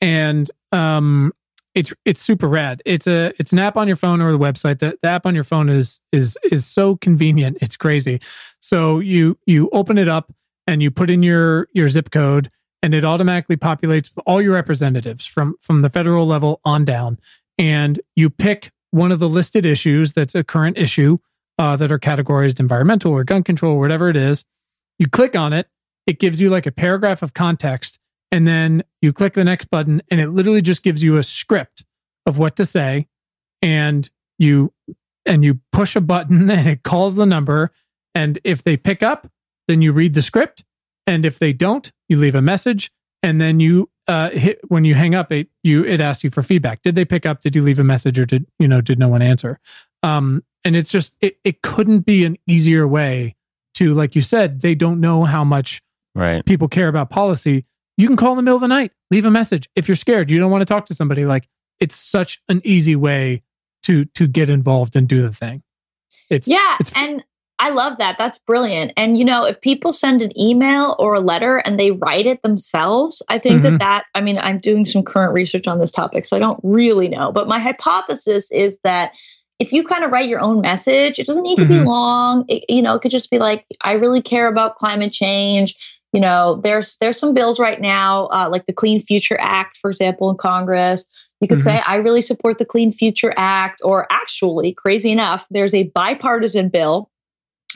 and 0.00 0.50
um, 0.72 1.32
it's 1.74 1.92
it's 2.04 2.20
super 2.20 2.48
rad. 2.48 2.82
It's 2.84 3.06
a 3.06 3.32
it's 3.38 3.52
an 3.52 3.58
app 3.58 3.76
on 3.76 3.86
your 3.86 3.96
phone 3.96 4.20
or 4.20 4.32
the 4.32 4.38
website. 4.38 4.80
The, 4.80 4.98
the 5.02 5.08
app 5.08 5.26
on 5.26 5.34
your 5.34 5.44
phone 5.44 5.68
is 5.68 6.00
is 6.12 6.36
is 6.50 6.66
so 6.66 6.96
convenient. 6.96 7.58
It's 7.60 7.76
crazy. 7.76 8.20
So 8.60 8.98
you 8.98 9.38
you 9.46 9.70
open 9.72 9.98
it 9.98 10.08
up 10.08 10.32
and 10.66 10.82
you 10.82 10.90
put 10.90 11.10
in 11.10 11.22
your 11.22 11.68
your 11.72 11.88
zip 11.88 12.10
code 12.10 12.50
and 12.82 12.94
it 12.94 13.04
automatically 13.04 13.56
populates 13.56 14.14
with 14.14 14.24
all 14.26 14.42
your 14.42 14.54
representatives 14.54 15.26
from 15.26 15.54
from 15.60 15.82
the 15.82 15.90
federal 15.90 16.26
level 16.26 16.60
on 16.64 16.84
down 16.84 17.18
and 17.58 18.00
you 18.16 18.30
pick 18.30 18.72
one 18.90 19.12
of 19.12 19.18
the 19.18 19.28
listed 19.28 19.64
issues 19.64 20.12
that's 20.12 20.34
a 20.34 20.42
current 20.42 20.76
issue 20.76 21.18
uh, 21.58 21.76
that 21.76 21.92
are 21.92 21.98
categorized 21.98 22.58
environmental 22.58 23.12
or 23.12 23.22
gun 23.22 23.42
control 23.42 23.74
or 23.74 23.80
whatever 23.80 24.08
it 24.08 24.16
is 24.16 24.44
you 24.98 25.08
click 25.08 25.36
on 25.36 25.52
it 25.52 25.68
it 26.06 26.18
gives 26.18 26.40
you 26.40 26.50
like 26.50 26.66
a 26.66 26.72
paragraph 26.72 27.22
of 27.22 27.34
context 27.34 27.98
and 28.32 28.46
then 28.46 28.82
you 29.02 29.12
click 29.12 29.34
the 29.34 29.44
next 29.44 29.70
button 29.70 30.02
and 30.10 30.20
it 30.20 30.30
literally 30.30 30.62
just 30.62 30.82
gives 30.82 31.02
you 31.02 31.16
a 31.16 31.22
script 31.22 31.84
of 32.26 32.38
what 32.38 32.56
to 32.56 32.64
say 32.64 33.06
and 33.62 34.10
you 34.38 34.72
and 35.26 35.44
you 35.44 35.60
push 35.72 35.96
a 35.96 36.00
button 36.00 36.50
and 36.50 36.68
it 36.68 36.82
calls 36.82 37.14
the 37.14 37.26
number 37.26 37.70
and 38.14 38.38
if 38.44 38.62
they 38.62 38.76
pick 38.76 39.02
up 39.02 39.30
then 39.68 39.82
you 39.82 39.92
read 39.92 40.14
the 40.14 40.22
script 40.22 40.64
and 41.06 41.24
if 41.24 41.38
they 41.38 41.52
don't 41.52 41.92
you 42.08 42.18
leave 42.18 42.34
a 42.34 42.42
message 42.42 42.90
and 43.22 43.40
then 43.40 43.60
you 43.60 43.90
uh, 44.08 44.30
hit 44.30 44.58
when 44.68 44.84
you 44.84 44.94
hang 44.94 45.14
up 45.14 45.30
it 45.30 45.48
you 45.62 45.84
it 45.84 46.00
asks 46.00 46.24
you 46.24 46.30
for 46.30 46.42
feedback 46.42 46.82
did 46.82 46.94
they 46.94 47.04
pick 47.04 47.24
up 47.24 47.40
did 47.40 47.54
you 47.54 47.62
leave 47.62 47.78
a 47.78 47.84
message 47.84 48.18
or 48.18 48.24
did 48.24 48.44
you 48.58 48.66
know 48.66 48.80
did 48.80 48.98
no 48.98 49.08
one 49.08 49.22
answer 49.22 49.60
um, 50.02 50.42
and 50.64 50.76
it's 50.76 50.90
just 50.90 51.14
it, 51.20 51.38
it 51.44 51.62
couldn't 51.62 52.00
be 52.00 52.24
an 52.24 52.36
easier 52.46 52.86
way 52.88 53.36
to, 53.74 53.94
like 53.94 54.14
you 54.14 54.22
said, 54.22 54.60
they 54.60 54.74
don't 54.74 55.00
know 55.00 55.24
how 55.24 55.44
much 55.44 55.82
Right. 56.14 56.44
people 56.44 56.66
care 56.66 56.88
about 56.88 57.08
policy. 57.08 57.64
You 58.00 58.06
can 58.06 58.16
call 58.16 58.32
in 58.32 58.36
the 58.36 58.42
middle 58.42 58.56
of 58.56 58.62
the 58.62 58.68
night, 58.68 58.92
leave 59.10 59.26
a 59.26 59.30
message. 59.30 59.68
If 59.76 59.86
you're 59.86 59.94
scared, 59.94 60.30
you 60.30 60.38
don't 60.38 60.50
want 60.50 60.62
to 60.62 60.66
talk 60.66 60.86
to 60.86 60.94
somebody, 60.94 61.26
like 61.26 61.46
it's 61.80 61.96
such 61.96 62.40
an 62.48 62.62
easy 62.64 62.96
way 62.96 63.42
to 63.82 64.06
to 64.14 64.26
get 64.26 64.48
involved 64.48 64.96
and 64.96 65.06
do 65.06 65.20
the 65.22 65.32
thing. 65.32 65.62
It's 66.30 66.48
Yeah, 66.48 66.76
it's 66.80 66.90
and 66.96 67.22
I 67.58 67.70
love 67.70 67.98
that. 67.98 68.16
That's 68.18 68.38
brilliant. 68.38 68.92
And 68.96 69.18
you 69.18 69.26
know, 69.26 69.44
if 69.44 69.60
people 69.60 69.92
send 69.92 70.22
an 70.22 70.32
email 70.38 70.96
or 70.98 71.14
a 71.14 71.20
letter 71.20 71.58
and 71.58 71.78
they 71.78 71.90
write 71.90 72.24
it 72.24 72.40
themselves, 72.42 73.22
I 73.28 73.38
think 73.38 73.60
Mhm. 73.60 73.64
that 73.64 73.78
that 73.80 74.04
I 74.14 74.22
mean, 74.22 74.38
I'm 74.38 74.60
doing 74.60 74.86
some 74.86 75.02
current 75.02 75.34
research 75.34 75.68
on 75.68 75.78
this 75.78 75.90
topic, 75.90 76.24
so 76.24 76.36
I 76.38 76.40
don't 76.40 76.60
really 76.62 77.08
know, 77.08 77.32
but 77.32 77.48
my 77.48 77.58
hypothesis 77.58 78.50
is 78.50 78.78
that 78.82 79.12
if 79.58 79.74
you 79.74 79.84
kind 79.84 80.04
of 80.04 80.10
write 80.10 80.30
your 80.30 80.40
own 80.40 80.62
message, 80.62 81.18
it 81.18 81.26
doesn't 81.26 81.42
need 81.42 81.58
to 81.58 81.66
be 81.66 81.74
Mhm. 81.80 81.84
long. 81.84 82.44
It, 82.48 82.64
you 82.70 82.80
know, 82.80 82.94
it 82.94 83.02
could 83.02 83.10
just 83.10 83.30
be 83.30 83.38
like, 83.38 83.66
I 83.82 83.92
really 83.92 84.22
care 84.22 84.46
about 84.48 84.76
climate 84.76 85.12
change. 85.12 85.74
You 86.12 86.20
know, 86.20 86.60
there's 86.62 86.96
there's 87.00 87.18
some 87.18 87.34
bills 87.34 87.60
right 87.60 87.80
now, 87.80 88.26
uh, 88.26 88.48
like 88.50 88.66
the 88.66 88.72
Clean 88.72 88.98
Future 89.00 89.36
Act, 89.40 89.76
for 89.76 89.90
example, 89.90 90.30
in 90.30 90.36
Congress. 90.36 91.04
You 91.40 91.48
could 91.48 91.58
Mhm. 91.58 91.62
say, 91.64 91.78
I 91.78 91.96
really 91.96 92.20
support 92.20 92.58
the 92.58 92.64
Clean 92.66 92.90
Future 92.92 93.32
Act, 93.36 93.80
or 93.84 94.06
actually, 94.10 94.72
crazy 94.74 95.10
enough, 95.12 95.46
there's 95.50 95.72
a 95.72 95.84
bipartisan 95.84 96.68
bill 96.68 97.08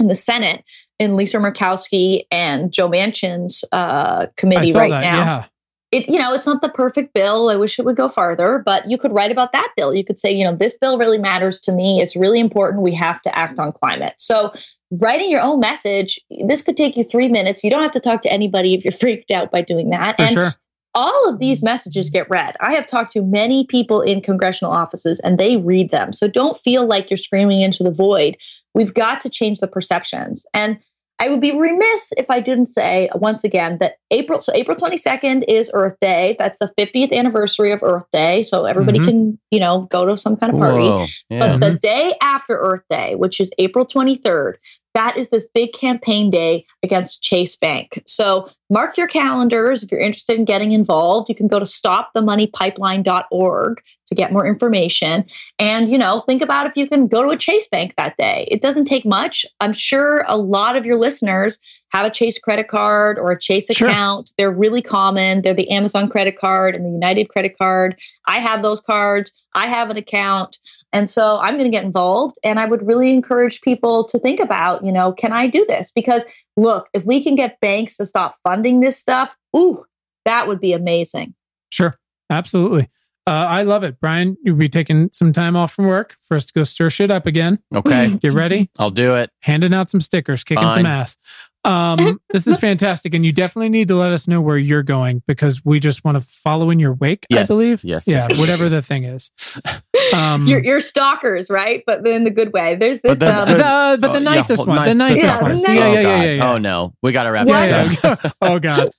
in 0.00 0.08
the 0.08 0.14
Senate 0.16 0.64
in 0.98 1.16
Lisa 1.16 1.38
Murkowski 1.38 2.22
and 2.30 2.72
Joe 2.72 2.88
Manchin's 2.88 3.64
uh, 3.72 4.26
I 4.26 4.28
committee 4.36 4.72
saw 4.72 4.80
right 4.80 4.90
that. 4.90 5.00
now 5.02 5.16
Yeah. 5.16 5.44
it 5.92 6.08
you 6.08 6.18
know 6.18 6.34
it's 6.34 6.46
not 6.46 6.60
the 6.62 6.68
perfect 6.68 7.14
bill 7.14 7.48
i 7.50 7.54
wish 7.56 7.78
it 7.78 7.84
would 7.84 7.96
go 7.96 8.08
farther 8.08 8.62
but 8.64 8.90
you 8.90 8.96
could 8.98 9.12
write 9.12 9.30
about 9.32 9.52
that 9.52 9.68
bill 9.76 9.92
you 9.94 10.04
could 10.04 10.18
say 10.18 10.32
you 10.32 10.44
know 10.44 10.54
this 10.54 10.72
bill 10.80 10.98
really 10.98 11.18
matters 11.18 11.60
to 11.60 11.72
me 11.72 12.00
it's 12.00 12.16
really 12.16 12.40
important 12.40 12.82
we 12.82 12.94
have 12.94 13.20
to 13.22 13.36
act 13.38 13.58
on 13.58 13.72
climate 13.72 14.14
so 14.18 14.52
writing 15.00 15.30
your 15.30 15.40
own 15.40 15.60
message 15.60 16.18
this 16.46 16.62
could 16.62 16.76
take 16.76 16.96
you 16.96 17.04
three 17.04 17.28
minutes 17.28 17.64
you 17.64 17.70
don't 17.70 17.82
have 17.82 17.92
to 17.92 18.00
talk 18.00 18.22
to 18.22 18.32
anybody 18.32 18.74
if 18.74 18.84
you're 18.84 18.92
freaked 19.00 19.30
out 19.30 19.50
by 19.50 19.60
doing 19.62 19.90
that 19.90 20.16
For 20.16 20.22
and 20.22 20.32
sure. 20.32 20.54
all 20.94 21.28
of 21.28 21.38
these 21.40 21.62
messages 21.62 22.10
get 22.10 22.30
read. 22.30 22.56
I 22.60 22.74
have 22.74 22.86
talked 22.86 23.12
to 23.12 23.22
many 23.22 23.66
people 23.66 24.00
in 24.00 24.20
congressional 24.20 24.72
offices 24.72 25.18
and 25.20 25.38
they 25.38 25.56
read 25.56 25.90
them. 25.90 26.12
So 26.12 26.28
don't 26.28 26.56
feel 26.56 26.86
like 26.86 27.10
you're 27.10 27.16
screaming 27.16 27.62
into 27.62 27.82
the 27.82 27.90
void. 27.90 28.36
We've 28.74 28.94
got 28.94 29.22
to 29.22 29.30
change 29.30 29.58
the 29.58 29.66
perceptions. 29.66 30.46
And 30.54 30.78
I 31.20 31.28
would 31.28 31.40
be 31.40 31.56
remiss 31.56 32.12
if 32.16 32.28
I 32.30 32.40
didn't 32.40 32.66
say 32.66 33.08
once 33.14 33.44
again 33.44 33.78
that 33.78 33.94
April, 34.10 34.40
so 34.40 34.52
April 34.54 34.76
22nd 34.76 35.44
is 35.48 35.70
Earth 35.72 35.96
Day. 36.00 36.34
That's 36.38 36.58
the 36.58 36.70
50th 36.76 37.12
anniversary 37.12 37.70
of 37.72 37.82
Earth 37.84 38.06
Day. 38.12 38.42
So 38.42 38.64
everybody 38.64 38.98
Mhm. 38.98 39.04
can, 39.04 39.38
you 39.52 39.60
know, 39.60 39.82
go 39.90 40.06
to 40.06 40.16
some 40.16 40.36
kind 40.36 40.52
of 40.52 40.58
party. 40.58 40.86
Whoa. 40.86 41.04
Yeah. 41.30 41.38
But 41.56 41.60
the 41.60 41.78
day 41.78 42.14
after 42.20 42.54
Earth 42.56 42.82
Day, 42.90 43.14
which 43.14 43.40
is 43.40 43.52
April 43.58 43.84
23rd, 43.86 44.56
that 44.94 45.18
is 45.18 45.28
this 45.28 45.46
big 45.52 45.72
campaign 45.72 46.30
day 46.30 46.66
against 46.82 47.22
Chase 47.22 47.56
Bank. 47.56 48.02
So 48.06 48.48
mark 48.70 48.96
your 48.96 49.08
calendars 49.08 49.82
if 49.82 49.90
you're 49.90 50.00
interested 50.00 50.38
in 50.38 50.44
getting 50.44 50.70
involved. 50.72 51.28
You 51.28 51.34
can 51.34 51.48
go 51.48 51.58
to 51.58 51.64
stopthemoneypipeline.org 51.64 53.82
to 54.06 54.14
get 54.14 54.32
more 54.32 54.46
information. 54.46 55.24
And, 55.58 55.88
you 55.88 55.98
know, 55.98 56.22
think 56.26 56.42
about 56.42 56.68
if 56.68 56.76
you 56.76 56.88
can 56.88 57.08
go 57.08 57.24
to 57.24 57.30
a 57.30 57.36
Chase 57.36 57.66
Bank 57.68 57.94
that 57.96 58.16
day. 58.16 58.46
It 58.50 58.62
doesn't 58.62 58.84
take 58.86 59.04
much. 59.04 59.44
I'm 59.60 59.72
sure 59.72 60.24
a 60.26 60.36
lot 60.36 60.76
of 60.76 60.86
your 60.86 60.98
listeners 60.98 61.58
have 61.94 62.06
a 62.06 62.10
Chase 62.10 62.38
credit 62.38 62.68
card 62.68 63.18
or 63.18 63.30
a 63.30 63.38
Chase 63.38 63.68
Sure. 63.72 63.88
account. 63.88 64.32
They're 64.36 64.50
really 64.50 64.82
common. 64.82 65.42
They're 65.42 65.54
the 65.54 65.70
Amazon 65.70 66.08
credit 66.08 66.36
card 66.38 66.74
and 66.74 66.84
the 66.84 66.90
United 66.90 67.28
credit 67.28 67.56
card. 67.56 67.98
I 68.26 68.40
have 68.40 68.62
those 68.62 68.80
cards. 68.80 69.32
I 69.54 69.68
have 69.68 69.90
an 69.90 69.96
account. 69.96 70.58
And 70.92 71.08
so 71.08 71.38
I'm 71.38 71.54
going 71.54 71.70
to 71.70 71.76
get 71.76 71.84
involved. 71.84 72.36
And 72.42 72.58
I 72.58 72.64
would 72.66 72.86
really 72.86 73.10
encourage 73.10 73.60
people 73.62 74.04
to 74.06 74.18
think 74.18 74.40
about, 74.40 74.84
you 74.84 74.92
know, 74.92 75.12
can 75.12 75.32
I 75.32 75.46
do 75.46 75.64
this? 75.68 75.90
Because 75.92 76.24
look, 76.56 76.88
if 76.92 77.04
we 77.04 77.22
can 77.22 77.36
get 77.36 77.60
banks 77.60 77.96
to 77.98 78.04
stop 78.04 78.34
funding 78.42 78.80
this 78.80 78.98
stuff, 78.98 79.30
ooh, 79.56 79.84
that 80.24 80.48
would 80.48 80.60
be 80.60 80.72
amazing. 80.72 81.34
Sure. 81.70 81.96
Absolutely. 82.30 82.88
Uh, 83.26 83.30
I 83.30 83.62
love 83.62 83.84
it. 83.84 83.98
Brian, 84.00 84.36
you'll 84.42 84.56
be 84.56 84.68
taking 84.68 85.08
some 85.12 85.32
time 85.32 85.56
off 85.56 85.72
from 85.72 85.86
work 85.86 86.16
for 86.20 86.36
us 86.36 86.44
to 86.44 86.52
go 86.52 86.62
stir 86.62 86.90
shit 86.90 87.10
up 87.10 87.24
again. 87.26 87.58
okay. 87.74 88.16
Get 88.18 88.32
ready. 88.32 88.68
I'll 88.78 88.90
do 88.90 89.16
it. 89.16 89.30
handing 89.40 89.72
out 89.74 89.88
some 89.90 90.00
stickers, 90.02 90.44
kicking 90.44 90.62
Fine. 90.62 90.74
some 90.74 90.86
ass. 90.86 91.16
Um, 91.64 92.20
this 92.30 92.46
is 92.46 92.58
fantastic, 92.58 93.14
and 93.14 93.24
you 93.24 93.32
definitely 93.32 93.70
need 93.70 93.88
to 93.88 93.96
let 93.96 94.12
us 94.12 94.28
know 94.28 94.40
where 94.40 94.58
you're 94.58 94.82
going 94.82 95.22
because 95.26 95.64
we 95.64 95.80
just 95.80 96.04
want 96.04 96.16
to 96.16 96.20
follow 96.20 96.70
in 96.70 96.78
your 96.78 96.92
wake. 96.94 97.26
I 97.32 97.44
believe. 97.44 97.84
Yes, 97.84 98.06
Yeah. 98.06 98.16
yes, 98.18 98.26
yes, 98.30 98.38
whatever 98.40 98.64
yes, 98.64 98.72
the 98.72 98.82
thing 98.82 99.04
is. 99.04 99.30
Um, 100.12 100.46
you're, 100.46 100.62
you're 100.62 100.80
stalkers, 100.80 101.48
right? 101.50 101.82
But 101.86 102.06
in 102.06 102.24
the 102.24 102.30
good 102.30 102.52
way. 102.52 102.74
There's 102.76 102.98
this. 103.00 103.18
But 103.18 103.20
the- 103.20 103.34
um, 103.34 103.46
the, 103.46 103.54
the- 103.54 103.98
but 104.00 104.10
Oh, 104.10 104.12
the 104.12 104.18
yeah, 104.20 104.34
nicest 104.34 104.56
hold- 104.56 104.68
one. 104.68 104.76
nice- 104.76 104.88
the 104.90 104.94
nicest 104.94 105.24
Yeah, 105.24 105.42
one. 105.42 105.54
the 105.56 105.60
Yeah, 105.62 105.66
nice- 105.66 105.78
yeah, 105.78 105.84
oh, 105.86 105.92
yeah, 105.92 106.02
God. 106.02 106.24
yeah, 106.24 106.30
yeah. 106.32 106.52
Oh, 106.52 106.58
no. 106.58 106.94
We 107.02 107.12
got 107.12 107.22
to 107.24 107.30
wrap 107.32 107.46
this 107.46 108.04
up. 108.04 108.34
oh 108.42 108.58
God. 108.58 108.90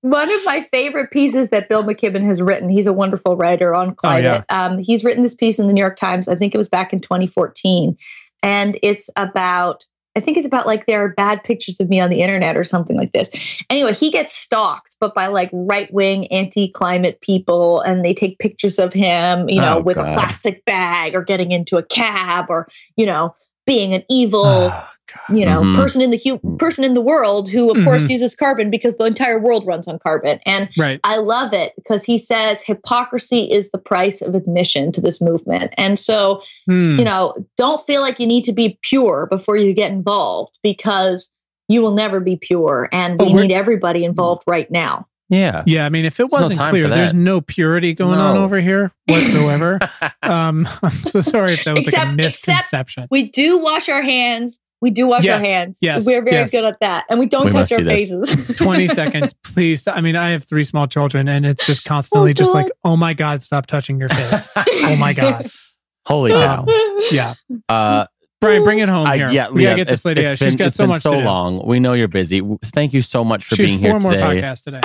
One 0.00 0.32
of 0.32 0.40
my 0.46 0.66
favorite 0.72 1.10
pieces 1.10 1.50
that 1.50 1.68
Bill 1.68 1.84
McKibben 1.84 2.24
has 2.24 2.40
written, 2.40 2.68
he's 2.70 2.86
a 2.86 2.92
wonderful 2.92 3.36
writer 3.36 3.74
on 3.74 3.94
climate. 3.94 4.44
um, 4.48 4.78
he's 4.78 5.04
written 5.04 5.22
this 5.22 5.34
piece 5.34 5.58
in 5.58 5.66
the 5.66 5.72
New 5.74 5.80
York 5.82 5.96
Times, 5.96 6.26
I 6.26 6.36
think 6.36 6.54
it 6.54 6.58
was 6.58 6.68
back 6.68 6.92
in 6.92 7.00
2014. 7.00 7.96
And 8.42 8.78
it's 8.82 9.10
about, 9.16 9.84
I 10.20 10.22
think 10.22 10.36
it's 10.36 10.46
about 10.46 10.66
like 10.66 10.84
there 10.84 11.02
are 11.02 11.08
bad 11.08 11.42
pictures 11.42 11.80
of 11.80 11.88
me 11.88 11.98
on 11.98 12.10
the 12.10 12.20
internet 12.20 12.54
or 12.54 12.64
something 12.64 12.94
like 12.94 13.12
this. 13.12 13.30
Anyway, 13.70 13.94
he 13.94 14.10
gets 14.10 14.34
stalked, 14.34 14.96
but 15.00 15.14
by 15.14 15.28
like 15.28 15.48
right 15.50 15.90
wing 15.90 16.26
anti 16.26 16.68
climate 16.70 17.22
people, 17.22 17.80
and 17.80 18.04
they 18.04 18.12
take 18.12 18.38
pictures 18.38 18.78
of 18.78 18.92
him, 18.92 19.48
you 19.48 19.60
know, 19.60 19.78
Oh, 19.78 19.80
with 19.80 19.96
God. 19.96 20.10
a 20.10 20.12
plastic 20.12 20.64
bag 20.66 21.14
or 21.14 21.22
getting 21.22 21.52
into 21.52 21.78
a 21.78 21.82
cab 21.82 22.46
or, 22.50 22.68
you 22.96 23.06
know, 23.06 23.34
being 23.66 23.94
an 23.94 24.02
evil 24.10 24.68
God. 24.68 24.86
You 25.28 25.44
know 25.46 25.60
Mhm. 25.62 25.76
person 25.76 26.00
in 26.02 26.10
the 26.10 26.18
hu- 26.22 26.56
person 26.56 26.84
in 26.84 26.94
the 26.94 27.00
world 27.00 27.50
who 27.50 27.70
of 27.70 27.84
course 27.84 28.04
Mhm. 28.04 28.10
uses 28.10 28.34
carbon 28.34 28.70
because 28.70 28.96
the 28.96 29.04
entire 29.04 29.38
world 29.38 29.66
runs 29.66 29.88
on 29.88 29.98
carbon 29.98 30.38
and 30.46 30.68
Right. 30.78 31.00
i 31.04 31.16
love 31.18 31.52
it 31.52 31.72
because 31.76 32.04
he 32.04 32.18
says 32.18 32.62
hypocrisy 32.62 33.50
is 33.50 33.70
the 33.70 33.78
price 33.78 34.22
of 34.22 34.34
admission 34.34 34.92
to 34.92 35.00
this 35.00 35.20
movement 35.20 35.72
and 35.78 35.98
so 35.98 36.42
Hmm. 36.66 36.98
you 36.98 37.04
know 37.04 37.34
don't 37.56 37.80
feel 37.86 38.00
like 38.00 38.20
you 38.20 38.26
need 38.26 38.44
to 38.44 38.52
be 38.52 38.78
pure 38.82 39.26
before 39.30 39.56
you 39.56 39.72
get 39.74 39.90
involved 39.92 40.58
because 40.62 41.30
you 41.68 41.82
will 41.82 41.94
never 41.94 42.18
be 42.20 42.36
pure 42.36 42.88
and 42.92 43.18
we 43.20 43.32
we're- 43.32 43.46
need 43.46 43.54
everybody 43.54 44.04
involved 44.04 44.42
right 44.46 44.70
now 44.70 45.06
Yeah. 45.32 45.62
Yeah, 45.64 45.86
I 45.86 45.90
mean, 45.90 46.06
if 46.06 46.18
it 46.18 46.24
no 46.24 46.28
wasn't 46.40 46.58
time 46.58 46.70
clear, 46.70 46.88
there's 46.88 47.14
no 47.14 47.40
purity 47.40 47.94
going 47.94 48.18
on 48.18 48.36
over 48.36 48.58
here 48.60 48.90
whatsoever. 49.06 49.78
um, 50.24 50.68
I'm 50.82 50.90
so 51.04 51.20
sorry 51.20 51.52
if 51.52 51.62
that 51.66 51.76
was 51.76 51.86
like 51.86 51.94
Except- 51.94 52.18
a 52.20 52.24
except- 52.24 52.48
misconception. 52.48 53.06
we 53.12 53.30
do 53.30 53.58
wash 53.58 53.88
our 53.88 54.02
hands 54.02 54.58
we 54.80 54.90
do 54.90 55.06
wash 55.08 55.26
our 55.28 55.38
hands 55.40 55.78
yes, 55.82 56.06
we're 56.06 56.22
very 56.24 56.36
yes. 56.36 56.50
good 56.50 56.64
at 56.64 56.78
that 56.80 57.04
and 57.10 57.18
we 57.18 57.26
don't 57.26 57.46
We 57.46 57.50
touch 57.52 57.70
our 57.72 57.78
do 57.78 57.86
faces 57.88 58.56
20 58.56 58.86
seconds, 58.88 59.34
please. 59.44 59.86
I 59.86 60.00
mean, 60.00 60.16
I 60.16 60.30
have 60.30 60.44
three 60.44 60.64
small 60.64 60.86
children, 60.86 61.28
and 61.28 61.44
it's 61.44 61.66
just 61.66 61.84
constantly 61.84 62.30
Oh, 62.30 62.34
just 62.34 62.54
like, 62.54 62.70
oh 62.84 62.96
my 62.96 63.12
God, 63.14 63.42
stop 63.42 63.66
touching 63.66 63.98
your 63.98 64.08
face. 64.08 64.48
Oh 64.56 64.96
my 64.96 65.12
God. 65.12 65.46
Holy 66.06 66.30
cow. 66.30 66.64
Yeah. 67.10 67.34
Uh, 67.68 68.06
Brian, 68.40 68.64
bring 68.64 68.78
it 68.78 68.88
home 68.88 69.06
I, 69.06 69.16
here. 69.18 69.28
yeah, 69.30 69.50
we 69.50 69.62
yeah, 69.62 69.70
gotta 69.70 69.76
get 69.82 69.88
this 69.88 70.04
lady 70.06 70.22
it's 70.22 70.30
out. 70.30 70.38
She's 70.38 70.52
been- 70.52 70.56
got 70.58 70.66
it's 70.68 70.76
so 70.78 70.84
been 70.84 70.88
much 70.90 71.02
so 71.02 71.12
to 71.12 71.18
do. 71.18 71.24
long. 71.24 71.66
We 71.66 71.78
know 71.78 71.92
you're 71.92 72.08
busy. 72.08 72.40
Thank 72.64 72.94
you 72.94 73.02
so 73.02 73.22
much 73.22 73.44
for 73.44 73.54
She's 73.56 73.66
being 73.68 73.78
here 73.78 73.90
four 73.92 74.00
more 74.00 74.12
today. 74.12 74.40
podcasts 74.40 74.62
today. 74.64 74.80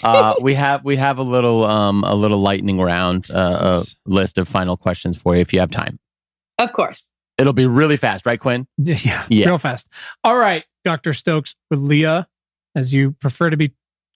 uh, 0.02 0.34
we 0.40 0.54
have 0.54 0.84
we 0.84 0.96
have 0.96 1.18
a 1.18 1.22
little 1.22 1.64
um 1.64 2.02
a 2.04 2.14
little 2.14 2.40
lightning 2.40 2.80
round 2.80 3.30
uh, 3.30 3.34
uh, 3.38 3.82
list 4.06 4.38
of 4.38 4.48
final 4.48 4.76
questions 4.76 5.16
for 5.16 5.34
you 5.34 5.40
if 5.40 5.52
you 5.52 5.60
have 5.60 5.70
time. 5.70 5.98
of 6.58 6.72
course 6.72 7.10
It'll 7.38 7.52
be 7.52 7.66
really 7.66 7.96
fast, 7.96 8.24
right, 8.26 8.40
Quinn? 8.40 8.66
Yeah, 8.78 9.26
Yeah. 9.28 9.46
real 9.46 9.58
fast. 9.58 9.88
All 10.24 10.36
right, 10.36 10.64
Dr. 10.84 11.12
Stokes, 11.12 11.54
or 11.70 11.76
Leah, 11.76 12.28
as 12.74 12.92
you 12.92 13.12
prefer 13.12 13.50
to 13.50 13.56
be 13.56 13.72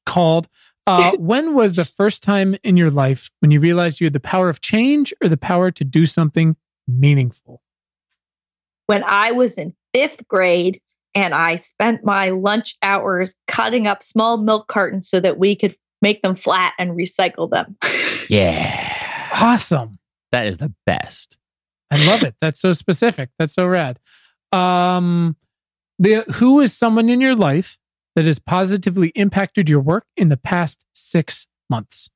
called. 0.07 0.49
Uh, 0.87 1.13
when 1.19 1.55
was 1.55 1.75
the 1.75 1.85
first 1.85 2.23
time 2.23 2.57
in 2.65 2.77
your 2.77 2.91
life 2.91 3.31
when 3.41 3.51
you 3.51 3.61
realized 3.61 4.01
you 4.01 4.07
had 4.07 4.13
the 4.15 4.21
power 4.21 4.49
of 4.49 4.61
change 4.61 5.13
or 5.23 5.29
the 5.29 5.37
power 5.37 5.71
to 5.71 5.85
do 5.85 6.07
something 6.07 6.57
meaningful? 6.89 7.63
when 8.87 9.05
I 9.05 9.31
was 9.31 9.57
in 9.57 9.73
fifth 9.95 10.27
grade 10.27 10.81
and 11.15 11.33
I 11.33 11.57
spent 11.57 12.05
my 12.05 12.31
lunch 12.31 12.77
hours 12.83 13.37
cutting 13.47 13.87
up 13.87 14.03
small 14.03 14.37
milk 14.37 14.67
cartons 14.67 15.09
so 15.09 15.21
that 15.21 15.39
we 15.39 15.55
could 15.55 15.77
make 16.03 16.23
them 16.23 16.35
flat 16.35 16.73
and 16.77 16.91
recycle 16.97 17.49
them. 17.49 17.77
Yeah, 18.29 19.29
Awesome. 19.33 19.99
that 20.33 20.47
is 20.49 20.57
the 20.59 20.73
best. 20.87 21.37
I 21.91 22.05
love 22.05 22.23
it. 22.23 22.35
That's 22.41 22.61
so 22.61 22.73
specific. 22.73 23.31
That's 23.39 23.55
so 23.55 23.67
rad. 23.67 23.99
Um, 24.53 25.37
the 25.99 26.23
who 26.35 26.61
is 26.61 26.73
someone 26.75 27.09
in 27.09 27.21
your 27.21 27.35
life 27.35 27.79
that 28.17 28.25
has 28.25 28.39
positively 28.39 29.09
impacted 29.15 29.69
your 29.69 29.81
work 29.81 30.05
in 30.17 30.29
the 30.29 30.37
past 30.37 30.85
six 30.95 31.47
months? 31.69 32.11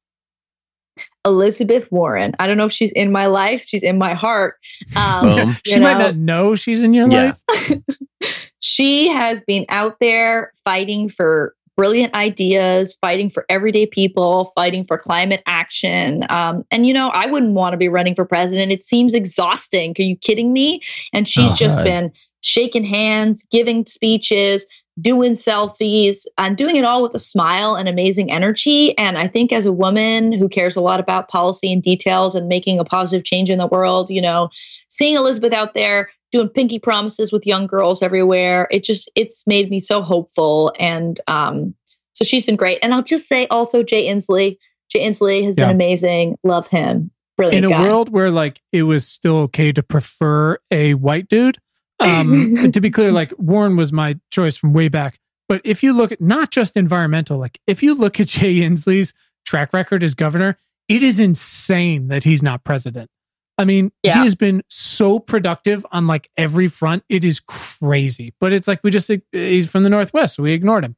Elizabeth 1.26 1.90
Warren. 1.90 2.34
I 2.38 2.46
don't 2.46 2.56
know 2.56 2.66
if 2.66 2.72
she's 2.72 2.92
in 2.92 3.10
my 3.10 3.26
life, 3.26 3.64
she's 3.64 3.82
in 3.82 3.98
my 3.98 4.14
heart. 4.14 4.56
Um, 4.96 5.22
Boom. 5.22 5.56
She 5.64 5.74
you 5.74 5.80
might 5.80 5.98
not 5.98 6.16
know 6.16 6.54
she's 6.54 6.82
in 6.82 6.94
your 6.94 7.08
Yeah. 7.08 7.32
life. 7.48 7.80
she 8.60 9.08
has 9.08 9.40
been 9.46 9.66
out 9.68 9.96
there 10.00 10.52
fighting 10.64 11.08
for 11.08 11.54
brilliant 11.76 12.14
ideas, 12.14 12.96
fighting 13.00 13.30
for 13.30 13.44
everyday 13.48 13.86
people, 13.86 14.52
fighting 14.54 14.84
for 14.84 14.96
climate 14.98 15.42
action. 15.46 16.24
Um, 16.28 16.64
and, 16.70 16.86
you 16.86 16.94
know, 16.94 17.08
I 17.08 17.26
wouldn't 17.26 17.54
want 17.54 17.72
to 17.72 17.78
be 17.78 17.88
running 17.88 18.14
for 18.14 18.24
president. 18.24 18.72
It 18.72 18.82
seems 18.82 19.14
exhausting. 19.14 19.94
Are 19.98 20.02
you 20.02 20.16
kidding 20.16 20.52
me? 20.52 20.80
And 21.12 21.28
she's 21.28 21.50
Oh, 21.50 21.56
just 21.56 21.76
God. 21.78 21.84
been 21.84 22.12
shaking 22.40 22.84
hands, 22.84 23.44
giving 23.50 23.86
speeches, 23.86 24.66
doing 25.00 25.32
selfies, 25.32 26.24
and 26.38 26.56
doing 26.56 26.76
it 26.76 26.84
all 26.84 27.02
with 27.02 27.14
a 27.14 27.18
smile 27.18 27.74
and 27.74 27.88
amazing 27.88 28.30
energy. 28.30 28.96
And 28.96 29.18
I 29.18 29.26
think 29.26 29.52
as 29.52 29.66
a 29.66 29.72
woman 29.72 30.32
who 30.32 30.48
cares 30.48 30.76
a 30.76 30.80
lot 30.80 31.00
about 31.00 31.28
policy 31.28 31.72
and 31.72 31.82
details 31.82 32.36
and 32.36 32.46
making 32.46 32.78
a 32.78 32.84
positive 32.84 33.24
change 33.24 33.50
in 33.50 33.58
the 33.58 33.66
world, 33.66 34.10
you 34.10 34.20
know, 34.22 34.50
seeing 34.88 35.16
Elizabeth 35.16 35.52
out 35.52 35.74
there 35.74 36.10
doing 36.34 36.48
pinky 36.48 36.80
promises 36.80 37.30
with 37.32 37.46
young 37.46 37.66
girls 37.68 38.02
everywhere, 38.02 38.66
it 38.70 38.82
just 38.82 39.08
it's 39.14 39.46
made 39.46 39.70
me 39.70 39.78
so 39.78 40.02
hopeful. 40.02 40.72
And 40.78 41.18
um, 41.28 41.74
so 42.12 42.24
she's 42.24 42.44
been 42.44 42.56
great. 42.56 42.80
And 42.82 42.92
I'll 42.92 43.04
just 43.04 43.28
say 43.28 43.46
also 43.46 43.84
Jay 43.84 44.08
Inslee. 44.08 44.58
Jay 44.90 45.08
Inslee 45.08 45.44
has 45.44 45.54
Yeah. 45.56 45.66
been 45.66 45.76
amazing. 45.76 46.36
Love 46.42 46.66
him. 46.66 47.12
Brilliant 47.36 47.64
in 47.64 47.70
a 47.70 47.74
guy. 47.74 47.82
world 47.82 48.08
where 48.10 48.30
like 48.32 48.60
it 48.72 48.82
was 48.82 49.06
still 49.06 49.36
okay 49.42 49.70
to 49.72 49.82
prefer 49.82 50.58
a 50.72 50.94
white 50.94 51.28
dude. 51.28 51.58
Um, 52.00 52.54
to 52.72 52.80
be 52.80 52.90
clear, 52.90 53.12
like 53.12 53.32
Warren 53.38 53.76
was 53.76 53.92
my 53.92 54.16
choice 54.32 54.56
from 54.56 54.72
way 54.72 54.88
back. 54.88 55.18
But 55.48 55.60
if 55.64 55.82
you 55.84 55.92
look 55.92 56.10
at 56.10 56.20
not 56.20 56.50
just 56.50 56.76
environmental, 56.76 57.38
like 57.38 57.60
if 57.68 57.80
you 57.82 57.94
look 57.94 58.18
at 58.18 58.26
Jay 58.36 58.56
Inslee's 58.56 59.14
track 59.46 59.72
record 59.72 60.02
as 60.02 60.14
governor, 60.14 60.58
it 60.88 61.02
is 61.04 61.20
insane 61.20 62.08
that 62.08 62.24
he's 62.24 62.42
not 62.42 62.64
president. 62.64 63.08
I 63.56 63.64
mean, 63.64 63.92
Yeah. 64.02 64.14
he 64.18 64.24
has 64.24 64.34
been 64.34 64.62
so 64.68 65.18
productive 65.18 65.86
on 65.92 66.06
like 66.06 66.28
every 66.36 66.68
front. 66.68 67.04
It 67.08 67.24
is 67.24 67.40
crazy. 67.40 68.34
But 68.40 68.52
it's 68.52 68.66
like 68.66 68.80
we 68.82 68.90
just 68.90 69.10
he's 69.32 69.68
from 69.70 69.82
the 69.84 69.90
Northwest, 69.90 70.36
so 70.36 70.42
we 70.42 70.52
ignored 70.52 70.84
him. 70.84 70.96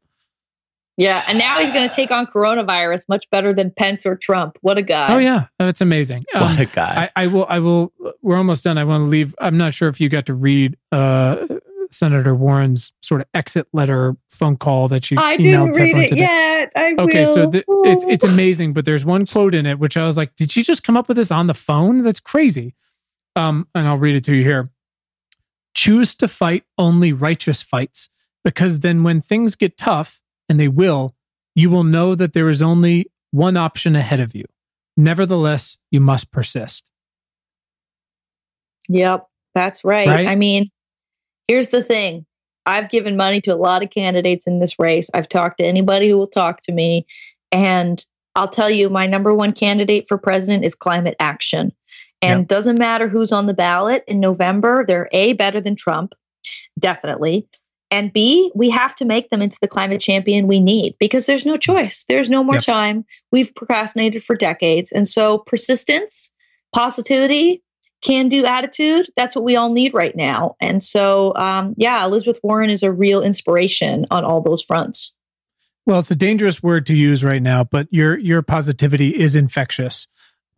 Yeah, 0.98 1.22
and 1.28 1.36
now 1.36 1.60
he's 1.60 1.70
going 1.70 1.86
to 1.86 1.94
take 1.94 2.10
on 2.10 2.26
coronavirus 2.26 3.06
much 3.10 3.28
better 3.30 3.52
than 3.52 3.70
Pence 3.70 4.06
or 4.06 4.16
Trump. 4.16 4.56
What 4.62 4.78
a 4.78 4.82
guy! 4.82 5.14
Oh 5.14 5.18
yeah, 5.18 5.48
that's 5.58 5.82
amazing. 5.82 6.20
Um, 6.34 6.42
what 6.44 6.58
a 6.58 6.64
guy. 6.64 7.10
I, 7.14 7.24
I 7.24 7.26
will. 7.26 7.44
I 7.50 7.58
will. 7.58 7.92
We're 8.22 8.38
almost 8.38 8.64
done. 8.64 8.78
I 8.78 8.84
want 8.84 9.02
to 9.02 9.06
leave. 9.08 9.34
I'm 9.38 9.58
not 9.58 9.74
sure 9.74 9.88
if 9.88 10.00
you 10.00 10.08
got 10.08 10.24
to 10.26 10.34
read 10.34 10.78
uh, 10.92 11.36
Senator 11.98 12.34
Warren's 12.34 12.92
sort 13.02 13.20
of 13.22 13.26
exit 13.34 13.66
letter 13.72 14.16
phone 14.30 14.56
call 14.56 14.88
that 14.88 15.04
she 15.04 15.16
I 15.16 15.36
emailed 15.36 15.42
didn't 15.42 15.72
to 15.74 15.80
read 15.82 15.96
it 15.98 16.08
today. 16.10 16.20
yet. 16.22 16.72
I 16.76 16.94
Okay, 16.98 17.24
will. 17.24 17.34
so 17.34 17.50
it's 17.84 18.04
it's 18.08 18.24
amazing, 18.24 18.72
but 18.74 18.84
there's 18.84 19.04
one 19.04 19.26
quote 19.26 19.54
in 19.54 19.66
it 19.66 19.78
which 19.78 19.96
I 19.96 20.06
was 20.06 20.16
like, 20.16 20.34
"Did 20.36 20.54
you 20.56 20.64
just 20.64 20.82
come 20.84 20.96
up 20.96 21.08
with 21.08 21.16
this 21.16 21.30
on 21.30 21.46
the 21.46 21.54
phone? 21.54 22.02
That's 22.02 22.20
crazy." 22.20 22.74
Um, 23.36 23.68
and 23.74 23.86
I'll 23.88 23.98
read 23.98 24.16
it 24.16 24.24
to 24.24 24.34
you 24.34 24.42
here. 24.42 24.70
Choose 25.74 26.14
to 26.16 26.28
fight 26.28 26.64
only 26.78 27.12
righteous 27.12 27.60
fights, 27.62 28.08
because 28.44 28.80
then 28.80 29.02
when 29.02 29.20
things 29.20 29.54
get 29.56 29.76
tough, 29.76 30.20
and 30.48 30.58
they 30.58 30.68
will, 30.68 31.14
you 31.54 31.68
will 31.70 31.84
know 31.84 32.14
that 32.14 32.32
there 32.32 32.48
is 32.48 32.62
only 32.62 33.10
one 33.30 33.56
option 33.56 33.94
ahead 33.96 34.20
of 34.20 34.34
you. 34.34 34.44
Nevertheless, 34.96 35.76
you 35.90 36.00
must 36.00 36.30
persist. 36.30 36.88
Yep, 38.88 39.26
that's 39.54 39.84
right. 39.84 40.08
Right? 40.08 40.28
I 40.28 40.36
mean, 40.36 40.70
here's 41.48 41.68
the 41.68 41.82
thing. 41.82 42.26
I've 42.64 42.90
given 42.90 43.16
money 43.16 43.40
to 43.42 43.54
a 43.54 43.56
lot 43.56 43.82
of 43.84 43.90
candidates 43.90 44.46
in 44.46 44.58
this 44.58 44.78
race. 44.78 45.08
I've 45.14 45.28
talked 45.28 45.58
to 45.58 45.64
anybody 45.64 46.08
who 46.08 46.18
will 46.18 46.26
talk 46.26 46.62
to 46.62 46.72
me. 46.72 47.06
And 47.52 48.04
I'll 48.34 48.48
tell 48.48 48.68
you, 48.68 48.88
my 48.88 49.06
number 49.06 49.32
one 49.32 49.52
candidate 49.52 50.06
for 50.08 50.18
president 50.18 50.64
is 50.64 50.74
climate 50.74 51.16
action. 51.20 51.72
And 52.22 52.40
Yep. 52.40 52.48
doesn't 52.48 52.78
matter 52.78 53.08
who's 53.08 53.30
on 53.32 53.46
the 53.46 53.54
ballot 53.54 54.02
in 54.08 54.20
November, 54.20 54.84
they're 54.86 55.08
A, 55.12 55.34
better 55.34 55.60
than 55.60 55.76
Trump, 55.76 56.12
definitely. 56.78 57.46
And 57.90 58.12
B, 58.12 58.50
we 58.54 58.70
have 58.70 58.96
to 58.96 59.04
make 59.04 59.30
them 59.30 59.42
into 59.42 59.58
the 59.60 59.68
climate 59.68 60.00
champion 60.00 60.48
we 60.48 60.58
need 60.58 60.96
because 60.98 61.26
there's 61.26 61.46
no 61.46 61.56
choice. 61.56 62.04
There's 62.08 62.28
no 62.28 62.42
more 62.42 62.56
Yep. 62.56 62.64
time. 62.64 63.04
We've 63.30 63.54
procrastinated 63.54 64.24
for 64.24 64.34
decades. 64.34 64.90
And 64.90 65.06
so 65.06 65.38
persistence, 65.38 66.32
positivity, 66.74 67.62
can 68.02 68.28
do 68.28 68.44
attitude, 68.44 69.06
that's 69.16 69.34
what 69.34 69.44
we 69.44 69.56
all 69.56 69.72
need 69.72 69.94
right 69.94 70.14
now. 70.14 70.54
And 70.60 70.82
so, 70.82 71.34
um, 71.34 71.74
yeah, 71.76 72.04
Elizabeth 72.04 72.38
Warren 72.42 72.70
is 72.70 72.82
a 72.82 72.92
real 72.92 73.22
inspiration 73.22 74.06
on 74.10 74.24
all 74.24 74.42
those 74.42 74.62
fronts. 74.62 75.14
Well, 75.86 76.00
it's 76.00 76.10
a 76.10 76.14
dangerous 76.16 76.62
word 76.62 76.86
to 76.86 76.94
use 76.94 77.22
right 77.24 77.40
now, 77.42 77.64
but 77.64 77.86
your 77.90 78.18
your 78.18 78.42
positivity 78.42 79.10
is 79.10 79.36
infectious. 79.36 80.06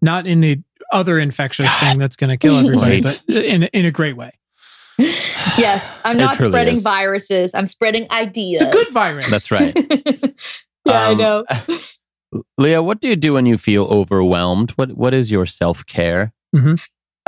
Not 0.00 0.26
in 0.26 0.40
the 0.40 0.62
other 0.92 1.18
infectious 1.18 1.72
thing 1.80 1.98
that's 1.98 2.16
going 2.16 2.30
to 2.30 2.36
kill 2.36 2.56
everybody, 2.56 3.02
Right. 3.02 3.20
but 3.26 3.36
in 3.36 3.64
in 3.64 3.84
a 3.84 3.90
great 3.90 4.16
way. 4.16 4.30
yes, 4.98 5.90
I'm 6.04 6.16
not 6.16 6.34
spreading 6.36 6.76
is. 6.76 6.82
viruses, 6.82 7.52
I'm 7.54 7.66
spreading 7.66 8.10
ideas. 8.10 8.60
It's 8.62 8.68
a 8.68 8.72
good 8.72 8.86
virus. 8.94 9.30
That's 9.30 9.50
right. 9.50 9.72
yeah, 10.86 10.92
I 10.92 11.10
Um, 11.12 11.18
know. 11.18 11.44
Leah, 12.58 12.82
what 12.82 13.00
do 13.00 13.08
you 13.08 13.16
do 13.16 13.34
when 13.34 13.46
you 13.46 13.58
feel 13.58 13.84
overwhelmed? 13.84 14.70
What 14.72 14.92
What 14.96 15.14
is 15.14 15.30
your 15.30 15.46
self 15.46 15.84
care? 15.86 16.32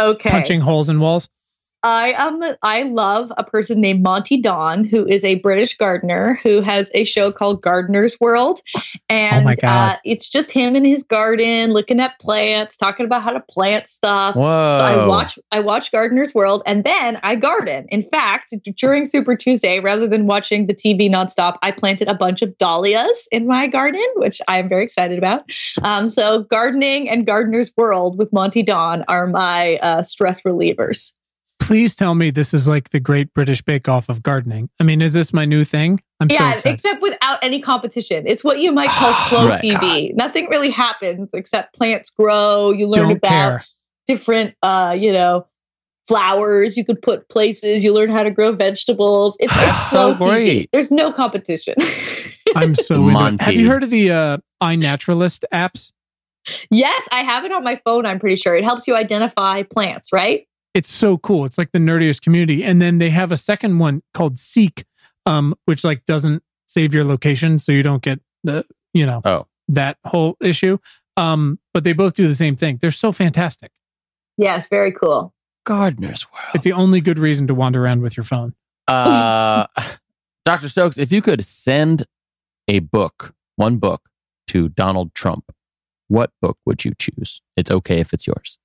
Okay. 0.00 0.30
Punching 0.30 0.60
holes 0.60 0.88
in 0.88 1.00
walls. 1.00 1.28
I 1.82 2.12
um 2.12 2.42
I 2.62 2.82
love 2.82 3.32
a 3.36 3.44
person 3.44 3.80
named 3.80 4.02
Monty 4.02 4.40
Don 4.40 4.84
who 4.84 5.06
is 5.06 5.24
a 5.24 5.36
British 5.36 5.76
gardener 5.76 6.38
who 6.42 6.60
has 6.60 6.90
a 6.94 7.04
show 7.04 7.32
called 7.32 7.62
Gardener's 7.62 8.18
World, 8.20 8.60
and 9.08 9.42
Oh 9.42 9.44
my 9.44 9.54
God. 9.54 9.92
Uh, 9.92 9.96
it's 10.04 10.28
just 10.28 10.50
him 10.50 10.76
in 10.76 10.84
his 10.84 11.02
garden 11.02 11.72
looking 11.72 12.00
at 12.00 12.20
plants, 12.20 12.76
talking 12.76 13.06
about 13.06 13.22
how 13.22 13.30
to 13.30 13.40
plant 13.40 13.88
stuff. 13.88 14.36
Whoa! 14.36 14.74
So 14.74 14.82
I 14.82 15.06
watch 15.06 15.38
I 15.50 15.60
watch 15.60 15.90
Gardener's 15.90 16.34
World 16.34 16.62
and 16.66 16.84
then 16.84 17.18
I 17.22 17.36
garden. 17.36 17.86
In 17.88 18.02
fact, 18.02 18.54
during 18.76 19.06
Super 19.06 19.36
Tuesday, 19.36 19.80
rather 19.80 20.06
than 20.06 20.26
watching 20.26 20.66
the 20.66 20.74
TV 20.74 21.10
nonstop, 21.10 21.56
I 21.62 21.70
planted 21.70 22.08
a 22.08 22.14
bunch 22.14 22.42
of 22.42 22.58
dahlias 22.58 23.28
in 23.32 23.46
my 23.46 23.66
garden, 23.68 24.04
which 24.16 24.40
I 24.46 24.58
am 24.58 24.68
very 24.68 24.84
excited 24.84 25.18
about. 25.18 25.50
Um, 25.82 26.08
so 26.08 26.42
gardening 26.42 27.08
and 27.08 27.26
Gardener's 27.26 27.72
World 27.76 28.18
with 28.18 28.32
Monty 28.32 28.62
Don 28.62 29.04
are 29.08 29.26
my 29.26 29.76
uh, 29.76 30.02
stress 30.02 30.42
relievers. 30.42 31.14
Please 31.70 31.94
tell 31.94 32.16
me 32.16 32.32
this 32.32 32.52
is 32.52 32.66
like 32.66 32.88
the 32.90 32.98
Great 32.98 33.32
British 33.32 33.62
Bake 33.62 33.88
Off 33.88 34.08
of 34.08 34.24
gardening. 34.24 34.68
I 34.80 34.82
mean, 34.82 35.00
is 35.00 35.12
this 35.12 35.32
my 35.32 35.44
new 35.44 35.62
thing? 35.62 36.00
I'm 36.18 36.28
so 36.28 36.34
yeah, 36.34 36.54
excited. 36.54 36.74
except 36.74 37.00
without 37.00 37.38
any 37.44 37.60
competition. 37.60 38.24
It's 38.26 38.42
what 38.42 38.58
you 38.58 38.72
might 38.72 38.90
call 38.90 39.12
slow 39.28 39.46
Right. 39.50 39.60
TV. 39.60 40.12
Nothing 40.12 40.48
really 40.50 40.70
happens 40.70 41.30
except 41.32 41.76
plants 41.76 42.10
grow. 42.10 42.72
You 42.72 42.88
learn 42.88 43.10
Don't 43.10 43.16
about 43.18 43.28
care. 43.28 43.64
different, 44.08 44.56
uh, 44.64 44.96
you 44.98 45.12
know, 45.12 45.46
flowers 46.08 46.76
you 46.76 46.84
could 46.84 47.00
put 47.00 47.28
places. 47.28 47.84
You 47.84 47.94
learn 47.94 48.10
how 48.10 48.24
to 48.24 48.32
grow 48.32 48.50
vegetables. 48.50 49.36
It's, 49.38 49.52
it's 49.56 49.88
slow 49.90 50.14
So 50.14 50.18
TV. 50.18 50.28
great. 50.28 50.70
There's 50.72 50.90
no 50.90 51.12
competition. 51.12 51.74
I'm 52.56 52.74
so 52.74 52.96
into. 52.96 53.12
Monty. 53.12 53.44
Have 53.44 53.54
you 53.54 53.68
heard 53.68 53.84
of 53.84 53.90
the 53.90 54.10
uh, 54.10 54.38
iNaturalist 54.60 55.44
apps? 55.54 55.92
yes, 56.68 57.06
I 57.12 57.20
have 57.22 57.44
it 57.44 57.52
on 57.52 57.62
my 57.62 57.80
phone. 57.84 58.06
I'm 58.06 58.18
pretty 58.18 58.34
sure 58.34 58.56
it 58.56 58.64
helps 58.64 58.88
you 58.88 58.96
identify 58.96 59.62
plants, 59.62 60.12
right? 60.12 60.48
It's 60.74 60.90
so 60.92 61.18
cool. 61.18 61.44
It's 61.44 61.58
like 61.58 61.72
the 61.72 61.78
nerdiest 61.78 62.22
community. 62.22 62.62
And 62.64 62.80
then 62.80 62.98
they 62.98 63.10
have 63.10 63.32
a 63.32 63.36
second 63.36 63.78
one 63.78 64.02
called 64.14 64.38
Seek, 64.38 64.84
um, 65.26 65.54
which 65.64 65.82
like 65.84 66.04
doesn't 66.06 66.42
save 66.68 66.94
your 66.94 67.04
location, 67.04 67.58
so 67.58 67.72
you 67.72 67.82
don't 67.82 68.02
get 68.02 68.20
the 68.44 68.64
you 68.94 69.04
know 69.06 69.20
Oh. 69.24 69.46
that 69.68 69.98
whole 70.04 70.36
issue. 70.40 70.78
Um, 71.16 71.58
but 71.74 71.84
they 71.84 71.92
both 71.92 72.14
do 72.14 72.28
the 72.28 72.34
same 72.34 72.56
thing. 72.56 72.78
They're 72.80 72.90
so 72.92 73.10
fantastic. 73.12 73.72
Yes, 74.38 74.68
very 74.68 74.92
cool. 74.92 75.34
Gardener's 75.66 76.26
World. 76.32 76.46
It's 76.54 76.64
the 76.64 76.72
only 76.72 77.00
good 77.00 77.18
reason 77.18 77.46
to 77.48 77.54
wander 77.54 77.84
around 77.84 78.00
with 78.02 78.16
your 78.16 78.24
phone. 78.24 78.54
Uh, 78.88 79.66
Dr. 80.46 80.68
Stokes, 80.70 80.96
if 80.96 81.12
you 81.12 81.20
could 81.20 81.44
send 81.44 82.06
a 82.68 82.78
book, 82.78 83.34
one 83.56 83.76
book, 83.76 84.08
to 84.46 84.68
Donald 84.70 85.14
Trump, 85.14 85.52
what 86.08 86.30
book 86.40 86.56
would 86.64 86.84
you 86.84 86.92
choose? 86.98 87.42
It's 87.56 87.70
okay 87.70 87.98
if 88.00 88.12
it's 88.14 88.26
yours. 88.26 88.58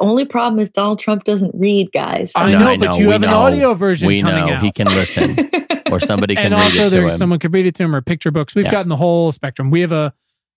Only 0.00 0.24
problem 0.24 0.58
is 0.60 0.70
Donald 0.70 0.98
Trump 0.98 1.24
doesn't 1.24 1.52
read, 1.54 1.92
guys. 1.92 2.32
I 2.34 2.50
know, 2.50 2.58
know, 2.58 2.68
I 2.70 2.76
but 2.76 2.98
you 2.98 3.06
we 3.06 3.12
have 3.12 3.22
an 3.22 3.28
audio 3.28 3.74
version 3.74 4.08
we 4.08 4.22
coming 4.22 4.46
know 4.46 4.54
out. 4.54 4.62
he 4.62 4.72
can 4.72 4.86
listen, 4.86 5.36
or 5.92 6.00
somebody 6.00 6.34
can 6.34 6.46
and 6.46 6.54
read 6.54 6.62
also, 6.64 6.76
it 6.78 6.84
to 6.84 6.90
there's 6.90 7.12
him. 7.12 7.18
someone 7.18 7.38
can 7.38 7.52
read 7.52 7.66
it 7.66 7.74
to 7.76 7.84
him 7.84 7.94
or 7.94 8.00
picture 8.02 8.30
books. 8.32 8.54
We've 8.54 8.64
Yeah. 8.64 8.72
gotten 8.72 8.88
the 8.88 8.96
whole 8.96 9.30
spectrum. 9.30 9.70
We 9.70 9.82
have 9.82 9.92
a 9.92 10.12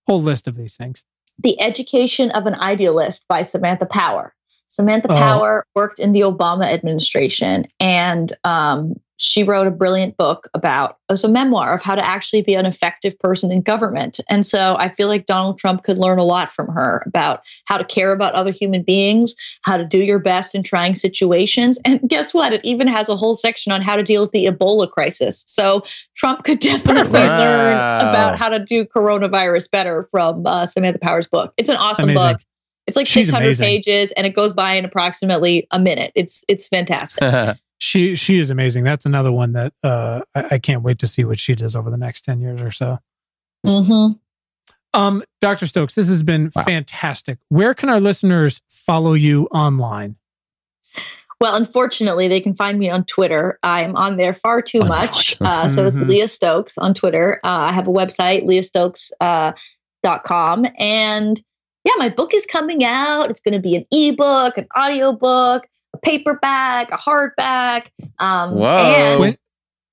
whole 0.07 0.21
list 0.21 0.47
of 0.47 0.55
these 0.55 0.75
things. 0.75 1.03
The 1.39 1.61
Education 1.61 2.31
of 2.31 2.47
an 2.47 2.55
Idealist 2.55 3.27
by 3.27 3.43
Samantha 3.43 3.85
Power. 3.85 4.33
Samantha 4.69 5.11
Oh. 5.11 5.15
Power 5.15 5.67
worked 5.75 5.99
in 5.99 6.11
the 6.13 6.21
Obama 6.21 6.65
administration 6.65 7.65
and 7.79 8.33
um, 8.43 8.93
she 9.17 9.43
wrote 9.43 9.67
a 9.67 9.71
brilliant 9.71 10.15
book 10.15 10.47
about, 10.53 10.97
it 11.09 11.13
was 11.13 11.23
a 11.23 11.27
memoir 11.27 11.73
of 11.73 11.81
how 11.83 11.95
to 11.95 12.07
actually 12.07 12.43
be 12.43 12.53
an 12.53 12.65
effective 12.67 13.17
person 13.19 13.51
in 13.51 13.61
government. 13.61 14.19
And 14.29 14.45
so 14.45 14.75
I 14.77 14.89
feel 14.89 15.07
like 15.07 15.25
Donald 15.25 15.57
Trump 15.57 15.83
could 15.83 15.97
learn 15.97 16.19
a 16.19 16.23
lot 16.23 16.49
from 16.49 16.67
her 16.67 17.03
about 17.07 17.41
how 17.65 17.77
to 17.77 17.83
care 17.83 18.11
about 18.11 18.33
other 18.35 18.51
human 18.51 18.83
beings, 18.83 19.35
how 19.63 19.77
to 19.77 19.85
do 19.85 19.97
your 19.97 20.19
best 20.19 20.53
in 20.53 20.61
trying 20.63 20.93
situations. 20.93 21.79
And 21.83 21.99
guess 22.07 22.33
what? 22.33 22.53
It 22.53 22.61
even 22.63 22.87
has 22.87 23.09
a 23.09 23.15
whole 23.15 23.33
section 23.35 23.71
on 23.71 23.81
how 23.81 23.95
to 23.95 24.03
deal 24.03 24.21
with 24.21 24.31
the 24.31 24.45
Ebola 24.45 24.89
crisis. 24.89 25.43
So 25.47 25.81
Trump 26.15 26.43
could 26.43 26.59
definitely 26.61 27.19
Wow. 27.19 27.37
learn 27.39 27.77
about 28.07 28.37
how 28.37 28.49
to 28.49 28.59
do 28.59 28.85
coronavirus 28.85 29.71
better 29.71 30.07
from 30.11 30.45
uh, 30.45 30.65
Samantha 30.67 30.99
Power's 30.99 31.27
book. 31.27 31.53
It's 31.57 31.69
an 31.69 31.77
awesome 31.77 32.09
Amazing. 32.09 32.33
book. 32.33 32.41
It's 32.85 32.95
like 32.95 33.07
She's 33.07 33.27
600 33.27 33.45
amazing. 33.45 33.65
pages 33.65 34.11
and 34.11 34.25
it 34.27 34.33
goes 34.33 34.53
by 34.53 34.73
in 34.73 34.85
approximately 34.85 35.67
a 35.71 35.79
minute. 35.79 36.11
It's 36.15 36.45
it's 36.47 36.67
fantastic. 36.67 37.23
She 37.79 38.15
she 38.15 38.39
is 38.39 38.49
amazing. 38.49 38.83
That's 38.83 39.05
another 39.05 39.31
one 39.31 39.53
that 39.53 39.73
uh, 39.83 40.21
I, 40.33 40.45
I 40.51 40.59
can't 40.59 40.81
wait 40.83 40.99
to 40.99 41.07
see 41.07 41.23
what 41.23 41.39
she 41.39 41.53
does 41.55 41.75
over 41.75 41.89
the 41.91 41.97
next 41.97 42.21
ten 42.21 42.41
years 42.41 42.61
or 42.61 42.71
so. 42.71 42.99
hmm 43.65 44.13
Um, 44.93 45.23
Dr. 45.41 45.67
Stokes, 45.67 45.93
this 45.95 46.07
has 46.07 46.23
been 46.23 46.51
Wow. 46.55 46.63
fantastic. 46.63 47.37
Where 47.49 47.73
can 47.73 47.89
our 47.89 47.99
listeners 47.99 48.61
follow 48.67 49.13
you 49.13 49.45
online? 49.51 50.15
Well, 51.39 51.53
unfortunately, 51.55 52.27
they 52.29 52.39
can 52.41 52.55
find 52.55 52.79
me 52.79 52.89
on 52.89 53.03
Twitter. 53.05 53.59
I'm 53.61 53.95
on 53.95 54.17
there 54.17 54.33
far 54.33 54.63
too 54.63 54.79
much. 54.79 55.37
Uh, 55.39 55.67
so 55.67 55.85
it's 55.85 55.99
Mhm. 55.99 56.07
Leah 56.09 56.27
Stokes 56.27 56.79
on 56.79 56.95
Twitter. 56.95 57.39
Uh, 57.43 57.49
I 57.69 57.73
have 57.73 57.87
a 57.87 57.91
website, 57.91 58.43
leahstokes.com. 58.47 59.53
dot 60.03 60.23
com, 60.23 60.65
and 60.79 61.39
yeah, 61.87 61.93
my 61.97 62.09
book 62.09 62.33
is 62.33 62.45
coming 62.45 62.83
out. 62.83 63.29
It's 63.29 63.39
going 63.39 63.53
to 63.53 63.59
be 63.59 63.75
an 63.77 63.85
ebook, 63.91 64.57
an 64.57 64.67
audiobook, 64.77 65.65
a 65.93 65.97
paperback, 65.97 66.91
a 66.91 66.97
hardback. 66.97 67.87
Um, 68.19 68.55
Whoa. 68.55 68.65
And 68.67 69.19
When- 69.21 69.35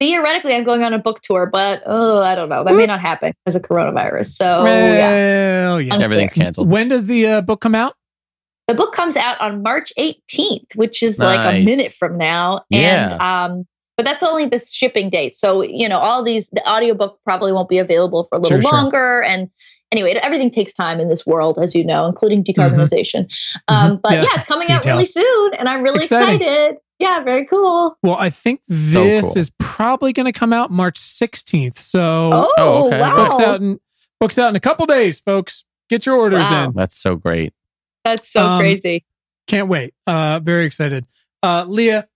theoretically, 0.00 0.54
I'm 0.54 0.64
going 0.64 0.82
on 0.82 0.92
a 0.92 0.98
book 0.98 1.22
tour, 1.22 1.46
but 1.46 1.82
oh, 1.86 2.20
I 2.20 2.34
don't 2.34 2.48
know. 2.48 2.64
That 2.64 2.74
may 2.74 2.86
not 2.86 3.00
happen 3.00 3.32
because 3.44 3.54
of 3.54 3.62
coronavirus. 3.62 4.26
So 4.32 4.44
yeah. 4.44 5.66
well, 5.66 5.80
yeah. 5.80 5.96
Everything's 5.96 6.32
canceled. 6.32 6.68
When 6.68 6.88
does 6.88 7.06
the 7.06 7.26
uh, 7.26 7.40
book 7.42 7.60
come 7.60 7.76
out? 7.76 7.94
the 8.66 8.74
book 8.74 8.92
comes 8.94 9.16
out 9.16 9.40
on 9.40 9.62
March 9.62 9.92
18th, 9.98 10.74
which 10.74 11.02
is 11.02 11.18
like 11.18 11.54
a 11.54 11.62
minute 11.64 11.92
from 11.92 12.16
now. 12.16 12.62
Yeah. 12.70 13.12
And 13.12 13.20
um 13.20 13.66
but 13.96 14.04
that's 14.04 14.24
only 14.24 14.46
the 14.46 14.58
shipping 14.58 15.08
date. 15.08 15.36
So, 15.36 15.62
you 15.62 15.88
know, 15.88 15.98
all 15.98 16.24
these 16.24 16.48
the 16.50 16.66
audiobook 16.68 17.20
probably 17.24 17.52
won't 17.52 17.68
be 17.68 17.78
available 17.78 18.26
for 18.28 18.38
a 18.38 18.40
little 18.40 18.56
Sure, 18.56 18.62
sure. 18.62 18.72
longer 18.72 19.22
and 19.22 19.50
anyway, 19.94 20.18
everything 20.22 20.50
takes 20.50 20.72
time 20.72 20.98
in 21.00 21.08
this 21.08 21.24
world 21.24 21.58
as 21.62 21.74
you 21.74 21.84
know, 21.84 22.06
including 22.06 22.42
decarbonization. 22.44 23.32
Um 23.68 24.00
but 24.02 24.12
Mm-hmm. 24.12 24.22
Yeah. 24.22 24.28
yeah. 24.30 24.34
it's 24.40 24.44
coming 24.44 24.70
out 24.70 24.84
really 24.84 25.04
soon 25.06 25.54
and 25.58 25.68
I'm 25.68 25.82
really 25.82 26.00
Exciting. 26.04 26.42
excited. 26.42 26.76
Yeah, 26.98 27.22
very 27.24 27.46
cool. 27.46 27.96
Well, 28.02 28.16
I 28.18 28.30
think 28.30 28.60
So 28.68 29.02
this 29.04 29.24
cool. 29.24 29.38
is 29.38 29.50
probably 29.58 30.12
going 30.12 30.26
to 30.26 30.38
come 30.38 30.52
out 30.52 30.70
March 30.70 31.00
16th. 31.00 31.78
So 31.78 32.00
Oh, 32.32 32.52
Oh, 32.58 32.86
okay. 32.88 33.00
wow. 33.00 33.16
books 33.16 33.42
out 33.44 33.60
in 33.60 33.80
books 34.20 34.38
out 34.38 34.48
in 34.50 34.56
a 34.56 34.60
couple 34.60 34.86
days, 34.86 35.18
folks. 35.20 35.64
Get 35.90 36.06
your 36.06 36.16
orders 36.16 36.42
Wow. 36.50 36.66
in. 36.66 36.72
That's 36.74 36.96
so 36.96 37.16
great. 37.16 37.52
That's 38.04 38.30
so 38.32 38.46
Um, 38.46 38.58
crazy. 38.60 39.04
Can't 39.46 39.68
wait. 39.68 39.92
Uh, 40.06 40.38
very 40.40 40.66
excited. 40.66 41.04
Uh, 41.42 41.64
Leah, 41.66 42.06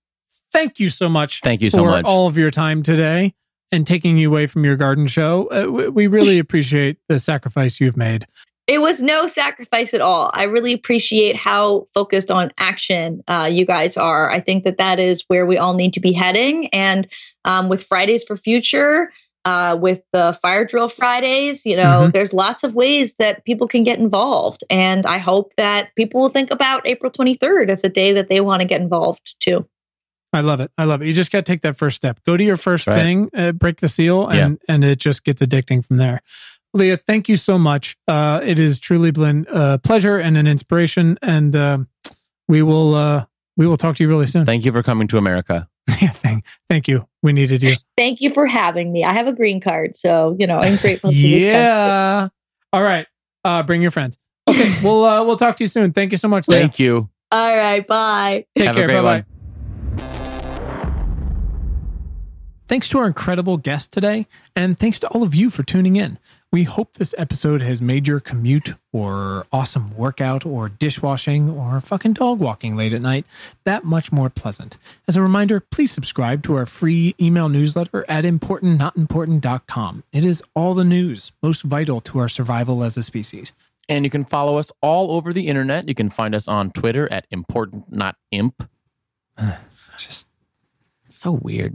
thank 0.53 0.79
you 0.81 0.91
so 0.91 1.09
much. 1.09 1.41
Thank 1.43 1.61
you 1.61 1.71
for 1.71 1.79
so 1.79 1.85
much. 1.85 2.05
all 2.05 2.27
of 2.27 2.39
your 2.39 2.51
time 2.51 2.83
today 2.83 3.35
and 3.73 3.87
taking 3.87 4.17
you 4.17 4.29
away 4.29 4.47
from 4.47 4.65
your 4.65 4.77
garden 4.77 5.07
show. 5.07 5.49
Uh, 5.51 5.91
we, 5.91 6.07
really 6.07 6.39
appreciate 6.39 6.99
the 7.09 7.19
sacrifice 7.19 7.81
you've 7.81 7.97
made. 7.97 8.27
It 8.67 8.83
was 8.83 9.01
no 9.01 9.27
sacrifice 9.27 9.95
at 9.95 10.03
all. 10.03 10.31
I 10.33 10.45
really 10.45 10.75
appreciate 10.75 11.37
how 11.37 11.87
focused 11.95 12.31
on 12.31 12.51
action 12.59 13.23
uh, 13.27 13.49
you 13.51 13.65
guys 13.65 13.97
are. 13.97 14.31
I 14.31 14.41
think 14.41 14.65
that 14.65 14.77
that 14.77 15.01
is 15.01 15.25
where 15.29 15.47
we 15.47 15.57
all 15.57 15.73
need 15.73 15.95
to 15.95 16.01
be 16.01 16.13
heading. 16.13 16.69
And 16.69 17.07
um, 17.47 17.71
with 17.71 17.83
Fridays 17.85 18.25
for 18.25 18.37
Future, 18.37 19.11
uh, 19.47 19.79
with 19.81 20.03
the 20.13 20.39
fire 20.43 20.67
drill 20.67 20.89
Fridays, 20.89 21.65
you 21.65 21.77
know, 21.77 22.09
Mhm. 22.09 22.13
there's 22.13 22.35
lots 22.35 22.65
of 22.65 22.75
ways 22.75 23.15
that 23.15 23.43
people 23.47 23.69
can 23.69 23.85
get 23.85 23.99
involved. 23.99 24.65
And 24.69 25.07
I 25.07 25.17
hope 25.17 25.55
that 25.57 25.95
people 25.97 26.21
will 26.21 26.29
think 26.29 26.51
about 26.51 26.87
April 26.87 27.11
23rd 27.11 27.71
as 27.71 27.85
a 27.85 27.89
day 27.89 28.15
that 28.15 28.29
they 28.29 28.43
want 28.43 28.61
to 28.61 28.67
get 28.67 28.83
involved 28.83 29.37
too. 29.41 29.67
I 30.33 30.41
love 30.41 30.61
it. 30.61 30.71
I 30.77 30.85
love 30.85 31.03
it. 31.03 31.07
You 31.07 31.15
just 31.15 31.33
got 31.33 31.39
to 31.39 31.53
take 31.53 31.63
that 31.63 31.77
first 31.77 31.97
step. 31.97 32.21
Go 32.25 32.37
to 32.37 32.45
your 32.45 32.57
first 32.57 32.87
Right. 32.87 32.97
thing, 32.97 33.31
uh, 33.37 33.53
break 33.53 33.81
the 33.81 33.89
seal, 33.89 34.27
and 34.27 34.59
and 34.69 34.85
it 34.85 34.99
just 34.99 35.25
gets 35.25 35.41
addicting 35.41 35.85
from 35.85 35.97
there. 35.97 36.21
Leah, 36.75 36.99
thank 36.99 37.29
you 37.29 37.37
so 37.37 37.59
much. 37.59 37.97
Uh, 38.07 38.41
it 38.45 38.59
has 38.59 38.79
truly 38.79 39.11
been 39.11 39.47
a 39.51 39.79
pleasure 39.79 40.19
and 40.19 40.37
an 40.37 40.47
inspiration, 40.47 41.19
and 41.23 41.57
uh, 41.57 41.79
we 42.47 42.63
will 42.63 42.95
uh, 42.95 43.25
we 43.57 43.67
will 43.67 43.79
talk 43.79 43.97
to 43.97 44.03
you 44.03 44.09
really 44.09 44.27
soon. 44.27 44.45
Thank 44.45 44.65
you 44.65 44.73
for 44.73 44.83
coming 44.83 45.09
to 45.09 45.19
America. 45.19 45.69
thank, 45.89 46.45
thank 46.69 46.89
you. 46.89 47.07
We 47.23 47.33
needed 47.33 47.63
you. 47.63 47.75
Thank 47.97 48.21
you 48.21 48.31
for 48.31 48.47
having 48.47 48.93
me. 48.93 49.05
I 49.05 49.15
have 49.15 49.27
a 49.27 49.33
green 49.33 49.61
card, 49.61 49.97
so 49.97 50.37
you 50.39 50.47
know 50.47 50.59
I'm 50.59 50.77
grateful 50.77 51.11
for 51.11 51.17
this 51.17 51.45
yeah. 51.45 52.29
All 52.73 52.83
right. 52.83 53.07
Uh, 53.45 53.63
bring 53.63 53.81
your 53.81 53.91
friends. 53.91 54.19
Okay. 54.49 54.75
we'll 54.85 55.05
uh, 55.05 55.25
we'll 55.25 55.37
talk 55.37 55.57
to 55.57 55.65
you 55.65 55.69
soon. 55.69 55.93
Thank 55.93 56.13
you 56.13 56.19
so 56.19 56.29
much, 56.29 56.49
Leah. 56.49 56.61
Thank 56.61 56.79
you. 56.79 57.09
All 57.33 57.57
right, 57.57 57.87
bye. 57.87 58.47
Take 58.57 58.67
Have 58.67 58.77
care. 58.77 58.89
Bye 58.89 59.23
bye. 59.23 59.38
Thanks 62.69 62.91
to 62.91 62.99
our 62.99 63.07
incredible 63.07 63.57
guest 63.57 63.93
today, 63.93 64.27
and 64.55 64.79
thanks 64.79 65.01
to 65.01 65.09
all 65.09 65.23
of 65.23 65.35
you 65.35 65.49
for 65.49 65.63
tuning 65.63 65.97
in. 65.97 66.19
We 66.53 66.65
hope 66.65 66.95
this 66.95 67.15
episode 67.17 67.63
has 67.63 67.81
made 67.81 68.07
your 68.07 68.21
commute 68.21 68.75
or 68.93 69.47
awesome 69.51 69.97
workout 69.97 70.45
or 70.45 70.69
dishwashing 70.69 71.49
or 71.49 71.81
fucking 71.81 72.13
dog 72.13 72.41
walking 72.41 72.77
late 72.77 72.93
at 72.93 73.01
night 73.01 73.25
that 73.65 73.85
much 73.85 74.13
more 74.13 74.29
pleasant. 74.29 74.77
As 75.07 75.17
a 75.17 75.23
reminder, 75.23 75.61
please 75.61 75.91
subscribe 75.91 76.43
to 76.43 76.57
our 76.57 76.67
free 76.67 77.15
email 77.19 77.49
newsletter 77.49 78.05
at 78.07 78.25
importantnotimportant.com. 78.25 80.05
It 80.13 80.25
is 80.25 80.43
all 80.55 80.75
the 80.75 80.85
news 80.85 81.33
most 81.43 81.63
vital 81.63 82.03
to 82.03 82.19
our 82.19 82.29
survival 82.29 82.85
as 82.85 82.99
a 82.99 83.03
species. 83.03 83.55
And 83.89 84.05
you 84.05 84.11
can 84.11 84.27
follow 84.27 84.59
us 84.59 84.71
all 84.83 85.13
over 85.13 85.33
the 85.33 85.49
internet. 85.49 85.89
You 85.89 85.95
can 85.95 86.11
find 86.11 86.35
us 86.35 86.47
on 86.47 86.73
Twitter 86.73 87.11
at 87.11 87.27
important 87.31 87.91
not 87.91 88.17
imp. 88.31 88.69
Just 89.97 90.29
So 91.09 91.33
weird. 91.33 91.75